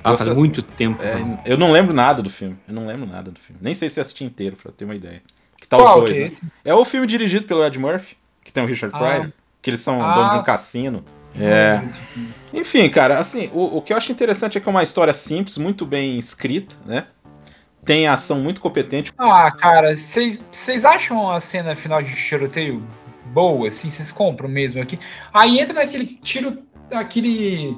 Ah, 0.03 0.11
Eu 0.11 0.17
faz 0.17 0.29
só- 0.29 0.35
muito 0.35 0.61
tempo. 0.61 1.01
É, 1.03 1.15
mano. 1.15 1.39
eu 1.45 1.57
não 1.57 1.71
lembro 1.71 1.93
nada 1.93 2.21
do 2.21 2.29
filme. 2.29 2.57
Eu 2.67 2.73
não 2.73 2.87
lembro 2.87 3.05
nada 3.05 3.29
do 3.31 3.39
filme. 3.39 3.59
Nem 3.61 3.73
sei 3.75 3.89
se 3.89 3.99
assisti 3.99 4.23
inteiro, 4.23 4.55
pra 4.55 4.71
ter 4.71 4.85
uma 4.85 4.95
ideia. 4.95 5.21
Que 5.59 5.67
tá 5.67 5.77
Qual 5.77 6.03
os 6.03 6.09
que 6.11 6.17
dois, 6.19 6.41
é 6.41 6.45
né? 6.45 6.51
É 6.65 6.73
o 6.73 6.85
filme 6.85 7.05
dirigido 7.07 7.45
pelo 7.45 7.65
Ed 7.65 7.77
Murphy, 7.79 8.15
que 8.43 8.51
tem 8.53 8.63
o 8.63 8.67
Richard 8.67 8.95
Ah. 8.95 8.99
Pryor, 8.99 9.31
que 9.61 9.69
eles 9.69 9.79
são 9.81 10.01
Ah. 10.01 10.13
donos 10.15 10.31
de 10.33 10.37
um 10.39 10.43
cassino. 10.43 11.03
Não 11.35 11.45
É. 11.47 11.83
Enfim, 12.53 12.89
cara, 12.89 13.19
assim, 13.19 13.49
o, 13.53 13.77
o 13.77 13.81
que 13.81 13.91
eu 13.93 13.97
acho 13.97 14.11
interessante 14.11 14.57
é 14.57 14.61
que 14.61 14.67
é 14.67 14.71
uma 14.71 14.83
história 14.83 15.13
simples, 15.13 15.57
muito 15.57 15.85
bem 15.85 16.17
escrita, 16.17 16.75
né? 16.85 17.05
Tem 17.85 18.07
ação 18.07 18.39
muito 18.39 18.59
competente. 18.61 19.11
Ah, 19.17 19.49
cara, 19.51 19.95
vocês 19.95 20.41
vocês 20.51 20.83
acham 20.85 21.29
a 21.29 21.39
cena 21.39 21.75
final 21.75 22.01
de 22.01 22.13
tiroteio 22.15 22.83
boa, 23.27 23.67
assim? 23.67 23.89
Vocês 23.89 24.11
compram 24.11 24.49
mesmo 24.49 24.81
aqui? 24.81 24.97
Aí 25.33 25.59
entra 25.59 25.73
naquele 25.75 26.05
tiro, 26.21 26.59
aquele... 26.93 27.77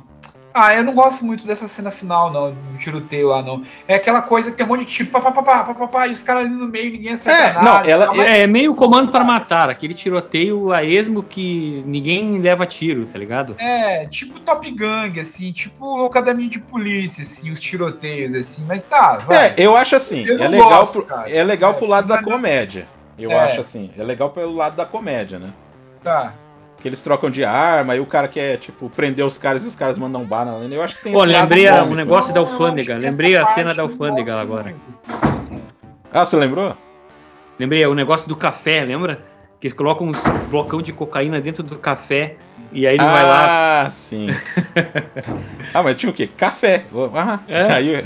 Ah, 0.52 0.74
eu 0.74 0.84
não 0.84 0.96
gosto 0.96 1.24
muito 1.24 1.46
dessa 1.46 1.68
cena 1.68 1.92
final, 1.92 2.32
não, 2.34 2.52
do 2.52 2.78
tiroteio 2.80 3.28
lá, 3.28 3.42
não. 3.44 3.62
É 3.88 3.94
aquela 3.96 4.20
coisa 4.22 4.50
que 4.50 4.58
tem 4.58 4.66
um 4.66 4.70
monte 4.70 4.80
de 4.80 4.88
tiro, 4.88 5.10
papapá, 5.12 5.64
papapá, 5.64 6.08
e 6.08 6.12
os 6.12 6.24
caras 6.24 6.46
ali 6.48 6.54
no 6.56 6.68
meio, 6.68 6.92
ninguém 6.92 7.14
acerta 7.14 7.38
É, 7.40 7.54
nada. 7.54 7.62
não, 7.84 7.90
ela- 7.90 8.06
Tá, 8.08 8.14
mas- 8.16 8.28
É, 8.28 8.40
é 8.42 8.48
meio 8.48 8.74
comando 8.76 9.12
para 9.12 9.24
matar, 9.24 9.70
aquele 9.70 9.94
tiroteio 9.94 10.74
a 10.74 10.84
esmo 10.84 11.22
que 11.22 11.84
ninguém 11.86 12.40
leva 12.40 12.66
tiro, 12.66 13.06
tá 13.06 13.20
ligado? 13.20 13.56
É, 13.60 14.08
tipo 14.08 14.40
Top 14.40 14.70
Gang, 14.72 15.20
assim, 15.20 15.52
tipo 15.52 15.96
Locademia 15.98 16.50
de 16.50 16.60
Polícia, 16.60 17.22
assim, 17.22 17.52
os 17.52 17.62
tiroteios, 17.62 18.34
assim, 18.34 18.66
mas 18.68 18.82
tá, 18.82 19.18
vai. 19.18 19.50
É, 19.50 19.54
eu 19.58 19.78
acho 19.78 19.96
assim, 19.96 20.26
Eu 20.26 20.40
é 20.44 20.48
legal, 20.48 20.70
gosto, 20.70 21.02
pro, 21.04 21.16
é 21.28 21.44
legal 21.44 21.72
É, 21.72 21.74
pro 21.76 21.86
lado 21.88 22.08
da 22.08 22.16
mas- 22.16 22.26
comédia. 22.26 22.88
Eu 23.20 23.32
É. 23.32 23.36
acho 23.52 23.62
assim, 23.62 23.92
é 23.98 24.04
legal 24.04 24.30
pelo 24.32 24.56
lado 24.56 24.76
da 24.76 24.86
comédia, 24.86 25.38
né? 25.38 25.52
Tá. 26.04 26.34
Que 26.80 26.88
eles 26.88 27.02
trocam 27.02 27.30
de 27.30 27.44
arma 27.44 27.96
e 27.96 28.00
o 28.00 28.06
cara 28.06 28.28
quer, 28.28 28.58
tipo, 28.58 28.90
prender 28.90 29.26
os 29.26 29.38
caras 29.38 29.66
e 29.66 29.68
os 29.68 29.76
caras 29.76 29.98
mandam 29.98 30.24
bala. 30.24 30.60
né? 30.60 30.76
Eu 30.76 30.82
acho 30.82 30.96
que 30.96 31.04
tem 31.04 31.14
Pô, 31.14 31.24
lembrei 31.24 31.68
cômico. 31.68 31.88
um 31.88 31.96
negócio 31.96 32.34
da 32.34 32.40
alfândega, 32.40 32.96
lembrei 32.96 33.38
a 33.38 33.44
cena 33.44 33.74
da 33.74 33.82
alfândega 33.84 34.40
agora. 34.40 34.74
Ah, 36.12 36.26
você 36.26 36.38
lembrou? 36.38 36.76
Lembrei, 37.60 37.86
o 37.86 37.94
negócio 37.94 38.30
do 38.30 38.36
café, 38.36 38.84
lembra? 38.86 39.22
Que 39.60 39.68
eles 39.68 39.74
colocam 39.76 40.08
uns 40.08 40.24
blocão 40.50 40.82
de 40.82 40.94
cocaína 40.94 41.42
dentro 41.42 41.62
do 41.62 41.78
café 41.78 42.38
e 42.72 42.88
aí 42.88 42.96
ele 42.96 43.04
vai 43.04 43.24
lá. 43.24 43.82
Ah, 43.86 43.90
sim. 43.92 44.28
ah, 45.74 45.84
mas 45.84 45.98
tinha 45.98 46.10
o 46.10 46.14
quê? 46.14 46.30
Café. 46.38 46.86
Ah, 47.14 47.40
É. 47.48 47.64
aí, 47.74 48.06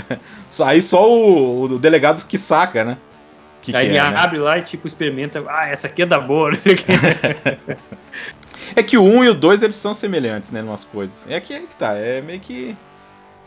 só, 0.49 0.65
aí 0.65 0.81
só 0.81 1.07
o, 1.07 1.65
o 1.65 1.79
delegado 1.79 2.25
que 2.25 2.39
saca, 2.39 2.83
né? 2.83 2.97
Que 3.61 3.75
aí 3.75 3.85
que 3.85 3.91
ele 3.91 3.97
é, 3.97 4.01
né? 4.11 4.17
abre 4.17 4.39
lá 4.39 4.57
e 4.57 4.63
tipo 4.63 4.87
experimenta. 4.87 5.43
Ah, 5.47 5.67
essa 5.69 5.87
aqui 5.87 6.01
é 6.01 6.05
da 6.05 6.19
boa, 6.19 6.49
não 6.49 6.57
sei 6.57 6.73
o 6.73 6.77
que. 6.77 6.85
É 8.75 8.83
que 8.83 8.97
o 8.97 9.03
1 9.03 9.23
e 9.23 9.29
o 9.29 9.33
2 9.33 9.61
eles 9.63 9.75
são 9.75 9.93
semelhantes, 9.93 10.51
né? 10.51 10.59
Em 10.59 10.63
umas 10.63 10.83
coisas. 10.83 11.29
É 11.29 11.39
que 11.39 11.53
é 11.53 11.59
que 11.61 11.75
tá. 11.75 11.93
É 11.93 12.21
meio 12.21 12.39
que. 12.39 12.75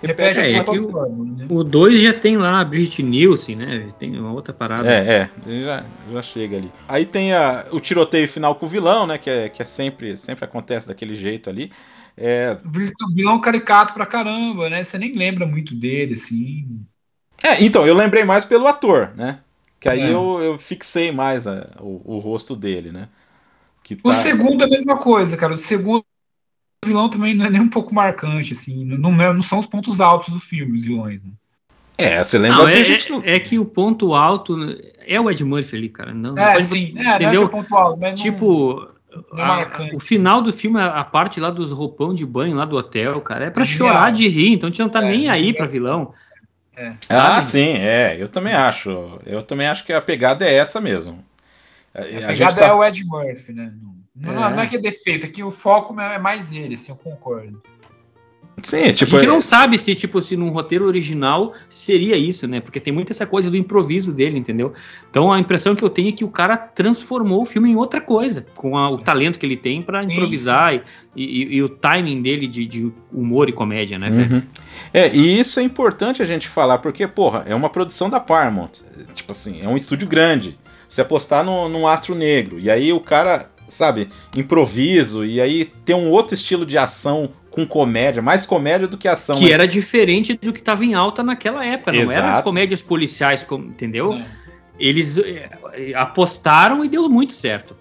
repete, 0.03 0.41
É, 0.41 0.53
é, 0.53 0.57
é 0.57 0.65
que 0.65 0.79
o- 0.79 1.25
né? 1.37 1.47
O 1.51 1.65
2 1.65 2.01
já 2.01 2.13
tem 2.13 2.37
lá 2.37 2.61
a 2.61 2.65
Bridget 2.65 3.03
Nielsen, 3.03 3.57
né? 3.57 3.89
Tem 3.99 4.19
uma 4.19 4.33
outra 4.33 4.53
parada. 4.53 4.89
É, 4.89 5.29
é, 5.47 5.63
já, 5.63 5.85
já 6.13 6.23
chega 6.23 6.57
ali. 6.57 6.71
Aí 6.89 7.07
tem 7.07 7.33
a- 7.33 7.67
o 7.73 7.81
tiroteio 7.81 8.29
final 8.29 8.55
com 8.55 8.67
o 8.67 8.69
vilão, 8.69 9.07
né? 9.07 9.19
Que 9.19 9.31
é, 9.31 9.49
que 9.49 9.63
é 9.63 9.65
sempre, 9.65 10.17
sempre 10.17 10.45
acontece 10.45 10.89
daquele 10.89 11.15
jeito 11.15 11.49
ali. 11.51 11.71
É, 12.17 12.57
O 12.65 13.15
vilão 13.15 13.41
caricato 13.41 13.93
pra 13.95 14.07
caramba, 14.07 14.71
né? 14.71 14.83
Você 14.83 14.99
nem 14.99 15.13
lembra 15.13 15.47
muito 15.47 15.75
dele, 15.75 16.15
assim. 16.15 16.87
é, 17.43 17.63
então, 17.63 17.87
eu 17.87 17.95
lembrei 17.95 18.25
mais 18.25 18.45
pelo 18.45 18.67
ator, 18.67 19.13
né? 19.15 19.41
Que 19.79 19.89
aí 19.89 20.01
É. 20.01 20.11
eu, 20.13 20.41
eu 20.43 20.59
fixei 20.59 21.13
mais 21.13 21.47
a- 21.47 21.69
o, 21.81 22.17
o 22.17 22.19
rosto 22.19 22.57
dele, 22.57 22.91
né? 22.91 23.09
Que 23.87 23.95
O 24.03 24.09
tá- 24.11 24.15
segundo 24.15 24.63
é 24.63 24.67
a 24.67 24.69
mesma 24.69 24.97
coisa, 24.97 25.37
cara. 25.37 25.55
O 25.55 25.59
segundo 25.59 26.05
vilão 26.85 27.09
também 27.09 27.35
não 27.35 27.47
é 27.47 27.51
nem 27.51 27.61
um 27.61 27.69
pouco 27.69 27.95
marcante, 27.95 28.53
assim. 28.53 28.85
Não, 28.85 29.13
não, 29.13 29.23
é- 29.23 29.33
não 29.33 29.43
são 29.43 29.61
os 29.61 29.67
pontos 29.67 30.01
altos 30.01 30.35
do 30.35 30.41
filme, 30.41 30.77
os 30.77 30.85
vilões, 30.85 31.23
né? 31.23 31.31
É, 31.97 32.23
você 32.23 32.37
lembra 32.37 32.59
Não, 32.59 32.67
que 32.67 32.73
é, 32.73 32.81
a 32.81 32.83
gente 32.83 33.13
é- 33.25 33.37
é 33.37 33.41
que 33.41 33.59
o 33.61 33.65
ponto 33.65 34.13
alto 34.13 34.57
é 35.07 35.21
o 35.21 35.31
Ed 35.31 35.45
Murphy 35.45 35.77
ali, 35.77 35.89
cara. 35.89 36.13
Não, 36.13 36.37
É, 36.37 36.55
pode- 36.55 36.65
sim. 36.65 36.95
É, 36.97 37.03
não 37.05 37.11
é 37.13 37.17
que 37.19 37.23
entendeu? 37.25 37.45
é 37.45 37.49
ponto 37.49 37.77
alto, 37.77 38.01
mas 38.01 38.09
não- 38.11 38.25
Tipo, 38.25 38.89
não 39.33 39.45
é 39.45 39.63
a- 39.63 39.91
o 39.95 40.01
final 40.01 40.43
do 40.43 40.53
filme, 40.53 40.81
a, 40.81 40.87
a 41.01 41.05
parte 41.05 41.39
lá 41.39 41.49
dos 41.51 41.71
roupão 41.71 42.13
de 42.13 42.27
banho 42.27 42.57
lá 42.57 42.65
do 42.65 42.77
hotel, 42.77 43.21
cara, 43.21 43.47
é 43.47 43.51
pra 43.51 43.63
É 43.63 43.67
genial. 43.67 43.95
chorar 43.95 44.11
de 44.11 44.27
rir, 44.29 44.51
então 44.53 44.67
a 44.69 44.71
gente 44.73 44.81
não 44.81 44.89
tá 44.89 44.99
É, 44.99 45.11
nem 45.13 45.29
aí 45.31 45.53
pra 45.55 45.65
engraçado. 45.65 45.73
vilão. 45.73 46.13
É. 46.77 46.93
Ah, 47.09 47.41
sim, 47.41 47.77
é, 47.79 48.17
eu 48.21 48.29
também 48.29 48.53
acho. 48.53 49.19
Eu 49.25 49.43
também 49.43 49.67
acho 49.69 49.85
que 49.85 49.93
a 49.93 50.03
pegada 50.03 50.45
é 50.45 50.53
essa 50.55 50.79
mesmo. 50.81 51.25
A, 51.97 52.01
A 52.01 52.05
a 52.05 52.35
gente 52.35 52.39
pegada 52.39 52.55
tá- 52.61 52.67
é 52.69 52.73
o 52.73 52.85
Ed 52.85 53.05
Murphy, 53.07 53.53
né? 53.53 53.73
Não, 54.15 54.33
não- 54.35 54.47
É. 54.47 54.51
não 54.51 54.61
é 54.61 54.67
que 54.67 54.77
é 54.77 54.81
defeito, 54.81 55.27
é 55.27 55.29
que 55.29 55.43
o 55.43 55.51
foco 55.51 55.99
é 56.01 56.19
mais 56.19 56.53
ele, 56.53 56.75
assim, 56.75 56.93
eu 56.93 56.97
concordo. 56.97 57.63
Sim, 58.63 58.91
tipo. 58.95 59.15
a 59.15 59.19
gente 59.21 59.29
é- 59.29 59.33
não 59.33 59.41
sabe 59.41 59.77
se, 59.77 59.95
tipo, 59.95 60.21
se 60.23 60.35
num 60.35 60.49
roteiro 60.49 60.87
original 60.87 61.53
seria 61.69 62.17
isso, 62.17 62.49
né? 62.49 62.59
Porque 62.59 62.81
tem 62.81 62.91
muito 62.93 63.11
essa 63.13 63.27
coisa 63.27 63.51
do 63.51 63.57
improviso 63.57 64.15
dele, 64.15 64.39
entendeu? 64.39 64.73
Então 65.11 65.31
a 65.31 65.39
impressão 65.39 65.77
que 65.77 65.85
eu 65.85 65.91
tenho 65.91 66.09
é 66.09 66.13
que 66.13 66.25
o 66.25 66.29
cara 66.31 66.57
transformou 66.57 67.43
o 67.43 67.45
filme 67.45 67.71
em 67.71 67.77
outra 67.77 68.01
coisa, 68.01 68.47
com 68.57 68.77
a- 68.79 68.91
o 68.91 68.97
talento 68.99 69.39
que 69.39 69.45
ele 69.45 69.59
tem 69.59 69.83
pra 69.83 70.03
Sim, 70.03 70.11
improvisar 70.15 70.75
e, 70.75 70.83
e- 71.15 71.57
e 71.57 71.63
o 71.63 71.69
timing 71.69 72.23
dele 72.23 72.47
de, 72.47 72.65
de 72.65 72.91
humor 73.13 73.51
e 73.51 73.53
comédia, 73.53 73.99
né? 73.99 74.09
Uhum. 74.09 74.43
É, 74.93 75.15
e 75.15 75.39
isso 75.39 75.61
é 75.61 75.63
importante 75.63 76.23
a 76.23 76.27
gente 76.27 76.49
falar, 76.49 76.79
porque, 76.79 77.07
porra, 77.07 77.45
é 77.47 77.55
uma 77.55 77.69
produção 77.69 78.09
da 78.09 78.19
Paramount. 78.19 78.71
Tipo 79.15 79.33
assim, 79.33 79.61
é 79.63 79.69
um 79.69 79.77
estúdio 79.77 80.09
grande. 80.09 80.59
Você 80.89 81.01
apostar 81.01 81.45
no, 81.45 81.69
num 81.69 81.87
astro 81.87 82.15
negro, 82.15 82.59
e 82.61 82.71
aí 82.71 82.93
o 82.93 83.01
cara, 83.01 83.51
sabe, 83.69 84.09
improviso, 84.37 85.25
e 85.25 85.41
aí 85.41 85.65
tem 85.85 85.95
um 85.97 86.09
outro 86.11 86.35
estilo 86.35 86.65
de 86.65 86.79
ação 86.79 87.31
com 87.51 87.67
comédia, 87.67 88.21
mais 88.23 88.45
comédia 88.47 88.87
do 88.87 88.97
que 88.99 89.09
ação. 89.09 89.37
Que 89.37 89.43
mas- 89.45 89.51
era 89.53 89.67
diferente 89.67 90.35
do 90.35 90.53
que 90.53 90.63
tava 90.63 90.85
em 90.85 90.95
alta 90.95 91.23
naquela 91.23 91.65
época, 91.65 91.91
não 91.93 92.01
eram 92.13 92.27
as 92.29 92.33
Exato. 92.37 92.43
comédias 92.45 92.83
policiais, 92.83 93.43
como- 93.43 93.65
entendeu? 93.67 94.13
Não. 94.15 94.25
Eles 94.79 95.17
eh, 95.17 95.49
apostaram 95.95 96.85
e 96.85 96.89
deu 96.89 97.09
muito 97.09 97.33
certo. 97.33 97.75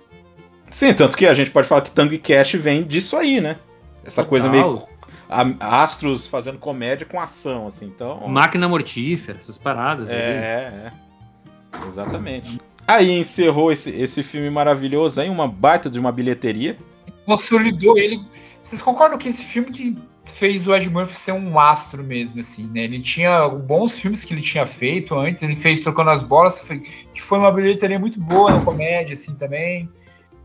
Sim, 0.69 0.93
tanto 0.93 1.17
que 1.17 1.25
a 1.27 1.33
gente 1.33 1.51
pode 1.51 1.67
falar 1.67 1.81
que 1.81 1.91
Tango 1.91 2.13
e 2.13 2.17
Cash 2.17 2.53
vem 2.53 2.83
disso 2.83 3.17
aí, 3.17 3.39
né? 3.41 3.57
Essa 4.03 4.23
Total. 4.23 4.29
coisa 4.29 4.49
meio. 4.49 4.83
a- 5.29 5.81
astros 5.83 6.25
fazendo 6.27 6.57
comédia 6.57 7.05
com 7.05 7.19
ação, 7.19 7.67
assim, 7.67 7.85
então. 7.87 8.25
Máquina 8.27 8.69
mortífera, 8.69 9.39
essas 9.39 9.57
paradas. 9.57 10.09
aí. 10.09 10.15
É, 10.15 10.21
é. 10.85 10.91
Exatamente. 11.87 12.59
Aí 12.87 13.11
encerrou 13.11 13.71
esse, 13.71 13.89
esse 13.89 14.21
filme 14.21 14.49
maravilhoso 14.49 15.19
aí, 15.19 15.29
uma 15.29 15.47
baita 15.47 15.89
de 15.89 15.99
uma 15.99 16.11
bilheteria. 16.11 16.77
Consolidou 17.25 17.97
ele. 17.97 18.19
Vocês 18.61 18.81
concordam 18.81 19.17
que 19.17 19.29
esse 19.29 19.43
filme 19.43 19.71
que 19.71 19.97
fez 20.25 20.67
o 20.67 20.75
Ed 20.75 20.89
Murphy 20.89 21.15
ser 21.15 21.31
um 21.31 21.59
astro 21.59 22.03
mesmo, 22.03 22.39
assim, 22.39 22.69
né? 22.73 22.83
Ele 22.83 22.99
tinha 22.99 23.47
bons 23.47 23.97
filmes 23.97 24.23
que 24.23 24.33
ele 24.33 24.41
tinha 24.41 24.65
feito 24.65 25.17
antes, 25.17 25.41
ele 25.41 25.55
fez 25.55 25.79
Trocando 25.81 26.09
as 26.09 26.21
Bolas, 26.21 26.59
que 27.13 27.21
foi 27.21 27.37
uma 27.39 27.51
bilheteria 27.51 27.97
muito 27.99 28.19
boa 28.19 28.51
na 28.51 28.61
comédia, 28.61 29.13
assim, 29.13 29.35
também. 29.35 29.89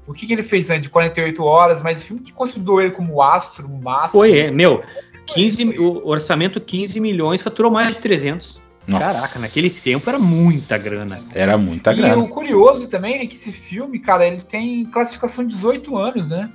O 0.06 0.12
que, 0.12 0.26
que 0.26 0.32
ele 0.32 0.42
fez 0.42 0.70
antes 0.70 0.82
de 0.84 0.90
48 0.90 1.42
horas, 1.42 1.82
mas 1.82 2.02
o 2.02 2.04
filme 2.04 2.22
que 2.22 2.32
consolidou 2.32 2.80
ele 2.80 2.90
como 2.90 3.22
astro 3.22 3.68
máximo. 3.68 4.20
Foi, 4.20 4.38
é, 4.38 4.42
assim, 4.42 4.56
meu, 4.56 4.82
15, 5.26 5.64
mi- 5.64 5.78
o 5.78 6.06
orçamento 6.06 6.60
15 6.60 6.98
milhões, 7.00 7.42
faturou 7.42 7.70
mais 7.70 7.94
de 7.94 8.00
300. 8.00 8.60
Nossa. 8.86 9.12
Caraca, 9.12 9.38
naquele 9.38 9.70
tempo 9.70 10.08
era 10.08 10.18
muita 10.18 10.76
grana. 10.78 11.20
Era 11.34 11.56
muita 11.58 11.92
e 11.92 11.96
grana. 11.96 12.16
o 12.18 12.28
curioso 12.28 12.88
também 12.88 13.20
é 13.20 13.26
que 13.26 13.34
esse 13.34 13.52
filme, 13.52 13.98
cara, 14.00 14.26
ele 14.26 14.40
tem 14.40 14.84
classificação 14.86 15.46
18 15.46 15.96
anos, 15.96 16.30
né? 16.30 16.50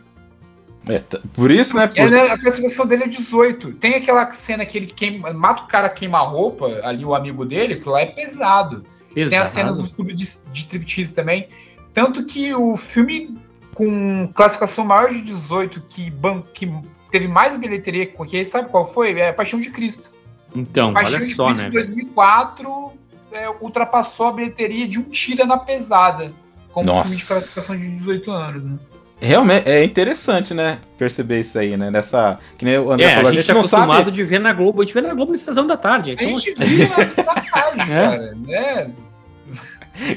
É, 0.88 1.00
por 1.34 1.52
isso, 1.52 1.76
né? 1.76 1.84
É, 1.84 1.88
por- 1.88 2.12
né, 2.12 2.22
a 2.32 2.38
classificação 2.38 2.86
dele 2.86 3.06
é 3.06 3.08
18. 3.08 3.74
Tem 3.74 3.96
aquela 3.96 4.30
cena 4.32 4.66
que 4.66 4.78
ele 4.78 4.88
queima, 4.88 5.32
mata 5.34 5.64
o 5.64 5.68
cara 5.68 5.90
queima 5.90 6.20
a 6.20 6.22
roupa, 6.22 6.80
ali 6.84 7.04
o 7.04 7.16
amigo 7.16 7.44
dele, 7.46 7.76
que 7.78 7.88
lá 7.90 8.02
é 8.02 8.06
pesado. 8.06 8.84
Tem 9.14 9.24
as 9.24 9.30
Pesado. 9.30 9.50
cenas 9.50 9.78
dos 9.78 9.92
clubes 9.94 10.16
de, 10.16 10.52
de 10.52 10.60
striptease 10.60 11.14
também. 11.14 11.48
Tanto 11.94 12.26
que 12.26 12.54
o 12.54 12.76
filme 12.76 13.38
com 13.74 14.28
classificação 14.34 14.84
maior 14.86 15.10
de 15.10 15.22
18, 15.22 15.82
que, 15.88 16.10
ban- 16.12 16.44
que 16.54 16.70
teve 17.10 17.28
mais 17.28 17.56
bilheteria, 17.56 18.06
que 18.06 18.46
sabe 18.46 18.70
qual 18.70 18.86
foi? 18.86 19.18
É 19.20 19.32
Paixão 19.32 19.60
de 19.60 19.70
Cristo. 19.70 20.12
Então, 20.56 20.94
olha 20.96 21.18
de 21.20 21.36
só, 21.36 21.54
né? 21.54 21.68
em 21.68 21.72
2004 21.72 22.92
é, 23.32 23.50
ultrapassou 23.62 24.28
a 24.28 24.32
bilheteria 24.32 24.88
de 24.88 25.00
um 25.00 25.04
tira 25.04 25.46
na 25.46 25.58
pesada. 25.58 26.32
Como 26.72 26.86
Nossa. 26.88 27.04
filme 27.10 27.22
de 27.22 27.28
classificação 27.28 27.78
de 27.78 27.90
18 27.90 28.32
anos, 28.32 28.64
né? 28.64 28.78
Realmente 29.22 29.68
é 29.70 29.84
interessante, 29.84 30.54
né? 30.54 30.80
Perceber 30.98 31.40
isso 31.40 31.58
aí, 31.58 31.78
né? 31.78 31.90
Nessa. 31.90 32.38
Que 32.58 32.66
nem 32.66 32.78
o 32.78 32.92
André 32.92 33.06
É, 33.08 33.16
falou, 33.16 33.30
a 33.30 33.34
gente, 33.34 33.50
é 33.50 33.54
não 33.54 33.62
acostumado 33.62 33.98
sabe. 33.98 34.12
de 34.12 34.24
ver 34.24 34.40
na 34.40 34.52
Globo, 34.52 34.82
a 34.82 34.86
gente 34.86 34.94
vê 34.94 35.02
na 35.02 35.14
Globo 35.14 35.32
na 35.32 35.38
estação 35.38 35.66
da 35.66 35.78
tarde. 35.78 36.12
A 36.12 36.14
Então, 36.14 36.28
gente 36.38 36.54
via 36.54 36.90
na, 36.90 36.98
na 36.98 37.42
tarde, 37.42 37.80
É. 37.92 38.08
cara, 38.08 38.36
né? 38.36 38.92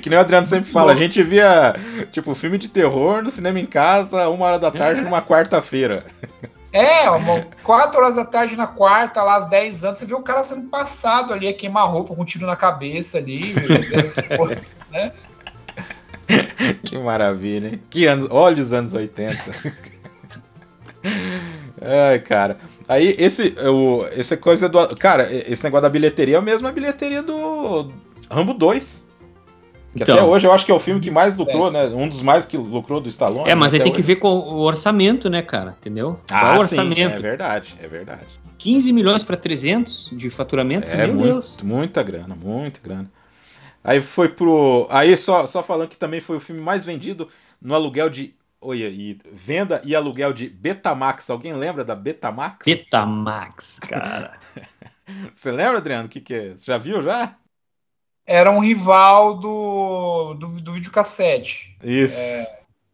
Que 0.03 0.11
nem 0.11 0.19
o 0.19 0.21
Adriano 0.21 0.45
sempre 0.47 0.69
fala, 0.69 0.91
a 0.91 0.97
gente 0.97 1.23
via, 1.23 1.77
tipo, 2.11 2.35
filme 2.35 2.59
de 2.59 2.69
terror 2.69 3.23
no 3.23 3.31
cinema 3.31 3.61
em 3.61 3.67
casa, 3.67 4.29
uma 4.29 4.45
hora 4.47 4.59
da 4.59 4.73
tarde, 4.73 5.01
numa 5.01 5.23
quarta-feira. 5.23 6.05
É, 6.73 7.09
uma, 7.11 7.47
4 7.63 7.99
horas 7.99 8.17
da 8.17 8.25
tarde 8.25 8.57
na 8.57 8.67
quarta, 8.67 9.23
lá 9.23 9.37
às 9.37 9.47
10 9.49 9.85
anos, 9.85 9.99
você 9.99 10.07
vê 10.07 10.15
o 10.15 10.23
cara 10.23 10.45
sendo 10.45 10.69
passado 10.69 11.33
ali, 11.33 11.49
a 11.49 11.55
queimar 11.55 11.89
roupa 11.89 12.15
com 12.15 12.23
um 12.23 12.25
tiro 12.25 12.47
na 12.47 12.57
cabeça 12.57 13.19
ali. 13.19 13.55
né? 14.93 15.13
Que 16.85 16.99
maravilha, 16.99 17.69
hein? 17.69 17.83
Que 17.89 18.05
anos. 18.07 18.29
Olha 18.31 18.63
os 18.63 18.73
anos 18.73 18.95
80. 18.95 19.37
Ai, 21.81 22.19
cara. 22.19 22.59
Aí, 22.87 23.15
esse, 23.19 23.55
o, 23.67 24.05
essa 24.13 24.37
coisa 24.37 24.69
do. 24.69 24.95
Cara, 24.97 25.33
esse 25.33 25.65
negócio 25.65 25.83
da 25.83 25.89
bilheteria 25.89 26.37
é 26.37 26.39
a 26.39 26.43
mesma 26.43 26.71
bilheteria 26.71 27.23
do 27.23 27.91
Rambo 28.31 28.53
2. 28.53 29.08
Que 29.97 30.03
Então. 30.03 30.15
até 30.15 30.25
hoje 30.25 30.47
eu 30.47 30.53
acho 30.53 30.65
que 30.67 30.71
é 30.71 30.75
o 30.75 30.79
filme 30.79 31.01
que 31.01 31.11
mais 31.11 31.35
lucrou, 31.37 31.71
né? 31.71 31.87
Um 31.87 32.09
dos 32.09 32.23
mais 32.23 32.45
que 32.45 32.57
lucrou 32.57 33.01
do 33.01 33.09
Stallone. 33.09 33.49
é, 33.49 33.55
mas 33.55 33.73
aí 33.73 33.81
até 33.81 33.85
tem 33.89 33.97
que 33.97 34.03
ver 34.03 34.17
com 34.17 34.29
o 34.29 34.61
orçamento, 34.61 35.29
né, 35.31 35.43
cara? 35.43 35.77
Entendeu? 35.81 36.21
Qual 36.29 36.41
Ah, 36.45 36.53
o 36.53 36.67
sim, 36.67 36.79
orçamento? 36.79 37.15
é 37.15 37.19
verdade, 37.21 37.75
é 37.83 37.89
verdade. 37.89 38.41
15 38.59 38.93
milhões 38.93 39.23
para 39.25 39.37
300 39.37 40.11
de 40.13 40.29
faturamento? 40.31 40.87
É 40.87 41.07
Meu 41.07 41.15
muito, 41.15 41.27
Deus. 41.29 41.59
muita 41.63 42.03
grana, 42.03 42.35
muita 42.35 42.81
grana. 42.83 43.11
Aí 43.83 44.01
foi 44.01 44.29
pro. 44.29 44.87
Aí 44.91 45.17
só, 45.17 45.47
só 45.47 45.63
falando 45.63 45.89
que 45.89 45.97
também 45.97 46.21
foi 46.21 46.37
o 46.37 46.41
filme 46.41 46.61
mais 46.61 46.85
vendido 46.85 47.29
no 47.63 47.75
aluguel 47.75 48.11
de. 48.11 48.35
Olha, 48.61 48.89
e 48.89 49.17
venda 49.33 49.81
e 49.85 49.95
aluguel 49.95 50.33
de 50.33 50.49
Betamax. 50.49 51.31
Alguém 51.31 51.55
lembra 51.55 51.85
da 51.85 51.95
Betamax? 51.95 52.65
Betamax, 52.67 53.79
cara. 53.79 54.33
Você 55.33 55.51
lembra, 55.53 55.79
Adriano? 55.79 56.07
O 56.07 56.09
que, 56.09 56.21
que 56.21 56.35
é? 56.35 56.55
Já 56.63 56.77
viu 56.77 57.01
já? 57.03 57.35
Era 58.31 58.51
um 58.51 58.59
rival 58.59 59.39
do, 59.39 60.35
do, 60.35 60.61
do 60.61 60.73
videocassete. 60.75 61.75
Isso. 61.83 62.21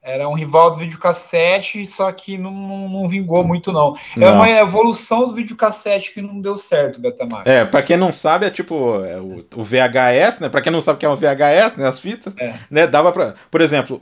Era 0.01 0.28
um 0.28 0.35
rival 0.35 0.70
do 0.70 0.76
videocassete, 0.76 1.85
só 1.87 2.12
que 2.12 2.39
não, 2.39 2.53
não, 2.53 2.89
não 2.89 3.09
vingou 3.09 3.43
muito, 3.43 3.72
não. 3.72 3.97
É 4.16 4.20
Não. 4.20 4.35
uma 4.37 4.49
evolução 4.49 5.26
do 5.26 5.35
videocassete 5.35 6.12
que 6.12 6.22
não 6.22 6.41
deu 6.41 6.57
certo, 6.57 7.01
Betamax. 7.01 7.45
É, 7.47 7.64
pra 7.64 7.82
quem 7.82 7.97
não 7.97 8.12
sabe, 8.12 8.47
é 8.47 8.51
tipo 8.51 9.03
é 9.05 9.18
o, 9.18 9.45
o 9.57 9.64
VHS, 9.64 10.39
né? 10.41 10.49
Pra 10.49 10.61
quem 10.61 10.70
não 10.70 10.80
sabe 10.80 10.97
o 10.97 11.01
que 11.01 11.07
é 11.07 11.09
um 11.09 11.16
VHS, 11.16 11.76
né? 11.78 11.89
As 11.89 11.99
fitas, 11.99 12.37
É. 12.39 12.55
né? 12.70 12.87
Dava 12.87 13.11
pra. 13.11 13.35
Por 13.51 13.61
exemplo, 13.61 14.01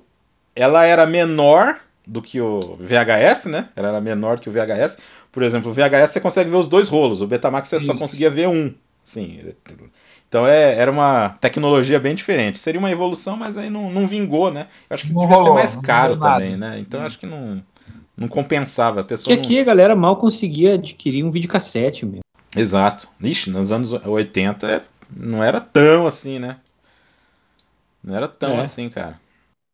ela 0.55 0.85
era 0.85 1.07
menor 1.07 1.79
do 2.07 2.21
que 2.21 2.41
o 2.41 2.59
VHS, 2.79 3.47
né? 3.47 3.69
Ela 3.75 3.89
era 3.89 4.01
menor 4.03 4.39
que 4.39 4.51
o 4.51 4.53
VHS. 4.53 4.99
Por 5.31 5.43
exemplo, 5.43 5.71
o 5.71 5.73
VHS 5.73 6.11
você 6.11 6.21
consegue 6.21 6.51
ver 6.51 6.57
os 6.57 6.69
dois 6.69 6.89
rolos, 6.89 7.23
o 7.23 7.27
Betamax 7.27 7.69
você 7.69 7.81
só 7.81 7.93
Isso. 7.93 8.01
conseguia 8.03 8.29
ver 8.29 8.49
um. 8.49 8.75
Sim. 9.05 9.41
Então 10.33 10.47
é, 10.47 10.77
era 10.79 10.91
uma 10.91 11.37
tecnologia 11.43 12.01
bem 12.01 12.15
diferente. 12.15 12.59
Seria 12.59 12.79
uma 12.79 12.91
evolução, 12.91 13.37
mas 13.37 13.59
aí 13.59 13.69
não, 13.69 13.91
não 13.93 14.07
vingou, 14.07 14.51
né? 14.51 14.67
Eu 14.89 14.95
acho 14.95 15.07
que 15.07 15.13
Não 15.13 15.21
devia 15.21 15.37
ser 15.37 15.43
rolou, 15.43 15.55
mais 15.57 15.75
não 15.77 15.83
caro 15.83 16.17
também, 16.17 16.57
né? 16.57 16.79
Então 16.79 17.03
acho 17.03 17.19
que 17.19 17.27
não, 17.27 17.63
não 18.17 18.27
compensava. 18.29 19.03
A 19.03 19.05
pessoa 19.05 19.37
não- 19.37 19.43
aqui 19.43 19.61
a 19.61 19.65
galera 19.65 19.95
mal 19.95 20.17
conseguia 20.17 20.77
adquirir 20.77 21.23
um 21.23 21.31
videocassete, 21.31 22.07
meu. 22.07 22.21
Exato. 22.57 23.09
Ixi, 23.21 23.51
nos 23.51 23.71
anos 23.73 23.93
80 23.93 24.67
é- 24.71 24.81
não 25.15 25.45
era 25.45 25.61
tão 25.61 26.07
assim, 26.07 26.39
né? 26.39 26.57
Não 28.03 28.17
era 28.17 28.27
tão 28.27 28.55
É. 28.55 28.61
assim, 28.61 28.89
cara. 28.89 29.21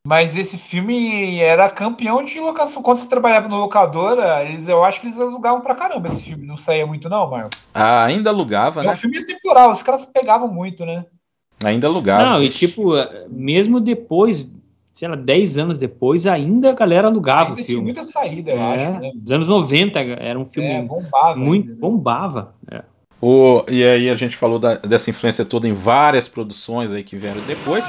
Mas 0.09 0.39
esse 0.39 0.57
filme 0.57 1.39
era 1.39 1.69
campeão 1.69 2.23
de 2.25 2.41
locação. 2.41 2.83
Quando 2.83 2.97
você 2.97 3.07
trabalhava 3.11 3.47
no 3.47 3.59
locadora, 3.59 4.43
eles, 4.43 4.67
eu 4.67 4.83
acho 4.83 5.03
que 5.03 5.09
eles 5.09 5.21
alugavam 5.21 5.61
pra 5.61 5.75
caramba 5.75 6.09
esse 6.09 6.23
filme. 6.23 6.47
Não 6.47 6.57
saía 6.57 6.87
muito, 6.87 7.11
não, 7.11 7.29
Marcos? 7.29 7.69
Ah, 7.75 8.07
ainda 8.07 8.31
alugava, 8.31 8.81
É 8.81 8.85
um 8.85 8.87
né? 8.89 8.97
filme 8.97 9.23
temporal, 9.27 9.71
os 9.71 9.83
caras 9.83 10.07
pegavam 10.07 10.49
muito, 10.49 10.87
né? 10.87 11.05
Ainda 11.63 11.89
alugava. 11.89 12.25
Não, 12.25 12.43
e 12.43 12.49
tipo, 12.49 12.93
mesmo 13.29 13.81
depois, 13.81 14.51
sei 14.95 15.09
lá, 15.09 15.15
10 15.15 15.59
anos 15.59 15.77
depois, 15.77 16.27
ainda 16.27 16.71
a 16.71 16.75
galera 16.75 17.09
alugava 17.09 17.51
Ainda 17.51 17.53
o 17.53 17.57
tinha 17.57 17.67
filme. 17.67 17.85
muita 17.85 18.03
saída, 18.03 18.53
eu 18.53 18.59
É, 18.63 18.75
acho, 18.77 18.93
né? 19.01 19.11
Dos 19.15 19.31
anos 19.33 19.49
90 19.49 20.01
era 20.01 20.39
um 20.39 20.47
filme 20.47 20.71
É, 20.71 20.81
bombava. 20.81 21.37
muito 21.37 21.65
ainda, 21.69 21.75
né? 21.75 21.79
bombava. 21.83 22.55
é. 22.73 22.83
O, 23.21 23.63
e 23.69 23.85
aí 23.85 24.09
a 24.09 24.15
gente 24.15 24.39
falou 24.39 24.59
da- 24.59 24.77
dessa 24.77 25.11
influência 25.11 25.45
toda 25.45 25.69
em 25.69 25.75
várias 25.75 26.29
produções 26.29 26.95
aí 26.95 27.03
que 27.05 27.15
vieram 27.15 27.43
depois. 27.43 27.85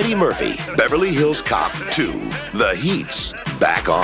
Eddie 0.00 0.14
Murphy, 0.14 0.56
Beverly 0.76 1.10
Hills 1.10 1.42
Cop 1.42 1.70
2. 1.94 2.12
The 2.56 2.74
Heat's 2.74 3.34
back 3.58 3.88
on. 3.90 4.00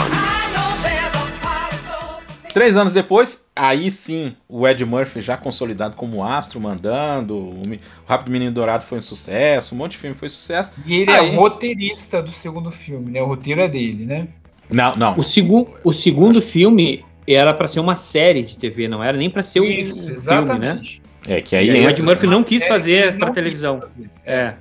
Três 2.52 2.76
anos 2.76 2.92
depois, 2.92 3.46
aí 3.56 3.90
sim, 3.90 4.34
o 4.48 4.66
Ed 4.68 4.84
Murphy 4.84 5.20
já 5.20 5.36
consolidado 5.36 5.96
como 5.96 6.22
astro, 6.24 6.60
mandando. 6.60 7.34
O, 7.36 7.62
o 7.62 7.78
Rápido 8.06 8.30
Menino 8.30 8.52
Dourado 8.52 8.84
foi 8.84 8.98
um 8.98 9.02
sucesso, 9.02 9.74
um 9.74 9.78
monte 9.78 9.92
de 9.92 9.98
filme 9.98 10.16
foi 10.16 10.28
sucesso. 10.28 10.70
E 10.86 10.96
ele 10.96 11.10
Aí- 11.10 11.30
é 11.30 11.34
roteirista 11.36 12.22
do 12.22 12.30
segundo 12.30 12.70
filme, 12.70 13.10
né? 13.10 13.22
O 13.22 13.26
roteiro 13.26 13.60
é 13.62 13.68
dele, 13.68 14.04
né? 14.06 14.28
Não, 14.70 14.96
não. 14.96 15.16
O, 15.16 15.22
segu 15.22 15.74
o 15.84 15.92
segundo 15.92 16.42
filme 16.42 17.04
era 17.26 17.52
pra 17.54 17.66
ser 17.66 17.80
uma 17.80 17.94
série 17.96 18.42
de 18.44 18.56
TV, 18.58 18.86
não 18.88 19.02
era 19.02 19.16
nem 19.16 19.30
pra 19.30 19.42
ser 19.42 19.60
um 19.60 19.64
Isso, 19.64 19.94
filme, 19.94 20.08
né? 20.10 20.14
exatamente. 20.14 21.02
É 21.28 21.40
que 21.40 21.56
E 21.56 21.58
aí 21.58 21.70
aí 21.70 21.86
o 21.86 21.90
Ed 21.90 22.02
Murphy 22.02 22.26
não 22.26 22.44
quis 22.44 22.66
fazer 22.66 23.16
quis 23.16 23.30
televisão. 23.34 23.80
fazer. 23.80 24.08
É. 24.24 24.54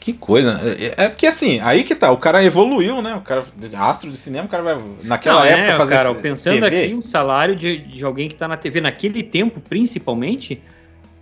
Que 0.00 0.14
coisa. 0.14 0.58
É, 0.96 1.04
é 1.04 1.08
porque 1.10 1.26
assim, 1.26 1.60
aí 1.60 1.84
que 1.84 1.94
tá, 1.94 2.10
o 2.10 2.16
cara 2.16 2.42
evoluiu, 2.42 3.02
né? 3.02 3.14
O 3.14 3.20
cara, 3.20 3.44
astro 3.76 4.10
de 4.10 4.16
cinema, 4.16 4.46
o 4.46 4.48
cara 4.48 4.62
vai. 4.62 4.78
Naquela 5.04 5.40
Não, 5.40 5.46
época 5.46 5.72
é, 5.72 5.76
fazer 5.76 5.94
cara, 5.94 6.14
pensando 6.14 6.60
TV, 6.62 6.84
aqui, 6.84 6.94
um 6.94 7.02
salário 7.02 7.54
de, 7.54 7.76
de 7.76 8.02
alguém 8.04 8.26
que 8.26 8.34
tá 8.34 8.48
na 8.48 8.56
TV 8.56 8.80
naquele 8.80 9.22
tempo, 9.22 9.60
principalmente, 9.60 10.62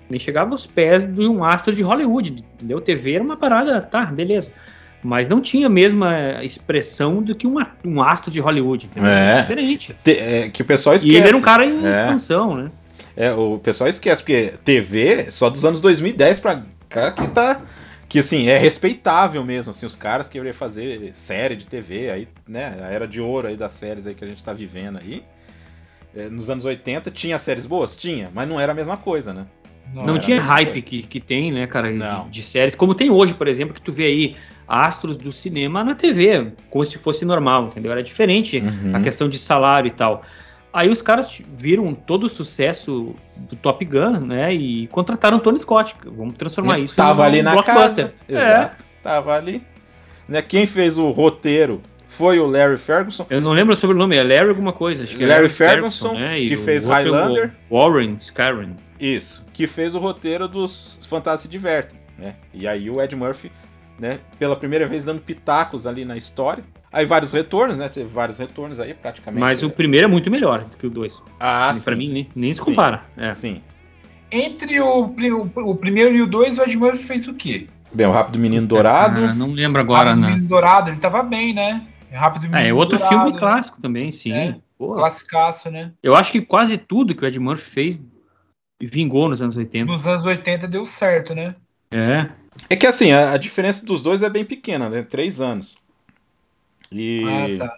nem 0.09 0.21
chegava 0.21 0.53
aos 0.53 0.65
pés 0.67 1.05
de 1.13 1.27
um 1.27 1.43
astro 1.43 1.75
de 1.75 1.83
Hollywood, 1.83 2.45
entendeu? 2.55 2.81
TV 2.81 3.15
era 3.15 3.25
uma 3.25 3.37
parada, 3.37 3.81
tá, 3.81 4.05
beleza. 4.07 4.53
Mas 5.03 5.29
não 5.29 5.41
tinha 5.41 5.67
a 5.67 5.71
mesma 5.71 6.43
expressão 6.45 7.21
do 7.23 7.35
que 7.35 7.47
um, 7.47 7.59
a- 7.59 7.71
um 7.85 8.03
astro 8.03 8.31
de 8.31 8.41
Hollywood, 8.41 8.87
entendeu? 8.87 9.11
É. 9.11 9.41
Diferente. 9.41 9.95
te- 10.05 10.19
é, 10.19 10.49
que 10.49 10.63
o 10.63 10.65
pessoal 10.65 10.95
esquece. 10.97 11.13
E 11.13 11.17
ele 11.17 11.29
era 11.29 11.37
um 11.37 11.41
cara 11.41 11.65
em 11.67 11.85
É. 11.85 11.91
expansão, 11.91 12.57
né? 12.57 12.71
É, 13.17 13.33
o 13.33 13.59
pessoal 13.59 13.91
esquece, 13.91 14.23
porque 14.23 14.53
TV 14.65 15.09
é 15.27 15.31
só 15.31 15.51
dos 15.51 15.65
anos 15.65 15.81
2010 15.81 16.39
pra 16.41 16.63
cá 16.89 17.11
que 17.11 17.27
tá. 17.29 17.61
Que 18.09 18.21
assim, 18.21 18.49
é 18.49 18.57
respeitável 18.57 19.45
mesmo, 19.45 19.71
assim, 19.71 19.85
os 19.85 19.95
caras 19.95 20.29
que 20.29 20.39
queriam 20.39 20.55
fazer 20.55 21.13
série 21.15 21.55
de 21.57 21.67
TV, 21.67 22.11
aí, 22.11 22.29
né? 22.49 22.79
A 22.81 22.87
era 22.87 23.07
de 23.07 23.21
ouro 23.21 23.49
aí 23.49 23.57
das 23.57 23.73
séries 23.73 24.07
aí 24.07 24.15
que 24.15 24.25
a 24.25 24.29
gente 24.29 24.43
tá 24.43 24.53
vivendo 24.53 24.99
aí. 24.99 25.23
É, 26.17 26.29
nos 26.31 26.49
anos 26.49 26.65
80 26.65 27.11
tinha 27.11 27.39
séries 27.39 27.67
boas? 27.67 27.97
Tinha, 27.97 28.31
mas 28.33 28.49
não 28.49 28.59
era 28.59 28.73
a 28.73 28.75
mesma 28.75 28.97
coisa, 28.97 29.35
né? 29.35 29.47
Não, 29.93 30.05
era 30.15 30.19
tinha 30.19 30.41
hype 30.41 30.67
coisa. 30.69 30.83
que, 30.83 31.03
que 31.03 31.21
tem, 31.21 31.53
né, 31.53 31.67
cara, 31.67 31.91
de- 31.93 31.99
Não. 31.99 32.29
De, 32.31 32.43
séries, 32.43 32.75
como 32.75 32.95
tem 32.95 33.11
hoje, 33.11 33.35
por 33.35 33.47
exemplo, 33.47 33.75
que 33.75 33.81
tu 33.81 33.93
vê 33.93 34.05
aí 34.07 34.37
astros 34.67 35.17
do 35.17 35.31
cinema 35.31 35.85
na 35.85 35.95
TV, 35.95 36.53
como 36.71 36.85
se 36.85 36.97
fosse 36.99 37.25
normal, 37.27 37.67
entendeu? 37.67 37.93
Era 37.93 38.03
diferente 38.03 38.59
Uhum. 38.59 38.97
a 38.97 39.01
questão 39.01 39.29
de 39.29 39.39
salário 39.39 39.89
e 39.89 39.91
tal. 39.91 40.23
Aí 40.73 40.91
os 40.91 41.01
caras 41.01 41.41
viram 41.57 41.95
todo 41.95 42.25
o 42.25 42.29
sucesso 42.29 43.15
do 43.37 43.57
Top 43.57 43.85
Gun, 43.85 44.21
né, 44.21 44.53
e 44.53 44.87
contrataram 44.89 45.39
Tony 45.39 45.59
Scott. 45.59 45.97
Vamos 46.05 46.35
transformar 46.35 46.79
isso 46.79 46.95
Tava 46.95 47.25
ali 47.25 47.43
na 47.43 47.53
blockbuster. 47.53 48.07
casa. 48.07 48.15
É. 48.29 48.33
Exato. 48.33 48.85
Tava 49.03 49.35
ali. 49.35 49.63
Né, 50.29 50.43
quem 50.43 50.67
fez 50.67 50.99
o 50.99 51.11
roteiro 51.11 51.81
foi 52.07 52.39
o 52.39 52.47
Larry 52.47 52.77
Ferguson. 52.77 53.27
Eu 53.31 53.41
não 53.41 53.53
lembro 53.53 53.75
sobre 53.75 53.97
o 53.97 53.99
nome, 53.99 54.17
é 54.17 54.23
Larry 54.23 54.51
alguma 54.51 54.73
coisa. 54.73 55.05
Acho 55.05 55.17
que 55.17 55.25
é 55.25 55.27
Larry 55.27 55.49
Ferguson, 55.49 56.15
que 56.15 56.55
o 56.55 56.59
fez 56.65 56.85
outro 56.85 56.99
é 56.99 57.03
Highlander. 57.03 57.53
Warren 57.71 58.17
Skyrim. 58.19 58.77
Isso, 59.01 59.45
que 59.53 59.67
fez 59.67 59.95
o 59.95 59.99
roteiro 59.99 60.49
dos 60.49 61.01
Fantasmas 61.09 61.43
se 61.43 61.49
Divertem, 61.49 61.99
né? 62.19 62.35
E 62.53 62.67
aí 62.67 62.91
o 62.91 63.01
Ed 63.01 63.15
Murphy, 63.15 63.51
né, 63.99 64.19
pela 64.39 64.57
primeira 64.57 64.87
vez 64.87 65.05
dando 65.05 65.21
pitacos 65.21 65.87
ali 65.87 66.05
na 66.05 66.17
história. 66.17 66.65
Aí 66.93 67.05
vários 67.05 67.33
retornos, 67.33 67.79
né? 67.79 67.89
Teve 67.89 68.09
vários 68.09 68.39
retornos 68.39 68.81
aí, 68.81 68.95
praticamente. 68.95 69.41
Mas 69.41 69.63
o 69.63 69.71
primeiro 69.71 70.07
é 70.07 70.09
muito 70.11 70.31
melhor 70.31 70.61
do 70.65 70.77
que 70.77 70.87
o 70.87 70.91
dois. 70.91 71.23
Ah, 71.39 71.75
pra 71.85 71.95
sim. 71.95 71.99
mim, 71.99 72.13
nem, 72.13 72.29
nem 72.35 72.53
se 72.53 72.59
Sim. 72.59 72.65
compara. 72.65 73.03
É. 73.17 73.33
Sim. 73.33 73.61
Entre 74.31 74.81
o, 74.81 75.07
o, 75.07 75.71
o 75.71 75.77
primeiro 75.77 76.15
e 76.15 76.23
o 76.23 76.27
dois, 76.27 76.59
o 76.59 76.63
Ed 76.63 76.77
Murphy 76.77 77.03
fez 77.03 77.29
o 77.29 77.35
quê? 77.35 77.67
Bem, 77.93 78.07
o 78.07 78.11
Rápido 78.11 78.39
Menino 78.39 78.67
Dourado. 78.67 79.21
Cara, 79.21 79.35
não 79.35 79.53
lembro 79.53 79.81
agora, 79.81 80.11
Rápido 80.11 80.21
né? 80.23 80.29
Menino 80.29 80.49
Dourado, 80.49 80.91
ele 80.91 80.99
tava 80.99 81.23
bem, 81.23 81.55
né? 81.55 81.87
Rápido 82.13 82.47
Ah, 82.47 82.49
Menino 82.49 82.69
é 82.69 82.73
outro 82.75 82.99
Dourado, 82.99 83.23
filme 83.23 83.39
clássico 83.39 83.81
também, 83.81 84.11
sim. 84.11 84.33
É. 84.33 84.57
Pô, 84.77 84.93
Classicaço, 84.95 85.71
né? 85.71 85.93
eu 86.03 86.15
acho 86.15 86.31
que 86.31 86.41
quase 86.41 86.79
tudo 86.79 87.15
que 87.15 87.25
o 87.25 87.27
Ed 87.27 87.39
Murphy 87.41 87.65
fez 87.71 88.03
vingou 88.81 89.29
nos 89.29 89.43
anos 89.43 89.57
80. 89.57 89.91
Nos 89.91 90.07
anos 90.07 90.25
80 90.25 90.69
deu 90.69 90.87
certo, 90.87 91.35
né? 91.35 91.55
É. 91.91 92.29
É 92.71 92.77
que 92.77 92.87
assim, 92.87 93.11
a, 93.13 93.33
a 93.33 93.37
diferença 93.37 93.85
dos 93.85 94.03
dois 94.03 94.23
é 94.23 94.31
bem 94.31 94.45
pequena, 94.45 94.89
né? 94.89 95.03
Três 95.03 95.41
anos. 95.41 95.75
E, 96.93 97.23
Ah, 97.27 97.67
tá. 97.67 97.77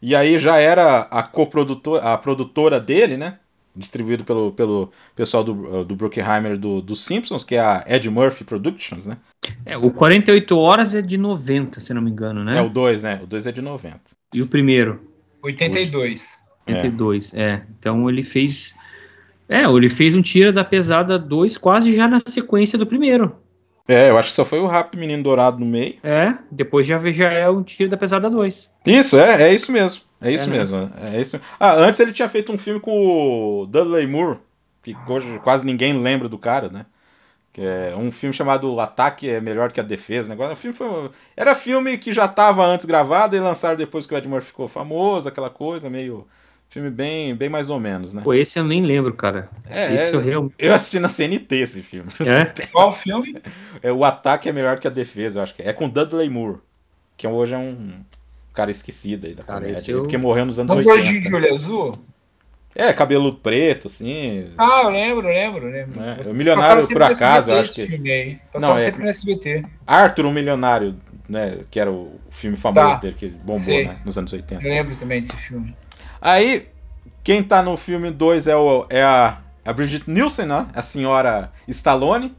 e 0.00 0.14
aí 0.14 0.38
já 0.38 0.56
era 0.58 1.00
a 1.02 1.22
coprodutora, 1.22 2.02
a 2.02 2.18
produtora 2.18 2.80
dele, 2.80 3.16
né? 3.16 3.38
Distribuído 3.74 4.24
pelo, 4.24 4.52
pelo 4.52 4.90
pessoal 5.14 5.44
do, 5.44 5.84
do 5.84 5.94
Bruckheimer 5.94 6.56
do, 6.56 6.80
do 6.80 6.96
Simpsons, 6.96 7.44
que 7.44 7.56
é 7.56 7.60
a 7.60 7.84
Ed 7.86 8.08
Murphy 8.08 8.42
Productions, 8.44 9.06
né? 9.06 9.18
É, 9.66 9.76
o 9.76 9.90
48 9.90 10.56
Horas 10.56 10.94
é 10.94 11.02
de 11.02 11.18
90, 11.18 11.78
se 11.80 11.92
não 11.92 12.00
me 12.00 12.10
engano, 12.10 12.42
né? 12.42 12.58
É 12.58 12.62
o 12.62 12.70
2, 12.70 13.02
né? 13.02 13.20
O 13.22 13.26
2 13.26 13.46
é 13.46 13.52
de 13.52 13.60
90. 13.60 13.98
E 14.32 14.40
o 14.40 14.46
primeiro? 14.46 15.00
82. 15.42 16.38
82, 16.66 17.34
é. 17.34 17.62
Então 17.78 18.08
ele 18.08 18.24
fez. 18.24 18.74
É, 19.48 19.62
ele 19.64 19.88
fez 19.88 20.14
um 20.14 20.22
Tira 20.22 20.52
da 20.52 20.64
Pesada 20.64 21.18
2 21.18 21.56
quase 21.56 21.94
já 21.94 22.08
na 22.08 22.18
sequência 22.18 22.78
do 22.78 22.86
primeiro. 22.86 23.36
É, 23.88 24.10
eu 24.10 24.18
acho 24.18 24.30
que 24.30 24.34
só 24.34 24.44
foi 24.44 24.58
o 24.58 24.66
Rápido 24.66 24.98
Menino 24.98 25.22
Dourado 25.22 25.58
no 25.60 25.66
meio. 25.66 25.94
É, 26.02 26.34
depois 26.50 26.86
já, 26.86 26.98
já 27.12 27.30
é 27.32 27.48
um 27.48 27.62
Tira 27.62 27.88
da 27.88 27.96
Pesada 27.96 28.28
2. 28.28 28.70
Isso, 28.86 29.18
é, 29.18 29.42
é 29.44 29.54
isso 29.54 29.70
mesmo. 29.70 30.02
É 30.20 30.32
isso 30.32 30.44
É, 30.44 30.46
né? 30.48 30.58
mesmo. 30.58 30.90
É 31.14 31.20
isso. 31.20 31.40
Ah, 31.60 31.74
antes 31.74 32.00
ele 32.00 32.12
tinha 32.12 32.28
feito 32.28 32.52
um 32.52 32.58
filme 32.58 32.80
com 32.80 33.60
o 33.62 33.66
Dudley 33.66 34.06
Moore, 34.06 34.38
que 34.82 34.96
hoje 35.06 35.38
quase 35.44 35.64
ninguém 35.64 35.92
lembra 36.00 36.28
do 36.28 36.38
cara, 36.38 36.68
né? 36.68 36.86
Que 37.52 37.62
é 37.62 37.94
um 37.96 38.10
filme 38.10 38.34
chamado 38.34 38.72
O 38.72 38.80
Ataque 38.80 39.30
é 39.30 39.40
Melhor 39.40 39.70
que 39.72 39.80
a 39.80 39.82
Defesa. 39.82 40.28
Negócio. 40.28 40.52
O 40.54 40.56
filme 40.56 40.76
foi, 40.76 41.10
era 41.36 41.54
filme 41.54 41.96
que 41.96 42.12
já 42.12 42.24
estava 42.26 42.64
antes 42.66 42.86
gravado 42.86 43.36
e 43.36 43.40
lançaram 43.40 43.76
depois 43.76 44.04
que 44.06 44.14
o 44.14 44.18
Ed 44.18 44.26
Murphy 44.28 44.48
ficou 44.48 44.66
famoso, 44.68 45.28
aquela 45.28 45.48
coisa, 45.50 45.88
meio. 45.88 46.26
Filme 46.76 46.90
bem, 46.90 47.34
bem 47.34 47.48
mais 47.48 47.70
ou 47.70 47.80
menos, 47.80 48.12
né? 48.12 48.20
Pô, 48.22 48.34
esse 48.34 48.58
eu 48.58 48.64
nem 48.64 48.84
lembro, 48.84 49.14
cara. 49.14 49.48
É, 49.66 49.94
esse 49.94 50.12
eu 50.12 50.20
é, 50.20 50.24
realmente. 50.24 50.54
eu 50.58 50.74
assisti 50.74 50.98
na 51.00 51.08
CNT 51.08 51.56
esse 51.56 51.80
filme. 51.82 52.10
É? 52.20 52.44
Qual 52.70 52.92
filme? 52.92 53.34
É, 53.82 53.90
o 53.90 54.04
ataque 54.04 54.46
é 54.50 54.52
melhor 54.52 54.78
que 54.78 54.86
a 54.86 54.90
defesa, 54.90 55.38
eu 55.38 55.42
acho 55.42 55.54
que 55.54 55.62
é. 55.62 55.68
É 55.68 55.72
com 55.72 55.88
Dudley 55.88 56.28
Moore, 56.28 56.58
que 57.16 57.26
hoje 57.26 57.54
é 57.54 57.56
um 57.56 57.92
cara 58.52 58.70
esquecido 58.70 59.26
aí 59.26 59.32
da 59.34 59.42
Cara, 59.42 59.60
comédia, 59.60 59.78
esse 59.78 59.90
eu- 59.90 60.00
porque 60.02 60.18
morreu 60.18 60.44
nos 60.44 60.58
anos 60.58 60.70
Um 60.70 60.76
80. 60.76 60.94
gordinho 60.94 61.20
de 61.22 61.34
olho 61.34 61.54
azul? 61.54 61.92
É, 62.74 62.92
cabelo 62.92 63.32
preto, 63.36 63.86
assim. 63.88 64.50
Ah, 64.58 64.82
eu 64.84 64.90
lembro, 64.90 65.26
eu 65.26 65.32
lembro, 65.34 65.66
eu 65.68 65.72
lembro. 65.72 65.98
É, 66.02 66.30
o 66.30 66.34
Milionário, 66.34 66.86
por 66.86 67.02
acaso, 67.04 67.52
eu 67.52 67.58
acho 67.60 67.72
que. 67.74 67.86
Filme 67.86 68.10
aí. 68.10 68.38
Passava 68.52 68.74
Não, 68.74 68.78
é- 68.78 68.84
sempre 68.84 69.02
no 69.02 69.08
SBT. 69.08 69.64
Arthur, 69.86 70.26
o 70.26 70.30
Milionário, 70.30 70.94
né? 71.26 71.60
Que 71.70 71.80
era 71.80 71.90
o 71.90 72.20
filme 72.30 72.58
famoso 72.58 72.86
Tá. 72.86 72.96
dele, 72.98 73.14
que 73.18 73.28
bombou, 73.28 73.60
Sei. 73.60 73.86
né? 73.88 73.96
Nos 74.04 74.18
anos 74.18 74.30
80. 74.30 74.62
Eu 74.62 74.68
lembro 74.68 74.94
também 74.94 75.22
desse 75.22 75.34
filme. 75.38 75.74
Aí, 76.26 76.68
quem 77.22 77.40
tá 77.40 77.62
no 77.62 77.76
filme 77.76 78.10
2 78.10 78.48
é, 78.48 78.56
o, 78.56 78.84
é 78.90 79.00
a, 79.00 79.40
a 79.64 79.72
Brigitte 79.72 80.10
Nielsen, 80.10 80.46
né? 80.46 80.68
A 80.74 80.82
senhora 80.82 81.52
Stallone. 81.68 82.36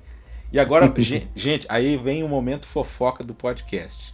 E 0.51 0.59
agora, 0.59 0.93
gen- 1.01 1.29
gente, 1.33 1.65
aí 1.69 1.95
vem 1.95 2.21
o 2.21 2.27
momento 2.27 2.67
fofoca 2.67 3.23
do 3.23 3.33
podcast. 3.33 4.13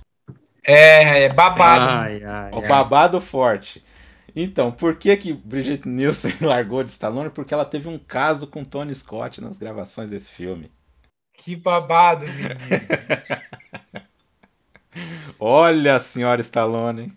É, 0.64 1.24
é 1.24 1.30
babado. 1.34 1.86
Ai, 1.86 2.24
ai, 2.24 2.52
O 2.52 2.60
ai. 2.60 2.68
babado 2.68 3.20
forte. 3.20 3.84
Então, 4.36 4.72
por 4.72 4.96
que 4.96 5.18
que 5.18 5.34
Brigitte 5.34 5.88
Nielsen 5.88 6.36
largou 6.42 6.84
de 6.84 6.92
Stallone? 6.92 7.32
Porque 7.32 7.52
ela 7.54 7.66
teve 7.66 7.88
um 7.88 7.98
caso 7.98 8.46
com 8.46 8.64
Tony 8.64 8.94
Scott 8.94 9.42
nas 9.42 9.58
gravações 9.58 10.12
desse 10.12 10.30
filme. 10.30 10.72
Que 11.36 11.56
babado, 11.56 12.28
menino. 12.28 12.50
Olha 15.40 15.96
a 15.96 16.00
senhora 16.00 16.42
Stallone. 16.42 17.12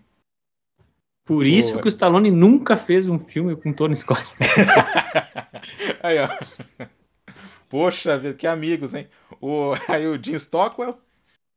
Por 1.27 1.45
isso 1.45 1.71
Boa. 1.71 1.81
que 1.81 1.87
o 1.87 1.89
Stallone 1.89 2.31
nunca 2.31 2.77
fez 2.77 3.09
um 3.09 3.19
filme 3.19 3.53
com 3.57 3.73
Tony 3.73 3.95
Scott. 3.95 4.33
Aí, 6.01 6.17
ó. 6.19 6.29
Poxa 7.69 8.17
vida, 8.17 8.33
que 8.33 8.47
amigos, 8.47 8.93
hein? 8.93 9.07
O, 9.41 9.73
aí 9.89 10.07
o 10.07 10.17
Jim 10.23 10.35
Stockwell. 10.35 10.97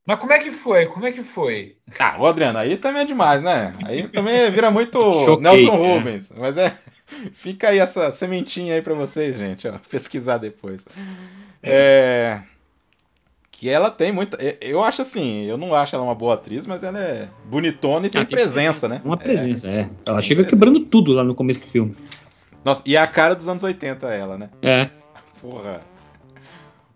Mas 0.05 0.18
como 0.18 0.33
é 0.33 0.41
que 0.41 0.51
foi? 0.51 0.87
Como 0.87 1.07
é 1.07 1.12
que 1.12 1.23
foi? 1.23 1.77
Ah, 2.01 2.16
o 2.18 2.27
Adriano, 2.27 2.59
aí 2.59 2.77
também 2.77 3.03
é 3.03 3.05
demais, 3.05 3.45
né? 3.45 3.73
Aí 3.85 4.09
também 4.09 4.51
vira 4.51 4.73
muito 4.73 4.99
Choquei, 5.25 5.43
Nelson 5.45 5.75
é. 5.75 5.95
Rubens. 5.95 6.33
Mas 6.37 6.57
é. 6.57 6.77
Fica 7.33 7.68
aí 7.68 7.79
essa 7.79 8.11
sementinha 8.11 8.75
aí 8.75 8.83
pra 8.83 8.95
vocês, 8.95 9.37
gente, 9.37 9.68
ó. 9.68 9.79
Pesquisar 9.89 10.39
depois. 10.39 10.85
É. 11.62 12.41
Que 13.61 13.68
ela 13.68 13.90
tem 13.90 14.11
muita. 14.11 14.38
eu- 14.62 14.82
acho 14.82 15.02
assim, 15.02 15.42
eu 15.44 15.58
não 15.58 15.74
acho 15.74 15.94
ela 15.94 16.02
uma 16.02 16.14
boa 16.14 16.32
atriz, 16.32 16.66
mas 16.66 16.82
ela 16.82 16.98
é 16.98 17.28
bonitona 17.44 18.06
e 18.06 18.08
tem, 18.08 18.22
Ah, 18.22 18.24
tem 18.24 18.34
presença, 18.38 18.88
né? 18.88 19.02
Uma 19.04 19.16
É. 19.16 19.18
presença, 19.18 19.68
é. 19.68 19.86
Ela 20.06 20.22
chega 20.22 20.44
quebrando 20.44 20.80
tudo 20.80 21.12
lá 21.12 21.22
no 21.22 21.34
começo 21.34 21.61
do 21.61 21.66
filme. 21.66 21.94
Nossa, 22.64 22.82
e 22.86 22.96
é 22.96 22.98
a 22.98 23.06
cara 23.06 23.34
dos 23.34 23.50
anos 23.50 23.62
80 23.62 24.06
ela, 24.14 24.38
né? 24.38 24.48
É. 24.62 24.88
Porra. 25.42 25.82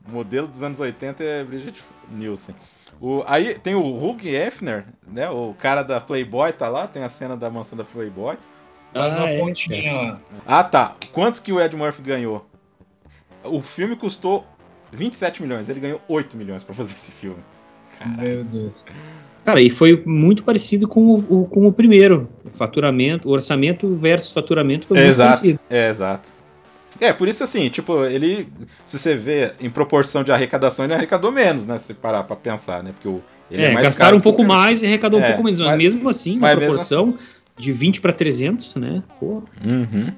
O 0.08 0.12
modelo 0.12 0.46
dos 0.46 0.62
anos 0.62 0.80
80 0.80 1.22
é 1.22 1.44
Bridget 1.44 1.82
Nielsen. 2.10 2.54
O, 2.98 3.22
aí 3.26 3.58
tem 3.58 3.74
o 3.74 3.82
Hugh 4.02 4.22
Hefner, 4.26 4.86
né? 5.06 5.28
O 5.28 5.54
cara 5.58 5.82
da 5.82 6.00
Playboy 6.00 6.50
tá 6.54 6.70
lá, 6.70 6.86
tem 6.86 7.02
a 7.02 7.10
cena 7.10 7.36
da 7.36 7.50
mansão 7.50 7.76
da 7.76 7.84
Playboy. 7.84 8.36
Faz 8.94 9.14
uma 9.16 9.26
Ah, 9.26 9.30
é, 9.30 9.38
pontinha 9.38 9.92
lá. 9.92 10.20
Ah, 10.46 10.64
tá. 10.64 10.96
Quantos 11.12 11.40
que 11.40 11.52
o 11.52 11.60
Ed 11.60 11.76
Murphy 11.76 12.00
ganhou? 12.00 12.46
O 13.42 13.60
filme 13.60 13.96
custou 13.96 14.46
27 14.94 15.42
milhões, 15.42 15.68
ele 15.68 15.80
ganhou 15.80 16.00
8 16.08 16.36
milhões 16.36 16.62
pra 16.64 16.74
fazer 16.74 16.94
esse 16.94 17.10
filme. 17.10 17.38
Meu 18.18 18.44
Deus. 18.44 18.84
Cara, 19.44 19.60
e 19.60 19.68
foi 19.70 20.02
muito 20.06 20.42
parecido 20.42 20.88
com 20.88 21.00
o, 21.06 21.42
o- 21.42 21.46
com 21.46 21.66
o 21.66 21.72
primeiro. 21.72 22.28
O 22.44 22.50
faturamento, 22.50 23.28
o 23.28 23.32
orçamento 23.32 23.90
versus 23.92 24.32
faturamento 24.32 24.86
foi 24.86 24.96
muito 24.96 25.10
exato, 25.10 25.38
parecido. 25.38 25.60
é, 25.70 25.88
exato. 25.90 26.30
É, 27.00 27.12
por 27.12 27.28
isso 27.28 27.42
assim, 27.44 27.68
tipo, 27.68 28.04
ele, 28.04 28.48
se 28.86 28.98
você 28.98 29.14
vê 29.14 29.52
em 29.60 29.68
proporção 29.68 30.22
de 30.24 30.30
arrecadação, 30.32 30.84
ele 30.84 30.94
arrecadou 30.94 31.30
menos, 31.32 31.66
né? 31.66 31.78
Se 31.78 31.92
parar 31.92 32.22
pra 32.24 32.36
pensar, 32.36 32.82
né? 32.82 32.92
Porque 32.92 33.08
o, 33.08 33.20
ele 33.50 33.64
É, 33.64 33.72
mais 33.72 33.84
gastaram 33.86 34.06
caro 34.10 34.16
um 34.16 34.20
pouco 34.20 34.44
mais 34.44 34.82
e 34.82 34.86
arrecadou 34.86 35.18
um 35.20 35.22
É, 35.22 35.28
pouco 35.28 35.42
menos. 35.44 35.60
Mas, 35.60 35.68
mas- 35.70 35.78
mesmo 35.78 36.08
assim, 36.08 36.38
na 36.38 36.48
mesmo 36.48 36.60
proporção 36.62 37.18
de 37.56 37.72
20 37.72 38.00
para 38.00 38.12
300, 38.12 38.76
né? 38.76 39.02
Pô, 39.20 39.42
Uhum. 39.64 40.12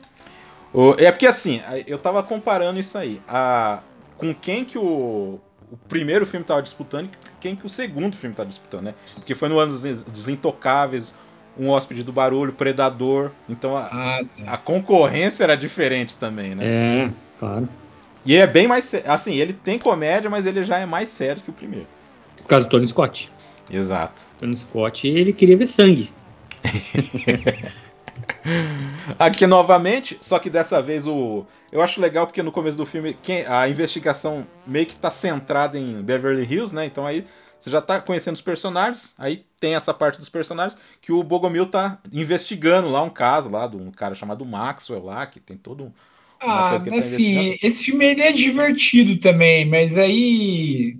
O- 0.72 0.94
é 0.98 1.10
porque 1.10 1.26
assim, 1.26 1.60
eu 1.86 1.96
tava 1.98 2.22
comparando 2.22 2.78
isso 2.78 2.96
aí. 2.98 3.20
A, 3.26 3.80
com 4.16 4.34
quem 4.34 4.64
que 4.64 4.78
o, 4.78 5.40
o 5.70 5.76
primeiro 5.88 6.26
filme 6.26 6.44
tava 6.44 6.62
disputando 6.62 7.06
e 7.06 7.10
quem 7.40 7.54
que 7.56 7.66
o 7.66 7.68
segundo 7.68 8.16
filme 8.16 8.34
tava 8.34 8.48
disputando, 8.48 8.84
né? 8.84 8.94
Porque 9.14 9.34
foi 9.34 9.48
no 9.48 9.58
ano 9.58 9.72
dos, 9.72 9.82
dos 10.04 10.28
Intocáveis, 10.28 11.14
Um 11.58 11.68
Hóspede 11.68 12.02
do 12.02 12.12
Barulho, 12.12 12.52
Predador. 12.52 13.30
Então 13.48 13.76
a, 13.76 13.82
Ah, 13.84 14.20
tá. 14.24 14.52
a 14.52 14.56
concorrência 14.58 15.44
era 15.44 15.56
diferente 15.56 16.16
também, 16.16 16.54
né? 16.54 16.64
é, 16.64 17.10
claro. 17.38 17.68
E 18.24 18.34
é 18.34 18.46
bem 18.46 18.66
mais. 18.66 18.92
Assim, 19.06 19.34
ele 19.36 19.52
tem 19.52 19.78
comédia, 19.78 20.28
mas 20.28 20.46
ele 20.46 20.64
já 20.64 20.78
é 20.78 20.86
mais 20.86 21.08
sério 21.08 21.40
que 21.42 21.50
o 21.50 21.52
primeiro. 21.52 21.86
Por 22.38 22.48
causa 22.48 22.66
do 22.66 22.70
Tony 22.70 22.86
Scott. 22.86 23.30
Exato. 23.70 24.24
Tony 24.38 24.56
Scott, 24.56 25.06
ele 25.06 25.32
queria 25.32 25.56
ver 25.56 25.66
sangue. 25.68 26.12
Aqui 29.18 29.46
novamente, 29.46 30.18
só 30.20 30.38
que 30.38 30.50
dessa 30.50 30.80
vez 30.80 31.06
o. 31.06 31.46
Eu 31.70 31.82
acho 31.82 32.00
legal 32.00 32.26
porque 32.26 32.42
no 32.42 32.52
começo 32.52 32.76
do 32.76 32.86
filme 32.86 33.16
quem, 33.22 33.44
a 33.46 33.68
investigação 33.68 34.46
meio 34.66 34.86
que 34.86 34.94
tá 34.94 35.10
centrada 35.10 35.78
em 35.78 36.02
Beverly 36.02 36.44
Hills, 36.44 36.74
né? 36.74 36.86
Então 36.86 37.06
aí 37.06 37.24
você 37.58 37.70
já 37.70 37.80
tá 37.80 38.00
conhecendo 38.00 38.34
os 38.34 38.40
personagens, 38.40 39.14
aí 39.18 39.44
tem 39.58 39.74
essa 39.74 39.92
parte 39.92 40.18
dos 40.18 40.28
personagens 40.28 40.78
que 41.00 41.10
o 41.12 41.22
Bogomil 41.22 41.66
tá 41.66 41.98
investigando 42.12 42.88
lá 42.88 43.02
um 43.02 43.10
caso 43.10 43.50
lá 43.50 43.66
de 43.66 43.76
um 43.76 43.90
cara 43.90 44.14
chamado 44.14 44.44
Maxwell 44.44 45.04
lá, 45.04 45.26
que 45.26 45.40
tem 45.40 45.56
todo 45.56 45.84
um. 45.84 45.92
Ah, 46.38 46.78
tá 46.78 46.96
assim, 46.96 47.56
esse 47.62 47.84
filme 47.84 48.04
ele 48.04 48.22
é 48.22 48.30
divertido 48.30 49.18
também, 49.18 49.64
mas 49.64 49.96
aí 49.96 50.98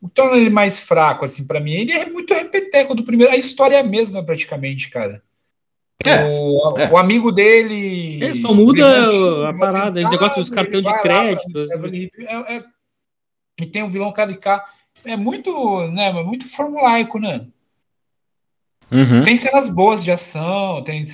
o 0.00 0.08
torna 0.08 0.38
ele 0.38 0.48
mais 0.48 0.78
fraco, 0.78 1.24
assim, 1.24 1.44
pra 1.46 1.60
mim. 1.60 1.72
Ele 1.72 1.92
é 1.92 2.06
muito 2.08 2.32
repeteco 2.32 2.94
do 2.94 3.04
primeiro. 3.04 3.32
A 3.32 3.36
história 3.36 3.76
é 3.76 3.80
a 3.80 3.84
mesma, 3.84 4.24
praticamente, 4.24 4.88
cara. 4.88 5.22
É, 6.04 6.26
o, 6.28 6.78
é. 6.78 6.90
o 6.90 6.96
amigo 6.96 7.30
dele. 7.30 8.24
É, 8.24 8.34
só 8.34 8.54
muda 8.54 9.06
a 9.48 9.54
parada, 9.58 10.00
esse 10.00 10.10
negócio 10.10 10.36
dos 10.36 10.48
ele 10.48 10.56
cartões 10.56 10.82
de 10.84 10.90
lá 10.90 10.98
crédito, 11.00 11.52
Beverly 11.52 12.10
Hills, 12.16 12.26
é- 12.26 12.56
é- 12.56 12.64
E 13.60 13.66
tem 13.66 13.82
um 13.82 13.88
vilão 13.90 14.12
caricato. 14.12 14.70
É 15.04 15.16
muito, 15.16 15.86
né, 15.88 16.12
muito 16.12 16.48
formulaico, 16.48 17.18
né? 17.18 17.46
Uhum. 18.90 19.22
Tem 19.24 19.36
cenas 19.36 19.68
boas 19.68 20.02
de 20.02 20.10
ação, 20.10 20.82
tem, 20.82 21.04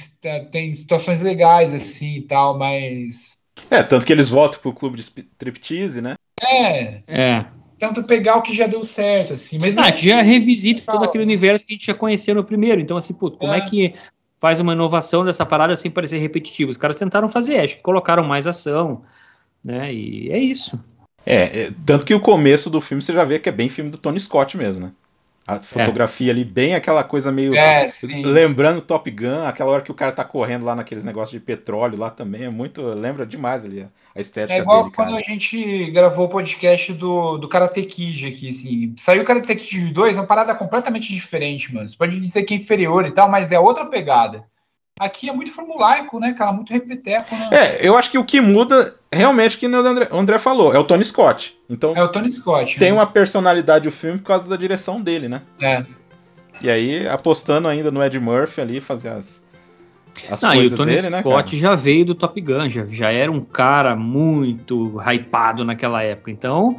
tem 0.51 0.75
situações 0.75 1.21
legais, 1.21 1.75
assim, 1.75 2.17
e 2.17 2.23
tal, 2.23 2.59
mas... 2.59 3.39
É, 3.71 3.83
tanto 3.83 4.07
que 4.07 4.13
eles 4.13 4.31
voltam 4.31 4.61
pro 4.61 4.73
clube 4.73 4.97
de 4.97 5.03
striptease, 5.03 6.01
né? 6.01 6.15
É, 6.43 7.03
É. 7.07 7.45
tenta 7.79 8.03
pegar 8.03 8.37
o 8.37 8.43
que 8.43 8.55
já 8.55 8.67
deu 8.67 8.83
certo, 8.85 9.35
assim. 9.35 9.59
Mas 9.59 9.77
Ah, 9.77 9.93
que 9.93 10.09
já 10.09 10.23
revisita 10.23 10.83
todo 10.91 11.05
aquele 11.05 11.25
universo 11.25 11.67
que 11.67 11.75
a 11.75 11.77
gente 11.77 11.87
já 11.87 11.95
conheceu 11.95 12.35
no 12.35 12.45
primeiro. 12.45 12.81
Então, 12.81 12.97
assim, 12.97 13.13
puto, 13.15 13.37
como 13.39 13.53
é. 13.53 13.59
É. 13.59 13.61
que 13.63 13.95
faz 14.39 14.61
uma 14.61 14.73
inovação 14.73 15.25
dessa 15.25 15.45
parada 15.47 15.75
sem 15.77 15.91
parecer 15.91 16.19
repetitivo? 16.19 16.71
Os 16.71 16.77
caras 16.77 16.97
tentaram 16.97 17.29
fazer, 17.29 17.59
acho 17.59 17.77
que 17.77 17.83
colocaram 17.83 18.25
mais 18.25 18.47
ação, 18.47 19.03
né? 19.65 19.93
E 19.93 20.31
é 20.31 20.39
isso. 20.39 20.79
É, 21.25 21.63
é, 21.63 21.71
tanto 21.85 22.07
que 22.07 22.15
o 22.15 22.21
começo 22.21 22.71
do 22.71 22.81
filme 22.81 23.03
você 23.03 23.13
já 23.13 23.25
vê 23.25 23.39
que 23.39 23.49
é 23.49 23.53
bem 23.53 23.69
filme 23.69 23.91
do 23.91 23.99
Tony 23.99 24.21
Scott 24.21 24.57
mesmo, 24.57 24.87
né? 24.87 24.93
A 25.47 25.61
fotografia 25.61 26.33
ali, 26.33 26.45
bem 26.45 26.75
aquela 26.75 27.05
coisa 27.05 27.31
meio. 27.31 27.55
É. 27.55 27.87
Lembrando 28.25 28.81
Top 28.81 29.09
Gun, 29.11 29.47
aquela 29.47 29.71
hora 29.71 29.83
que 29.83 29.91
o 29.93 29.95
cara 29.95 30.11
tá 30.11 30.25
correndo 30.25 30.65
lá 30.65 30.75
naqueles 30.75 31.05
negócios 31.05 31.31
de 31.31 31.39
petróleo 31.39 31.97
lá 31.97 32.11
também, 32.11 32.45
é 32.45 32.51
muito. 32.51 32.83
Lembra 32.83 33.25
demais 33.25 33.65
ali 33.65 33.83
a- 33.83 33.89
a 34.15 34.21
estética 34.21 34.55
É 34.59 34.63
igual 34.63 34.85
dele, 34.85 34.95
quando 34.97 35.09
cara. 35.11 35.21
a 35.21 35.23
gente 35.23 35.91
gravou 35.93 36.27
o 36.27 36.29
podcast 36.29 36.93
do, 36.95 37.39
do 37.39 37.49
Karate 37.49 37.83
Kid 37.85 38.27
aqui, 38.27 38.49
assim. 38.49 38.95
Saiu 38.99 39.23
o 39.23 39.25
Karate 39.25 39.55
Kid 39.55 39.93
2, 39.93 40.17
é 40.17 40.21
uma 40.21 40.27
parada 40.27 40.55
completamente 40.55 41.13
diferente, 41.13 41.73
mano. 41.73 41.89
Você 41.89 41.97
pode 41.97 42.19
dizer 42.19 42.43
que 42.43 42.55
é 42.55 42.57
inferior 42.57 43.07
e 43.07 43.13
tal, 43.13 43.31
mas 43.31 43.53
é 43.53 43.59
outra 43.61 43.87
pegada. 43.87 44.45
Aqui 44.99 45.29
é 45.29 45.33
muito 45.33 45.51
formulaico, 45.53 46.19
né, 46.19 46.33
cara? 46.33 46.53
Muito 46.53 46.73
repeteco, 46.73 47.37
né? 47.37 47.51
É, 47.53 47.87
eu 47.87 47.99
acho 47.99 48.11
que 48.11 48.17
o 48.17 48.25
que 48.25 48.41
muda, 48.41 48.95
realmente, 49.17 49.59
que 49.59 49.67
o 49.67 49.75
André, 49.77 50.09
o 50.11 50.17
André 50.19 50.39
falou, 50.39 50.75
é 50.75 50.79
o 50.79 50.85
Tony 50.85 51.05
Scott. 51.05 51.57
Então 51.69 51.95
É 51.97 52.03
o 52.03 52.09
Tony 52.09 52.29
Scott. 52.31 52.79
tem 52.79 52.91
né? 52.93 52.99
uma 52.99 53.07
personalidade 53.07 53.89
o 53.89 53.93
filme 53.93 54.19
por 54.19 54.27
causa 54.27 54.49
da 54.49 54.57
direção 54.57 55.01
dele, 55.01 55.29
né? 55.29 55.43
É. 55.61 55.85
E 56.63 56.71
aí, 56.71 57.07
apostando 57.09 57.69
ainda 57.69 57.91
no 57.91 58.03
Ed 58.03 58.19
Murphy 58.19 58.61
ali, 58.61 58.81
fazer 58.81 59.11
as, 59.11 59.45
as 60.31 60.41
Não, 60.43 60.53
e 60.53 60.57
coisas 60.57 60.73
o 60.73 60.77
Tony 60.77 60.95
dele, 60.95 61.11
né, 61.11 61.21
Scott 61.21 61.51
cara? 61.51 61.59
já 61.59 61.75
veio 61.75 62.05
do 62.05 62.15
Top 62.15 62.41
Gun, 62.41 62.69
já, 62.69 62.87
já 62.87 63.11
era 63.11 63.31
um 63.31 63.41
cara 63.41 63.95
muito 63.97 64.99
hypado 65.01 65.65
naquela 65.65 66.03
época. 66.03 66.31
Então, 66.31 66.77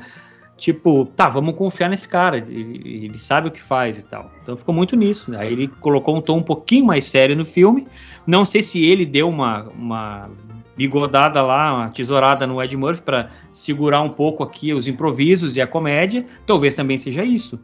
tipo, 0.57 1.05
tá, 1.15 1.29
vamos 1.29 1.55
confiar 1.55 1.89
nesse 1.89 2.09
cara, 2.09 2.37
ele, 2.39 3.05
ele 3.05 3.19
sabe 3.19 3.49
o 3.49 3.51
que 3.51 3.61
faz 3.61 3.99
e 3.99 4.05
tal. 4.07 4.31
Então 4.41 4.57
ficou 4.57 4.73
muito 4.73 4.95
nisso. 4.95 5.29
né? 5.29 5.37
Aí 5.41 5.53
ele 5.53 5.67
colocou 5.67 6.17
um 6.17 6.21
tom 6.21 6.37
um 6.39 6.43
pouquinho 6.43 6.85
mais 6.85 7.05
sério 7.05 7.35
no 7.35 7.45
filme. 7.45 7.85
Não 8.25 8.43
sei 8.43 8.63
se 8.63 8.83
ele 8.83 9.05
deu 9.05 9.29
uma, 9.29 9.63
uma 9.69 10.29
bigodada 10.77 11.41
lá, 11.41 11.73
uma 11.73 11.89
tesourada 11.89 12.45
no 12.45 12.61
Ed 12.61 12.77
Murphy 12.77 13.01
para 13.01 13.31
segurar 13.51 14.01
um 14.01 14.09
pouco 14.09 14.43
aqui 14.43 14.73
os 14.73 14.87
improvisos 14.87 15.57
e 15.57 15.61
a 15.61 15.67
comédia. 15.67 16.25
Talvez 16.45 16.75
também 16.75 16.97
seja 16.97 17.23
isso. 17.23 17.59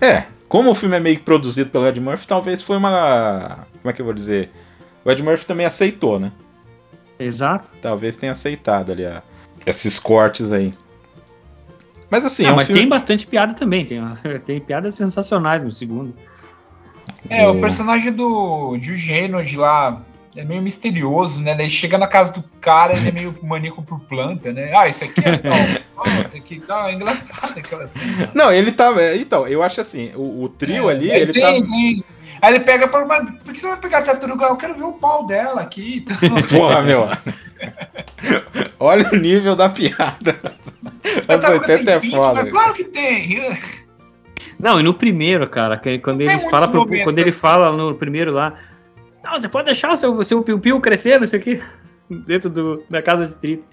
É, 0.00 0.26
como 0.48 0.70
o 0.70 0.74
filme 0.74 0.96
é 0.96 1.00
meio 1.00 1.16
que 1.16 1.22
produzido 1.22 1.68
pelo 1.70 1.86
Ed 1.86 2.00
Murphy, 2.00 2.26
talvez 2.26 2.62
foi 2.62 2.76
uma. 2.76 3.66
Como 3.82 3.90
é 3.90 3.92
que 3.92 4.00
eu 4.00 4.04
vou 4.04 4.14
dizer? 4.14 4.50
O 5.04 5.10
Ed 5.10 5.22
Murphy 5.22 5.44
também 5.46 5.66
aceitou, 5.66 6.20
né? 6.20 6.32
Exato. 7.18 7.66
Talvez 7.82 8.16
tenha 8.16 8.32
aceitado 8.32 8.92
ali 8.92 9.04
a- 9.04 9.22
esses 9.64 9.98
cortes 9.98 10.52
aí. 10.52 10.72
Mas 12.10 12.24
assim, 12.24 12.44
Não, 12.44 12.50
é 12.50 12.52
um 12.52 12.56
mas 12.56 12.66
filme... 12.68 12.82
tem 12.82 12.88
bastante 12.88 13.26
piada 13.26 13.52
também. 13.54 13.84
Tem, 13.84 14.00
tem 14.46 14.60
piadas 14.60 14.94
sensacionais 14.94 15.62
no 15.62 15.70
segundo. 15.72 16.14
É, 17.28 17.48
o 17.48 17.56
O- 17.56 17.60
personagem 17.60 18.12
do 18.12 18.74
Eugênio 18.76 19.42
de 19.44 19.56
lá 19.56 20.02
é 20.36 20.44
meio 20.44 20.62
misterioso, 20.62 21.40
né? 21.40 21.54
Daí 21.54 21.68
chega 21.70 21.96
na 21.98 22.06
casa 22.06 22.32
do 22.32 22.42
cara, 22.60 22.94
ele 22.94 23.08
é 23.08 23.12
meio 23.12 23.34
maníaco 23.42 23.82
por 23.82 24.00
planta, 24.00 24.52
né? 24.52 24.72
Ah, 24.76 24.88
isso 24.88 25.02
aqui 25.04 25.20
é 25.24 25.38
tal. 25.38 25.52
Ah, 25.98 26.20
isso 26.26 26.36
aqui 26.36 26.60
tá 26.60 26.90
é 26.90 26.94
engraçado 26.94 27.58
aquela 27.58 27.88
cena. 27.88 28.30
Não, 28.34 28.52
ele 28.52 28.70
tava. 28.72 29.02
Então, 29.16 29.46
eu 29.48 29.62
acho 29.62 29.80
assim, 29.80 30.10
o, 30.14 30.44
o 30.44 30.48
trio 30.48 30.88
ali, 30.88 31.10
É, 31.10 31.20
ele 31.20 31.32
tem, 31.32 31.42
tá. 31.42 31.52
tem. 31.52 32.04
Aí 32.42 32.54
ele 32.54 32.64
pega 32.64 32.86
por 32.86 33.02
uma. 33.02 33.24
Por 33.24 33.52
que 33.52 33.58
você 33.58 33.68
vai 33.68 33.78
pegar 33.78 33.98
a 33.98 34.02
tartaruga? 34.02 34.44
Eu 34.46 34.56
quero 34.56 34.74
ver 34.74 34.84
o 34.84 34.92
pau 34.92 35.26
dela 35.26 35.62
aqui. 35.62 36.04
Então, 36.06 36.16
Porra, 36.58 36.82
meu. 36.82 37.08
Olha 38.78 39.08
o 39.10 39.16
nível 39.16 39.56
da 39.56 39.68
piada. 39.68 40.38
Anos 41.04 41.26
tartaruga 41.26 41.66
80 41.72 41.90
é 41.90 42.00
pinto, 42.00 42.16
foda. 42.16 42.42
mas 42.42 42.50
Claro 42.52 42.74
que 42.74 42.84
tem. 42.84 43.56
Não, 44.58 44.80
e 44.80 44.82
no 44.82 44.94
primeiro, 44.94 45.48
cara, 45.48 45.76
que- 45.78 45.98
quando 45.98 46.20
ele 46.22 46.38
fala 46.50 46.68
pro, 46.68 46.86
quando 46.86 47.18
ele 47.18 47.30
assim. 47.30 47.38
fala 47.38 47.72
no 47.76 47.94
primeiro 47.94 48.32
lá, 48.32 48.54
não, 49.26 49.38
você 49.38 49.48
pode 49.48 49.66
deixar 49.66 49.92
o 49.92 49.96
seu, 49.96 50.24
seu 50.24 50.42
piu-piu 50.42 50.80
crescer, 50.80 51.18
não 51.18 51.26
sei 51.26 51.38
o 51.38 51.42
que, 51.42 51.60
dentro 52.26 52.48
do, 52.48 52.84
da 52.88 53.02
casa 53.02 53.26
de 53.26 53.36
trigo. 53.36 53.64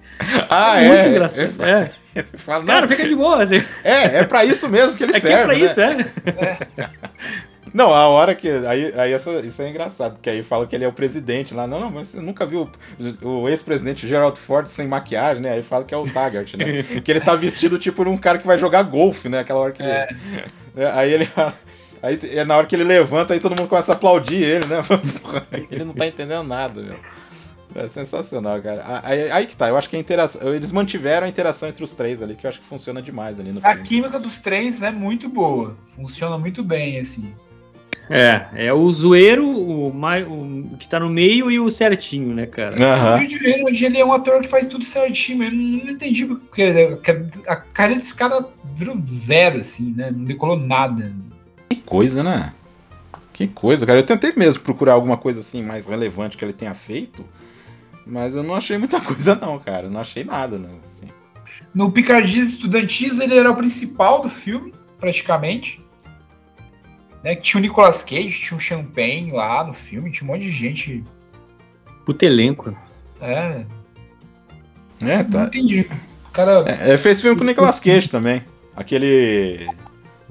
Ah, 0.49 0.75
muito 0.79 0.93
é. 0.93 1.09
engraçado. 1.09 1.63
É. 1.63 1.91
Ele 2.15 2.27
fala, 2.35 2.63
Cara, 2.63 2.87
fica 2.87 3.07
de 3.07 3.15
boa. 3.15 3.41
Assim. 3.41 3.55
é, 3.83 4.19
é 4.19 4.23
pra 4.23 4.45
isso 4.45 4.69
mesmo 4.69 4.95
que 4.95 5.03
ele 5.03 5.13
É 5.17 5.19
que 5.19 5.21
serve. 5.21 5.41
é 5.41 5.45
pra 5.45 5.55
né? 5.55 5.59
isso, 5.59 5.81
é. 5.81 6.89
Não, 7.73 7.91
a 7.91 8.07
hora 8.07 8.35
que. 8.35 8.47
Aí, 8.47 8.93
aí 8.95 9.11
essa, 9.11 9.31
isso 9.39 9.59
é 9.63 9.69
engraçado, 9.69 10.13
porque 10.13 10.29
aí 10.29 10.43
fala 10.43 10.67
que 10.67 10.75
ele 10.75 10.85
é 10.85 10.87
o 10.87 10.93
presidente 10.93 11.55
lá. 11.55 11.65
Não, 11.65 11.79
não, 11.79 11.89
mas 11.89 12.09
você 12.09 12.19
nunca 12.19 12.45
viu 12.45 12.69
o, 13.23 13.27
o 13.27 13.49
ex-presidente 13.49 14.07
Gerald 14.07 14.39
Ford 14.39 14.67
sem 14.67 14.87
maquiagem, 14.87 15.41
né? 15.41 15.53
Aí 15.53 15.63
fala 15.63 15.83
que 15.83 15.93
é 15.93 15.97
o 15.97 16.05
Taggart, 16.05 16.53
né? 16.53 16.83
que 17.03 17.11
ele 17.11 17.19
tá 17.19 17.33
vestido 17.35 17.79
tipo 17.79 18.07
um 18.07 18.17
cara 18.17 18.37
que 18.37 18.45
vai 18.45 18.59
jogar 18.59 18.83
golfe, 18.83 19.27
né? 19.27 19.39
Aquela 19.39 19.59
hora 19.59 19.71
que 19.71 19.81
ele. 19.81 19.91
É, 19.91 20.07
Aí 20.93 21.11
ele. 21.11 21.27
Aí 22.03 22.19
é 22.31 22.43
na 22.43 22.57
hora 22.57 22.67
que 22.67 22.75
ele 22.75 22.83
levanta, 22.83 23.33
aí 23.33 23.39
todo 23.39 23.57
mundo 23.57 23.69
começa 23.69 23.93
a 23.93 23.95
aplaudir 23.95 24.43
ele, 24.43 24.65
né? 24.67 24.83
Porra, 25.21 25.47
ele 25.71 25.85
não 25.85 25.93
tá 25.93 26.05
entendendo 26.05 26.43
nada, 26.43 26.81
meu. 26.81 26.97
É 27.75 27.87
sensacional, 27.87 28.61
cara. 28.61 29.01
Aí, 29.03 29.31
aí 29.31 29.47
que 29.47 29.55
tá, 29.55 29.69
eu 29.69 29.77
acho 29.77 29.89
que 29.89 29.95
a 29.95 29.99
interação. 29.99 30.53
Eles 30.53 30.71
mantiveram 30.71 31.25
a 31.25 31.29
interação 31.29 31.69
entre 31.69 31.81
os 31.81 31.93
três 31.93 32.21
ali, 32.21 32.35
que 32.35 32.45
eu 32.45 32.49
acho 32.49 32.59
que 32.59 32.65
funciona 32.67 33.01
demais 33.01 33.39
ali 33.39 33.53
no 33.53 33.59
A 33.63 33.69
filme. 33.71 33.87
química 33.87 34.19
dos 34.19 34.37
três 34.37 34.83
é 34.83 34.91
muito 34.91 35.29
boa. 35.29 35.77
Funciona 35.87 36.37
muito 36.37 36.61
bem, 36.61 36.99
assim. 36.99 37.33
É, 38.09 38.67
é 38.67 38.73
o 38.73 38.91
zoeiro, 38.91 39.47
o, 39.47 39.91
mai, 39.93 40.23
o 40.23 40.75
que 40.77 40.89
tá 40.89 40.99
no 40.99 41.09
meio 41.09 41.49
e 41.49 41.57
o 41.57 41.71
certinho, 41.71 42.35
né, 42.35 42.45
cara? 42.45 42.75
O 42.77 42.83
Aham. 42.83 43.21
Jude 43.21 43.37
Reynolds, 43.37 43.81
ele 43.81 43.97
é 43.97 44.05
um 44.05 44.11
ator 44.11 44.41
que 44.41 44.47
faz 44.47 44.67
tudo 44.67 44.83
certinho. 44.83 45.43
Eu 45.45 45.51
não, 45.51 45.85
não 45.85 45.91
entendi 45.93 46.25
porque 46.25 46.63
a 47.47 47.55
carreira 47.55 48.01
desse 48.01 48.13
cara 48.13 48.45
virou 48.75 49.01
zero, 49.09 49.61
assim, 49.61 49.93
né? 49.95 50.11
Não 50.11 50.25
decolou 50.25 50.59
nada. 50.59 51.15
Que 51.83 51.89
coisa, 51.89 52.23
né? 52.23 52.53
Que 53.31 53.47
coisa, 53.47 53.85
cara. 53.85 53.99
Eu 53.99 54.05
tentei 54.05 54.33
mesmo 54.35 54.63
procurar 54.63 54.93
alguma 54.93 55.17
coisa 55.17 55.39
assim 55.39 55.61
mais 55.61 55.85
relevante 55.85 56.37
que 56.37 56.45
ele 56.45 56.53
tenha 56.53 56.73
feito, 56.73 57.25
mas 58.05 58.35
eu 58.35 58.43
não 58.43 58.55
achei 58.55 58.77
muita 58.77 58.99
coisa, 59.01 59.35
não, 59.35 59.59
cara. 59.59 59.87
Eu 59.87 59.91
não 59.91 60.01
achei 60.01 60.23
nada, 60.23 60.57
né? 60.57 60.69
Assim. 60.85 61.07
No 61.73 61.91
Picardias 61.91 62.49
Estudantis, 62.49 63.19
ele 63.19 63.35
era 63.35 63.51
o 63.51 63.55
principal 63.55 64.21
do 64.21 64.29
filme, 64.29 64.73
praticamente. 64.99 65.83
Né? 67.23 67.35
Tinha 67.35 67.59
o 67.59 67.61
Nicolas 67.61 68.03
Cage, 68.03 68.39
tinha 68.39 68.57
o 68.57 68.61
Champagne 68.61 69.31
lá 69.31 69.63
no 69.63 69.73
filme, 69.73 70.11
tinha 70.11 70.29
um 70.29 70.33
monte 70.33 70.43
de 70.43 70.51
gente. 70.51 71.03
Puta 72.05 72.25
elenco. 72.25 72.75
É, 73.19 73.65
É, 75.01 75.23
não 75.23 75.29
tá. 75.29 75.43
entendi. 75.45 75.87
O 76.27 76.31
cara. 76.31 76.63
É, 76.67 76.91
é, 76.93 76.97
fez 76.97 77.21
filme 77.21 77.37
com 77.37 77.43
o 77.43 77.47
Nicolas 77.47 77.79
Cage 77.79 78.09
também. 78.09 78.43
Aquele 78.75 79.67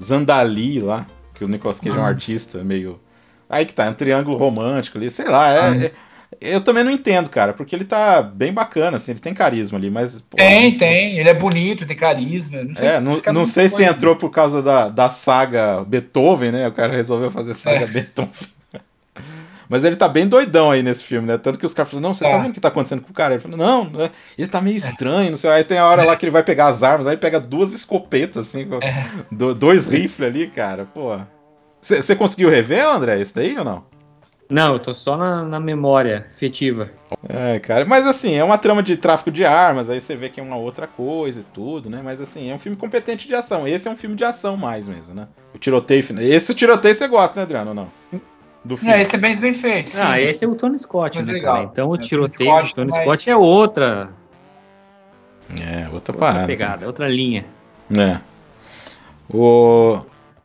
Zandali 0.01 0.79
lá, 0.79 1.07
que 1.43 1.49
o 1.49 1.51
Nicolas 1.51 1.79
Cage 1.79 1.97
é 1.97 1.99
um 1.99 2.05
artista 2.05 2.63
meio. 2.63 2.99
Aí 3.49 3.65
que 3.65 3.73
tá, 3.73 3.89
um 3.89 3.93
triângulo 3.93 4.37
romântico 4.37 4.97
ali, 4.97 5.11
sei 5.11 5.25
lá. 5.27 5.51
é- 5.73 5.85
é- 5.85 5.91
Eu 6.41 6.61
também 6.61 6.83
não 6.83 6.89
entendo, 6.91 7.29
cara, 7.29 7.53
porque 7.53 7.75
ele 7.75 7.85
tá 7.85 8.21
bem 8.21 8.51
bacana, 8.51 8.97
assim, 8.97 9.11
ele 9.11 9.19
tem 9.19 9.33
carisma 9.35 9.77
ali, 9.77 9.89
mas. 9.91 10.19
pô, 10.21 10.35
tem, 10.35 10.75
tem. 10.75 11.19
Ele 11.19 11.29
é 11.29 11.33
bonito, 11.33 11.85
tem 11.85 11.95
carisma. 11.95 12.63
Não 12.63 12.73
sei, 12.75 12.87
É, 12.87 12.99
não, 12.99 13.21
não 13.33 13.45
sei 13.45 13.69
se 13.69 13.83
entrou 13.83 14.15
por 14.15 14.29
causa 14.31 14.59
da, 14.61 14.89
da 14.89 15.09
saga 15.09 15.83
Beethoven, 15.85 16.51
né? 16.51 16.67
O 16.67 16.71
cara 16.71 16.91
resolveu 16.93 17.29
fazer 17.29 17.53
saga 17.53 17.81
É. 17.83 17.87
Beethoven. 17.87 18.31
Mas 19.69 19.83
ele 19.83 19.95
tá 19.95 20.07
bem 20.07 20.27
doidão 20.27 20.69
aí 20.71 20.83
nesse 20.83 21.03
filme, 21.03 21.27
né? 21.27 21.37
Tanto 21.37 21.57
que 21.57 21.65
os 21.65 21.73
caras 21.73 21.89
falam, 21.91 22.01
não, 22.01 22.13
você 22.13 22.23
tá 22.25 22.31
Tá. 22.31 22.37
vendo 22.39 22.49
o 22.51 22.53
que 22.53 22.59
tá 22.59 22.67
acontecendo 22.67 23.01
com 23.01 23.11
o 23.11 23.13
cara? 23.13 23.33
Ele 23.35 23.41
falou, 23.41 23.57
não, 23.57 23.89
né? 23.89 24.09
ele 24.37 24.47
tá 24.47 24.59
meio 24.61 24.77
estranho, 24.77 25.29
não 25.31 25.37
sei. 25.37 25.49
Aí 25.51 25.63
tem 25.63 25.77
a 25.77 25.87
hora 25.87 26.03
lá 26.03 26.15
que 26.15 26.25
ele 26.25 26.31
vai 26.31 26.43
pegar 26.43 26.67
as 26.67 26.83
armas, 26.83 27.07
aí 27.07 27.15
pega 27.17 27.39
duas 27.39 27.73
escopetas, 27.73 28.47
assim, 28.49 28.67
É. 28.81 29.05
do- 29.31 29.55
dois 29.55 29.87
rifles 29.87 30.27
ali, 30.27 30.47
cara, 30.47 30.85
pô. 30.85 31.17
Você 31.83 32.15
conseguiu 32.15 32.49
rever, 32.49 32.85
André, 32.87 33.19
esse 33.19 33.35
daí 33.35 33.57
ou 33.57 33.63
não? 33.65 33.83
Não, 34.49 34.73
eu 34.73 34.79
tô 34.79 34.93
só 34.93 35.17
na, 35.17 35.43
na 35.43 35.59
memória 35.59 36.27
efetiva. 36.33 36.89
É, 37.27 37.59
cara, 37.59 37.85
mas 37.85 38.05
assim, 38.05 38.35
é 38.35 38.43
uma 38.43 38.57
trama 38.57 38.83
de 38.83 38.95
tráfico 38.97 39.31
de 39.31 39.43
armas, 39.43 39.89
aí 39.89 39.99
você 39.99 40.15
vê 40.15 40.29
que 40.29 40.39
é 40.39 40.43
uma 40.43 40.57
outra 40.57 40.85
coisa 40.85 41.39
e 41.39 41.43
tudo, 41.43 41.89
né? 41.89 42.01
Mas 42.03 42.21
assim, 42.21 42.51
é 42.51 42.53
um 42.55 42.59
filme 42.59 42.77
competente 42.77 43.27
de 43.27 43.33
ação. 43.33 43.67
Esse 43.67 43.87
é 43.87 43.91
um 43.91 43.95
filme 43.97 44.15
de 44.15 44.23
ação 44.23 44.55
mais 44.55 44.87
mesmo, 44.87 45.15
né? 45.15 45.27
O 45.53 45.57
tiroteio. 45.57 46.03
Esse 46.19 46.51
o 46.51 46.55
tiroteio 46.55 46.93
você 46.93 47.07
gosta, 47.07 47.35
né, 47.37 47.43
Adriano, 47.43 47.69
ou 47.69 47.75
não? 47.75 47.87
Do 48.63 48.77
filme. 48.77 48.93
É, 48.93 49.01
esse 49.01 49.15
é 49.15 49.19
bem, 49.19 49.35
bem 49.37 49.53
feito. 49.53 49.91
sim. 49.91 50.01
ah, 50.01 50.19
esse 50.21 50.45
é 50.45 50.47
o 50.47 50.55
Tony 50.55 50.77
Scott, 50.79 51.17
Mas 51.17 51.27
né, 51.27 51.33
legal. 51.33 51.55
cara? 51.55 51.69
Então 51.71 51.89
o 51.89 51.95
É, 51.95 51.97
tiroteio 51.97 52.49
Tony 52.49 52.61
do 52.61 52.67
Scott, 52.67 52.75
Tony 52.75 52.91
mas- 52.91 53.01
Scott 53.03 53.29
é 53.29 53.35
outra, 53.35 54.09
É, 55.61 55.75
outra 55.85 55.93
outra 55.93 56.13
parada. 56.13 56.47
pegada, 56.47 56.85
outra 56.85 57.07
linha. 57.09 57.45
É. 57.97 58.19
O... 59.33 59.99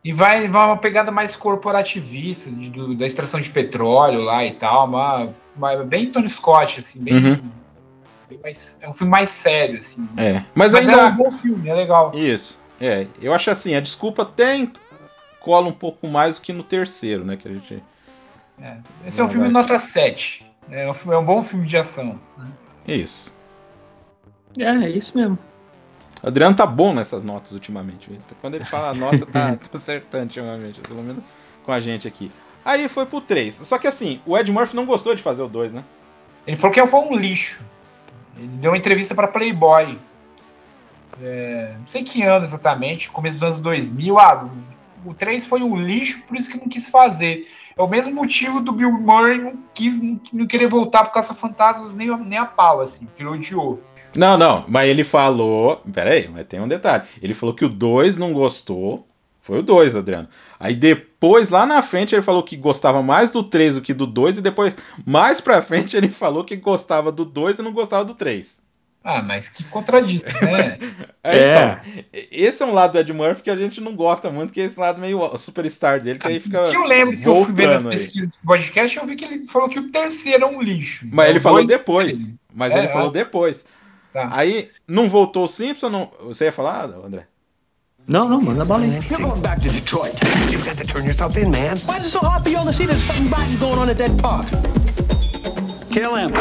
E 0.09 0.12
vai, 0.12 0.48
vai 0.48 0.64
uma 0.64 0.78
pegada 0.78 1.11
mais 1.11 1.36
corporativista, 1.36 2.50
de- 2.50 2.70
do- 2.70 2.94
da 2.96 3.04
extração 3.04 3.38
de 3.38 3.50
petróleo 3.50 4.22
lá 4.22 4.42
e 4.42 4.52
tal, 4.52 4.86
uma, 4.86 5.34
uma- 5.54 5.76
bem 5.84 6.11
Tony 6.11 6.26
Scott, 6.30 6.80
assim, 6.80 7.04
bem, 7.04 7.14
Uhum. 7.14 7.50
bem 8.26 8.40
mais, 8.42 8.78
é 8.80 8.88
um 8.88 8.92
filme 8.94 9.11
mais 9.11 9.28
sério, 9.28 9.76
assim. 9.76 10.09
É. 10.16 10.42
Mas, 10.54 10.72
Mas 10.72 10.88
ainda. 10.88 11.02
é 11.02 11.04
um 11.09 11.14
bom 11.16 11.30
filme, 11.30 11.68
é 11.68 11.74
legal. 11.74 12.12
Isso. 12.14 12.59
É, 12.80 13.06
eu 13.20 13.34
acho 13.34 13.50
assim, 13.50 13.74
a 13.74 13.80
desculpa 13.80 14.22
até 14.22 14.66
cola 15.40 15.68
um 15.68 15.72
pouco 15.72 16.06
mais 16.09 16.36
do 16.38 16.42
que 16.42 16.54
no 16.54 16.62
terceiro, 16.62 17.22
né? 17.22 17.36
Que 17.36 17.46
a 17.46 17.52
gente. 17.52 17.82
Esse 19.06 19.20
é 19.20 19.24
um 19.24 19.28
filme 19.28 19.44
vai. 19.44 19.52
nota 19.52 19.78
7. 19.78 20.46
É 20.70 20.88
um, 20.90 20.94
filme- 20.94 21.14
é 21.16 21.18
um 21.18 21.24
bom 21.24 21.42
filme 21.42 21.66
de 21.66 21.76
ação. 21.76 22.18
Isso. 22.86 23.34
É, 24.59 24.64
é 24.64 24.88
isso 24.88 25.14
mesmo. 25.18 25.38
O 26.22 26.26
Adriano 26.26 26.56
tá 26.56 26.66
bom 26.66 26.92
nessas 26.92 27.22
notas 27.22 27.52
ultimamente. 27.52 28.10
Quando 28.40 28.54
ele 28.54 28.64
fala 28.64 28.90
a 28.90 28.94
nota, 28.94 29.24
tá, 29.26 29.56
tá 29.70 29.78
acertando 29.78 30.24
ultimamente. 30.24 30.80
Pelo 30.80 31.02
menos 31.02 31.22
com 31.64 31.72
a 31.72 31.80
gente 31.80 32.08
aqui. 32.08 32.30
Aí 32.64 32.88
foi 32.88 33.06
pro 33.06 33.20
3. 33.20 33.54
Só 33.54 33.78
que 33.78 33.86
assim, 33.86 34.20
o 34.26 34.36
Ed 34.36 34.50
Murphy 34.50 34.74
não 34.74 34.84
gostou 34.84 35.14
de 35.14 35.22
fazer 35.22 35.42
o 35.42 35.48
2, 35.48 35.72
né? 35.72 35.84
Ele 36.46 36.56
falou 36.56 36.72
que 36.72 36.86
foi 36.86 37.00
um 37.00 37.14
lixo. 37.14 37.64
Ele 38.36 38.48
deu 38.48 38.70
uma 38.70 38.78
entrevista 38.78 39.14
para 39.14 39.28
Playboy. 39.28 39.98
É, 41.20 41.74
não 41.78 41.86
sei 41.86 42.02
que 42.04 42.22
ano 42.22 42.44
exatamente, 42.44 43.10
começo 43.10 43.36
dos 43.36 43.42
anos 43.42 43.58
2000. 43.58 44.18
Ah, 44.18 44.48
o 45.04 45.14
3 45.14 45.44
foi 45.46 45.62
um 45.62 45.76
lixo, 45.76 46.22
por 46.26 46.36
isso 46.36 46.50
que 46.50 46.58
não 46.58 46.68
quis 46.68 46.88
fazer. 46.88 47.46
É 47.79 47.83
o 47.83 47.87
mesmo 47.87 48.12
motivo 48.12 48.61
do 48.61 48.72
Bill 48.72 48.91
Murray 48.91 49.39
não 49.39 49.57
quis 49.72 50.01
não, 50.33 50.47
querer 50.49 50.68
voltar 50.68 51.05
por 51.05 51.12
Caça 51.12 51.33
Fantasmas 51.33 51.95
nem, 51.95 52.09
nem 52.24 52.37
a 52.37 52.45
pau, 52.45 52.81
assim, 52.81 53.07
que 53.14 53.22
ele 53.22 53.31
odiou. 53.31 53.81
Não, 54.16 54.37
não, 54.37 54.64
mas 54.66 54.89
ele 54.89 55.05
falou. 55.05 55.81
Pera 55.93 56.11
aí, 56.11 56.29
mas 56.29 56.45
tem 56.45 56.61
um 56.61 56.66
detalhe. 56.66 57.05
Ele 57.22 57.35
falou 57.35 57.55
que 57.55 57.64
o 57.64 57.68
2 57.68 58.18
não 58.18 58.33
gostou. 58.33 59.07
Foi 59.41 59.61
o 59.61 59.62
2, 59.62 59.95
Adriano. 59.95 60.29
Aí 60.59 60.74
depois, 60.74 61.51
lá 61.51 61.64
na 61.64 61.81
frente, 61.81 62.16
ele 62.16 62.20
falou 62.20 62.43
que 62.43 62.57
gostava 62.57 63.01
mais 63.01 63.31
do 63.31 63.45
3 63.45 63.76
do 63.76 63.81
que 63.81 63.95
do 63.95 64.09
2. 64.09 64.39
E 64.39 64.43
depois, 64.43 64.74
mais 65.07 65.41
pra 65.41 65.62
frente, 65.62 65.97
ele 65.97 66.11
falou 66.11 66.45
que 66.45 66.57
gostava 66.57 67.12
do 67.12 67.24
2 67.24 67.61
e 67.61 67.62
não 67.62 67.72
gostava 67.72 68.05
do 68.05 68.14
3. 68.14 68.61
Ah, 69.11 69.22
mas 69.22 69.48
que 69.48 69.64
contradiz, 69.64 70.22
né? 70.42 70.78
Aí, 71.24 71.38
É. 71.40 71.50
então, 71.50 71.80
esse 72.30 72.62
é 72.62 72.66
um 72.66 72.74
lado 72.74 72.92
do 72.92 72.98
Ed 72.98 73.11
Murphy 73.11 73.42
que 73.42 73.50
a 73.50 73.56
gente 73.56 73.80
não 73.80 73.96
gosta 73.96 74.28
muito, 74.28 74.52
que 74.52 74.61
é 74.61 74.64
esse 74.64 74.78
lado 74.78 75.00
meio 75.00 75.18
superstar 75.38 75.98
dele, 75.98 76.18
que 76.18 76.26
aí 76.28 76.38
fica. 76.38 76.68
que 76.68 76.76
eu 76.76 76.84
lembro 76.84 77.16
que 77.16 77.26
eu 77.26 77.42
fui 77.42 77.54
ver 77.54 77.68
nas 77.68 77.84
pesquisas 77.84 78.28
do 78.28 78.38
podcast, 78.46 78.98
eu 78.98 79.06
vi 79.06 79.16
que 79.16 79.24
ele 79.24 79.46
falou 79.46 79.66
que 79.66 79.78
o 79.78 79.90
terceiro 79.90 80.44
é 80.44 80.46
um 80.46 80.61
lixo. 80.61 81.06
Mas 81.11 81.28
É, 81.28 81.30
ele 81.30 81.40
falou 81.40 81.59
dois- 81.61 81.68
depois. 81.68 82.32
Mas 82.54 82.72
É, 82.74 82.80
ele 82.80 82.88
falou 82.88 83.09
ah. 83.09 83.12
depois. 83.12 83.64
Tá. 84.12 84.28
Aí 84.30 84.68
não 84.86 85.09
voltou 85.09 85.44
o 85.46 85.48
Simpson, 85.48 85.88
não... 85.88 86.11
você 86.24 86.44
ia 86.44 86.52
falar, 86.52 86.84
André? 86.84 87.26
Não, 88.06 88.28
não, 88.28 88.42
manda 88.42 88.62
bala 88.66 88.84
aí. 88.84 88.90
You're 89.11 89.22
going 89.22 89.40
back 89.40 89.62
to 89.62 89.70
Detroit. 89.70 90.12
You've 90.52 90.64
got 90.68 90.76
to 90.76 90.86
turn 90.86 91.04
yourself 91.06 91.38
in, 91.38 91.50
man. 91.50 91.76
Why 91.86 91.96
is 91.98 92.04
it 92.06 92.11
so 92.11 92.20
hard 92.20 92.42
for 92.42 92.50
y'all 92.50 92.66
to 92.66 92.72
see 92.74 92.84
there's 92.86 93.02
something 93.02 93.30
rotten 93.30 93.56
going 93.59 93.78
on 93.78 93.88
at 93.88 93.96
that 93.96 94.14
park? 94.20 94.46
Kill 95.90 96.14
him. 96.14 96.32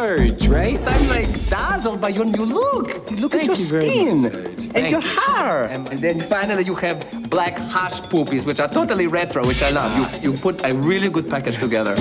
Surge, 0.00 0.48
right? 0.48 0.78
I'm 0.88 1.08
like 1.10 1.28
dazzled 1.50 2.00
by 2.00 2.08
your 2.08 2.24
new 2.24 2.46
look. 2.46 2.88
Look 3.10 3.34
at 3.34 3.44
Thank 3.44 3.46
your 3.48 3.56
you 3.56 3.64
skin 3.66 4.22
much, 4.22 4.32
Serge. 4.32 4.46
and 4.46 4.72
Thank 4.72 4.90
your 4.92 5.02
you. 5.02 5.20
hair. 5.20 5.64
And, 5.70 5.86
then 6.00 6.18
finally 6.20 6.64
you 6.64 6.74
have 6.76 6.98
black 7.28 7.58
hash 7.58 8.00
poopies, 8.08 8.46
which 8.46 8.60
are 8.60 8.68
totally 8.68 9.06
retro, 9.06 9.46
which 9.46 9.62
I 9.62 9.70
love. 9.72 9.92
You, 10.22 10.32
you 10.32 10.38
put 10.38 10.64
a 10.64 10.72
really 10.72 11.10
good 11.10 11.28
package 11.28 11.58
together. 11.58 11.94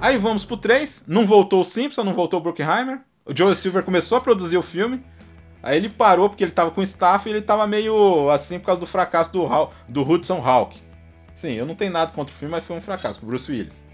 Aí 0.00 0.16
vamos 0.16 0.44
pro 0.44 0.56
3. 0.56 1.06
Não 1.08 1.26
voltou 1.26 1.62
o 1.62 1.64
Simpson, 1.64 2.04
não 2.04 2.14
voltou 2.14 2.38
o 2.38 2.42
Bruckheimer. 2.42 3.00
O 3.24 3.34
Joel 3.36 3.56
Silver 3.56 3.82
começou 3.82 4.18
a 4.18 4.20
produzir 4.20 4.56
o 4.56 4.62
filme. 4.62 5.02
Aí 5.64 5.76
ele 5.78 5.88
parou 5.88 6.28
porque 6.28 6.44
ele 6.44 6.52
tava 6.52 6.70
com 6.70 6.82
staff 6.82 7.28
e 7.28 7.32
ele 7.32 7.42
tava 7.42 7.66
meio 7.66 8.30
assim 8.30 8.60
por 8.60 8.66
causa 8.66 8.80
do 8.80 8.86
fracasso 8.86 9.32
do, 9.32 9.44
Hal- 9.44 9.72
do 9.88 10.08
Hudson 10.08 10.40
Hawk. 10.40 10.80
Sim, 11.34 11.54
eu 11.54 11.66
não 11.66 11.74
tenho 11.74 11.90
nada 11.90 12.12
contra 12.12 12.32
o 12.32 12.38
filme, 12.38 12.52
mas 12.52 12.62
foi 12.64 12.76
um 12.76 12.80
fracasso 12.80 13.18
com 13.18 13.26
o 13.26 13.28
Bruce 13.28 13.50
Willis. 13.50 13.84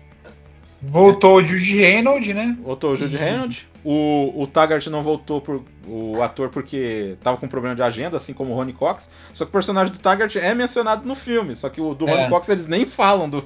Voltou 0.82 1.36
o 1.36 1.44
Jude 1.44 1.76
Reynolds, 1.76 2.34
né? 2.34 2.56
Voltou 2.60 2.92
o 2.92 2.96
Jude 2.96 3.16
Reynolds. 3.16 3.66
O, 3.84 4.32
o 4.42 4.46
Taggart 4.48 4.86
não 4.88 5.02
voltou 5.02 5.40
por 5.40 5.62
o 5.86 6.20
ator 6.22 6.48
porque 6.48 7.16
tava 7.22 7.36
com 7.36 7.48
problema 7.48 7.74
de 7.74 7.82
agenda, 7.82 8.16
assim 8.16 8.32
como 8.32 8.52
o 8.52 8.56
Ronnie 8.56 8.74
Cox. 8.74 9.08
Só 9.32 9.44
que 9.44 9.48
o 9.48 9.52
personagem 9.52 9.92
do 9.92 9.98
Taggart 10.00 10.34
é 10.36 10.54
mencionado 10.54 11.06
no 11.06 11.14
filme. 11.14 11.54
Só 11.54 11.68
que 11.68 11.80
o 11.80 11.94
do 11.94 12.08
É. 12.08 12.12
Ronnie 12.12 12.28
Cox 12.28 12.48
eles 12.48 12.66
nem 12.66 12.84
falam. 12.84 13.28
Do... 13.28 13.44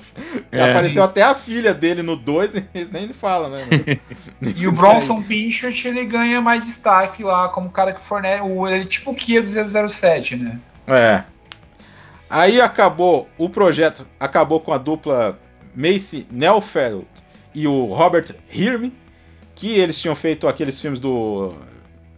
É. 0.50 0.70
Apareceu 0.70 1.02
até 1.02 1.22
a 1.22 1.34
filha 1.34 1.72
dele 1.74 2.02
no 2.02 2.16
2 2.16 2.54
e 2.56 2.64
eles 2.74 2.90
nem 2.90 3.08
falam, 3.12 3.50
né? 3.50 3.64
E 4.56 4.66
o 4.66 4.72
Bronson 4.72 5.22
Pinchot, 5.22 5.88
ele 5.88 6.04
ganha 6.06 6.40
mais 6.40 6.64
destaque 6.64 7.22
lá 7.22 7.48
como 7.50 7.68
cara 7.70 7.92
que 7.92 8.00
fornece. 8.00 8.42
o- 8.42 8.66
Ele 8.66 8.82
é 8.82 8.86
tipo 8.86 9.10
o 9.10 9.14
Kia 9.14 9.42
do 9.42 9.88
007, 9.88 10.36
né? 10.36 10.58
É. 10.86 11.22
Aí 12.28 12.60
acabou 12.60 13.28
o 13.38 13.48
projeto, 13.48 14.06
acabou 14.18 14.60
com 14.60 14.72
a 14.72 14.78
dupla 14.78 15.38
Macy 15.74 16.26
Nelfeld 16.30 17.06
e 17.56 17.66
o 17.66 17.86
Robert 17.92 18.26
Hirme, 18.52 18.92
que 19.54 19.72
eles 19.72 19.98
tinham 19.98 20.14
feito 20.14 20.46
aqueles 20.46 20.80
filmes 20.80 21.00
do 21.00 21.52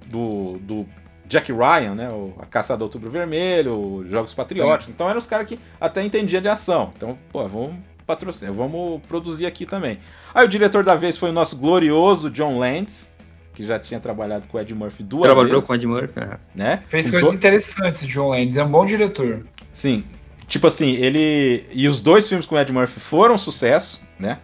do, 0.06 0.58
do 0.62 0.86
Jack 1.26 1.52
Ryan, 1.52 1.94
né, 1.94 2.08
o 2.10 2.34
A 2.40 2.46
Caçada 2.46 2.78
do 2.78 2.84
Outubro 2.84 3.10
Vermelho, 3.10 3.74
o 3.78 4.08
Jogos 4.08 4.32
Patrióticos. 4.34 4.88
Então 4.94 5.08
eram 5.08 5.18
os 5.18 5.26
caras 5.26 5.46
que 5.46 5.58
até 5.80 6.02
entendiam 6.02 6.40
de 6.42 6.48
ação. 6.48 6.92
Então, 6.96 7.18
pô, 7.30 7.46
vamos 7.46 7.74
patrocinar, 8.06 8.52
vamos 8.54 9.02
produzir 9.06 9.44
aqui 9.46 9.66
também. 9.66 9.98
Aí 10.34 10.44
o 10.44 10.48
diretor 10.48 10.82
da 10.82 10.94
vez 10.94 11.18
foi 11.18 11.28
o 11.30 11.32
nosso 11.32 11.56
glorioso 11.58 12.30
John 12.30 12.58
Landis, 12.58 13.14
que 13.52 13.62
já 13.66 13.78
tinha 13.78 14.00
trabalhado 14.00 14.46
com 14.48 14.56
o 14.56 14.60
Ed 14.60 14.72
Murphy 14.74 15.02
duas 15.02 15.24
Trabalhou 15.24 15.50
vezes, 15.60 15.66
com 15.66 15.72
o 15.72 15.76
Ed 15.76 15.86
Murphy. 15.86 16.20
é. 16.20 16.38
né? 16.54 16.82
Fez 16.86 17.10
coisas 17.10 17.30
do- 17.30 17.36
interessantes, 17.36 18.06
John 18.08 18.28
Landis. 18.28 18.56
É 18.56 18.64
um 18.64 18.70
bom 18.70 18.86
diretor. 18.86 19.44
Sim. 19.70 20.04
Tipo 20.46 20.66
assim, 20.68 20.92
ele. 20.92 21.66
E 21.72 21.86
os 21.88 22.00
dois 22.00 22.26
filmes 22.26 22.46
com 22.46 22.54
o 22.54 22.58
Ed 22.58 22.72
Murphy 22.72 22.98
foram 23.00 23.34
um 23.34 23.38
sucesso, 23.38 24.00
né? 24.18 24.38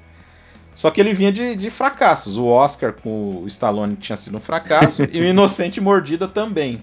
Só 0.75 0.91
que 0.91 1.01
ele 1.01 1.15
vinha 1.15 1.31
de, 1.31 1.55
de 1.55 1.71
fracassos. 1.71 2.37
O 2.37 2.47
Oscar 2.47 2.93
com 2.93 3.43
o 3.43 3.47
Stallone 3.47 3.97
tinha 3.97 4.17
sido 4.17 4.37
um 4.37 4.41
fracasso 4.41 5.05
e 5.13 5.21
o 5.21 5.25
Inocente 5.25 5.81
Mordida 5.81 6.27
também. 6.27 6.83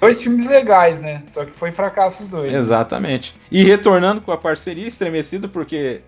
Dois 0.00 0.22
filmes 0.22 0.46
legais, 0.46 1.00
né? 1.00 1.22
Só 1.32 1.44
que 1.44 1.56
foi 1.56 1.70
fracasso 1.70 2.24
os 2.24 2.28
dois. 2.28 2.52
Exatamente. 2.52 3.34
E 3.50 3.62
retornando 3.62 4.20
com 4.20 4.32
a 4.32 4.36
parceria, 4.36 4.86
estremecido 4.86 5.48
porque 5.48 6.02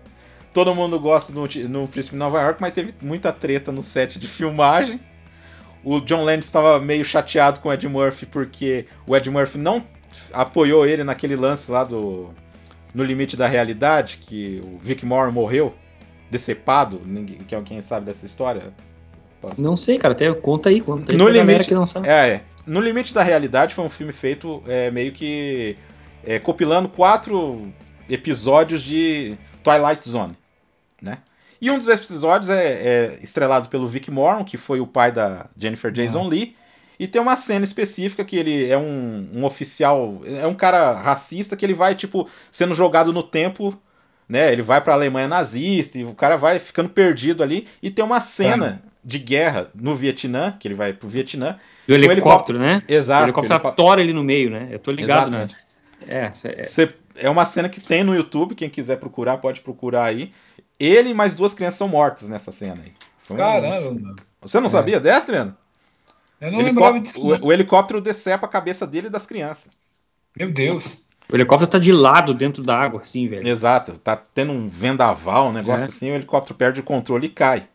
todo 0.53 0.75
mundo 0.75 0.99
gosta 0.99 1.31
do, 1.31 1.47
no 1.69 1.87
Príncipe 1.87 2.15
de 2.15 2.19
Nova 2.19 2.41
York, 2.41 2.59
mas 2.59 2.73
teve 2.73 2.93
muita 3.01 3.31
treta 3.31 3.71
no 3.71 3.83
set 3.83 4.19
de 4.19 4.27
filmagem. 4.27 4.99
O 5.83 6.01
John 6.01 6.23
Landis 6.23 6.47
estava 6.47 6.79
meio 6.79 7.05
chateado 7.05 7.59
com 7.61 7.69
o 7.69 7.73
Ed 7.73 7.87
Murphy 7.87 8.25
porque 8.25 8.85
o 9.07 9.15
Ed 9.15 9.29
Murphy 9.29 9.57
não 9.57 9.85
apoiou 10.33 10.85
ele 10.85 11.03
naquele 11.03 11.35
lance 11.35 11.71
lá 11.71 11.83
do 11.83 12.31
No 12.93 13.03
Limite 13.03 13.37
da 13.37 13.47
Realidade, 13.47 14.17
que 14.17 14.59
o 14.65 14.77
Vic 14.79 15.05
Moore 15.05 15.31
morreu 15.31 15.73
decepado. 16.29 17.01
Ninguém, 17.05 17.37
que 17.39 17.53
alguém 17.55 17.81
sabe 17.81 18.05
dessa 18.05 18.25
história? 18.25 18.73
Posso- 19.41 19.61
Não 19.61 19.75
sei, 19.75 19.97
cara. 19.97 20.13
Até 20.13 20.31
conta 20.33 20.69
aí, 20.69 20.81
conta 20.81 21.11
aí 21.11 21.17
no 21.17 21.27
limite, 21.29 21.67
que 21.67 21.73
não 21.75 21.85
sabe. 21.85 22.07
é, 22.07 22.27
é. 22.29 22.41
No 22.65 22.81
Limite 22.81 23.13
da 23.13 23.23
Realidade 23.23 23.73
foi 23.73 23.85
um 23.85 23.89
filme 23.89 24.11
feito 24.11 24.61
é, 24.67 24.91
meio 24.91 25.13
que 25.13 25.77
é, 26.25 26.37
compilando 26.37 26.89
quatro 26.89 27.71
episódios 28.09 28.81
de 28.81 29.37
Twilight 29.63 30.09
Zone, 30.09 30.37
né? 31.01 31.19
E 31.61 31.71
um 31.71 31.77
dos 31.77 31.87
episódios 31.87 32.49
é, 32.49 32.65
é 32.67 33.19
estrelado 33.23 33.69
pelo 33.69 33.87
Vic 33.87 34.11
Morrow, 34.11 34.43
que 34.43 34.57
foi 34.57 34.81
o 34.81 34.85
pai 34.87 35.13
da 35.13 35.47
Jennifer 35.57 35.91
Jason 35.91 36.27
Lee, 36.27 36.55
e 36.99 37.07
tem 37.07 37.21
uma 37.21 37.37
cena 37.37 37.63
específica 37.63 38.25
que 38.25 38.35
ele 38.35 38.69
é 38.69 38.77
um, 38.77 39.29
um 39.33 39.45
oficial, 39.45 40.19
é 40.25 40.45
um 40.45 40.53
cara 40.53 40.91
racista 40.99 41.55
que 41.55 41.65
ele 41.65 41.73
vai, 41.73 41.95
tipo, 41.95 42.27
sendo 42.51 42.75
jogado 42.75 43.13
no 43.13 43.23
tempo, 43.23 43.79
né? 44.27 44.51
Ele 44.51 44.61
vai 44.61 44.81
pra 44.81 44.93
Alemanha 44.93 45.27
nazista 45.27 45.97
e 45.97 46.03
o 46.03 46.13
cara 46.13 46.37
vai 46.37 46.59
ficando 46.59 46.89
perdido 46.89 47.41
ali, 47.43 47.67
e 47.81 47.89
tem 47.89 48.03
uma 48.03 48.19
cena 48.21 48.81
de 49.03 49.19
guerra 49.19 49.69
no 49.73 49.95
Vietnã, 49.95 50.51
que 50.59 50.67
ele 50.67 50.75
vai 50.75 50.91
pro 50.93 51.07
Vietnã, 51.07 51.57
Do 51.87 51.93
com 51.95 52.01
o 52.01 52.11
helicóptero, 52.11 52.59
né? 52.59 52.83
Exato. 52.87 53.21
o 53.23 53.25
helicóptero 53.27 53.53
helicó- 53.55 53.71
tora 53.71 54.01
ele 54.01 54.11
no 54.13 54.23
meio, 54.23 54.49
né? 54.49 54.67
Eu 54.71 54.79
tô 54.79 54.91
ligado, 54.91 55.27
Exatamente. 55.29 55.53
né? 55.53 55.59
É, 56.27 56.31
cê- 56.31 56.55
é, 56.57 56.63
Você- 56.65 56.93
é 57.15 57.29
uma 57.29 57.45
cena 57.45 57.69
que 57.69 57.79
tem 57.79 58.03
no 58.03 58.13
YouTube, 58.13 58.53
quem 58.55 58.69
quiser 58.69 58.97
procurar, 58.99 59.37
pode 59.37 59.61
procurar 59.61 60.03
aí. 60.03 60.31
Ele 60.79 61.09
e 61.09 61.13
mais 61.13 61.33
duas 61.35 61.53
crianças 61.53 61.77
são 61.79 61.87
mortas 61.87 62.27
nessa 62.29 62.51
cena 62.51 62.81
aí. 62.83 62.91
Foi 63.23 63.35
um- 63.35 63.39
Caramba. 63.39 64.15
Você 64.41 64.59
não 64.59 64.69
sabia 64.69 64.99
dessa, 64.99 65.27
Adriano? 65.27 65.57
Eu 66.39 66.51
não 66.51 66.59
Helicó- 66.59 66.81
lembrava 66.85 66.99
disso. 66.99 67.19
o, 67.19 67.47
o 67.47 67.51
helicóptero 67.53 67.99
decepa 68.01 68.45
a 68.45 68.49
cabeça 68.49 68.85
dele 68.85 69.07
e 69.07 69.09
das 69.09 69.25
crianças. 69.25 69.71
Meu 70.37 70.51
Deus. 70.51 70.97
O 71.29 71.35
helicóptero 71.35 71.69
tá 71.71 71.77
de 71.79 71.91
lado 71.91 72.33
dentro 72.33 72.63
da 72.63 72.77
água, 72.77 73.01
assim, 73.01 73.27
velho. 73.27 73.47
Exato. 73.47 73.97
Tá 73.97 74.15
tendo 74.15 74.51
um 74.51 74.67
vendaval, 74.69 75.47
um 75.49 75.53
negócio 75.53 75.85
É. 75.85 75.87
assim, 75.87 76.11
o 76.11 76.15
helicóptero 76.15 76.55
perde 76.55 76.79
o 76.79 76.83
controle 76.83 77.27
e 77.27 77.29
cai. 77.29 77.67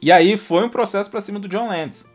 E 0.00 0.10
aí 0.12 0.36
foi 0.36 0.64
um 0.64 0.68
processo 0.68 1.10
pra 1.10 1.20
cima 1.20 1.38
do 1.38 1.48
John 1.48 1.68
Landis. 1.68 2.06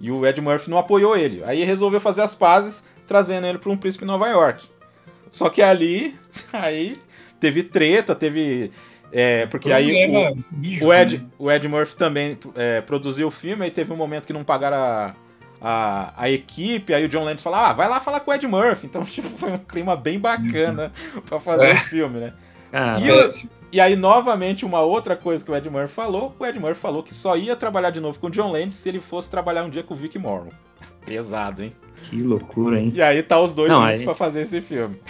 E 0.00 0.10
o 0.10 0.24
Ed 0.26 0.40
Murphy 0.40 0.70
não 0.70 0.78
apoiou 0.78 1.16
ele. 1.16 1.42
Aí 1.44 1.64
resolveu 1.64 2.00
fazer 2.00 2.22
as 2.22 2.34
pazes, 2.34 2.84
trazendo 3.06 3.46
ele 3.46 3.58
para 3.58 3.70
um 3.70 3.76
príncipe 3.76 4.04
em 4.04 4.06
Nova 4.08 4.28
York. 4.28 4.66
Só 5.30 5.48
que 5.48 5.60
ali, 5.62 6.14
aí 6.52 6.96
teve 7.40 7.62
treta, 7.62 8.14
teve. 8.14 8.70
é, 9.12 9.46
porque 9.46 9.70
aí 9.72 10.08
o, 10.80 10.86
o, 10.86 10.92
Ed, 10.94 11.18
né? 11.18 11.24
o 11.38 11.50
Ed 11.50 11.68
Murphy 11.68 11.96
também 11.96 12.38
é, 12.54 12.80
produziu 12.80 13.28
o 13.28 13.30
filme, 13.30 13.64
aí 13.64 13.70
teve 13.70 13.92
um 13.92 13.96
momento 13.96 14.26
que 14.26 14.32
não 14.32 14.44
pagaram 14.44 14.76
a, 14.76 15.14
a, 15.60 16.12
a 16.16 16.30
equipe, 16.30 16.92
aí 16.94 17.04
o 17.04 17.08
John 17.08 17.24
Landis 17.24 17.42
falou, 17.42 17.58
ah, 17.58 17.72
vai 17.72 17.88
lá 17.88 18.00
falar 18.00 18.20
com 18.20 18.30
o 18.30 18.34
Ed 18.34 18.46
Murphy. 18.46 18.86
Então, 18.86 19.02
tipo, 19.06 19.28
foi 19.30 19.52
um 19.52 19.58
clima 19.58 19.96
bem 19.96 20.18
bacana 20.18 20.92
pra 21.26 21.40
fazer 21.40 21.66
É. 21.68 21.74
o 21.74 21.78
filme, 21.78 22.20
né? 22.20 22.32
Ah, 22.72 22.98
E, 23.00 23.10
o- 23.10 23.58
e 23.72 23.80
aí, 23.80 23.96
novamente, 23.96 24.64
uma 24.64 24.80
outra 24.80 25.14
coisa 25.16 25.44
que 25.44 25.50
o 25.50 25.56
Ed 25.56 25.68
Murphy 25.68 25.92
falou, 25.94 26.34
o 26.38 26.46
Ed 26.46 26.58
Murphy 26.58 26.80
falou 26.80 27.02
que 27.02 27.14
só 27.14 27.36
ia 27.36 27.54
trabalhar 27.56 27.90
de 27.90 28.00
novo 28.00 28.18
com 28.18 28.28
o 28.28 28.30
John 28.30 28.50
Landis 28.52 28.76
se 28.76 28.88
ele 28.88 29.00
fosse 29.00 29.30
trabalhar 29.30 29.64
um 29.64 29.70
dia 29.70 29.82
com 29.82 29.94
o 29.94 29.96
Vic 29.96 30.18
Morrow. 30.18 30.48
Pesado, 31.04 31.62
hein? 31.62 31.72
que 32.02 32.22
loucura, 32.22 32.78
hein? 32.80 32.92
E 32.94 33.02
aí 33.02 33.22
tá 33.22 33.40
os 33.40 33.54
dois 33.54 33.68
Não, 33.70 33.82
juntos 33.82 34.00
aí- 34.00 34.04
pra 34.04 34.14
fazer 34.14 34.42
esse 34.42 34.60
filme. 34.60 35.00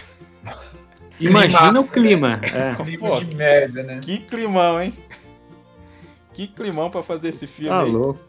Imagina 1.20 1.59
Climaço, 1.70 1.90
o 1.90 1.92
clima. 1.92 2.40
É. 2.42 2.74
Clima 2.82 3.09
Pô, 3.09 3.20
de 3.20 3.34
merda, 3.34 3.82
né? 3.82 3.99
Que 4.01 4.18
climão, 4.18 4.80
hein? 4.80 4.94
Que 6.32 6.46
climão 6.46 6.88
pra 6.90 7.03
fazer 7.03 7.28
esse 7.30 7.46
filme 7.46 7.70
Tá 7.70 7.80
aí. 7.82 7.90
louco. 7.90 8.20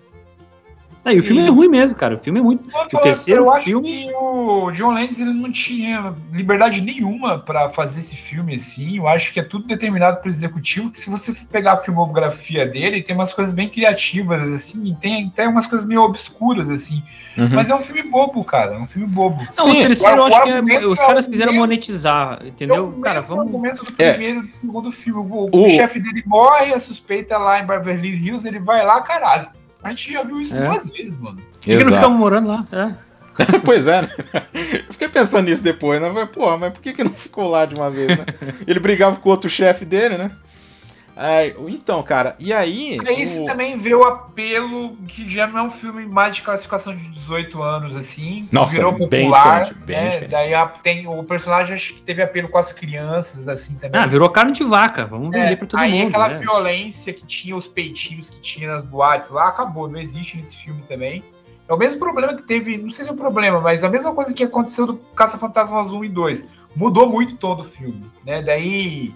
Ah, 1.05 1.13
e 1.13 1.19
o 1.19 1.23
filme 1.23 1.41
é 1.41 1.49
ruim 1.49 1.69
mesmo, 1.69 1.95
cara. 1.95 2.15
O 2.15 2.19
filme 2.19 2.39
é 2.39 2.43
muito. 2.43 2.69
Vou 2.69 2.83
O 2.83 3.01
terceiro 3.01 3.43
eu 3.45 3.51
acho 3.51 3.65
filme- 3.65 3.89
que 4.07 4.13
o 4.13 4.69
John 4.71 4.91
Landis 4.91 5.19
ele 5.21 5.31
não 5.31 5.49
tinha 5.49 6.13
liberdade 6.33 6.81
nenhuma 6.81 7.39
pra 7.39 7.69
fazer 7.69 8.01
esse 8.01 8.17
filme 8.17 8.55
assim. 8.55 8.97
Eu 8.97 9.07
acho 9.07 9.31
que 9.31 9.39
é 9.39 9.43
tudo 9.43 9.65
determinado 9.65 10.17
pelo 10.21 10.33
executivo. 10.33 10.91
Que 10.91 10.99
se 10.99 11.09
você 11.09 11.33
for 11.33 11.45
pegar 11.47 11.73
a 11.73 11.77
filmografia 11.77 12.65
dele, 12.67 13.01
tem 13.01 13.15
umas 13.15 13.33
coisas 13.33 13.53
bem 13.53 13.69
criativas 13.69 14.41
assim, 14.41 14.83
e 14.83 14.93
tem 14.93 15.27
até 15.27 15.47
umas 15.47 15.65
coisas 15.65 15.87
meio 15.87 16.01
obscuras 16.01 16.69
assim. 16.69 17.01
Uhum. 17.37 17.49
Mas 17.53 17.69
é 17.69 17.75
um 17.75 17.79
filme 17.81 18.03
bobo, 18.03 18.43
cara. 18.43 18.75
É 18.75 18.77
um 18.77 18.85
filme 18.85 19.07
bobo. 19.07 19.41
Não, 19.57 19.63
Sim, 19.65 19.79
o 19.83 19.87
terceiro 19.87 20.17
eu 20.17 20.25
acho 20.25 20.43
que 20.43 20.49
é- 20.49 20.85
os 20.85 20.99
é 20.99 21.05
caras 21.05 21.27
quiseram 21.27 21.53
mesmo- 21.53 21.65
monetizar, 21.65 22.39
É 22.43 22.47
entendeu? 22.49 22.89
o 22.89 22.99
Cara, 22.99 23.19
mesmo 23.21 23.35
vamos. 23.35 23.45
argumento 23.53 23.85
do 23.85 23.93
É. 23.97 24.11
primeiro 24.11 24.39
e 24.39 24.43
do 24.43 24.51
segundo 24.51 24.91
filme. 24.91 25.21
O, 25.21 25.49
O- 25.51 25.63
o 25.63 25.69
chefe 25.69 25.99
dele 26.01 26.21
morre, 26.25 26.73
a 26.73 26.79
suspeita 26.79 27.37
lá 27.37 27.59
em 27.59 27.65
Beverly 27.65 28.09
Hills, 28.15 28.45
ele 28.45 28.59
vai 28.59 28.85
lá, 28.85 28.99
caralho. 29.01 29.47
A 29.83 29.89
gente 29.89 30.11
já 30.13 30.23
viu 30.23 30.41
isso 30.41 30.55
É. 30.55 30.67
duas 30.67 30.89
vezes, 30.89 31.17
mano. 31.19 31.37
Por 31.37 31.59
que, 31.61 31.77
que 31.77 31.83
não 31.83 31.93
ficamos 31.93 32.17
morando 32.19 32.47
lá? 32.49 32.65
É. 32.71 33.09
pois 33.63 33.87
é, 33.87 34.01
né? 34.01 34.09
Eu 34.53 34.91
fiquei 34.93 35.07
pensando 35.07 35.45
nisso 35.45 35.63
depois, 35.63 36.01
né? 36.01 36.09
Pô, 36.31 36.57
mas 36.57 36.73
por 36.73 36.81
que, 36.81 36.91
que 36.93 37.03
não 37.03 37.13
ficou 37.13 37.47
lá 37.49 37.65
de 37.65 37.75
uma 37.75 37.89
vez, 37.89 38.07
né? 38.09 38.25
Ele 38.67 38.79
brigava 38.79 39.15
com 39.15 39.29
o 39.29 39.31
outro 39.31 39.49
chefe 39.49 39.85
dele, 39.85 40.17
né? 40.17 40.31
Ai, 41.21 41.53
então, 41.67 42.01
cara, 42.01 42.33
e 42.39 42.53
aí. 42.53 42.97
Aí 43.05 43.27
você 43.27 43.39
o- 43.41 43.45
também 43.45 43.77
vê 43.77 43.93
o 43.93 44.03
apelo 44.05 44.95
que 45.05 45.27
já 45.29 45.45
não 45.47 45.59
é 45.59 45.63
um 45.63 45.69
filme 45.69 46.05
mais 46.05 46.37
de 46.37 46.43
classificação 46.43 46.95
de 46.95 47.09
18 47.09 47.61
anos, 47.61 47.93
assim. 47.93 48.47
Nossa, 48.53 48.75
virou 48.75 48.93
bem 48.93 49.25
popular. 49.25 49.63
diferente, 49.65 49.85
bem 49.85 49.95
né? 49.97 50.03
diferente. 50.11 50.31
Daí 50.31 50.53
a- 50.53 50.67
tem 50.67 51.07
o 51.07 51.21
personagem 51.25 51.75
acho 51.75 51.93
que 51.95 52.01
teve 52.01 52.21
apelo 52.21 52.47
com 52.47 52.57
as 52.57 52.71
crianças, 52.71 53.49
assim, 53.49 53.75
também. 53.75 54.01
Ah, 54.01 54.05
virou 54.05 54.29
carne 54.29 54.53
de 54.53 54.63
vaca. 54.63 55.05
Vamos 55.05 55.35
É, 55.35 55.41
vender 55.43 55.57
pra 55.57 55.67
todo 55.67 55.79
aí 55.81 55.91
mundo. 55.91 56.07
aquela 56.07 56.29
né? 56.29 56.35
violência 56.37 57.11
que 57.13 57.25
tinha, 57.25 57.53
os 57.55 57.67
peitinhos 57.67 58.29
que 58.29 58.39
tinha 58.39 58.69
nas 58.71 58.85
boates 58.85 59.29
lá, 59.29 59.49
acabou, 59.49 59.89
não 59.89 59.99
existe 59.99 60.37
nesse 60.37 60.55
filme 60.55 60.81
também. 60.87 61.21
É 61.67 61.73
o 61.73 61.77
mesmo 61.77 61.99
problema 61.99 62.33
que 62.33 62.43
teve, 62.43 62.77
não 62.77 62.89
sei 62.91 63.03
se 63.03 63.11
é 63.11 63.13
um 63.13 63.17
problema, 63.17 63.59
mas 63.59 63.83
a 63.83 63.89
mesma 63.89 64.11
coisa 64.15 64.33
que 64.33 64.43
aconteceu 64.43 64.87
do 64.87 64.95
Caça-Fantasmas 65.15 65.91
1 65.91 66.03
e 66.05 66.09
2. 66.09 66.47
Mudou 66.75 67.09
muito 67.09 67.35
todo 67.35 67.59
o 67.59 67.63
filme, 67.63 68.09
né? 68.25 68.41
Daí. 68.41 69.13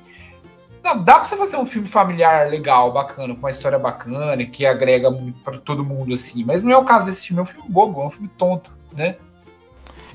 Não, 0.84 1.02
dá 1.02 1.16
pra 1.16 1.24
você 1.24 1.38
fazer 1.38 1.56
um 1.58 1.66
filme 1.66 1.88
familiar 1.88 2.50
legal, 2.50 2.92
bacana, 2.92 3.34
com 3.34 3.40
uma 3.40 3.50
história 3.52 3.80
bacana, 3.80 4.44
que 4.46 4.66
agrega 4.66 5.10
muito 5.10 5.40
pra 5.42 5.58
todo 5.58 5.84
mundo, 5.84 6.14
assim. 6.14 6.44
Mas 6.44 6.62
não 6.62 6.72
é 6.72 6.78
o 6.78 6.84
caso 6.84 7.06
desse 7.06 7.26
filme, 7.28 7.40
é 7.40 7.44
um 7.44 7.46
filme 7.46 7.70
bobo, 7.70 8.02
é 8.02 8.06
um 8.06 8.10
filme 8.10 8.30
tonto, 8.38 8.72
né? 8.96 9.16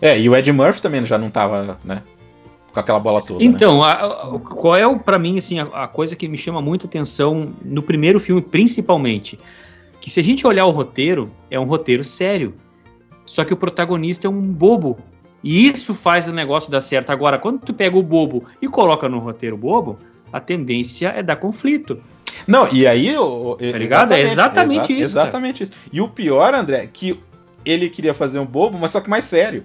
É, 0.01 0.19
e 0.21 0.29
o 0.29 0.37
Ed 0.37 0.53
Murphy 0.53 0.83
também 0.83 1.05
já 1.07 1.16
não 1.19 1.31
tava, 1.31 1.79
né? 1.83 2.03
Com 2.73 2.81
aquela 2.81 3.01
bola 3.01 3.23
toda. 3.23 3.41
né? 3.41 3.45
Então, 3.47 3.83
a- 3.83 3.93
a- 3.95 4.29
o- 4.29 4.39
qual 4.41 4.77
é, 4.77 4.87
o- 4.87 4.99
pra 4.99 5.19
mim, 5.19 5.39
assim, 5.39 5.59
a, 5.59 5.64
a 5.85 5.89
coisa 5.89 6.14
que 6.14 6.29
me 6.29 6.37
chama 6.37 6.61
muita 6.61 6.87
atenção 6.87 7.53
no 7.64 7.83
primeiro 7.83 8.21
filme, 8.21 8.43
principalmente? 8.43 9.41
Que 10.01 10.11
se 10.11 10.21
a 10.21 10.23
gente 10.23 10.47
olhar 10.47 10.66
o 10.66 10.71
roteiro, 10.71 11.31
é 11.51 11.59
um 11.59 11.64
roteiro 11.64 12.05
sério. 12.05 12.55
Só 13.25 13.45
que 13.45 13.53
o 13.53 13.57
protagonista 13.57 14.27
é 14.27 14.31
um 14.31 14.53
bobo. 14.53 14.99
E 15.43 15.66
isso 15.66 15.95
faz 15.95 16.29
o 16.29 16.33
negócio 16.33 16.71
dar 16.71 16.81
certo. 16.81 17.11
Agora, 17.11 17.39
quando 17.39 17.59
tu 17.61 17.73
pega 17.75 17.97
o 17.97 18.03
bobo 18.03 18.45
e 18.62 18.69
coloca 18.69 19.09
no 19.09 19.19
roteiro 19.19 19.57
bobo, 19.57 19.99
a 20.33 20.41
tendência 20.41 21.09
é 21.09 21.22
dar 21.22 21.37
conflito. 21.37 22.01
Não, 22.47 22.68
e 22.72 22.87
aí. 22.87 23.16
o- 23.16 23.53
o- 23.53 23.57
Tá 23.57 23.79
ligado? 23.79 24.12
É 24.12 24.20
exatamente 24.20 24.93
isso, 24.93 25.14
cara. 25.14 25.26
Exatamente 25.29 25.62
isso. 25.64 25.72
E 25.93 26.01
o 26.01 26.09
pior, 26.09 26.55
André, 26.55 26.89
que 26.93 27.18
ele 27.64 27.89
queria 27.89 28.14
fazer 28.14 28.39
um 28.39 28.47
bobo, 28.47 28.79
mas 28.79 28.91
só 28.91 29.01
que 29.01 29.11
mais 29.11 29.24
sério. 29.24 29.64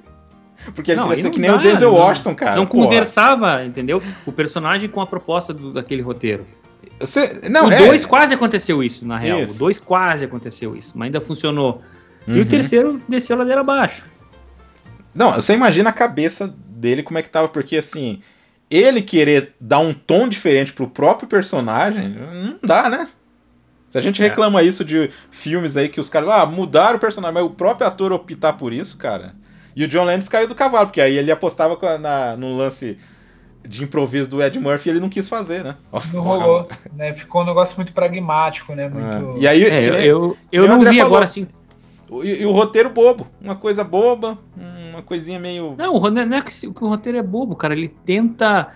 Porque 0.73 0.91
ele 0.91 1.01
Não, 1.01 1.09
queria 1.09 1.23
ser 1.23 1.29
que 1.29 1.39
nem 1.39 1.51
o 1.51 1.57
dá, 1.57 1.61
Denzel 1.63 1.91
não- 1.91 1.97
Washington, 1.99 2.35
cara. 2.35 2.55
Não 2.55 2.65
Porra. 2.65 2.83
conversava, 2.85 3.65
entendeu? 3.65 4.01
O 4.25 4.31
personagem 4.31 4.89
com 4.89 5.01
a 5.01 5.05
proposta 5.07 5.53
do- 5.53 5.73
daquele 5.73 6.01
roteiro. 6.01 6.45
Você- 6.99 7.49
não, 7.49 7.67
o 7.67 7.71
é- 7.71 7.77
2 7.77 8.05
quase 8.05 8.33
aconteceu 8.33 8.81
isso, 8.81 9.05
na 9.05 9.17
real. 9.17 9.41
Isso. 9.43 9.55
O 9.55 9.59
2 9.59 9.79
quase 9.79 10.23
aconteceu 10.25 10.75
isso, 10.75 10.93
mas 10.95 11.07
ainda 11.07 11.19
funcionou. 11.19 11.81
E 12.25 12.31
Uhum. 12.31 12.41
o 12.41 12.45
terceiro 12.45 12.99
desceu 13.09 13.35
ladeira 13.37 13.59
abaixo. 13.61 14.03
Não, 15.13 15.33
você 15.33 15.53
imagina 15.53 15.89
a 15.89 15.93
cabeça 15.93 16.53
dele 16.67 17.03
como 17.03 17.17
é 17.19 17.21
que 17.21 17.29
tava, 17.29 17.47
porque 17.49 17.77
assim, 17.77 18.21
ele 18.75 19.01
querer 19.01 19.53
dar 19.59 19.79
um 19.79 19.93
tom 19.93 20.27
diferente 20.27 20.73
pro 20.73 20.87
próprio 20.87 21.27
personagem, 21.27 22.09
não 22.09 22.57
dá, 22.63 22.89
né? 22.89 23.07
Se 23.89 23.97
a 23.97 24.01
gente 24.01 24.21
É. 24.23 24.27
reclama 24.27 24.63
isso 24.63 24.83
de 24.83 25.09
filmes 25.29 25.77
aí 25.77 25.87
que 25.87 25.99
os 26.01 26.09
caras, 26.09 26.29
ah, 26.29 26.45
mudaram 26.45 26.95
o 26.97 26.99
personagem, 26.99 27.33
mas 27.35 27.43
o 27.43 27.49
próprio 27.51 27.85
ator 27.87 28.11
optar 28.11 28.53
por 28.53 28.73
isso, 28.73 28.97
cara. 28.97 29.35
E 29.75 29.83
o 29.83 29.87
John 29.87 30.03
Landis 30.05 30.27
caiu 30.29 30.47
do 30.47 30.55
cavalo, 30.55 30.87
porque 30.87 31.01
aí 31.01 31.17
ele 31.17 31.31
apostava 31.31 31.77
na, 31.99 32.35
no 32.35 32.55
lance 32.57 32.97
de 33.67 33.83
improviso 33.83 34.29
do 34.29 34.41
Ed 34.43 34.59
Murphy 34.59 34.89
e 34.89 34.91
ele 34.91 34.99
não 34.99 35.09
quis 35.09 35.29
fazer, 35.29 35.63
né? 35.63 35.75
Não 36.13 36.21
rolou, 36.21 36.67
né? 36.95 37.13
Ficou 37.13 37.41
um 37.41 37.45
negócio 37.45 37.75
muito 37.77 37.93
pragmático, 37.93 38.73
né? 38.75 38.89
Muito... 38.89 39.37
É. 39.37 39.41
E 39.41 39.47
aí, 39.47 39.63
É, 39.63 39.85
eu, 40.05 40.37
eu, 40.51 40.63
eu 40.63 40.67
não 40.67 40.79
vi 40.79 40.85
falou. 40.87 41.05
agora 41.05 41.25
assim. 41.25 41.47
E, 42.23 42.41
e 42.41 42.45
o 42.45 42.51
roteiro 42.51 42.89
bobo, 42.89 43.27
uma 43.41 43.55
coisa 43.55 43.83
boba, 43.83 44.37
uma 44.91 45.01
coisinha 45.01 45.39
meio. 45.39 45.75
Não, 45.77 45.95
o 45.95 46.09
não 46.09 46.37
é 46.37 46.41
que 46.41 46.67
o 46.67 46.87
roteiro 46.87 47.17
é 47.17 47.23
bobo, 47.23 47.55
cara. 47.55 47.73
Ele 47.73 47.87
tenta 47.87 48.71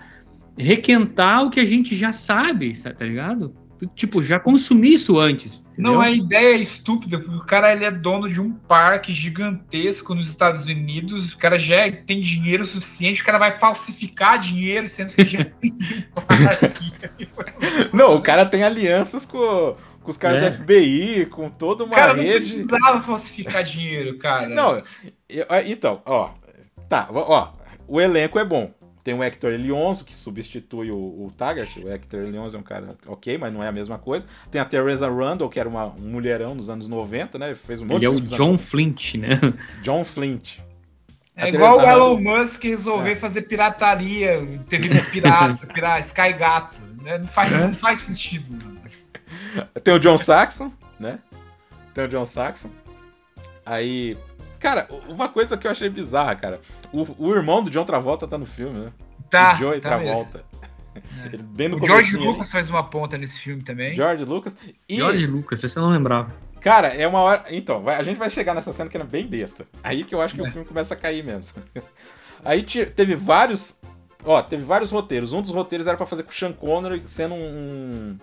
requentar 0.56 1.44
o 1.44 1.50
que 1.50 1.60
a 1.60 1.64
gente 1.64 1.94
já 1.94 2.12
sabe, 2.12 2.74
sa- 2.74 2.92
tá 2.92 3.04
ligado? 3.04 3.54
Tipo, 3.94 4.20
já 4.20 4.40
consumi 4.40 4.94
isso 4.94 5.20
antes. 5.20 5.64
Não, 5.78 5.94
entendeu? 5.94 6.00
a 6.00 6.10
ideia 6.10 6.56
é 6.56 6.60
estúpida, 6.60 7.16
porque 7.16 7.36
o 7.36 7.44
cara 7.44 7.72
ele 7.72 7.84
é 7.84 7.92
dono 7.92 8.28
de 8.28 8.40
um 8.40 8.50
parque 8.52 9.12
gigantesco 9.12 10.16
nos 10.16 10.28
Estados 10.28 10.66
Unidos, 10.66 11.32
o 11.32 11.38
cara 11.38 11.56
já 11.56 11.88
tem 11.92 12.18
dinheiro 12.18 12.64
suficiente, 12.64 13.22
o 13.22 13.24
cara 13.24 13.38
vai 13.38 13.52
falsificar 13.52 14.40
dinheiro, 14.40 14.88
sendo 14.88 15.12
que 15.12 15.24
já 15.24 15.44
tem 15.44 15.72
um 15.72 16.20
parque. 16.20 16.92
Não, 17.94 18.16
o 18.16 18.20
cara 18.20 18.44
tem 18.44 18.64
alianças 18.64 19.24
com, 19.24 19.76
com 20.08 20.12
os 20.12 20.16
caras 20.16 20.42
É. 20.42 20.48
do 20.50 20.56
FBI, 20.64 21.26
com 21.26 21.50
toda 21.50 21.84
O 21.84 21.86
uma 21.86 21.94
cara 21.94 22.14
não 22.14 22.22
rede. 22.22 22.32
precisava 22.36 22.98
falsificar 22.98 23.62
dinheiro, 23.62 24.16
cara. 24.16 24.48
Não, 24.48 24.82
eu- 25.28 25.44
ah, 25.50 25.62
então, 25.62 26.00
ó. 26.06 26.30
Tá, 26.88 27.08
ó. 27.12 27.52
O 27.86 28.00
elenco 28.00 28.38
é 28.38 28.44
bom. 28.44 28.72
Tem 29.04 29.12
o 29.12 29.22
Hector 29.22 29.52
Elionzo, 29.52 30.06
que 30.06 30.14
substitui 30.14 30.90
o, 30.90 30.96
o 30.96 31.30
Taggart. 31.36 31.76
O 31.76 31.88
Hector 31.90 32.20
Elionzo 32.20 32.56
é 32.56 32.58
um 32.58 32.62
cara 32.62 32.96
ok, 33.06 33.36
mas 33.36 33.52
não 33.52 33.62
é 33.62 33.68
a 33.68 33.72
mesma 33.72 33.98
coisa. 33.98 34.26
Tem 34.50 34.58
a 34.60 34.64
Teresa 34.64 35.10
Randall, 35.10 35.50
que 35.50 35.60
era 35.60 35.68
uma, 35.68 35.86
um 35.88 36.08
mulherão 36.10 36.54
nos 36.54 36.70
anos 36.70 36.88
90, 36.88 37.38
né? 37.38 37.54
Fez 37.54 37.82
um 37.82 37.84
monte 37.84 37.96
Ele 37.98 38.06
é 38.06 38.08
o 38.08 38.18
John 38.20 38.52
antigos. 38.52 38.70
Flint, 38.70 39.14
né? 39.16 39.28
John 39.82 40.04
Flint. 40.04 40.58
É 41.36 41.44
A 41.44 41.48
igual 41.50 41.74
o 41.76 41.80
Teresa 41.80 41.92
Elon 41.98 42.14
Randall- 42.16 42.38
Musk 42.40 42.64
resolver 42.64 43.14
fazer 43.16 43.42
pirataria, 43.42 44.46
TV 44.70 45.00
pirata, 45.12 45.66
pirata, 45.72 46.00
Sky 46.00 46.32
Gato. 46.32 46.80
né? 47.02 47.18
Não, 47.18 47.26
faz, 47.26 47.52
não 47.52 47.74
faz 47.74 47.98
sentido. 48.00 48.78
Tem 49.82 49.94
o 49.94 49.98
John 49.98 50.18
Saxon, 50.18 50.72
né? 50.98 51.18
Tem 51.94 52.04
o 52.04 52.08
John 52.08 52.24
Saxon. 52.26 52.70
Aí. 53.64 54.16
Cara, 54.58 54.88
uma 55.08 55.28
coisa 55.28 55.56
que 55.56 55.66
eu 55.66 55.70
achei 55.70 55.88
bizarra, 55.88 56.34
cara. 56.34 56.60
O, 56.92 57.06
o 57.18 57.34
irmão 57.34 57.62
do 57.62 57.70
John 57.70 57.84
Travolta 57.84 58.26
tá 58.26 58.36
no 58.38 58.46
filme, 58.46 58.78
né? 58.78 58.92
Tá, 59.30 59.54
o 59.54 59.58
Joey 59.58 59.80
tá 59.80 59.90
Travolta. 59.90 60.44
No 61.70 61.76
O 61.76 61.86
George 61.86 62.16
ali. 62.16 62.24
Lucas 62.26 62.50
faz 62.50 62.68
uma 62.68 62.82
ponta 62.82 63.16
nesse 63.16 63.38
filme 63.38 63.62
também. 63.62 63.94
George 63.94 64.24
Lucas. 64.24 64.56
E, 64.88 64.96
George 64.96 65.26
Lucas, 65.26 65.62
esse 65.62 65.76
eu 65.78 65.82
não 65.84 65.90
lembrava. 65.90 66.32
cara, 66.60 66.88
é 66.88 67.06
uma 67.06 67.20
hora. 67.20 67.44
Então, 67.50 67.82
vai- 67.82 67.96
a 67.96 68.02
gente 68.02 68.16
vai 68.16 68.28
chegar 68.30 68.52
nessa 68.54 68.72
cena 68.72 68.90
que 68.90 68.96
era 68.96 69.04
bem 69.06 69.26
besta. 69.26 69.64
Aí 69.82 70.02
que 70.02 70.14
eu 70.14 70.20
acho 70.20 70.34
que 70.34 70.42
o 70.42 70.50
filme 70.50 70.66
começa 70.66 70.94
a 70.94 70.96
cair 70.96 71.22
mesmo. 71.22 71.62
Aí 72.44 72.62
teve 72.62 73.14
vários. 73.14 73.78
Ó, 74.24 74.42
teve 74.42 74.64
vários 74.64 74.90
roteiros. 74.90 75.32
Um 75.32 75.40
dos 75.42 75.50
roteiros 75.52 75.86
era 75.86 75.96
pra 75.96 76.06
fazer 76.06 76.24
com 76.24 76.30
o 76.30 76.34
Sean 76.34 76.52
Connery 76.52 77.02
sendo 77.06 77.34
um. 77.34 78.18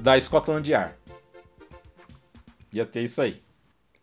Da 0.00 0.20
Scotland 0.20 0.68
Yard. 0.68 0.94
Ia 2.72 2.86
ter 2.86 3.02
isso 3.02 3.20
aí. 3.20 3.42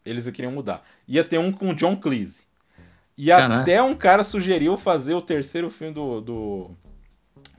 Eles 0.05 0.29
queriam 0.31 0.51
mudar. 0.51 0.83
Ia 1.07 1.23
ter 1.23 1.39
um 1.39 1.51
com 1.51 1.69
o 1.69 1.75
John 1.75 1.95
Cleese. 1.95 2.45
E 3.17 3.27
Caraca. 3.27 3.61
até 3.61 3.81
um 3.81 3.95
cara 3.95 4.23
sugeriu 4.23 4.77
fazer 4.77 5.13
o 5.13 5.21
terceiro 5.21 5.69
filme 5.69 5.93
do. 5.93 6.21
do, 6.21 6.71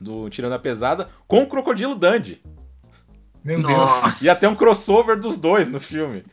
do 0.01 0.31
Tirando 0.31 0.53
a 0.53 0.59
Pesada 0.59 1.09
com 1.27 1.43
o 1.43 1.47
Crocodilo 1.47 1.95
Dundee. 1.95 2.43
Meu 3.43 3.61
Nossa. 3.61 4.25
Ia 4.25 4.35
ter 4.35 4.49
um 4.49 4.57
crossover 4.57 5.19
dos 5.19 5.39
dois 5.39 5.69
no 5.69 5.81
filme. 5.81 6.25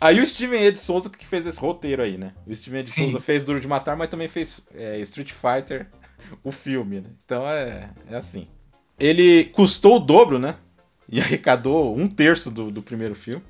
Aí 0.00 0.20
o 0.20 0.26
Steven 0.26 0.62
E. 0.62 0.72
de 0.72 0.78
Souza 0.78 1.08
que 1.08 1.26
fez 1.26 1.46
esse 1.46 1.58
roteiro 1.58 2.02
aí, 2.02 2.18
né? 2.18 2.34
O 2.46 2.54
Steven 2.54 2.80
E. 2.80 2.84
Sim. 2.84 3.04
Souza 3.04 3.20
fez 3.20 3.42
Duro 3.44 3.60
de 3.60 3.66
Matar, 3.66 3.96
mas 3.96 4.10
também 4.10 4.28
fez 4.28 4.60
é, 4.74 4.98
Street 5.00 5.32
Fighter, 5.32 5.88
o 6.44 6.52
filme, 6.52 7.00
né? 7.00 7.08
Então 7.24 7.48
é, 7.48 7.90
é 8.10 8.16
assim. 8.16 8.46
Ele 8.98 9.44
custou 9.46 9.96
o 9.96 10.00
dobro, 10.00 10.38
né? 10.38 10.56
E 11.08 11.20
arrecadou 11.20 11.96
um 11.96 12.08
terço 12.08 12.50
do, 12.50 12.70
do 12.70 12.82
primeiro 12.82 13.14
filme. 13.14 13.42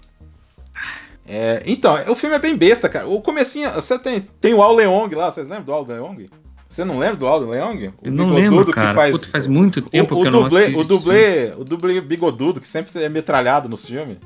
É, 1.28 1.62
então, 1.66 1.94
o 2.08 2.14
filme 2.14 2.36
é 2.36 2.38
bem 2.38 2.56
besta, 2.56 2.88
cara. 2.88 3.08
O 3.08 3.20
comecinho, 3.20 3.68
você 3.70 3.98
tem, 3.98 4.20
tem 4.40 4.54
o 4.54 4.62
Al 4.62 4.74
Leong 4.74 5.12
lá, 5.14 5.30
vocês 5.30 5.48
lembram 5.48 5.64
do 5.64 5.72
Al 5.72 5.84
Leong? 5.84 6.28
Você 6.68 6.84
não 6.84 6.98
lembra 6.98 7.16
do 7.16 7.26
Al 7.26 7.40
Leong? 7.40 7.88
O 7.88 7.94
Eu 8.04 8.12
não 8.12 8.26
bigodudo 8.34 8.56
lembro, 8.56 8.72
cara. 8.72 9.10
Puta, 9.10 9.26
faz 9.28 9.46
muito 9.46 9.80
tempo 9.82 10.14
o, 10.14 10.18
que 10.18 10.24
o 10.24 10.26
eu 10.28 10.32
não 10.32 10.42
dublê, 10.44 10.64
assisto 10.66 10.80
o 10.80 10.84
dublê, 10.84 11.52
o 11.56 11.64
dublê 11.64 12.00
bigodudo, 12.00 12.60
que 12.60 12.68
sempre 12.68 13.02
é 13.02 13.08
metralhado 13.08 13.68
nos 13.68 13.86
filmes. 13.86 14.18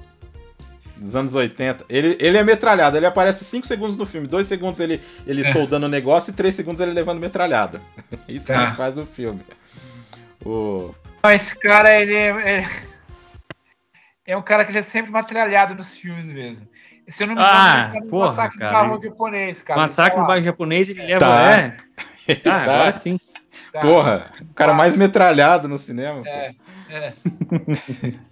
Dos 0.97 1.16
anos 1.16 1.35
80. 1.35 1.87
Ele, 1.89 2.16
ele 2.20 2.37
é 2.37 2.43
metralhado, 2.45 2.97
ele 2.97 3.07
aparece 3.07 3.45
5 3.45 3.66
segundos 3.66 3.97
no 3.97 4.05
filme, 4.05 4.26
2 4.26 4.47
segundos 4.47 4.81
ele, 4.81 5.01
ele 5.26 5.41
É. 5.43 5.53
soldando 5.53 5.87
o 5.87 5.89
negócio 5.89 6.31
e 6.31 6.35
3 6.35 6.55
segundos 6.55 6.81
ele 6.83 6.93
levando 6.93 7.18
metralhada. 7.18 7.81
Isso 8.28 8.47
que 8.47 8.53
Tá. 8.53 8.64
ele 8.64 8.72
faz 8.72 8.95
no 8.95 9.07
filme. 9.07 9.41
O... 10.45 10.95
Não, 11.22 11.31
Esse 11.31 11.59
cara, 11.59 11.99
ele 11.99 12.14
é, 12.14 12.68
é. 14.33 14.37
um 14.37 14.43
cara 14.43 14.64
que 14.64 14.70
ele 14.70 14.78
é 14.78 14.83
sempre 14.83 15.11
matralhado 15.11 15.74
nos 15.74 15.95
filmes 15.95 16.26
mesmo. 16.26 16.66
Se 17.09 17.24
eu 17.24 17.26
não 17.28 17.35
me 17.35 17.41
engano, 17.41 17.59
Ah, 17.59 17.85
ele 17.91 17.93
tá 17.99 18.05
no 18.05 18.11
porra, 18.11 18.26
massacre 18.26 18.59
cara. 18.59 18.70
do 18.70 18.74
carro 18.74 19.01
japonês, 19.03 19.62
cara. 19.62 19.81
Massacre 19.81 20.16
no 20.18 20.22
tá 20.24 20.28
bairro 20.28 20.45
japonês, 20.45 20.89
ele 20.89 21.03
leva. 21.05 21.20
Tá. 21.20 21.51
É. 21.53 21.76
Ah, 22.31 22.35
Tá. 22.45 22.62
agora 22.62 22.93
sim. 22.93 23.18
Tá. 23.72 23.81
Porra, 23.81 24.22
o 24.49 24.55
cara 24.55 24.72
mais 24.72 24.97
metralhado 24.97 25.66
no 25.66 25.78
cinema. 25.78 26.22
É, 26.26 26.55
é. 26.89 27.09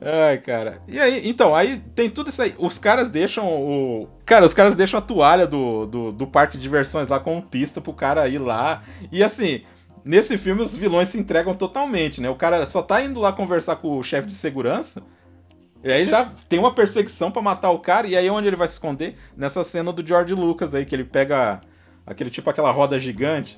Ai, 0.00 0.38
cara. 0.38 0.82
E 0.86 0.98
aí, 1.00 1.26
então, 1.28 1.54
aí 1.54 1.78
tem 1.94 2.10
tudo 2.10 2.28
isso 2.28 2.42
aí. 2.42 2.54
Os 2.58 2.78
caras 2.78 3.08
deixam 3.08 3.46
o. 3.46 4.08
Cara, 4.26 4.44
os 4.44 4.52
caras 4.52 4.74
deixam 4.74 4.98
a 4.98 5.02
toalha 5.02 5.46
do, 5.46 5.86
do, 5.86 6.12
do 6.12 6.26
parque 6.26 6.56
de 6.56 6.62
diversões 6.62 7.08
lá 7.08 7.18
como 7.18 7.42
pista 7.42 7.80
pro 7.80 7.94
cara 7.94 8.28
ir 8.28 8.38
lá. 8.38 8.82
E 9.10 9.22
assim, 9.22 9.62
nesse 10.04 10.36
filme 10.36 10.62
os 10.62 10.76
vilões 10.76 11.08
se 11.08 11.18
entregam 11.18 11.54
totalmente, 11.54 12.20
né? 12.20 12.28
O 12.28 12.36
cara 12.36 12.64
só 12.66 12.82
tá 12.82 13.02
indo 13.02 13.20
lá 13.20 13.32
conversar 13.32 13.76
com 13.76 13.98
o 13.98 14.02
chefe 14.02 14.28
de 14.28 14.34
segurança. 14.34 15.02
E 15.86 15.92
aí 15.92 16.04
já 16.04 16.24
tem 16.48 16.58
uma 16.58 16.72
perseguição 16.74 17.30
pra 17.30 17.40
matar 17.40 17.70
o 17.70 17.78
cara. 17.78 18.06
E 18.08 18.16
aí 18.16 18.28
onde 18.28 18.48
ele 18.48 18.56
vai 18.56 18.66
se 18.66 18.74
esconder? 18.74 19.14
Nessa 19.36 19.62
cena 19.62 19.92
do 19.92 20.04
George 20.04 20.34
Lucas 20.34 20.74
aí, 20.74 20.84
que 20.84 20.92
ele 20.94 21.04
pega 21.04 21.60
aquele 22.04 22.28
tipo 22.28 22.50
aquela 22.50 22.72
roda 22.72 22.98
gigante. 22.98 23.56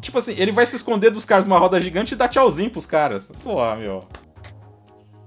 Tipo 0.00 0.18
assim, 0.18 0.32
ele 0.38 0.52
vai 0.52 0.64
se 0.66 0.74
esconder 0.76 1.10
dos 1.10 1.24
caras 1.26 1.46
numa 1.46 1.58
roda 1.58 1.78
gigante 1.80 2.14
e 2.14 2.16
dá 2.16 2.26
tchauzinho 2.26 2.70
pros 2.70 2.86
caras. 2.86 3.30
Porra, 3.42 3.76
meu. 3.76 4.04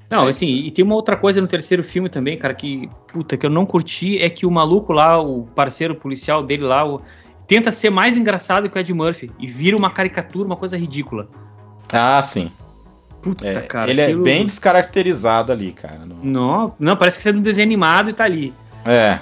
Não, 0.09 0.27
assim, 0.27 0.47
e 0.47 0.71
tem 0.71 0.83
uma 0.83 0.95
outra 0.95 1.15
coisa 1.15 1.39
no 1.39 1.45
terceiro 1.47 1.83
filme 1.83 2.09
também, 2.09 2.35
cara, 2.35 2.55
que, 2.55 2.89
puta, 3.13 3.37
que 3.37 3.45
eu 3.45 3.49
não 3.49 3.63
curti, 3.63 4.19
é 4.19 4.27
que 4.27 4.43
o 4.43 4.49
maluco 4.49 4.91
lá, 4.91 5.21
o 5.21 5.43
parceiro 5.53 5.93
policial 5.93 6.41
dele 6.41 6.63
lá, 6.63 6.83
o- 6.83 6.99
tenta 7.45 7.71
ser 7.71 7.91
mais 7.91 8.17
engraçado 8.17 8.67
que 8.71 8.75
o 8.75 8.79
Ed 8.79 8.91
Murphy 8.91 9.29
e 9.37 9.45
vira 9.45 9.77
uma 9.77 9.91
caricatura, 9.91 10.47
uma 10.47 10.55
coisa 10.55 10.75
ridícula. 10.75 11.29
Ah, 11.93 12.19
sim. 12.23 12.51
Puta, 13.21 13.45
É, 13.45 13.61
cara. 13.61 13.89
ele 13.91 14.01
aquilo- 14.01 14.21
é 14.21 14.23
bem 14.23 14.45
descaracterizado 14.45 15.51
ali, 15.51 15.71
cara. 15.73 16.05
no- 16.05 16.23
Não, 16.23 16.75
não, 16.79 16.95
parece 16.95 17.17
que 17.17 17.23
você 17.23 17.29
é 17.29 17.33
um 17.33 17.41
desenho 17.41 17.67
animado 17.67 18.09
e 18.09 18.13
tá 18.13 18.23
ali. 18.23 18.53
É. 18.85 19.19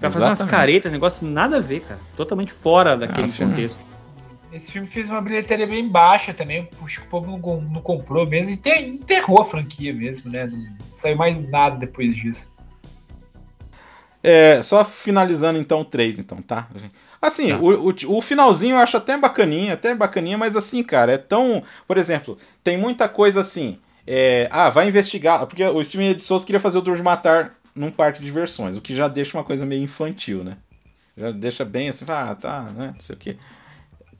Vai 0.00 0.10
fazer 0.10 0.24
umas 0.24 0.42
caretas, 0.42 0.90
negócio 0.90 1.26
nada 1.26 1.58
a 1.58 1.60
ver, 1.60 1.80
cara. 1.80 2.00
Totalmente 2.16 2.52
fora 2.52 2.96
daquele 2.96 3.28
Ah, 3.28 3.32
filme. 3.32 3.52
contexto. 3.52 3.78
Esse 4.52 4.72
filme 4.72 4.88
fez 4.88 5.08
uma 5.08 5.20
bilheteria 5.20 5.66
bem 5.66 5.88
baixa 5.88 6.34
também. 6.34 6.68
Acho 6.82 7.00
que 7.02 7.06
o 7.06 7.10
povo 7.10 7.30
não, 7.30 7.60
não 7.60 7.80
comprou 7.82 8.26
mesmo. 8.26 8.52
E 8.52 8.56
tem- 8.56 8.94
enterrou 8.94 9.42
a 9.42 9.44
franquia 9.44 9.92
mesmo, 9.94 10.28
né? 10.30 10.46
Não 10.46 10.66
saiu 10.96 11.16
mais 11.16 11.38
nada 11.50 11.76
depois 11.76 12.16
disso. 12.16 12.50
É, 14.22 14.62
só 14.62 14.84
finalizando 14.84 15.58
então 15.58 15.80
o 15.80 15.84
3, 15.84 16.18
então, 16.18 16.42
tá? 16.42 16.66
Assim, 17.20 17.50
Tá. 17.50 17.58
O, 17.58 17.90
o, 17.90 18.18
o 18.18 18.22
finalzinho 18.22 18.74
eu 18.76 18.78
acho 18.78 18.96
até 18.96 19.16
bacaninha, 19.16 19.74
até 19.74 19.94
bacaninha, 19.94 20.38
mas 20.38 20.56
assim, 20.56 20.82
cara, 20.82 21.12
é 21.12 21.18
tão. 21.18 21.62
Por 21.86 21.98
exemplo, 21.98 22.38
tem 22.64 22.78
muita 22.78 23.08
coisa 23.08 23.40
assim. 23.40 23.78
é, 24.06 24.48
ah, 24.50 24.70
vai 24.70 24.88
investigar. 24.88 25.46
Porque 25.46 25.62
o 25.64 25.84
Steven 25.84 26.14
de 26.14 26.22
Souza 26.22 26.46
queria 26.46 26.60
fazer 26.60 26.78
o 26.78 26.80
Duro 26.80 26.96
de 26.96 27.02
Matar 27.02 27.54
num 27.74 27.90
parque 27.90 28.18
de 28.18 28.24
diversões, 28.24 28.76
o 28.76 28.80
que 28.80 28.94
já 28.94 29.06
deixa 29.06 29.36
uma 29.36 29.44
coisa 29.44 29.64
meio 29.66 29.82
infantil, 29.82 30.42
né? 30.42 30.56
Já 31.16 31.30
deixa 31.30 31.64
bem 31.64 31.88
assim, 31.88 32.04
ah, 32.08 32.34
tá, 32.34 32.62
né? 32.74 32.92
Não 32.94 33.00
sei 33.00 33.14
o 33.14 33.18
quê. 33.18 33.36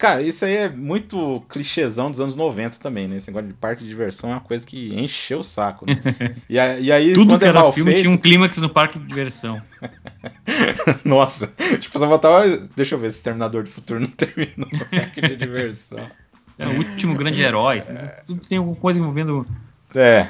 Cara, 0.01 0.23
isso 0.23 0.45
aí 0.45 0.57
é 0.57 0.69
muito 0.69 1.43
clichêzão 1.49 2.11
dos 2.11 2.19
anos 2.19 2.35
90 2.35 2.79
também, 2.81 3.07
né? 3.07 3.19
Esse 3.19 3.29
negócio 3.29 3.49
de 3.49 3.55
parque 3.55 3.83
de 3.85 3.89
diversão 3.91 4.31
é 4.31 4.33
uma 4.35 4.41
coisa 4.41 4.67
que 4.67 4.93
encheu 4.99 5.41
o 5.41 5.45
saco. 5.45 5.85
Né? 5.87 6.01
E, 6.49 6.59
a- 6.59 6.79
e 6.81 6.91
aí, 6.91 7.13
Tudo 7.13 7.35
quando 7.35 7.39
que 7.41 7.45
é 7.45 7.49
era 7.49 7.73
filme 7.73 7.93
feito... 7.93 8.03
tinha 8.05 8.13
um 8.15 8.19
clímax 8.19 8.57
no 8.59 8.69
parque 8.69 8.99
de 8.99 9.07
diversão. 9.07 9.61
Nossa, 11.05 11.53
tipo, 11.79 11.99
só 11.99 12.09
faltava... 12.09 12.45
Deixa 12.75 12.95
eu 12.95 12.99
ver 12.99 13.13
se 13.13 13.21
o 13.21 13.25
Terminador 13.25 13.63
do 13.63 13.69
Futuro 13.69 14.01
não 14.01 14.09
terminou 14.11 14.69
no 14.73 14.79
parque 14.87 15.21
de 15.21 15.37
diversão. 15.37 16.11
É 16.59 16.67
o 16.67 16.77
último 16.77 17.15
grande 17.15 17.43
herói. 17.43 17.81
Tudo 18.27 18.41
tem 18.41 18.59
alguma 18.59 18.77
coisa 18.77 18.99
envolvendo. 18.99 19.47
É. 19.95 20.29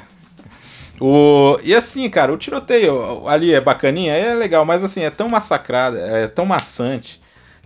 O... 0.99 1.57
E 1.63 1.73
assim, 1.73 2.09
cara, 2.09 2.31
o 2.33 2.37
tiroteio 2.37 3.27
ali 3.27 3.53
é 3.53 3.59
bacaninha, 3.59 4.13
é 4.13 4.33
legal, 4.33 4.63
mas 4.65 4.83
assim, 4.83 5.01
é 5.01 5.09
tão 5.09 5.27
massacrado, 5.27 5.97
é 5.97 6.27
tão 6.27 6.45
maçante. 6.45 7.20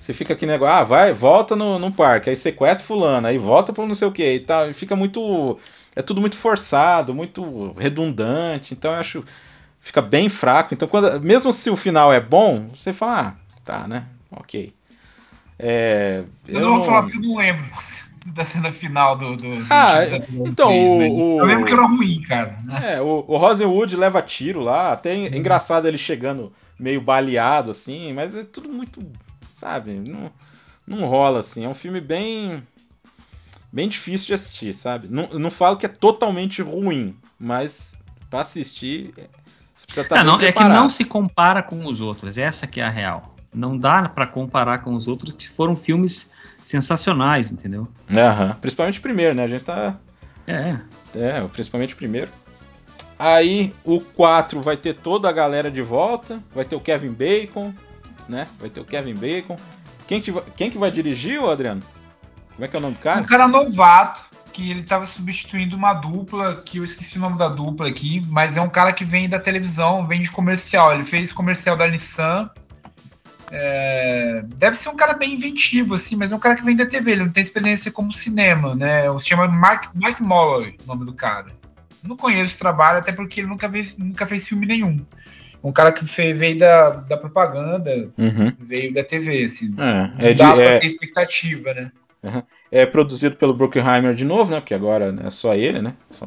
Você 0.06 0.14
fica 0.14 0.34
aqui 0.34 0.46
negócio, 0.46 0.76
ah, 0.76 0.84
vai, 0.84 1.14
volta 1.14 1.56
no, 1.56 1.80
no 1.80 1.92
parque, 1.92 2.30
aí 2.30 2.38
sequestra 2.38 2.86
fulano, 2.86 3.26
aí 3.28 3.38
volta 3.40 3.74
pro 3.74 3.88
não 3.88 3.96
sei 3.96 4.08
o 4.08 4.12
que 4.12 4.36
e 4.36 4.40
tal. 4.40 4.70
E 4.70 4.74
fica 4.74 4.96
muito. 4.96 5.58
É 5.96 6.02
tudo 6.02 6.22
muito 6.22 6.38
forçado, 6.38 7.14
muito 7.14 7.72
redundante. 7.74 8.74
Então 8.74 8.94
eu 8.94 9.00
acho. 9.00 9.24
Fica 9.80 10.02
bem 10.02 10.30
fraco. 10.30 10.74
Então, 10.74 10.88
quando, 10.88 11.20
mesmo 11.22 11.52
se 11.54 11.70
o 11.70 11.76
final 11.78 12.12
é 12.14 12.20
bom, 12.20 12.68
você 12.76 12.92
fala, 12.94 13.20
ah, 13.20 13.34
tá, 13.64 13.88
né? 13.88 14.06
Ok. 14.32 14.74
É, 15.58 16.24
Eu, 16.48 16.62
não 16.62 16.78
vou 16.78 16.86
falar 16.86 17.04
porque 17.04 17.18
eu 17.18 17.22
não 17.22 17.36
lembro 17.38 17.66
da 18.28 18.44
cena 18.44 18.72
final 18.72 19.16
do. 19.18 19.36
do, 19.38 19.56
do 19.56 19.66
Ah, 19.70 20.02
do 20.06 20.50
então, 20.50 20.68
três, 20.68 20.92
o- 20.92 20.98
né? 20.98 21.08
o- 21.38 21.40
Eu 21.40 21.46
lembro 21.46 21.66
que 21.66 21.74
era 21.74 21.86
ruim, 21.86 22.22
cara. 22.22 22.58
né? 22.66 22.96
É, 22.96 23.02
o, 23.02 23.24
o 23.28 23.38
Rosenwood 23.38 23.96
leva 23.96 24.22
tiro 24.22 24.60
lá, 24.60 24.92
até 24.92 25.14
é 25.16 25.38
engraçado 25.38 25.88
ele 25.88 25.98
chegando 25.98 26.52
meio 26.80 27.00
baleado, 27.00 27.72
assim, 27.72 28.12
mas 28.14 28.36
é 28.36 28.44
tudo 28.44 28.68
muito, 28.68 29.00
sabe, 29.66 29.94
não, 29.94 30.32
não 30.86 31.08
rola, 31.08 31.40
assim, 31.40 31.66
é 31.66 31.68
um 31.68 31.74
filme 31.74 32.00
bem, 32.00 32.62
bem 33.72 33.90
difícil 33.90 34.28
de 34.28 34.34
assistir, 34.36 34.74
sabe, 34.74 35.08
não, 35.10 35.28
não 35.40 35.50
falo 35.50 35.78
que 35.78 35.88
é 35.88 35.90
totalmente 35.90 36.62
ruim, 36.62 37.18
mas 37.40 38.00
pra 38.30 38.42
assistir, 38.42 39.12
é, 39.18 39.24
você 39.76 39.86
precisa 39.88 40.06
estar 40.06 40.16
Ah, 40.18 40.24
bem 40.24 40.32
não, 40.32 40.40
é 40.40 40.52
que 40.52 40.64
não 40.64 40.90
se 40.90 41.04
compara 41.04 41.64
com 41.64 41.84
os 41.86 42.00
outros. 42.00 42.38
Essa 42.38 42.66
que 42.66 42.80
é 42.80 42.84
a 42.84 42.90
real. 42.90 43.36
Não 43.54 43.78
dá 43.78 44.08
pra 44.08 44.26
comparar 44.26 44.80
com 44.80 44.94
os 44.94 45.06
outros 45.08 45.34
que 45.34 45.50
foram 45.50 45.76
filmes 45.76 46.32
sensacionais, 46.64 47.52
entendeu? 47.52 47.88
Aham, 48.10 48.56
principalmente 48.62 49.00
o 49.00 49.02
primeiro, 49.02 49.34
né, 49.34 49.44
a 49.44 49.48
gente 49.48 49.66
tá... 49.66 49.98
É. 50.48 50.78
É, 51.16 51.42
principalmente 51.52 51.94
o 51.94 51.98
primeiro. 51.98 52.30
Aí 53.18 53.74
o 53.84 54.00
4 54.00 54.62
vai 54.62 54.78
ter 54.78 54.94
toda 54.94 55.28
a 55.28 55.32
galera 55.32 55.72
de 55.72 55.82
volta. 55.82 56.42
Vai 56.54 56.66
ter 56.66 56.76
o 56.76 56.80
Kevin 56.80 57.12
Bacon, 57.12 57.74
né? 58.28 58.48
Vai 58.60 58.70
ter 58.70 58.80
o 58.80 58.86
Kevin 58.86 59.16
Bacon. 59.16 59.58
Quem 60.08 60.22
que, 60.22 60.32
vai- 60.32 60.44
quem 60.56 60.70
que 60.72 60.78
vai 60.78 60.92
dirigir, 60.92 61.42
ô 61.42 61.50
Adriano? 61.50 61.82
Como 62.54 62.66
é 62.66 62.68
que 62.68 62.76
é 62.76 62.80
o 62.80 62.82
nome 62.82 62.96
do 62.96 63.00
cara? 63.00 63.22
Um 63.22 63.26
cara 63.26 63.48
novato, 63.48 64.24
que 64.54 64.72
ele 64.72 64.84
tava 64.84 65.06
substituindo 65.06 65.76
uma 65.76 65.94
dupla, 65.94 66.62
que 66.62 66.78
eu 66.78 66.84
esqueci 66.84 67.18
o 67.18 67.22
nome 67.22 67.38
da 67.38 67.50
dupla 67.50 67.88
aqui, 67.90 68.24
mas 68.30 68.56
é 68.56 68.62
um 68.62 68.70
cara 68.70 68.94
que 68.94 69.04
vem 69.04 69.28
da 69.28 69.40
televisão, 69.40 70.06
vem 70.08 70.22
de 70.22 70.32
comercial. 70.32 70.94
Ele 70.94 71.04
fez 71.04 71.34
comercial 71.34 71.76
da 71.76 71.88
Nissan. 71.88 72.50
É, 73.52 74.44
deve 74.56 74.76
ser 74.76 74.90
um 74.90 74.96
cara 74.96 75.14
bem 75.14 75.34
inventivo, 75.34 75.96
assim, 75.96 76.16
mas 76.16 76.32
é 76.32 76.36
um 76.36 76.40
cara 76.40 76.56
que 76.56 76.64
vem 76.64 76.76
da 76.76 76.86
TV, 76.86 77.12
ele 77.12 77.26
não 77.26 77.32
tem 77.32 77.42
experiência 77.44 77.92
como 77.92 78.12
cinema, 78.14 78.74
né? 78.74 79.04
Se 79.20 79.28
chama 79.28 79.48
Mark, 79.48 79.90
Mike 79.94 80.24
Molloy, 80.24 80.78
o 80.84 80.88
nome 80.88 81.06
do 81.06 81.14
cara. 81.14 81.48
Não 82.02 82.16
conheço 82.18 82.56
o 82.56 82.60
trabalho, 82.60 83.00
até 83.00 83.12
porque 83.12 83.42
ele 83.42 83.48
nunca 83.48 83.70
fez, 83.70 83.96
nunca 83.98 84.26
fez 84.26 84.48
filme 84.48 84.66
nenhum. 84.66 85.06
Um 85.68 85.72
cara 85.72 85.92
que 85.92 86.06
veio 86.06 86.58
da, 86.60 86.90
da 86.92 87.18
propaganda, 87.18 88.10
Uhum. 88.18 88.54
veio 88.60 88.94
da 88.94 89.04
TV, 89.04 89.46
assim. 89.46 89.70
É, 90.20 90.30
é, 90.30 90.34
de- 90.34 90.40
Dá 90.44 90.54
pra 90.54 90.64
é- 90.64 90.80
ter 90.80 90.88
expectativa, 90.88 91.74
né? 91.74 91.92
é 92.72 92.86
produzido 92.86 93.36
pelo 93.36 93.54
Bruckheimer 93.54 94.14
de 94.16 94.26
novo, 94.26 94.52
né? 94.52 94.60
Porque 94.60 94.74
agora 94.74 95.16
é 95.26 95.30
só 95.32 95.54
ele, 95.56 95.82
né? 95.82 95.94
Só... 96.10 96.26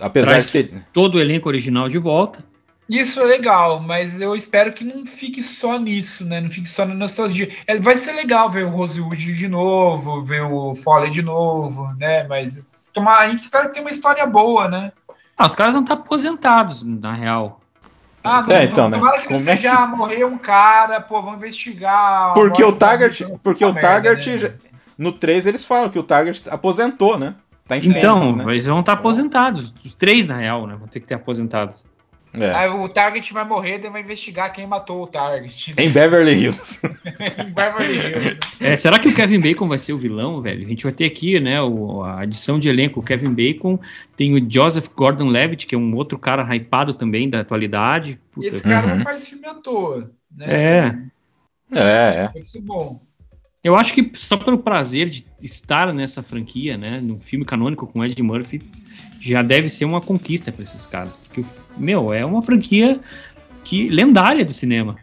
Apesar 0.00 0.26
Traz 0.26 0.50
de 0.52 0.64
ter. 0.64 0.86
todo 0.92 1.16
o 1.16 1.20
elenco 1.20 1.48
original 1.48 1.88
de 1.88 1.98
volta. 1.98 2.44
Isso 2.88 3.20
é 3.20 3.24
legal, 3.24 3.80
mas 3.80 4.20
eu 4.20 4.34
espero 4.34 4.72
que 4.72 4.84
não 4.84 5.04
fique 5.06 5.42
só 5.42 5.78
nisso, 5.78 6.24
né? 6.24 6.40
Não 6.40 6.50
fique 6.50 6.68
só 6.68 6.84
na 6.84 6.94
nostalgia. 6.94 7.48
É, 7.66 7.78
vai 7.78 7.96
ser 7.96 8.12
legal 8.12 8.50
ver 8.50 8.64
o 8.64 8.70
Rosewood 8.70 9.34
de 9.34 9.48
novo, 9.48 10.24
ver 10.24 10.42
o 10.42 10.74
Foley 10.74 11.10
de 11.10 11.22
novo, 11.22 11.86
né? 11.96 12.24
Mas 12.24 12.66
tomar, 12.92 13.18
a 13.20 13.30
gente 13.30 13.40
espera 13.42 13.66
que 13.68 13.74
tenha 13.74 13.84
uma 13.84 13.90
história 13.90 14.26
boa, 14.26 14.68
né? 14.68 14.92
Ah, 15.36 15.46
os 15.46 15.54
caras 15.54 15.74
não 15.74 15.82
estão 15.82 15.96
aposentados, 15.96 16.82
na 16.82 17.12
real. 17.12 17.61
Ah, 18.24 18.42
É, 18.48 18.64
então, 18.64 18.88
né? 18.88 18.98
tomara 18.98 19.18
que 19.20 19.30
não 19.30 19.38
Como 19.38 19.50
é 19.50 19.56
seja 19.56 19.86
morrer 19.86 20.24
um 20.24 20.38
cara, 20.38 21.00
pô, 21.00 21.20
vamos 21.20 21.38
investigar. 21.38 22.34
Porque 22.34 22.62
o 22.62 22.72
Taggart. 22.72 23.22
Porque 23.42 23.64
o 23.64 23.74
Taggart. 23.74 24.26
né? 24.26 24.38
já- 24.38 24.50
No 24.96 25.10
3 25.12 25.46
eles 25.46 25.64
falam 25.64 25.90
que 25.90 25.98
o 25.98 26.02
Taggart 26.02 26.46
aposentou, 26.48 27.18
né? 27.18 27.34
Tá 27.66 27.76
em 27.76 27.86
Então, 27.88 28.20
férias, 28.20 28.36
né? 28.36 28.52
eles 28.52 28.66
vão 28.66 28.80
estar 28.80 28.92
aposentados. 28.92 29.72
Os 29.84 29.94
três, 29.94 30.26
na 30.26 30.36
real, 30.36 30.66
né? 30.66 30.76
Vão 30.78 30.86
ter 30.88 31.00
que 31.00 31.06
ter 31.06 31.14
aposentados. 31.14 31.84
É. 32.34 32.50
Aí 32.54 32.68
o 32.68 32.88
Target 32.88 33.30
vai 33.32 33.44
morrer, 33.44 33.78
daí 33.78 33.90
vai 33.90 34.00
investigar 34.00 34.50
quem 34.52 34.66
matou 34.66 35.02
o 35.02 35.06
Target. 35.06 35.74
Em 35.76 35.90
Beverly 35.90 36.32
Hills. 36.32 36.80
em 37.38 37.50
Beverly 37.52 37.94
Hills. 37.98 38.38
É, 38.58 38.76
será 38.76 38.98
que 38.98 39.08
o 39.08 39.14
Kevin 39.14 39.40
Bacon 39.40 39.68
vai 39.68 39.76
ser 39.76 39.92
o 39.92 39.98
vilão, 39.98 40.40
velho? 40.40 40.64
A 40.64 40.68
gente 40.68 40.82
vai 40.84 40.92
ter 40.92 41.04
aqui, 41.04 41.38
né, 41.38 41.60
o- 41.60 42.02
a 42.02 42.20
adição 42.22 42.58
de 42.58 42.68
elenco. 42.70 43.00
O 43.00 43.02
Kevin 43.02 43.34
Bacon, 43.34 43.78
tem 44.16 44.32
o 44.34 44.50
Joseph 44.50 44.88
Gordon-Levitt, 44.96 45.66
que 45.66 45.74
é 45.74 45.78
um 45.78 45.94
outro 45.94 46.18
cara 46.18 46.42
hypado 46.54 46.94
também 46.94 47.28
da 47.28 47.40
atualidade. 47.40 48.18
Puta, 48.30 48.46
Esse 48.46 48.62
cara 48.62 48.86
Uhum. 48.86 48.96
não 48.96 49.02
faz 49.04 49.28
filme 49.28 49.46
à 49.46 49.54
toa, 49.54 50.10
né? 50.34 50.46
É. 50.48 51.12
É, 51.74 52.24
é. 52.24 52.28
Pode 52.28 52.48
ser 52.48 52.60
bom. 52.62 53.00
Eu 53.62 53.76
acho 53.76 53.94
que 53.94 54.10
só 54.14 54.36
pelo 54.36 54.58
prazer 54.58 55.08
de 55.08 55.24
estar 55.40 55.92
nessa 55.92 56.22
franquia, 56.22 56.76
né, 56.76 57.00
num 57.00 57.20
filme 57.20 57.44
canônico 57.44 57.86
com 57.86 58.04
Ed 58.04 58.20
Murphy, 58.22 58.60
já 59.20 59.40
deve 59.40 59.70
ser 59.70 59.84
uma 59.84 60.00
conquista 60.00 60.50
para 60.50 60.64
esses 60.64 60.84
caras, 60.84 61.16
porque 61.16 61.44
meu, 61.76 62.12
é 62.12 62.24
uma 62.24 62.42
franquia 62.42 62.98
que 63.62 63.88
lendária 63.88 64.44
do 64.44 64.52
cinema. 64.52 64.96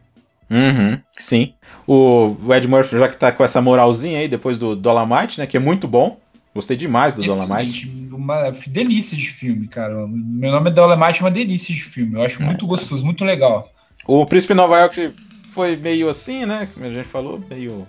Uhum, 0.49 0.99
sim. 1.17 1.53
O, 1.87 2.35
Ed 2.53 2.67
Murphy, 2.67 2.97
já 2.97 3.07
que 3.07 3.15
tá 3.15 3.31
com 3.31 3.43
essa 3.43 3.61
moralzinha 3.61 4.19
aí, 4.19 4.27
depois 4.27 4.57
do 4.57 4.75
Dolomite, 4.75 5.39
né? 5.39 5.45
Que 5.45 5.57
é 5.57 5.59
muito 5.59 5.87
bom. 5.87 6.19
Gostei 6.53 6.75
demais 6.75 7.15
do 7.15 7.23
Dolomite. 7.23 7.87
Uma 8.11 8.51
delícia 8.67 9.15
de 9.15 9.29
filme, 9.29 9.67
cara. 9.67 10.07
Meu 10.07 10.51
nome 10.51 10.69
é 10.69 10.73
Dolomite, 10.73 11.21
é 11.21 11.23
uma 11.23 11.31
delícia 11.31 11.73
de 11.73 11.81
filme. 11.81 12.15
Eu 12.15 12.23
acho 12.23 12.41
muito 12.43 12.65
gostoso, 12.65 13.05
muito 13.05 13.23
legal. 13.23 13.71
O 14.05 14.25
Príncipe 14.25 14.55
Nova 14.55 14.79
York 14.79 15.13
foi 15.53 15.75
meio 15.75 16.09
assim, 16.09 16.45
né? 16.45 16.67
Como 16.73 16.85
a 16.85 16.89
gente 16.89 17.07
falou, 17.07 17.39
meio. 17.47 17.87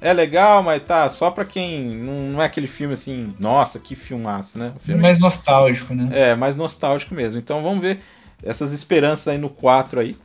É 0.00 0.12
legal, 0.12 0.62
mas 0.62 0.82
tá 0.82 1.08
só 1.08 1.30
pra 1.30 1.44
quem. 1.44 1.88
Não, 1.88 2.40
é 2.40 2.46
aquele 2.46 2.68
filme 2.68 2.94
assim, 2.94 3.34
nossa, 3.38 3.78
que 3.78 3.96
filmaço, 3.96 4.58
né? 4.58 4.72
Filme 4.84 5.02
Mais 5.02 5.18
nostálgico, 5.18 5.94
né? 5.94 6.08
É, 6.12 6.34
mais 6.36 6.56
nostálgico 6.56 7.14
mesmo. 7.14 7.38
Então 7.40 7.62
vamos 7.62 7.80
ver 7.80 8.00
essas 8.42 8.72
esperanças 8.72 9.28
aí 9.28 9.38
no 9.38 9.48
4 9.48 10.00
aí. 10.00 10.16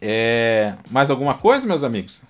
É... 0.00 0.74
Mais 0.90 1.10
alguma 1.10 1.34
coisa, 1.34 1.66
meus 1.66 1.82
amigos? 1.82 2.22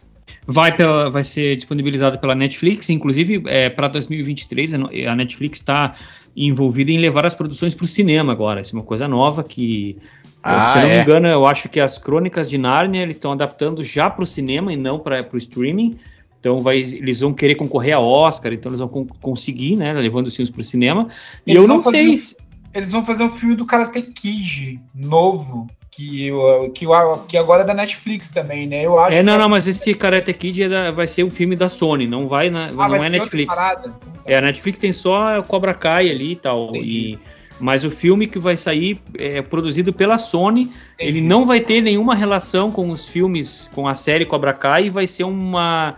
Vai, 0.46 0.74
pela, 0.74 1.10
vai 1.10 1.24
ser 1.24 1.56
disponibilizado 1.56 2.18
pela 2.18 2.34
Netflix, 2.34 2.88
inclusive 2.88 3.42
é, 3.46 3.68
para 3.68 3.88
2023 3.88 4.74
a 4.74 5.16
Netflix 5.16 5.58
está 5.58 5.94
envolvida 6.36 6.92
em 6.92 6.98
levar 6.98 7.26
as 7.26 7.34
produções 7.34 7.74
para 7.74 7.84
o 7.84 7.88
cinema 7.88 8.32
agora. 8.32 8.60
Isso 8.60 8.76
é 8.76 8.78
uma 8.78 8.84
coisa 8.84 9.08
nova 9.08 9.42
que, 9.42 9.98
Ah, 10.42 10.60
se 10.60 10.78
eu 10.78 10.82
não 10.82 10.88
é? 10.88 10.96
me 10.96 11.02
engano, 11.02 11.26
eu 11.26 11.44
acho 11.46 11.68
que 11.68 11.80
as 11.80 11.98
Crônicas 11.98 12.48
de 12.48 12.58
Nárnia 12.58 13.02
eles 13.02 13.16
estão 13.16 13.32
adaptando 13.32 13.82
já 13.82 14.08
para 14.08 14.22
o 14.22 14.26
cinema 14.26 14.72
e 14.72 14.76
não 14.76 15.00
para 15.00 15.26
o 15.32 15.36
streaming. 15.36 15.98
Então 16.46 16.62
vai, 16.62 16.78
eles 16.78 17.18
vão 17.20 17.34
querer 17.34 17.56
concorrer 17.56 17.96
a 17.96 17.98
Oscar, 17.98 18.52
então 18.52 18.70
eles 18.70 18.78
vão 18.78 18.88
con- 18.88 19.06
conseguir, 19.20 19.74
né, 19.74 19.92
levando 19.94 20.28
os 20.28 20.36
filmes 20.36 20.48
para 20.48 20.60
o 20.60 20.64
cinema. 20.64 21.08
E 21.44 21.50
Eles 21.50 21.62
eu 21.62 21.66
não 21.68 21.82
sei. 21.82 22.16
se- 22.16 22.36
Eles 22.72 22.92
vão 22.92 23.02
fazer 23.02 23.24
um 23.24 23.30
filme 23.30 23.56
do 23.56 23.66
Karate 23.66 24.00
Kid 24.00 24.78
novo, 24.94 25.66
que, 25.90 26.30
que, 26.72 26.86
que 27.26 27.36
agora 27.36 27.62
é 27.62 27.66
da 27.66 27.74
Netflix 27.74 28.28
também, 28.28 28.68
né? 28.68 28.84
Eu 28.86 28.96
acho 28.96 29.16
É, 29.16 29.22
não, 29.24 29.32
que 29.32 29.38
não, 29.40 29.48
mas 29.48 29.66
esse 29.66 29.92
Karate 29.92 30.32
Kid 30.34 30.62
é 30.62 30.68
da- 30.68 30.90
vai 30.92 31.08
ser 31.08 31.24
um 31.24 31.30
filme 31.30 31.56
da 31.56 31.68
Sony, 31.68 32.06
não 32.06 32.28
vai 32.28 32.48
na, 32.48 32.66
Ah, 32.66 32.70
não 32.70 32.76
vai 32.90 33.06
é 33.06 33.10
Netflix. 33.10 33.52
Então 33.52 33.66
tá. 33.92 33.92
É, 34.24 34.36
a 34.36 34.40
Netflix 34.40 34.78
tem 34.78 34.92
só 34.92 35.42
Cobra 35.42 35.74
Kai 35.74 36.08
ali 36.10 36.32
e 36.32 36.36
tal. 36.36 36.68
Entendi. 36.68 36.88
E, 37.14 37.18
mas 37.58 37.84
o 37.84 37.90
filme 37.90 38.26
que 38.26 38.38
vai 38.38 38.56
sair 38.56 39.00
é 39.18 39.40
produzido 39.42 39.90
pela 39.92 40.18
Sony. 40.18 40.62
Entendi. 40.94 41.10
Ele 41.18 41.20
não 41.22 41.44
vai 41.44 41.58
ter 41.58 41.80
nenhuma 41.80 42.14
relação 42.14 42.70
com 42.70 42.90
os 42.90 43.08
filmes, 43.08 43.68
com 43.74 43.88
a 43.88 43.94
série 43.94 44.26
Cobra 44.26 44.52
Kai, 44.52 44.86
e 44.86 44.90
vai 44.90 45.06
ser 45.08 45.24
uma. 45.24 45.96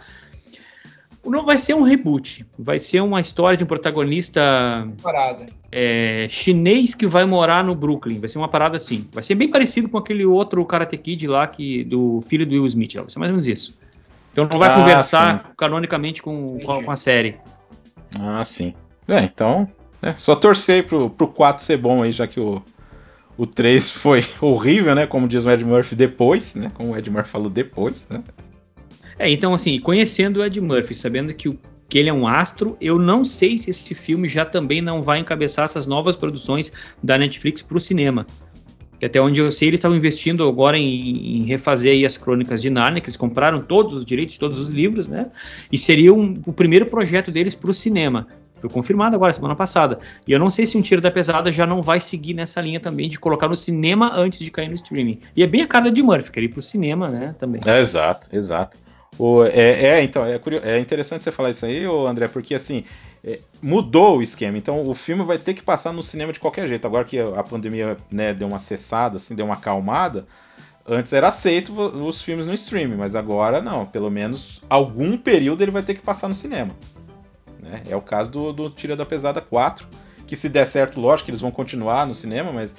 Não 1.30 1.44
vai 1.44 1.56
ser 1.58 1.74
um 1.74 1.82
reboot. 1.82 2.44
Vai 2.58 2.78
ser 2.78 3.00
uma 3.00 3.20
história 3.20 3.56
de 3.56 3.64
um 3.64 3.66
protagonista 3.66 4.40
Parada. 5.02 5.46
é, 5.70 6.26
chinês 6.30 6.94
que 6.94 7.06
vai 7.06 7.24
morar 7.24 7.62
no 7.64 7.74
Brooklyn. 7.74 8.18
Vai 8.20 8.28
ser 8.28 8.38
uma 8.38 8.48
parada 8.48 8.76
assim. 8.76 9.06
Vai 9.12 9.22
ser 9.22 9.34
bem 9.34 9.48
parecido 9.48 9.88
com 9.88 9.98
aquele 9.98 10.24
outro 10.24 10.64
Karate 10.64 10.96
Kid 10.96 11.26
lá 11.26 11.46
que, 11.46 11.84
do 11.84 12.20
filho 12.28 12.46
do 12.46 12.52
Will 12.52 12.66
Smith. 12.66 12.94
Vai 12.94 13.08
ser 13.08 13.18
mais 13.18 13.30
ou 13.30 13.34
menos 13.34 13.46
isso. 13.46 13.76
Então 14.32 14.46
não 14.50 14.58
vai 14.58 14.70
Ah, 14.70 14.74
conversar 14.74 15.52
canonicamente 15.56 16.22
com, 16.22 16.58
com, 16.64 16.70
a, 16.70 16.74
Entendi. 16.74 16.84
com 16.84 16.90
a 16.90 16.96
série. 16.96 17.36
Ah, 18.18 18.44
sim. 18.44 18.74
É, 19.06 19.20
então. 19.24 19.68
é, 20.02 20.12
só 20.14 20.36
torcer 20.36 20.86
pro, 20.86 21.10
pro 21.10 21.26
4 21.28 21.62
ser 21.64 21.76
bom 21.76 22.02
aí, 22.02 22.12
já 22.12 22.26
que 22.26 22.38
o, 22.38 22.62
o 23.36 23.46
3 23.46 23.90
foi 23.90 24.24
horrível, 24.40 24.94
né? 24.94 25.06
Como 25.06 25.26
diz 25.26 25.44
o 25.44 25.50
Ed 25.50 25.64
Murphy 25.64 25.96
depois, 25.96 26.54
né? 26.54 26.70
Como 26.74 26.92
o 26.92 26.96
Ed 26.96 27.10
Murphy 27.10 27.28
falou 27.30 27.50
depois, 27.50 28.06
né? 28.08 28.22
É, 29.18 29.30
então 29.30 29.52
assim, 29.52 29.80
conhecendo 29.80 30.40
o 30.40 30.44
Ed 30.44 30.60
Murphy, 30.60 30.94
sabendo 30.94 31.34
que 31.34 31.48
o 31.48 31.58
que 31.88 31.98
ele 31.98 32.08
é 32.08 32.12
um 32.12 32.28
astro. 32.28 32.76
Eu 32.80 32.98
não 32.98 33.24
sei 33.24 33.56
se 33.56 33.70
esse 33.70 33.94
filme 33.94 34.28
já 34.28 34.44
também 34.44 34.82
não 34.82 35.02
vai 35.02 35.18
encabeçar 35.20 35.64
essas 35.64 35.86
novas 35.86 36.14
produções 36.14 36.70
da 37.02 37.16
Netflix 37.16 37.62
para 37.62 37.76
o 37.76 37.80
cinema. 37.80 38.26
Que 39.00 39.06
até 39.06 39.20
onde 39.20 39.40
eu 39.40 39.50
sei, 39.50 39.68
eles 39.68 39.78
estavam 39.78 39.96
investindo 39.96 40.46
agora 40.46 40.76
em, 40.76 41.38
em, 41.38 41.44
refazer 41.44 42.04
as 42.04 42.18
crônicas 42.18 42.60
de 42.60 42.68
Narnia, 42.68 43.00
que 43.00 43.06
eles 43.06 43.16
compraram 43.16 43.60
todos 43.60 43.94
os 43.94 44.04
direitos, 44.04 44.36
todos 44.36 44.58
os 44.58 44.70
livros, 44.70 45.06
né? 45.06 45.30
E 45.70 45.78
seria 45.78 46.12
um, 46.12 46.42
o 46.44 46.52
primeiro 46.52 46.84
projeto 46.84 47.30
deles 47.30 47.54
para 47.54 47.70
o 47.70 47.74
cinema. 47.74 48.26
Foi 48.60 48.68
confirmado 48.68 49.14
agora, 49.14 49.32
semana 49.32 49.54
passada. 49.54 50.00
E 50.26 50.32
eu 50.32 50.38
não 50.38 50.50
sei 50.50 50.66
se 50.66 50.76
um 50.76 50.82
Tiro 50.82 51.00
da 51.00 51.12
Pesada 51.12 51.52
já 51.52 51.64
não 51.64 51.80
vai 51.80 52.00
seguir 52.00 52.34
nessa 52.34 52.60
linha 52.60 52.80
também 52.80 53.08
de 53.08 53.20
colocar 53.20 53.46
no 53.46 53.54
cinema 53.54 54.10
antes 54.16 54.40
de 54.40 54.50
cair 54.50 54.68
no 54.68 54.74
streaming. 54.74 55.20
E 55.36 55.44
é 55.44 55.46
bem 55.46 55.62
a 55.62 55.66
cara 55.68 55.92
de 55.92 56.02
Murphy, 56.02 56.32
querer 56.32 56.46
ir 56.46 56.48
pro 56.48 56.60
cinema, 56.60 57.08
né, 57.08 57.36
também. 57.38 57.60
É, 57.64 57.78
exato, 57.78 58.28
exato. 58.32 58.76
O, 59.16 59.44
é, 59.44 59.84
é, 59.84 60.02
então, 60.02 60.24
é, 60.24 60.38
curioso, 60.38 60.66
é 60.66 60.78
interessante 60.78 61.24
você 61.24 61.32
falar 61.32 61.50
isso 61.50 61.64
aí, 61.64 61.84
André, 61.84 62.28
porque 62.28 62.54
assim, 62.54 62.84
é, 63.24 63.40
mudou 63.60 64.18
o 64.18 64.22
esquema. 64.22 64.56
Então 64.56 64.86
o 64.86 64.94
filme 64.94 65.24
vai 65.24 65.38
ter 65.38 65.54
que 65.54 65.62
passar 65.62 65.92
no 65.92 66.02
cinema 66.02 66.32
de 66.32 66.40
qualquer 66.40 66.66
jeito. 66.68 66.86
Agora 66.86 67.04
que 67.04 67.18
a 67.18 67.42
pandemia 67.42 67.96
né, 68.10 68.32
deu 68.32 68.48
uma 68.48 68.58
cessada, 68.58 69.16
assim, 69.16 69.34
deu 69.34 69.46
uma 69.46 69.54
acalmada, 69.54 70.26
antes 70.86 71.12
era 71.12 71.28
aceito 71.28 71.72
os 71.78 72.22
filmes 72.22 72.46
no 72.46 72.54
streaming, 72.54 72.96
mas 72.96 73.14
agora 73.14 73.60
não. 73.60 73.84
Pelo 73.86 74.10
menos 74.10 74.62
algum 74.68 75.16
período 75.16 75.62
ele 75.62 75.70
vai 75.70 75.82
ter 75.82 75.94
que 75.94 76.00
passar 76.00 76.28
no 76.28 76.34
cinema. 76.34 76.74
Né? 77.60 77.82
É 77.88 77.96
o 77.96 78.00
caso 78.00 78.30
do, 78.30 78.52
do 78.52 78.70
Tira 78.70 78.96
da 78.96 79.04
Pesada 79.04 79.40
4, 79.40 79.86
que 80.26 80.36
se 80.36 80.48
der 80.48 80.66
certo, 80.66 81.00
lógico 81.00 81.26
que 81.26 81.30
eles 81.30 81.40
vão 81.40 81.50
continuar 81.50 82.06
no 82.06 82.14
cinema, 82.14 82.52
mas 82.52 82.74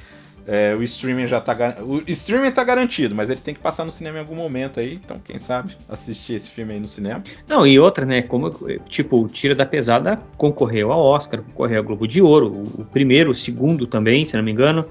é, 0.52 0.76
o 0.76 0.82
streaming 0.82 1.28
já 1.28 1.40
tá 1.40 1.56
o 1.84 2.02
streaming 2.08 2.50
tá 2.50 2.64
garantido, 2.64 3.14
mas 3.14 3.30
ele 3.30 3.40
tem 3.40 3.54
que 3.54 3.60
passar 3.60 3.86
no 3.86 3.92
cinema 3.92 4.18
em 4.18 4.22
algum 4.22 4.34
momento 4.34 4.80
aí, 4.80 4.96
então 4.96 5.22
quem 5.24 5.38
sabe 5.38 5.78
assistir 5.88 6.34
esse 6.34 6.50
filme 6.50 6.74
aí 6.74 6.80
no 6.80 6.88
cinema. 6.88 7.22
Não, 7.48 7.68
e 7.68 7.80
outra, 7.80 8.04
né, 8.04 8.24
como 8.24 8.50
tipo, 8.88 9.22
o 9.22 9.28
Tira 9.28 9.54
da 9.54 9.64
Pesada 9.64 10.20
concorreu 10.38 10.92
ao 10.92 11.06
Oscar, 11.06 11.44
concorreu 11.44 11.78
ao 11.78 11.84
Globo 11.84 12.08
de 12.08 12.20
Ouro, 12.20 12.48
o, 12.48 12.82
o 12.82 12.86
primeiro, 12.86 13.30
o 13.30 13.36
segundo 13.36 13.86
também, 13.86 14.26
se 14.26 14.36
não 14.36 14.44
me 14.44 14.52
engano. 14.52 14.86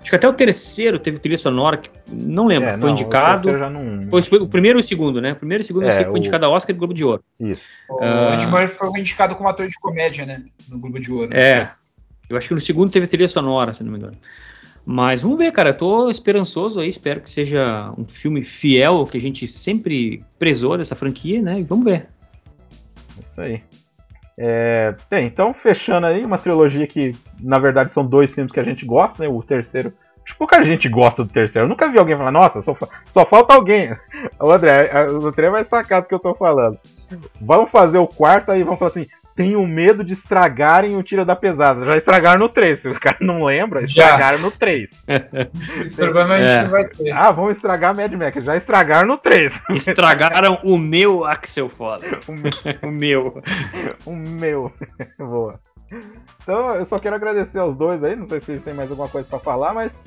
Acho 0.00 0.10
que 0.10 0.16
até 0.16 0.26
o 0.26 0.32
terceiro 0.32 0.98
teve 0.98 1.18
trilha 1.18 1.36
sonora, 1.36 1.76
que 1.76 1.90
não 2.10 2.46
lembro, 2.46 2.70
é, 2.70 2.78
foi 2.78 2.90
não, 2.90 2.96
indicado. 2.96 3.50
O, 3.50 3.70
não... 3.70 4.08
foi 4.08 4.38
o 4.38 4.48
primeiro 4.48 4.78
e 4.78 4.80
o 4.80 4.82
segundo, 4.82 5.20
né? 5.20 5.32
O 5.32 5.36
primeiro 5.36 5.60
e 5.60 5.64
o 5.64 5.66
segundo 5.66 5.86
é, 5.88 6.04
foi 6.04 6.18
indicado 6.18 6.46
ao 6.46 6.52
Oscar 6.52 6.74
e 6.74 6.78
Globo 6.78 6.94
de 6.94 7.04
Ouro. 7.04 7.22
Isso. 7.38 7.62
O 7.88 7.96
uh... 7.96 8.32
Ed 8.32 8.46
Murphy 8.46 8.74
foi 8.74 8.98
indicado 8.98 9.36
como 9.36 9.48
ator 9.48 9.68
de 9.68 9.78
comédia, 9.78 10.24
né? 10.24 10.42
No 10.70 10.78
Globo 10.78 10.98
de 10.98 11.12
Ouro. 11.12 11.32
É. 11.34 11.70
Eu 12.30 12.36
acho 12.38 12.48
que 12.48 12.54
no 12.54 12.60
segundo 12.62 12.90
teve 12.90 13.06
trilha 13.06 13.28
sonora, 13.28 13.74
se 13.74 13.84
não 13.84 13.92
me 13.92 13.98
engano. 13.98 14.16
Mas 14.84 15.20
vamos 15.20 15.38
ver, 15.38 15.52
cara. 15.52 15.70
Eu 15.70 15.76
tô 15.76 16.10
esperançoso 16.10 16.80
aí, 16.80 16.88
espero 16.88 17.20
que 17.20 17.30
seja 17.30 17.92
um 17.96 18.04
filme 18.04 18.42
fiel 18.42 18.94
ao 18.94 19.06
que 19.06 19.16
a 19.16 19.20
gente 19.20 19.46
sempre 19.46 20.24
prezou 20.38 20.76
dessa 20.76 20.96
franquia, 20.96 21.40
né? 21.40 21.60
E 21.60 21.62
vamos 21.62 21.84
ver. 21.84 22.08
Isso 23.22 23.40
aí. 23.40 23.62
É, 24.36 24.94
bem, 25.10 25.26
então 25.26 25.52
fechando 25.52 26.06
aí 26.06 26.24
uma 26.24 26.38
trilogia 26.38 26.86
que 26.86 27.14
na 27.38 27.58
verdade 27.58 27.92
são 27.92 28.04
dois 28.04 28.34
filmes 28.34 28.52
que 28.52 28.58
a 28.58 28.64
gente 28.64 28.84
gosta, 28.84 29.22
né? 29.22 29.28
O 29.28 29.42
terceiro. 29.42 29.92
Acho 30.24 30.34
que 30.34 30.38
pouca 30.38 30.62
gente 30.62 30.88
gosta 30.88 31.24
do 31.24 31.32
terceiro. 31.32 31.66
Eu 31.66 31.68
nunca 31.68 31.90
vi 31.90 31.98
alguém 31.98 32.16
falar, 32.16 32.30
nossa, 32.30 32.62
só, 32.62 32.76
só 33.08 33.26
falta 33.26 33.54
alguém. 33.54 33.94
O 34.38 34.50
André, 34.52 34.90
o 35.10 35.26
André 35.26 35.50
vai 35.50 35.64
sacar 35.64 36.02
do 36.02 36.08
que 36.08 36.14
eu 36.14 36.18
tô 36.18 36.34
falando. 36.34 36.78
Vamos 37.40 37.70
fazer 37.70 37.98
o 37.98 38.06
quarto 38.06 38.50
aí, 38.50 38.62
vamos 38.62 38.78
falar 38.78 38.90
assim: 38.90 39.06
tenho 39.34 39.66
medo 39.66 40.04
de 40.04 40.12
estragarem 40.12 40.96
o 40.96 41.02
Tira 41.02 41.24
da 41.24 41.34
Pesada. 41.34 41.84
Já 41.84 41.96
estragaram 41.96 42.40
no 42.40 42.48
3. 42.48 42.78
Se 42.78 42.88
o 42.88 42.98
cara 42.98 43.18
não 43.20 43.44
lembra, 43.44 43.82
estragaram 43.82 44.38
Já. 44.38 44.44
no 44.44 44.50
3. 44.50 45.04
Esse 45.84 45.96
problema 45.96 46.34
a 46.34 46.38
gente 46.38 46.50
é. 46.50 46.62
não 46.62 46.70
vai 46.70 46.84
ter. 46.88 47.10
Ah, 47.10 47.30
vão 47.30 47.50
estragar 47.50 47.94
Mad 47.94 48.12
Max. 48.14 48.44
Já 48.44 48.56
estragaram 48.56 49.08
no 49.08 49.18
3. 49.18 49.52
Estragaram 49.70 50.58
o 50.64 50.76
meu 50.78 51.24
Axel 51.24 51.68
Foda. 51.68 52.06
o 52.82 52.90
meu. 52.90 53.42
o 54.04 54.14
meu. 54.14 54.72
Boa. 55.18 55.58
Então, 56.42 56.74
eu 56.74 56.84
só 56.84 56.98
quero 56.98 57.16
agradecer 57.16 57.58
aos 57.58 57.74
dois 57.76 58.02
aí. 58.02 58.16
Não 58.16 58.24
sei 58.24 58.40
se 58.40 58.50
eles 58.50 58.62
têm 58.62 58.74
mais 58.74 58.90
alguma 58.90 59.08
coisa 59.08 59.28
para 59.28 59.38
falar, 59.38 59.72
mas 59.74 60.02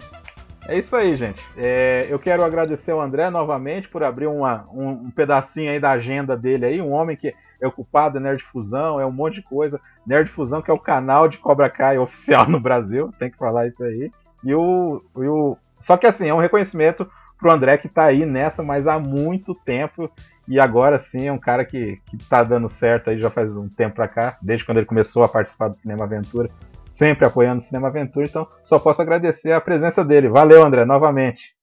é 0.67 0.77
isso 0.77 0.95
aí, 0.95 1.15
gente. 1.15 1.41
É, 1.57 2.07
eu 2.09 2.17
quero 2.17 2.43
agradecer 2.43 2.91
ao 2.91 3.01
André 3.01 3.29
novamente 3.29 3.87
por 3.87 4.03
abrir 4.03 4.27
uma, 4.27 4.65
um, 4.71 4.89
um, 4.89 5.11
pedacinho 5.11 5.71
aí 5.71 5.79
da 5.79 5.91
agenda 5.91 6.35
dele 6.35 6.65
aí. 6.65 6.81
Um 6.81 6.91
homem 6.91 7.15
que 7.15 7.33
é 7.61 7.67
ocupado, 7.67 8.19
Nerd 8.19 8.43
Fusão, 8.43 8.99
é 8.99 9.05
um 9.05 9.11
monte 9.11 9.35
de 9.35 9.41
coisa. 9.43 9.79
Nerd 10.05 10.29
Fusão, 10.29 10.61
que 10.61 10.71
é 10.71 10.73
o 10.73 10.79
canal 10.79 11.27
de 11.27 11.37
Cobra 11.37 11.69
Kai 11.69 11.97
oficial 11.99 12.49
no 12.49 12.59
Brasil, 12.59 13.13
tem 13.19 13.29
que 13.29 13.37
falar 13.37 13.67
isso 13.67 13.83
aí. 13.83 14.11
E 14.43 14.53
o, 14.53 15.01
e 15.17 15.27
o. 15.27 15.57
Só 15.79 15.97
que 15.97 16.07
assim, 16.07 16.27
é 16.27 16.33
um 16.33 16.39
reconhecimento 16.39 17.09
pro 17.37 17.51
André 17.51 17.77
que 17.77 17.89
tá 17.89 18.05
aí 18.05 18.25
nessa, 18.25 18.63
mas 18.63 18.87
há 18.87 18.97
muito 18.97 19.53
tempo. 19.53 20.09
E 20.47 20.59
agora 20.59 20.99
sim 20.99 21.27
é 21.27 21.31
um 21.31 21.39
cara 21.39 21.65
que, 21.65 21.99
que 22.05 22.17
tá 22.17 22.43
dando 22.43 22.69
certo 22.69 23.09
aí 23.09 23.19
já 23.19 23.31
faz 23.31 23.55
um 23.55 23.67
tempo 23.67 23.95
pra 23.95 24.07
cá, 24.07 24.37
desde 24.41 24.63
quando 24.63 24.77
ele 24.77 24.85
começou 24.85 25.23
a 25.23 25.27
participar 25.27 25.69
do 25.69 25.75
Cinema 25.75 26.03
Aventura, 26.03 26.49
sempre 26.95 27.25
apoiando 27.25 27.61
o 27.61 27.65
Cinema 27.65 27.89
Aventura, 27.89 28.25
então 28.25 28.47
só 28.63 28.79
posso 28.79 29.01
agradecer 29.01 29.51
a 29.51 29.59
presença 29.59 30.03
dele. 30.03 30.29
Valeu, 30.29 30.65
André, 30.65 30.85
novamente. 30.85 31.53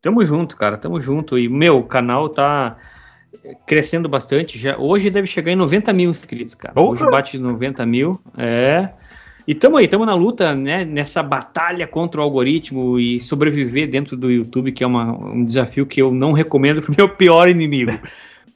Tamo 0.00 0.24
junto, 0.24 0.56
cara, 0.56 0.78
tamo 0.78 1.00
junto. 1.00 1.36
E, 1.36 1.48
meu, 1.48 1.78
o 1.78 1.82
canal 1.82 2.28
tá 2.28 2.76
crescendo 3.66 4.08
bastante. 4.08 4.56
Já, 4.56 4.78
hoje 4.78 5.10
deve 5.10 5.26
chegar 5.26 5.50
em 5.50 5.56
90 5.56 5.92
mil 5.92 6.08
inscritos, 6.08 6.54
cara. 6.54 6.80
Hoje 6.80 7.04
bate 7.10 7.36
90 7.36 7.84
mil. 7.84 8.20
É. 8.36 8.90
E 9.44 9.56
tamo 9.56 9.76
aí, 9.76 9.88
tamo 9.88 10.06
na 10.06 10.14
luta, 10.14 10.54
né? 10.54 10.84
Nessa 10.84 11.20
batalha 11.20 11.88
contra 11.88 12.20
o 12.20 12.22
algoritmo 12.22 12.96
e 13.00 13.18
sobreviver 13.18 13.90
dentro 13.90 14.16
do 14.16 14.30
YouTube, 14.30 14.70
que 14.70 14.84
é 14.84 14.86
uma, 14.86 15.10
um 15.10 15.42
desafio 15.42 15.84
que 15.84 16.00
eu 16.00 16.12
não 16.12 16.30
recomendo 16.30 16.80
pro 16.80 16.94
meu 16.96 17.08
pior 17.08 17.48
inimigo. 17.48 17.92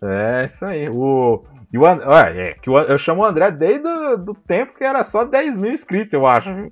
É, 0.05 0.47
isso 0.47 0.65
aí. 0.65 0.89
O, 0.89 1.45
e 1.73 1.79
o, 1.79 1.87
é, 1.87 2.55
que 2.55 2.69
o, 2.69 2.79
eu 2.79 2.99
chamo 2.99 3.23
o 3.23 3.25
André 3.25 3.51
desde 3.51 3.87
o 3.87 4.17
do 4.17 4.35
tempo 4.35 4.75
que 4.77 4.85
era 4.85 5.03
só 5.05 5.25
10 5.25 5.57
mil 5.57 5.73
inscritos, 5.73 6.13
eu 6.13 6.27
acho. 6.27 6.51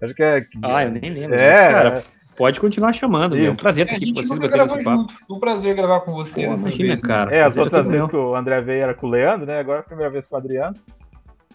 acho 0.00 0.14
que 0.14 0.22
é. 0.22 0.46
Ah, 0.62 0.84
eu 0.84 0.90
nem 0.92 1.12
lembro. 1.12 1.34
É, 1.34 1.48
mas, 1.48 1.58
cara, 1.58 2.04
Pode 2.36 2.60
continuar 2.60 2.92
chamando, 2.92 3.36
meu. 3.36 3.46
É 3.46 3.50
um 3.50 3.56
prazer 3.56 3.84
estar 3.84 3.96
aqui 3.96 4.06
com 4.06 4.14
vocês 4.14 4.38
batendo 4.38 4.64
esse 4.64 4.84
papo. 4.84 5.12
Foi 5.12 5.36
um 5.36 5.40
prazer 5.40 5.74
gravar 5.74 6.00
com 6.00 6.12
você. 6.12 6.46
Pô, 6.46 6.54
imagina, 6.54 6.88
vez, 6.88 7.00
cara. 7.00 7.34
É, 7.34 7.42
as 7.42 7.56
outras 7.56 7.88
vezes 7.88 8.08
que 8.08 8.16
o 8.16 8.34
André 8.34 8.60
veio 8.60 8.82
era 8.82 8.94
com 8.94 9.06
o 9.06 9.10
Leandro, 9.10 9.46
né? 9.46 9.60
Agora 9.60 9.78
é 9.78 9.80
a 9.80 9.84
primeira 9.84 10.10
vez 10.10 10.26
com 10.26 10.34
o 10.34 10.38
Adriano. 10.38 10.74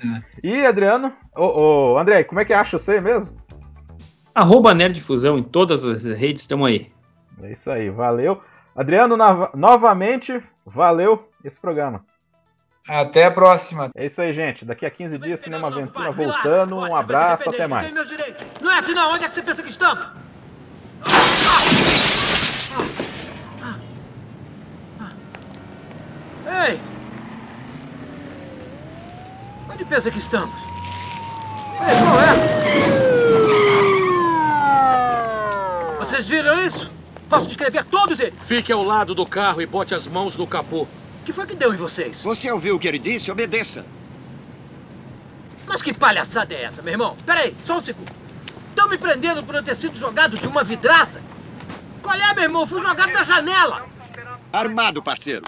É. 0.01 0.21
E, 0.41 0.65
Adriano, 0.65 1.11
ô, 1.35 1.93
ô, 1.93 1.97
André, 1.97 2.23
como 2.23 2.39
é 2.39 2.45
que 2.45 2.53
acha 2.53 2.77
você 2.77 3.01
mesmo? 3.01 3.35
Arroba 4.33 4.73
Nerdfusão 4.73 5.37
em 5.37 5.43
todas 5.43 5.83
as 5.83 6.05
redes, 6.05 6.43
estamos 6.43 6.67
aí. 6.67 6.89
É 7.43 7.51
isso 7.51 7.69
aí, 7.69 7.89
valeu. 7.89 8.41
Adriano, 8.73 9.17
no 9.17 9.49
novamente, 9.55 10.41
valeu 10.65 11.27
esse 11.43 11.59
programa. 11.59 12.05
Até 12.89 13.25
a 13.25 13.31
próxima. 13.31 13.91
É 13.95 14.07
isso 14.07 14.19
aí, 14.19 14.33
gente. 14.33 14.65
Daqui 14.65 14.83
a 14.83 14.89
15 14.89 15.19
dias, 15.19 15.39
Cinema 15.41 15.67
Aventura 15.67 16.09
voltando. 16.09 16.75
Um 16.75 16.95
abraço, 16.95 17.47
até 17.47 17.67
mais. 17.67 17.93
Não 18.59 18.71
é 18.71 18.79
assim 18.79 18.95
não, 18.95 19.13
onde 19.13 19.25
é 19.25 19.27
que 19.27 19.33
você 19.35 19.43
pensa 19.43 19.61
que 19.61 19.69
estamos? 19.69 20.07
Ei! 26.47 26.81
Onde 29.71 29.85
pensa 29.85 30.09
que 30.09 30.17
estamos? 30.17 30.59
Ei, 31.79 31.95
qual 32.07 32.19
é? 32.19 32.33
Vocês 35.99 36.27
viram 36.27 36.59
isso? 36.59 36.91
Posso 37.29 37.45
descrever 37.45 37.83
todos 37.83 38.19
eles. 38.19 38.41
Fique 38.41 38.73
ao 38.73 38.81
lado 38.81 39.13
do 39.13 39.27
carro 39.27 39.61
e 39.61 39.67
bote 39.67 39.93
as 39.93 40.07
mãos 40.07 40.35
no 40.35 40.47
capô. 40.47 40.87
O 41.21 41.23
que 41.25 41.33
foi 41.33 41.45
que 41.45 41.55
deu 41.55 41.73
em 41.73 41.77
vocês? 41.77 42.21
Você 42.23 42.51
ouviu 42.51 42.75
o 42.75 42.79
que 42.79 42.87
ele 42.87 42.99
disse? 42.99 43.31
Obedeça. 43.31 43.85
Mas 45.67 45.81
que 45.81 45.93
palhaçada 45.93 46.53
é 46.53 46.63
essa, 46.63 46.81
meu 46.81 46.93
irmão? 46.93 47.15
Peraí, 47.25 47.55
só 47.63 47.77
um 47.77 47.81
segundo. 47.81 48.11
Estão 48.69 48.89
me 48.89 48.97
prendendo 48.97 49.43
por 49.43 49.53
eu 49.55 49.63
ter 49.63 49.75
sido 49.75 49.99
jogado 49.99 50.37
de 50.37 50.47
uma 50.47 50.63
vidraça? 50.63 51.21
Qual 52.01 52.15
é, 52.15 52.33
meu 52.33 52.43
irmão? 52.43 52.65
Fui 52.65 52.81
jogado 52.81 53.11
da 53.11 53.23
janela. 53.23 53.85
Armado, 54.51 55.03
parceiro. 55.03 55.45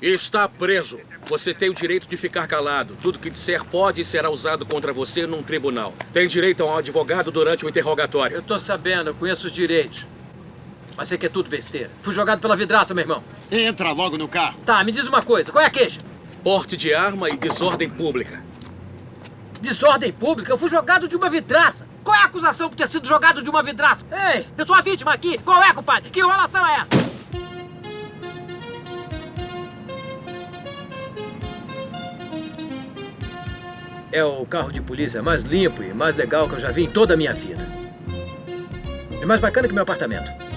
Está 0.00 0.48
preso. 0.48 1.00
Você 1.26 1.52
tem 1.52 1.68
o 1.68 1.74
direito 1.74 2.06
de 2.08 2.16
ficar 2.16 2.46
calado. 2.46 2.96
Tudo 3.02 3.18
que 3.18 3.28
disser 3.28 3.64
pode 3.64 4.00
e 4.00 4.04
será 4.04 4.30
usado 4.30 4.64
contra 4.64 4.92
você 4.92 5.26
num 5.26 5.42
tribunal. 5.42 5.92
Tem 6.12 6.26
direito 6.28 6.62
a 6.62 6.66
um 6.66 6.76
advogado 6.76 7.30
durante 7.30 7.64
o 7.64 7.68
interrogatório. 7.68 8.36
Eu 8.36 8.42
tô 8.42 8.58
sabendo, 8.60 9.10
eu 9.10 9.14
conheço 9.14 9.46
os 9.46 9.52
direitos. 9.52 10.06
Mas 11.00 11.08
sei 11.08 11.16
que 11.16 11.24
é 11.24 11.30
tudo 11.30 11.48
besteira. 11.48 11.90
Fui 12.02 12.12
jogado 12.12 12.40
pela 12.40 12.54
vidraça, 12.54 12.92
meu 12.92 13.00
irmão. 13.00 13.24
Entra 13.50 13.90
logo 13.90 14.18
no 14.18 14.28
carro. 14.28 14.58
Tá, 14.66 14.84
me 14.84 14.92
diz 14.92 15.08
uma 15.08 15.22
coisa. 15.22 15.50
Qual 15.50 15.64
é 15.64 15.66
a 15.66 15.70
queixa? 15.70 15.98
Porte 16.44 16.76
de 16.76 16.92
arma 16.92 17.30
e 17.30 17.38
desordem 17.38 17.88
pública. 17.88 18.42
Desordem 19.62 20.12
pública? 20.12 20.52
Eu 20.52 20.58
fui 20.58 20.68
jogado 20.68 21.08
de 21.08 21.16
uma 21.16 21.30
vidraça. 21.30 21.86
Qual 22.04 22.14
é 22.14 22.18
a 22.20 22.24
acusação 22.24 22.68
por 22.68 22.76
ter 22.76 22.86
sido 22.86 23.08
jogado 23.08 23.42
de 23.42 23.48
uma 23.48 23.62
vidraça? 23.62 24.04
Ei, 24.34 24.46
eu 24.58 24.66
sou 24.66 24.76
a 24.76 24.82
vítima 24.82 25.10
aqui. 25.10 25.38
Qual 25.38 25.62
é, 25.62 25.72
compadre? 25.72 26.10
Que 26.10 26.20
enrolação 26.20 26.66
é 26.66 26.74
essa? 26.74 27.10
É 34.12 34.22
o 34.22 34.44
carro 34.44 34.70
de 34.70 34.82
polícia 34.82 35.22
mais 35.22 35.44
limpo 35.44 35.82
e 35.82 35.94
mais 35.94 36.14
legal 36.14 36.46
que 36.46 36.56
eu 36.56 36.60
já 36.60 36.70
vi 36.70 36.84
em 36.84 36.90
toda 36.90 37.14
a 37.14 37.16
minha 37.16 37.32
vida. 37.32 37.66
É 39.22 39.24
mais 39.24 39.40
bacana 39.40 39.66
que 39.66 39.72
meu 39.72 39.82
apartamento. 39.82 40.49